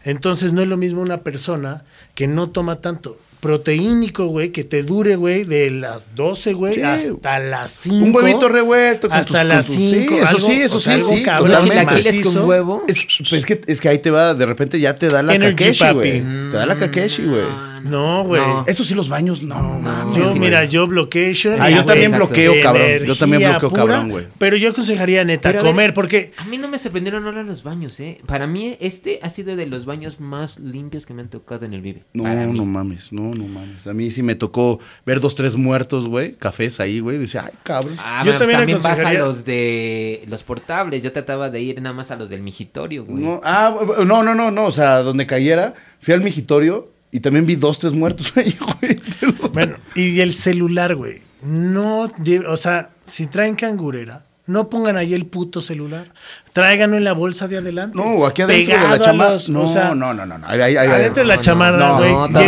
Entonces 0.05 0.53
no 0.53 0.61
es 0.61 0.69
lo 0.69 0.77
mismo 0.77 1.01
una 1.01 1.19
persona 1.23 1.85
que 2.15 2.27
no 2.27 2.51
toma 2.51 2.77
tanto 2.83 3.19
proteínico, 3.41 4.27
güey, 4.27 4.51
que 4.51 4.65
te 4.65 4.83
dure, 4.83 5.17
güey, 5.17 5.45
de 5.45 5.71
las 5.71 6.15
12, 6.15 6.53
güey, 6.53 6.75
Sí. 6.75 6.83
hasta 6.83 7.39
las 7.39 7.71
5. 7.71 8.05
Un 8.05 8.15
huevito 8.15 8.49
revuelto 8.49 9.09
con 9.09 9.19
Hasta 9.19 9.41
tus- 9.41 9.49
las 9.49 9.67
con 9.67 9.77
tus- 9.77 9.85
5. 9.85 10.15
sí, 10.15 10.21
eso 10.23 10.39
sí, 10.39 10.53
eso 10.63 10.79
sí, 10.79 10.91
sí, 10.97 11.01
Unos 11.01 11.25
totalmente. 11.25 11.97
chilaquiles 12.03 12.27
con 12.27 12.49
huevo. 12.49 12.85
Es, 12.87 12.97
pues 13.19 13.33
es 13.33 13.47
que, 13.47 13.61
es 13.67 13.81
que 13.81 13.89
ahí 13.89 13.99
te 13.99 14.11
va, 14.11 14.35
de 14.35 14.47
repente 14.47 14.79
ya 14.79 14.95
te 14.97 15.09
da 15.09 15.23
la 15.23 15.35
Energy, 15.35 15.57
Kakeshi, 15.57 15.93
güey. 15.95 16.21
Te 16.51 16.57
da 16.57 16.67
la 16.67 16.77
Kakeshi, 16.77 17.23
güey. 17.25 17.70
No, 17.85 18.25
güey. 18.25 18.41
No. 18.41 18.65
Eso 18.67 18.85
sí, 18.85 18.95
los 18.95 19.09
baños, 19.09 19.43
no, 19.43 19.79
mames. 19.81 20.17
Yo, 20.17 20.29
güey. 20.31 20.39
mira, 20.41 20.65
yo 20.65 20.87
bloqueation. 20.87 21.61
Ah, 21.61 21.69
yo 21.71 21.77
güey, 21.77 21.87
también 21.87 22.15
exacto. 22.15 22.27
bloqueo, 22.27 22.55
cabrón. 22.63 23.05
Yo 23.07 23.17
también 23.17 23.43
bloqueo, 23.51 23.71
pura, 23.71 23.81
cabrón, 23.83 24.11
güey. 24.11 24.27
Pero 24.39 24.57
yo 24.57 24.71
aconsejaría, 24.71 25.25
neta, 25.25 25.49
Pero 25.51 25.61
a 25.61 25.63
ver, 25.63 25.73
comer, 25.73 25.95
porque 25.95 26.33
A 26.37 26.45
mí 26.45 26.59
no 26.59 26.69
me 26.69 26.79
sorprendieron 26.79 27.25
ahora 27.27 27.43
los 27.43 27.63
baños, 27.63 27.99
¿eh? 28.01 28.21
Para 28.27 28.47
mí 28.47 28.77
este 28.81 29.19
ha 29.23 29.31
sido 29.31 29.57
de 29.57 29.67
los 29.67 29.85
baños 29.85 30.21
más 30.21 30.59
limpios 30.59 31.07
que 31.07 31.15
me 31.15 31.23
han 31.23 31.29
tocado 31.29 31.65
en 31.67 31.75
el 31.75 31.81
Vive. 31.81 32.05
No, 32.13 32.25
Para 32.25 32.47
mí. 32.47 32.57
no 32.57 32.65
mames, 32.65 33.13
no, 33.13 33.35
no 33.35 33.45
mames. 33.47 33.87
A 33.87 33.93
mí 33.93 34.11
sí 34.11 34.23
me 34.23 34.35
tocó 34.35 34.81
ver 35.07 35.21
dos, 35.21 35.35
tres 35.35 35.57
muertos, 35.57 36.07
güey, 36.07 36.33
cafés 36.35 36.81
ahí, 36.81 37.01
güey. 37.01 37.19
Decía, 37.19 37.45
ay, 37.47 37.53
cabrón. 37.63 37.95
Ah, 37.99 38.23
Yo 38.25 38.33
pues 38.33 38.39
también 38.39 38.59
también, 38.61 38.79
vas 38.79 38.87
a 38.87 38.93
aconsejaría- 38.93 39.19
los 39.21 39.45
de 39.45 40.25
los 40.29 40.43
portables. 40.43 41.03
Yo 41.03 41.13
trataba 41.13 41.51
de 41.51 41.61
ir 41.61 41.81
nada 41.81 41.95
más 41.95 42.11
a 42.11 42.17
los 42.17 42.29
del 42.31 42.43
migitorio, 42.43 43.05
güey. 43.05 43.23
No, 43.23 43.41
ah, 43.45 43.75
no, 44.05 44.23
no, 44.23 44.35
no, 44.35 44.51
no, 44.51 44.67
o 44.67 44.73
sea, 44.73 44.99
donde 45.03 45.27
cayera, 45.27 45.75
fui 46.01 46.15
al 46.15 46.21
migitorio 46.21 46.89
y 47.13 47.21
también 47.21 47.47
vi 47.47 47.57
dos, 47.57 47.79
tres 47.79 47.93
muertos 47.93 48.37
ahí, 48.37 48.57
güey. 48.81 48.97
lo- 49.21 49.49
Bueno, 49.51 49.77
y 49.95 50.21
el 50.21 50.35
celular, 50.35 50.95
güey. 50.95 51.23
No, 51.43 52.11
o 52.49 52.57
sea, 52.57 52.91
si 53.05 53.27
traen 53.27 53.57
cangurera, 53.57 54.23
no 54.47 54.69
pongan 54.69 54.97
ahí 54.97 55.15
el 55.15 55.27
puto 55.27 55.61
celular. 55.61 56.09
Tráiganlo 56.53 56.97
en 56.97 57.05
la 57.05 57.13
bolsa 57.13 57.47
de 57.49 57.59
adelante. 57.59 57.97
No, 57.97 58.27
aquí 58.27 58.43
adentro 58.43 58.67
de 58.75 58.79
Pegado 58.79 58.89
la 58.89 58.95
a 58.95 58.99
chamarra. 59.07 59.33
los- 59.33 59.49
No, 59.49 59.63
o 59.63 59.73
sea, 59.73 59.95
no, 59.95 60.13
no, 60.13 60.27
no, 60.27 60.39
no. 60.39 60.47
Ahí, 60.47 60.61
ahí, 60.61 60.77
ahí, 60.77 60.89
Adentro 60.89 61.23
de 61.23 61.29
la 61.29 61.37
No, 61.37 61.41
chamarra, 61.43 61.79
no, 61.79 61.97
güey. 61.99 62.13
no, 62.13 62.29
dar 62.29 62.47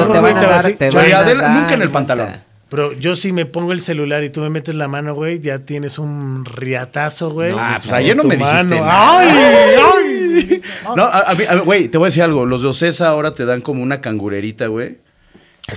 nunca 1.55 1.75
en 1.75 1.83
el 1.83 1.91
pantalón. 1.91 2.29
Pero 2.69 2.93
yo 2.95 3.17
sí 3.17 3.33
me 3.33 3.45
pongo 3.45 3.73
el 3.73 3.83
celular 3.83 4.25
y 4.25 4.31
tú 4.31 4.41
me 4.41 4.49
metes 4.49 4.75
la 4.75 4.89
mano, 4.89 5.15
güey, 5.15 5.41
ya 5.41 5.59
tienes 5.59 5.99
un 5.99 6.47
riatazo, 6.47 7.31
güey. 7.31 7.53
Ah, 7.57 7.79
pues 7.83 7.93
ayer 7.93 8.17
no 8.17 8.25
me 8.25 8.35
dijiste 8.37 8.65
mano. 8.65 8.81
nada. 8.81 9.19
¡Ay! 9.21 10.22
No, 10.97 11.05
a, 11.05 11.35
mí- 11.35 11.45
güey, 11.65 11.89
te 11.89 11.99
voy 11.99 12.07
a 12.07 12.09
decir 12.09 12.23
algo. 12.23 12.47
Los 12.47 12.63
de 12.63 12.69
Ocesa 12.69 13.09
ahora 13.09 13.35
te 13.35 13.45
dan 13.45 13.61
como 13.61 13.83
una 13.83 14.01
cangurerita, 14.01 14.67
güey. 14.67 14.99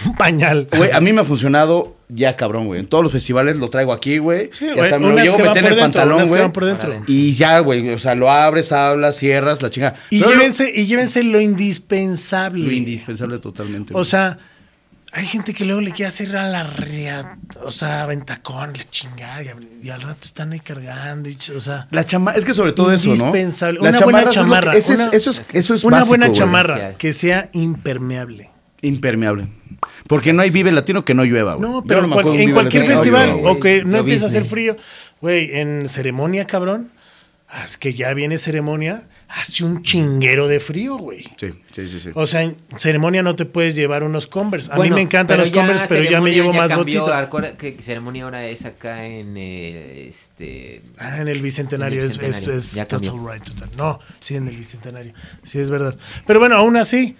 Un 0.06 0.16
pañal. 0.16 0.68
Güey, 0.76 0.92
a 0.92 1.00
mí 1.00 1.14
me 1.14 1.22
ha 1.22 1.24
funcionado 1.24 1.96
ya 2.10 2.36
cabrón, 2.36 2.66
güey. 2.66 2.80
En 2.80 2.88
todos 2.88 3.04
los 3.04 3.12
festivales 3.14 3.58
lo 3.58 3.70
traigo 3.70 3.94
aquí, 3.94 4.18
güey. 4.18 4.50
Sí, 4.52 4.66
y 4.76 4.80
hasta 4.80 4.98
me 4.98 5.10
lo 5.10 5.16
llevo 5.18 5.36
a 5.36 5.40
meter 5.40 5.58
en 5.66 5.74
el 5.74 5.80
pantalón, 5.80 6.28
güey. 6.28 6.42
Y 7.08 7.34
ya, 7.34 7.60
güey, 7.60 7.88
o 7.92 8.00
sea, 8.00 8.16
lo 8.16 8.30
abres, 8.32 8.72
hablas, 8.72 9.16
cierras, 9.18 9.62
la 9.62 9.70
chingada. 9.70 9.96
Y 10.10 10.20
Pero 10.20 10.32
lo- 10.32 10.38
llévense, 10.38 10.72
y 10.74 10.88
llévense 10.88 11.24
lo 11.24 11.40
indispensable. 11.40 12.66
Lo 12.66 12.72
indispensable 12.72 13.38
totalmente. 13.40 13.94
O 13.94 13.98
güey. 13.98 14.06
sea, 14.06 14.40
hay 15.18 15.26
gente 15.26 15.54
que 15.54 15.64
luego 15.64 15.80
le 15.80 15.92
quiere 15.92 16.10
hacer 16.10 16.36
a 16.36 16.48
la 16.50 16.64
rea, 16.64 17.38
o 17.64 17.72
sea, 17.72 18.06
ventacón, 18.06 18.74
la 18.78 18.84
chingada, 18.90 19.42
y, 19.44 19.48
al- 19.48 19.68
y 19.82 19.90
al 19.90 20.02
rato 20.02 20.20
están 20.24 20.52
ahí 20.52 20.60
cargando, 20.60 21.30
y, 21.30 21.38
o 21.56 21.60
sea, 21.62 21.88
La 21.92 22.04
chamarra, 22.04 22.38
es 22.38 22.44
que 22.44 22.54
sobre 22.54 22.74
todo 22.74 22.92
eso, 22.92 23.08
¿no? 23.08 23.16
indispensable. 23.16 23.80
La 23.82 23.90
Una 23.90 24.00
buena 24.02 24.22
es 24.24 24.30
chamarra. 24.30 24.74
es- 24.76 24.90
una- 24.90 25.06
eso 25.08 25.30
es, 25.32 25.46
eso 25.54 25.74
es 25.74 25.84
una 25.86 25.98
básico, 25.98 26.10
buena 26.10 26.34
chamarra 26.34 26.94
que 26.98 27.14
sea 27.14 27.50
impermeable. 27.54 28.50
Impermeable. 28.82 29.48
Porque 30.08 30.34
no 30.34 30.42
hay 30.42 30.50
vive 30.50 30.72
latino 30.74 31.04
que 31.04 31.14
no 31.14 31.24
llueva, 31.24 31.56
güey. 31.56 31.70
No, 31.72 31.84
pero 31.84 32.06
me 32.08 32.14
cual- 32.14 32.36
en 32.36 32.52
cualquier 32.52 32.84
Latino 32.84 32.96
no 32.96 33.02
festival, 33.02 33.30
llueva, 33.38 33.52
o 33.52 33.60
que 33.60 33.84
no 33.86 33.98
empieza 34.00 34.26
a 34.26 34.28
hacer 34.28 34.44
frío, 34.46 34.76
güey, 35.22 35.56
en 35.60 35.88
ceremonia, 35.90 36.46
cabrón, 36.46 36.92
haz 37.48 37.78
que 37.78 37.94
ya 37.94 38.14
viene 38.14 38.38
ceremonia, 38.38 39.08
hace 39.28 39.64
un 39.64 39.82
chinguero 39.84 40.48
de 40.48 40.60
frío, 40.60 40.98
güey. 40.98 41.24
Sí, 41.38 41.50
sí, 41.74 41.88
sí, 41.88 42.00
sí. 42.00 42.10
O 42.14 42.26
sea, 42.28 42.44
en 42.44 42.58
ceremonia 42.78 43.22
no 43.24 43.36
te 43.36 43.46
puedes 43.46 43.76
llevar 43.76 44.04
unos 44.04 44.28
Converse. 44.28 44.72
A 44.72 44.76
Bueno, 44.76 44.96
mí 44.96 45.02
me 45.02 45.02
encantan 45.04 45.38
los 45.40 45.52
Converse, 45.52 45.86
pero 45.90 46.04
ya 46.10 46.22
me 46.22 46.32
llevo 46.32 46.52
ya 46.54 46.60
más 46.62 46.72
cambió, 46.72 47.02
botito. 47.02 47.14
acuerda 47.18 47.58
que 47.58 47.78
ceremonia 47.82 48.24
ahora 48.26 48.46
es 48.46 48.66
acá 48.66 49.06
en 49.06 49.36
eh, 49.38 50.08
este 50.08 50.82
Ah, 50.98 51.20
en 51.22 51.28
el 51.28 51.42
bicentenario, 51.42 52.00
En 52.00 52.06
el 52.06 52.12
es- 52.12 52.18
Bicentenario, 52.20 52.60
es, 52.60 52.66
es, 52.70 52.74
ya 52.76 52.88
cambió. 52.88 53.12
total 53.12 53.34
right, 53.34 53.44
total. 53.44 53.70
No, 53.78 54.00
sí, 54.20 54.36
en 54.36 54.48
el 54.48 54.56
bicentenario. 54.58 55.14
Sí, 55.44 55.60
es 55.60 55.70
verdad. 55.70 55.96
Pero 56.26 56.40
bueno, 56.40 56.56
aún 56.56 56.78
así, 56.78 57.16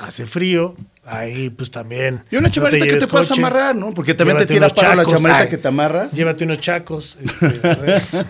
hace 0.00 0.26
frío. 0.26 0.76
Ahí, 1.10 1.50
pues 1.50 1.70
también. 1.70 2.24
Y 2.30 2.36
una 2.36 2.48
no 2.48 2.54
chamarrita 2.54 2.84
que 2.84 2.90
lleves 2.90 3.04
te 3.04 3.10
puedas 3.10 3.30
amarrar, 3.32 3.74
¿no? 3.74 3.94
Porque 3.94 4.14
también 4.14 4.36
Llévate 4.36 4.46
te 4.46 4.54
tira 4.54 4.66
unos 4.66 4.78
paro 4.78 4.96
la 4.96 5.06
chamarrita 5.06 5.42
Ay, 5.42 5.48
que 5.48 5.58
te 5.58 5.68
amarras. 5.68 6.12
Llévate 6.12 6.44
unos 6.44 6.60
chacos. 6.60 7.18
este, 7.20 8.24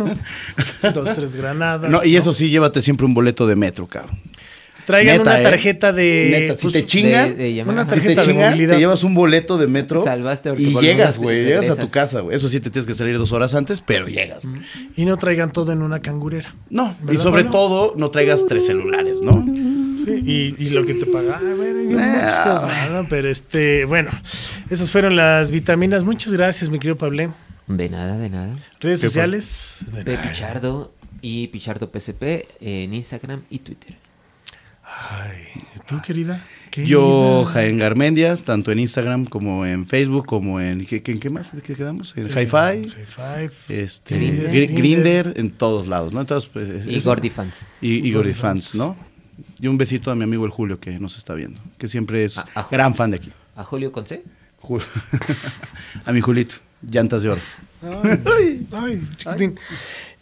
dos, 0.95 1.15
tres 1.15 1.35
granadas. 1.35 1.91
No, 1.91 2.05
y 2.05 2.17
eso 2.17 2.33
sí, 2.33 2.51
llévate 2.51 2.83
siempre 2.83 3.07
un 3.07 3.15
boleto 3.15 3.47
de 3.47 3.57
metro, 3.57 3.87
cabrón. 3.87 4.19
Traigan 4.89 5.19
Neta, 5.19 5.31
una 5.31 5.41
¿eh? 5.41 5.43
tarjeta 5.43 5.93
de. 5.93 6.29
Neta, 6.31 6.57
si 6.57 6.63
pues, 6.63 6.73
te 6.73 6.87
chingan, 6.87 7.29
de- 7.29 7.35
de 7.35 7.55
llamar. 7.55 7.75
una 7.75 7.85
si 7.85 7.91
te 7.91 8.15
tarjeta 8.15 8.55
de 8.55 8.67
te 8.69 8.79
llevas 8.79 9.05
un 9.05 9.15
boleto 9.15 9.59
de 9.59 9.67
metro 9.67 10.03
Salvaste 10.03 10.55
y 10.57 10.81
llegas, 10.81 11.19
güey. 11.19 11.45
Llegas 11.45 11.69
a 11.69 11.77
tu 11.77 11.91
casa, 11.91 12.21
güey. 12.21 12.35
Eso 12.35 12.49
sí, 12.49 12.59
te 12.59 12.71
tienes 12.71 12.87
que 12.87 12.95
salir 12.95 13.19
dos 13.19 13.31
horas 13.33 13.55
antes, 13.55 13.83
pero 13.83 14.09
llegas. 14.09 14.45
Y 14.97 15.05
no 15.05 15.19
traigan 15.19 15.53
todo 15.53 15.73
en 15.73 15.83
una 15.83 16.01
cangurera. 16.01 16.55
No, 16.71 16.97
y 17.03 17.07
¿Verdad, 17.09 17.23
sobre 17.23 17.45
todo, 17.45 17.93
no 17.99 18.11
traigas 18.11 18.47
tres 18.47 18.65
celulares, 18.65 19.21
¿no? 19.21 19.45
Sí, 20.05 20.23
y, 20.25 20.55
y 20.67 20.71
lo 20.71 20.85
que 20.87 20.95
te 20.95 21.07
paga. 21.07 21.41
ah, 21.43 21.55
bueno. 21.57 23.07
Pero 23.09 23.29
este, 23.29 23.85
bueno, 23.85 24.11
esas 24.71 24.91
fueron 24.91 25.17
las 25.17 25.51
vitaminas. 25.51 26.05
Muchas 26.05 26.33
gracias, 26.33 26.71
mi 26.71 26.79
querido 26.79 26.97
Pablé. 26.97 27.31
De 27.67 27.89
nada, 27.89 28.17
de 28.17 28.31
nada. 28.31 28.57
Redes 28.81 29.01
sociales. 29.01 29.77
De 29.93 30.05
P. 30.05 30.15
nada. 30.15 30.31
Pichardo 30.31 30.93
y 31.21 31.49
Pichardo 31.49 31.91
PSP 31.93 32.47
en 32.61 32.95
Instagram 32.95 33.43
y 33.51 33.59
Twitter. 33.59 33.95
Ay, 35.11 35.43
¿tú, 35.87 36.01
querida? 36.01 36.43
Yo. 36.77 37.45
Jaén 37.53 37.79
Garmendia, 37.79 38.37
tanto 38.37 38.73
en 38.73 38.79
Instagram 38.79 39.27
como 39.27 39.67
en 39.67 39.87
Facebook, 39.87 40.25
como 40.27 40.61
en. 40.61 40.87
¿Qué, 40.87 41.03
qué, 41.03 41.19
qué 41.19 41.29
más? 41.29 41.55
¿De 41.55 41.61
qué 41.61 41.75
quedamos? 41.75 42.15
En 42.17 42.27
Hi-Fi, 42.29 42.47
High 42.51 42.91
five. 43.07 43.51
este, 43.69 44.17
Grindr. 44.17 44.43
Gri- 44.49 44.51
Grindr. 44.53 44.75
Grinder, 44.79 45.33
en 45.37 45.51
todos 45.51 45.89
lados, 45.89 46.13
¿no? 46.13 46.21
Entonces, 46.21 46.49
pues, 46.53 46.69
es- 46.69 46.87
Y 46.87 46.97
es- 46.97 47.05
Gordy 47.05 47.29
Fans. 47.31 47.55
Y, 47.83 48.07
y 48.09 48.13
Gordy 48.13 48.33
Fans. 48.33 48.71
Fans, 48.71 48.75
¿no? 48.77 48.97
Y 49.61 49.67
un 49.67 49.77
besito 49.79 50.11
a 50.11 50.15
mi 50.15 50.25
amigo 50.25 50.45
el 50.45 50.51
Julio 50.51 50.79
que 50.81 50.99
nos 51.01 51.17
está 51.17 51.35
viendo, 51.35 51.61
que 51.79 51.89
siempre 51.89 52.25
es 52.25 52.39
A- 52.39 52.47
a 52.55 52.65
Ju- 52.65 52.71
gran 52.71 52.95
fan 52.95 53.11
de 53.11 53.17
aquí. 53.17 53.33
¿A 53.57 53.65
Julio 53.65 53.91
con 53.93 54.07
C? 54.07 54.23
Ju- 54.63 54.83
a 56.05 56.13
mi 56.13 56.21
Julito, 56.21 56.57
llantas 56.89 57.23
de 57.23 57.31
oro. 57.31 57.41
Ay, 57.83 58.67
ay, 58.73 59.03
chiquitín. 59.17 59.59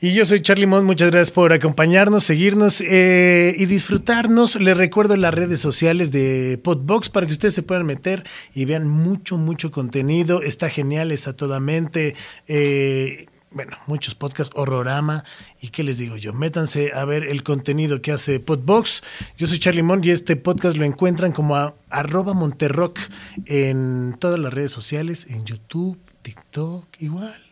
Y 0.00 0.12
yo 0.12 0.26
soy 0.26 0.42
Charlie 0.42 0.66
Mont, 0.66 0.84
muchas 0.84 1.10
gracias 1.10 1.30
por 1.32 1.54
acompañarnos, 1.54 2.22
seguirnos 2.24 2.82
eh, 2.82 3.54
y 3.58 3.64
disfrutarnos. 3.64 4.56
Les 4.60 4.76
recuerdo 4.76 5.16
las 5.16 5.32
redes 5.32 5.58
sociales 5.60 6.12
de 6.12 6.60
Podbox 6.62 7.08
para 7.08 7.26
que 7.26 7.32
ustedes 7.32 7.54
se 7.54 7.62
puedan 7.62 7.86
meter 7.86 8.24
y 8.54 8.66
vean 8.66 8.86
mucho, 8.86 9.38
mucho 9.38 9.70
contenido. 9.70 10.42
Está 10.42 10.68
genial, 10.68 11.12
está 11.12 11.34
toda 11.34 11.58
mente. 11.60 12.14
eh, 12.46 13.26
bueno, 13.56 13.78
muchos 13.86 14.14
podcasts, 14.14 14.54
horrorama. 14.54 15.24
¿Y 15.62 15.68
qué 15.68 15.82
les 15.82 15.96
digo 15.96 16.16
yo? 16.18 16.34
Métanse 16.34 16.92
a 16.92 17.06
ver 17.06 17.24
el 17.24 17.42
contenido 17.42 18.02
que 18.02 18.12
hace 18.12 18.38
Podbox. 18.38 19.02
Yo 19.38 19.46
soy 19.46 19.58
Charlie 19.58 19.82
Mont 19.82 20.04
y 20.04 20.10
este 20.10 20.36
podcast 20.36 20.76
lo 20.76 20.84
encuentran 20.84 21.32
como 21.32 21.56
a, 21.56 21.74
arroba 21.88 22.34
Monterrock 22.34 22.98
en 23.46 24.14
todas 24.20 24.38
las 24.38 24.52
redes 24.52 24.72
sociales, 24.72 25.26
en 25.30 25.46
YouTube, 25.46 25.98
TikTok, 26.20 26.84
igual. 27.00 27.42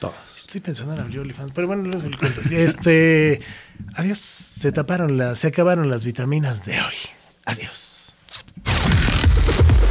Todas. 0.00 0.36
Estoy 0.36 0.60
pensando 0.60 0.92
en 0.92 1.00
abrir 1.00 1.20
OnlyFans, 1.20 1.52
pero 1.54 1.66
bueno, 1.66 1.84
les 1.84 2.02
cuento. 2.16 2.42
Este, 2.50 3.40
adiós. 3.94 4.18
Se 4.18 4.70
taparon 4.70 5.16
las, 5.16 5.38
se 5.38 5.48
acabaron 5.48 5.88
las 5.88 6.04
vitaminas 6.04 6.66
de 6.66 6.78
hoy. 6.78 6.94
Adiós. 7.46 8.12